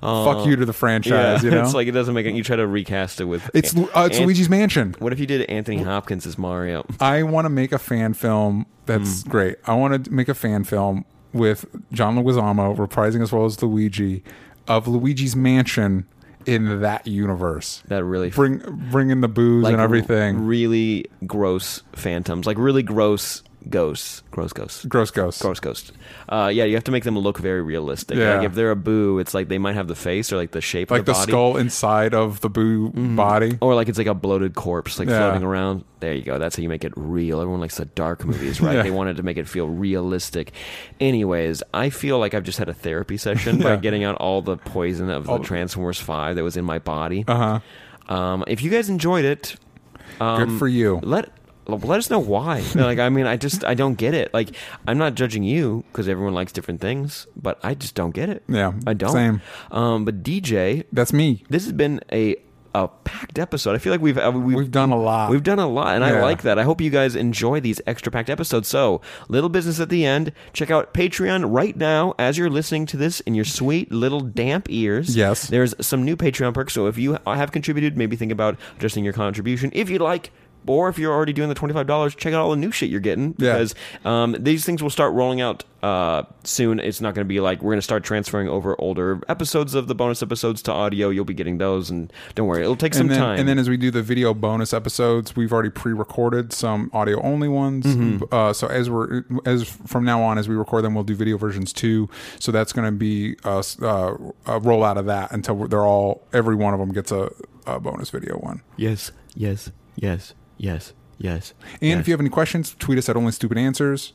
fuck 0.00 0.46
you 0.46 0.56
to 0.56 0.64
the 0.64 0.72
franchise. 0.72 1.42
Yeah, 1.42 1.50
you 1.50 1.50
know, 1.56 1.62
it's 1.64 1.74
like 1.74 1.88
it 1.88 1.92
doesn't 1.92 2.14
make 2.14 2.26
it. 2.26 2.34
You 2.34 2.42
try 2.42 2.56
to 2.56 2.66
recast 2.66 3.20
it 3.20 3.24
with 3.24 3.48
it's 3.54 3.76
uh, 3.76 3.82
it's 4.06 4.16
Ant- 4.18 4.26
Luigi's 4.26 4.48
Mansion. 4.48 4.94
What 4.98 5.12
if 5.12 5.18
you 5.20 5.26
did 5.26 5.42
Anthony 5.68 5.82
Hopkins 5.84 6.26
as 6.26 6.38
Mario? 6.38 6.84
I 7.00 7.22
want 7.22 7.44
to 7.44 7.50
make 7.50 7.72
a 7.72 7.78
fan 7.78 8.14
film 8.14 8.66
that's 8.86 9.22
Hmm. 9.22 9.30
great. 9.30 9.56
I 9.66 9.74
want 9.74 10.04
to 10.04 10.10
make 10.10 10.28
a 10.28 10.34
fan 10.34 10.64
film 10.64 11.04
with 11.32 11.66
John 11.92 12.16
Leguizamo 12.16 12.76
reprising 12.76 13.20
as 13.22 13.32
well 13.32 13.44
as 13.44 13.60
Luigi 13.62 14.22
of 14.68 14.86
Luigi's 14.88 15.34
Mansion 15.36 16.06
in 16.46 16.80
that 16.80 17.06
universe. 17.06 17.82
That 17.88 18.04
really 18.04 18.30
Bring 18.30 18.58
bring 18.90 19.10
in 19.10 19.20
the 19.20 19.28
boos 19.28 19.66
and 19.66 19.80
everything. 19.80 20.46
Really 20.46 21.06
gross 21.26 21.82
phantoms, 21.94 22.46
like 22.46 22.56
really 22.58 22.82
gross 22.84 23.42
ghosts, 23.68 24.22
gross 24.30 24.52
ghosts. 24.52 24.84
Gross 24.84 25.10
ghosts. 25.10 25.42
Gross 25.42 25.60
ghost. 25.60 25.92
Uh, 26.28 26.50
yeah, 26.52 26.64
you 26.64 26.74
have 26.74 26.84
to 26.84 26.90
make 26.92 27.04
them 27.04 27.18
look 27.18 27.38
very 27.38 27.62
realistic. 27.62 28.16
Yeah. 28.16 28.36
Like 28.38 28.46
if 28.46 28.54
they're 28.54 28.70
a 28.70 28.76
boo, 28.76 29.18
it's 29.18 29.34
like 29.34 29.48
they 29.48 29.58
might 29.58 29.74
have 29.74 29.88
the 29.88 29.94
face 29.94 30.32
or 30.32 30.36
like 30.36 30.52
the 30.52 30.60
shape 30.60 30.90
like 30.90 31.00
of 31.00 31.06
the, 31.06 31.12
the 31.12 31.18
body. 31.18 31.30
skull 31.32 31.56
inside 31.56 32.14
of 32.14 32.40
the 32.40 32.48
boo 32.50 32.90
body. 32.90 33.58
Or 33.60 33.74
like 33.74 33.88
it's 33.88 33.98
like 33.98 34.06
a 34.06 34.14
bloated 34.14 34.54
corpse, 34.54 34.98
like 34.98 35.08
Yeah. 35.08 35.18
floating 35.30 35.42
around. 35.46 35.84
There 36.00 36.12
you 36.12 36.22
go. 36.22 36.38
That's 36.38 36.56
how 36.56 36.62
you 36.62 36.68
make 36.68 36.84
it 36.84 36.92
real. 36.96 37.40
Everyone 37.40 37.60
likes 37.60 37.76
the 37.78 37.86
dark 37.86 38.24
movies, 38.24 38.60
right? 38.60 38.74
Yeah. 38.76 38.82
They 38.82 38.90
wanted 38.90 39.16
to 39.16 39.22
make 39.22 39.38
it 39.38 39.48
feel 39.48 39.66
realistic. 39.68 40.52
Anyways, 41.00 41.62
I 41.74 41.90
feel 41.90 42.18
like 42.18 42.34
I've 42.34 42.44
just 42.44 42.58
had 42.58 42.68
a 42.68 42.74
therapy 42.74 43.16
session 43.16 43.58
by 43.58 43.70
Yeah. 43.70 43.76
getting 43.76 44.04
out 44.04 44.16
all 44.16 44.42
the 44.42 44.56
poison 44.56 45.10
of 45.10 45.26
the 45.26 45.38
Transformers 45.38 45.98
Five 46.00 46.36
that 46.36 46.42
was 46.42 46.56
in 46.56 46.64
my 46.64 46.78
body. 46.78 47.24
Uh 47.26 47.60
huh. 48.08 48.14
Um, 48.14 48.44
if 48.46 48.62
you 48.62 48.70
guys 48.70 48.88
enjoyed 48.88 49.24
it, 49.24 49.56
um, 50.20 50.48
Good 50.48 50.58
for 50.58 50.68
you. 50.68 51.00
Let 51.02 51.30
let 51.68 51.98
us 51.98 52.10
know 52.10 52.18
why. 52.18 52.64
like, 52.74 52.98
I 52.98 53.08
mean, 53.08 53.26
I 53.26 53.36
just 53.36 53.64
I 53.64 53.74
don't 53.74 53.94
get 53.94 54.14
it. 54.14 54.32
Like, 54.32 54.54
I'm 54.86 54.98
not 54.98 55.14
judging 55.14 55.42
you 55.42 55.84
because 55.92 56.08
everyone 56.08 56.34
likes 56.34 56.52
different 56.52 56.80
things, 56.80 57.26
but 57.36 57.58
I 57.62 57.74
just 57.74 57.94
don't 57.94 58.12
get 58.12 58.28
it. 58.28 58.42
Yeah, 58.48 58.72
I 58.86 58.94
don't. 58.94 59.12
same. 59.12 59.42
Um, 59.70 60.04
but 60.04 60.22
DJ, 60.22 60.84
That's 60.92 61.12
me. 61.12 61.44
this 61.48 61.64
has 61.64 61.72
been 61.72 62.00
a 62.12 62.36
a 62.76 62.88
packed 63.04 63.38
episode. 63.38 63.74
I 63.74 63.78
feel 63.78 63.90
like 63.90 64.02
we've 64.02 64.18
uh, 64.18 64.30
we've, 64.34 64.56
We've 64.56 64.70
done 64.70 64.90
a 64.90 64.98
lot. 64.98 65.30
We've 65.30 65.42
done 65.42 65.58
a 65.58 65.66
lot, 65.66 65.94
and 65.94 66.04
I 66.04 66.20
like 66.20 66.42
that. 66.42 66.58
I 66.58 66.62
hope 66.62 66.80
you 66.82 66.90
guys 66.90 67.16
enjoy 67.16 67.60
these 67.60 67.80
extra 67.86 68.12
packed 68.12 68.28
episodes. 68.28 68.68
So, 68.68 69.00
little 69.28 69.48
business 69.48 69.80
at 69.80 69.88
the 69.88 70.04
end. 70.04 70.32
Check 70.52 70.70
out 70.70 70.92
Patreon 70.92 71.50
right 71.50 71.74
now 71.74 72.14
as 72.18 72.36
you're 72.36 72.50
listening 72.50 72.84
to 72.86 72.98
this 72.98 73.20
in 73.20 73.34
your 73.34 73.46
sweet 73.46 73.90
little 73.90 74.20
damp 74.20 74.66
ears. 74.68 75.16
Yes. 75.16 75.48
There's 75.48 75.74
some 75.80 76.04
new 76.04 76.16
Patreon 76.16 76.52
perks. 76.52 76.74
So, 76.74 76.86
if 76.86 76.98
you 76.98 77.18
have 77.24 77.50
contributed, 77.50 77.96
maybe 77.96 78.14
think 78.14 78.30
about 78.30 78.58
adjusting 78.76 79.04
your 79.04 79.14
contribution 79.14 79.70
if 79.72 79.88
you'd 79.88 80.02
like. 80.02 80.30
Or 80.66 80.88
if 80.88 80.98
you're 80.98 81.12
already 81.12 81.32
doing 81.32 81.48
the 81.48 81.54
twenty-five 81.54 81.86
dollars, 81.86 82.14
check 82.14 82.34
out 82.34 82.40
all 82.42 82.50
the 82.50 82.56
new 82.56 82.70
shit 82.72 82.90
you're 82.90 83.00
getting 83.00 83.34
Yeah. 83.38 83.52
because 83.54 83.74
um, 84.04 84.36
these 84.38 84.64
things 84.64 84.82
will 84.82 84.90
start 84.90 85.14
rolling 85.14 85.40
out 85.40 85.64
uh, 85.82 86.24
soon. 86.44 86.80
It's 86.80 87.00
not 87.00 87.14
going 87.14 87.24
to 87.24 87.28
be 87.28 87.38
like 87.40 87.62
we're 87.62 87.72
going 87.72 87.78
to 87.78 87.82
start 87.82 88.02
transferring 88.02 88.48
over 88.48 88.74
older 88.80 89.20
episodes 89.28 89.74
of 89.74 89.86
the 89.86 89.94
bonus 89.94 90.22
episodes 90.22 90.62
to 90.62 90.72
audio. 90.72 91.10
You'll 91.10 91.24
be 91.24 91.34
getting 91.34 91.58
those, 91.58 91.90
and 91.90 92.12
don't 92.34 92.48
worry, 92.48 92.62
it'll 92.62 92.76
take 92.76 92.94
some 92.94 93.06
then, 93.06 93.18
time. 93.18 93.38
and 93.38 93.48
then 93.48 93.58
as 93.58 93.68
we 93.68 93.76
do 93.76 93.90
the 93.90 94.02
video 94.02 94.34
bonus 94.34 94.72
episodes, 94.72 95.36
we've 95.36 95.52
already 95.52 95.70
pre-recorded 95.70 96.52
some 96.52 96.90
audio 96.92 97.20
only 97.22 97.48
ones. 97.48 97.86
Mm-hmm. 97.86 98.24
Uh, 98.32 98.52
so 98.52 98.66
as 98.66 98.90
we're 98.90 99.24
as 99.44 99.62
from 99.64 100.04
now 100.04 100.22
on, 100.22 100.38
as 100.38 100.48
we 100.48 100.56
record 100.56 100.84
them, 100.84 100.94
we'll 100.94 101.04
do 101.04 101.14
video 101.14 101.36
versions 101.36 101.72
too. 101.72 102.08
So 102.40 102.50
that's 102.50 102.72
going 102.72 102.86
to 102.86 102.96
be 102.98 103.36
a, 103.44 103.58
uh, 103.82 104.16
a 104.46 104.60
rollout 104.60 104.96
of 104.96 105.06
that 105.06 105.30
until 105.32 105.68
they're 105.68 105.84
all 105.84 106.26
every 106.32 106.56
one 106.56 106.74
of 106.74 106.80
them 106.80 106.92
gets 106.92 107.12
a, 107.12 107.30
a 107.66 107.78
bonus 107.78 108.10
video 108.10 108.36
one. 108.38 108.62
Yes, 108.76 109.12
yes, 109.34 109.70
yes, 109.94 110.34
yes, 110.58 110.92
yes. 111.18 111.54
And 111.80 111.90
yes. 111.90 112.00
if 112.00 112.08
you 112.08 112.12
have 112.12 112.20
any 112.20 112.30
questions, 112.30 112.74
tweet 112.78 112.98
us 112.98 113.08
at 113.08 113.16
Only 113.16 113.32
Stupid 113.32 113.58
Answers. 113.58 114.12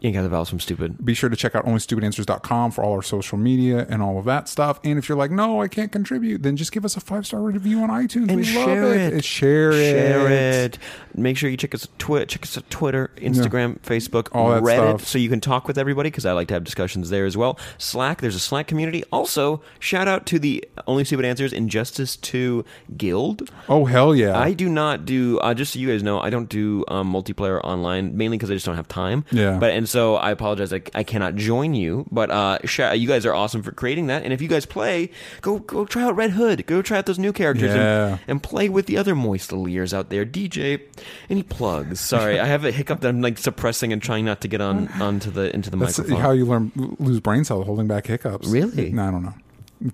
You 0.00 0.12
got 0.12 0.22
the 0.22 0.28
vowels 0.30 0.48
from 0.48 0.60
stupid. 0.60 1.04
Be 1.04 1.12
sure 1.12 1.28
to 1.28 1.36
check 1.36 1.54
out 1.54 1.66
onlystupidanswers.com 1.66 2.70
for 2.70 2.82
all 2.82 2.92
our 2.94 3.02
social 3.02 3.36
media 3.36 3.86
and 3.88 4.00
all 4.02 4.18
of 4.18 4.24
that 4.24 4.48
stuff. 4.48 4.80
And 4.82 4.98
if 4.98 5.08
you're 5.08 5.18
like, 5.18 5.30
no, 5.30 5.60
I 5.60 5.68
can't 5.68 5.92
contribute, 5.92 6.42
then 6.42 6.56
just 6.56 6.72
give 6.72 6.84
us 6.84 6.96
a 6.96 7.00
five 7.00 7.26
star 7.26 7.40
review 7.42 7.80
on 7.82 7.90
iTunes. 7.90 8.28
And 8.28 8.36
we 8.36 8.44
share 8.44 8.84
love 8.86 8.96
it. 8.96 9.12
And 9.12 9.24
Share 9.24 9.70
it. 9.72 9.74
Share 9.74 10.28
it. 10.64 10.78
Make 11.14 11.36
sure 11.36 11.50
you 11.50 11.56
check 11.58 11.74
us 11.74 11.86
twi- 11.98 12.24
check 12.24 12.42
us 12.44 12.58
Twitter, 12.70 13.10
Instagram, 13.16 13.78
Facebook, 13.80 14.28
All 14.32 14.50
that 14.50 14.62
Reddit, 14.62 14.98
stuff. 15.00 15.06
so 15.06 15.18
you 15.18 15.28
can 15.28 15.40
talk 15.40 15.66
with 15.68 15.76
everybody 15.76 16.08
because 16.08 16.24
I 16.24 16.32
like 16.32 16.48
to 16.48 16.54
have 16.54 16.64
discussions 16.64 17.10
there 17.10 17.26
as 17.26 17.36
well. 17.36 17.58
Slack, 17.78 18.20
there's 18.22 18.34
a 18.36 18.40
Slack 18.40 18.66
community. 18.68 19.04
Also, 19.12 19.60
shout 19.80 20.08
out 20.08 20.24
to 20.26 20.38
the 20.38 20.64
Only 20.86 21.04
Stupid 21.04 21.24
Answers 21.26 21.52
Injustice 21.52 22.16
2 22.16 22.64
Guild. 22.96 23.50
Oh, 23.68 23.84
hell 23.84 24.14
yeah. 24.14 24.38
I 24.38 24.52
do 24.54 24.68
not 24.68 25.04
do 25.04 25.38
uh, 25.40 25.52
just 25.52 25.74
so 25.74 25.78
you 25.78 25.88
guys 25.88 26.02
know, 26.02 26.20
I 26.20 26.30
don't 26.30 26.48
do 26.48 26.84
um, 26.88 27.12
multiplayer 27.12 27.60
online 27.64 28.16
mainly 28.16 28.38
because 28.38 28.50
I 28.50 28.54
just 28.54 28.64
don't 28.66 28.76
have 28.76 28.88
time. 28.88 29.24
Yeah. 29.30 29.58
But 29.58 29.72
and 29.72 29.88
so 29.90 30.14
I 30.16 30.30
apologize, 30.30 30.72
I, 30.72 30.80
I 30.94 31.02
cannot 31.02 31.34
join 31.34 31.74
you. 31.74 32.06
But 32.10 32.30
uh, 32.30 32.58
you 32.94 33.08
guys 33.08 33.26
are 33.26 33.34
awesome 33.34 33.62
for 33.62 33.72
creating 33.72 34.06
that. 34.06 34.22
And 34.22 34.32
if 34.32 34.40
you 34.40 34.48
guys 34.48 34.64
play, 34.66 35.10
go 35.40 35.58
go 35.58 35.84
try 35.84 36.02
out 36.04 36.16
Red 36.16 36.30
Hood. 36.30 36.66
Go 36.66 36.80
try 36.82 36.98
out 36.98 37.06
those 37.06 37.18
new 37.18 37.32
characters 37.32 37.70
Yeah. 37.74 38.08
and, 38.12 38.20
and 38.28 38.42
play 38.42 38.68
with 38.68 38.86
the 38.86 38.96
other 38.96 39.14
moist 39.14 39.52
little 39.52 39.68
ears 39.68 39.92
out 39.92 40.10
there. 40.10 40.24
DJ, 40.24 40.80
any 41.28 41.42
plugs? 41.42 42.00
Sorry, 42.00 42.38
I 42.38 42.46
have 42.46 42.64
a 42.64 42.70
hiccup 42.70 43.00
that 43.00 43.08
I'm 43.08 43.20
like 43.20 43.38
suppressing 43.38 43.92
and 43.92 44.00
trying 44.00 44.24
not 44.24 44.40
to 44.42 44.48
get 44.48 44.60
on 44.60 44.88
onto 45.02 45.30
the 45.30 45.54
into 45.54 45.70
the 45.70 45.76
That's 45.76 45.98
microphone. 45.98 46.20
how 46.20 46.30
you 46.30 46.46
learn 46.46 46.70
lose 46.98 47.20
brain 47.20 47.44
cells 47.44 47.66
holding 47.66 47.86
back 47.88 48.06
hiccups. 48.06 48.46
Really? 48.48 48.90
No, 48.92 49.08
I 49.08 49.10
don't 49.10 49.22
know. 49.24 49.34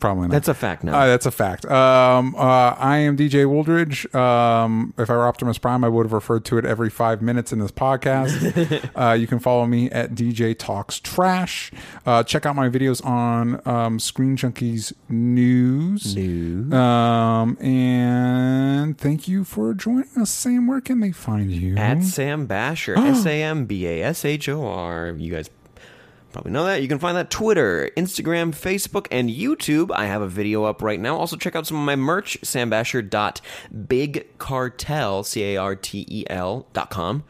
Probably 0.00 0.22
not. 0.22 0.30
That's 0.32 0.48
a 0.48 0.54
fact 0.54 0.82
now. 0.82 0.98
Uh, 0.98 1.06
that's 1.06 1.26
a 1.26 1.30
fact. 1.30 1.64
Um, 1.64 2.34
uh, 2.34 2.74
I 2.76 2.98
am 2.98 3.16
DJ 3.16 3.46
Wooldridge. 3.46 4.12
Um, 4.14 4.92
if 4.98 5.08
I 5.08 5.14
were 5.14 5.26
Optimus 5.26 5.58
Prime, 5.58 5.84
I 5.84 5.88
would 5.88 6.06
have 6.06 6.12
referred 6.12 6.44
to 6.46 6.58
it 6.58 6.64
every 6.64 6.90
five 6.90 7.22
minutes 7.22 7.52
in 7.52 7.60
this 7.60 7.70
podcast. 7.70 8.90
uh, 8.96 9.12
you 9.12 9.28
can 9.28 9.38
follow 9.38 9.64
me 9.66 9.88
at 9.90 10.12
DJ 10.14 10.58
Talks 10.58 10.98
Trash. 10.98 11.70
Uh, 12.04 12.24
check 12.24 12.46
out 12.46 12.56
my 12.56 12.68
videos 12.68 13.04
on 13.04 13.60
um, 13.66 14.00
Screen 14.00 14.36
Junkies 14.36 14.92
News. 15.08 16.16
News. 16.16 16.72
Um, 16.72 17.56
and 17.60 18.98
thank 18.98 19.28
you 19.28 19.44
for 19.44 19.72
joining 19.72 20.10
us, 20.16 20.30
Sam. 20.30 20.66
Where 20.66 20.80
can 20.80 20.98
they 20.98 21.12
find 21.12 21.52
you? 21.52 21.76
At 21.76 22.02
Sam 22.02 22.48
Bashor, 22.48 22.96
S 22.98 23.24
A 23.24 23.42
M 23.42 23.66
B 23.66 23.86
A 23.86 24.02
S 24.02 24.24
H 24.24 24.48
O 24.48 24.66
R. 24.66 25.14
You 25.16 25.32
guys 25.32 25.48
probably 26.32 26.52
know 26.52 26.64
that. 26.64 26.82
You 26.82 26.88
can 26.88 26.98
find 26.98 27.16
that 27.16 27.30
Twitter, 27.30 27.90
Instagram, 27.96 28.50
Facebook, 28.52 29.06
and 29.10 29.30
YouTube. 29.30 29.90
I 29.94 30.06
have 30.06 30.22
a 30.22 30.28
video 30.28 30.64
up 30.64 30.82
right 30.82 31.00
now. 31.00 31.16
Also, 31.16 31.36
check 31.36 31.56
out 31.56 31.66
some 31.66 31.78
of 31.78 31.84
my 31.84 31.96
merch, 31.96 32.38
sambashor.bigcartel, 32.42 35.24
C 35.24 35.42
A 35.42 35.56
R 35.56 35.74
T 35.76 36.06
E 36.08 36.24
L 36.28 36.66
dot 36.72 36.90
com. 36.90 37.24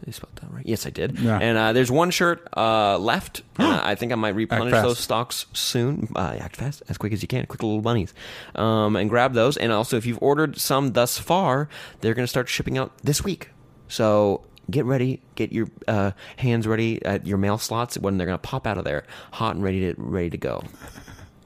Did 0.00 0.08
I 0.10 0.12
spell 0.12 0.28
that 0.34 0.52
right? 0.52 0.66
Yes, 0.66 0.86
I 0.86 0.90
did. 0.90 1.18
Yeah. 1.18 1.38
And 1.38 1.56
uh, 1.56 1.72
there's 1.72 1.90
one 1.90 2.10
shirt 2.10 2.46
uh, 2.54 2.98
left. 2.98 3.40
Uh, 3.58 3.80
I 3.82 3.94
think 3.94 4.12
I 4.12 4.16
might 4.16 4.34
replenish 4.34 4.72
fast. 4.72 4.86
those 4.86 4.98
stocks 4.98 5.46
soon. 5.54 6.12
Uh, 6.14 6.36
act 6.38 6.56
fast, 6.56 6.82
as 6.88 6.98
quick 6.98 7.14
as 7.14 7.22
you 7.22 7.28
can. 7.28 7.46
Quick 7.46 7.62
little 7.62 7.80
bunnies. 7.80 8.12
Um, 8.54 8.96
and 8.96 9.08
grab 9.08 9.32
those. 9.32 9.56
And 9.56 9.72
also, 9.72 9.96
if 9.96 10.04
you've 10.04 10.18
ordered 10.20 10.58
some 10.58 10.92
thus 10.92 11.16
far, 11.16 11.70
they're 12.02 12.12
going 12.12 12.24
to 12.24 12.28
start 12.28 12.50
shipping 12.50 12.76
out 12.76 12.92
this 13.02 13.24
week. 13.24 13.48
So 13.88 14.44
get 14.70 14.84
ready. 14.84 15.20
Get 15.34 15.52
your 15.52 15.68
uh, 15.88 16.12
hands 16.36 16.66
ready 16.66 17.04
at 17.04 17.26
your 17.26 17.38
mail 17.38 17.58
slots 17.58 17.98
when 17.98 18.18
they're 18.18 18.26
going 18.26 18.38
to 18.38 18.42
pop 18.42 18.66
out 18.66 18.78
of 18.78 18.84
there, 18.84 19.04
hot 19.32 19.54
and 19.54 19.64
ready 19.64 19.80
to 19.80 19.94
ready 19.98 20.30
to 20.30 20.38
go. 20.38 20.62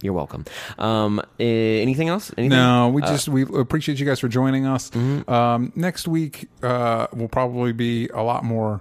You're 0.00 0.12
welcome. 0.12 0.44
Um, 0.78 1.20
eh, 1.40 1.80
anything 1.80 2.08
else? 2.08 2.30
Anything? 2.38 2.56
No, 2.56 2.88
we 2.88 3.02
just 3.02 3.28
we 3.28 3.42
appreciate 3.42 3.98
you 3.98 4.06
guys 4.06 4.20
for 4.20 4.28
joining 4.28 4.64
us. 4.64 4.90
Mm-hmm. 4.90 5.28
Um, 5.28 5.72
next 5.74 6.06
week 6.06 6.48
uh, 6.62 7.08
will 7.12 7.28
probably 7.28 7.72
be 7.72 8.06
a 8.08 8.22
lot 8.22 8.44
more 8.44 8.80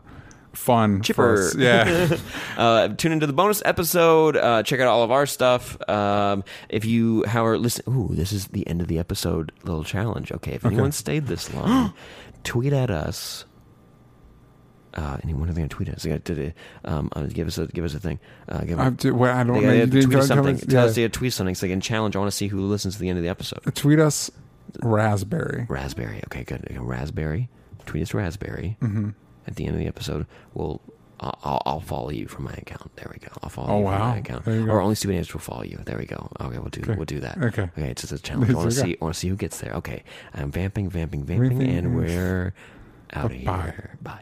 fun. 0.53 0.97
for 0.97 1.03
Chipper. 1.03 1.33
us. 1.33 1.55
Yeah. 1.55 2.17
uh, 2.57 2.89
tune 2.89 3.13
into 3.13 3.25
the 3.25 3.33
bonus 3.33 3.63
episode. 3.65 4.37
Uh, 4.37 4.61
check 4.63 4.79
out 4.79 4.87
all 4.87 5.03
of 5.03 5.11
our 5.11 5.25
stuff. 5.25 5.77
Um, 5.89 6.43
if 6.69 6.85
you, 6.85 7.23
however, 7.25 7.57
listen. 7.57 7.85
Ooh, 7.89 8.09
this 8.11 8.31
is 8.31 8.47
the 8.47 8.67
end 8.67 8.81
of 8.81 8.87
the 8.87 8.99
episode. 8.99 9.51
Little 9.63 9.83
challenge. 9.83 10.31
Okay, 10.31 10.53
if 10.53 10.65
anyone 10.65 10.91
stayed 10.91 11.25
this 11.25 11.51
long, 11.53 11.93
tweet 12.43 12.73
at 12.73 12.91
us. 12.91 13.45
Uh, 14.97 15.17
anyone 15.23 15.47
are 15.47 15.53
they 15.53 15.61
gonna 15.61 15.69
tweet 15.69 15.89
us? 15.89 16.03
They 16.03 16.09
got 16.09 16.25
to 16.25 16.51
um, 16.83 17.09
uh, 17.15 17.27
give 17.27 17.47
us 17.47 17.57
a 17.59 17.67
give 17.67 17.85
us 17.85 17.93
a 17.93 17.99
thing. 17.99 18.19
Uh, 18.49 18.61
give 18.65 18.79
I, 18.79 18.89
do- 18.89 19.13
well, 19.15 19.35
I 19.37 19.43
don't 19.43 19.61
they 19.61 19.67
know. 19.67 19.73
You 19.73 19.87
tweet 19.87 20.09
tell- 20.11 20.19
us 20.21 20.27
something. 20.27 20.57
Tell 20.57 20.83
yeah. 20.83 20.89
us 20.89 20.95
to 20.95 21.09
tweet 21.09 21.33
something 21.33 21.53
so 21.55 21.65
they 21.67 21.71
can 21.71 21.81
challenge. 21.81 22.15
I 22.15 22.19
want 22.19 22.31
to 22.31 22.35
see 22.35 22.47
who 22.47 22.61
listens 22.61 22.95
to 22.95 22.99
the 23.01 23.09
end 23.09 23.17
of 23.19 23.23
the 23.23 23.29
episode. 23.29 23.59
Tweet 23.75 23.99
us 23.99 24.31
raspberry. 24.81 25.65
Raspberry. 25.69 26.21
Okay, 26.25 26.43
good. 26.43 26.65
Okay, 26.69 26.77
Raspberry. 26.79 27.49
Tweet 27.85 28.03
us 28.03 28.13
raspberry. 28.13 28.77
Mm-hmm. 28.81 29.09
At 29.47 29.55
the 29.55 29.65
end 29.65 29.75
of 29.75 29.79
the 29.79 29.87
episode, 29.87 30.25
we'll. 30.53 30.81
I'll, 31.19 31.63
I'll- 31.65 31.79
follow 31.79 32.11
you 32.11 32.27
from 32.27 32.43
my 32.45 32.53
account. 32.53 32.95
There 32.95 33.09
we 33.11 33.17
go. 33.19 33.31
I'll 33.41 33.49
follow 33.49 33.69
Oh, 33.73 33.77
you 33.79 33.85
from 33.85 33.91
wow. 33.93 34.09
my 34.11 34.17
account. 34.17 34.45
There 34.45 34.55
you 34.59 34.65
go. 34.67 34.71
Or 34.71 34.81
only 34.81 34.93
stupid 34.93 35.15
answers 35.15 35.33
will 35.33 35.41
follow 35.41 35.63
you. 35.63 35.79
There 35.83 35.97
we 35.97 36.05
go. 36.05 36.29
Okay, 36.39 36.59
we'll 36.59 36.69
do 36.69 36.81
Okay. 36.81 36.93
we'll 36.95 37.05
do 37.05 37.19
that. 37.21 37.39
Okay. 37.39 37.63
Okay, 37.63 37.89
it's 37.89 38.01
just 38.03 38.13
a 38.13 38.19
challenge. 38.21 38.51
I 38.51 38.53
want 38.53 38.69
to 38.69 38.75
see. 38.75 38.93
I 38.93 39.03
want 39.03 39.15
to 39.15 39.19
see 39.19 39.27
who 39.29 39.35
gets 39.35 39.59
there. 39.59 39.73
Okay, 39.73 40.03
I'm 40.35 40.51
vamping, 40.51 40.89
vamping, 40.91 41.23
vamping, 41.23 41.49
Vamping, 41.57 41.69
and 41.75 41.87
and- 41.87 41.95
we're 41.95 42.53
out 43.13 43.31
of 43.31 43.43
Bye. 43.45 43.61
here. 43.63 43.97
Bye. 44.01 44.19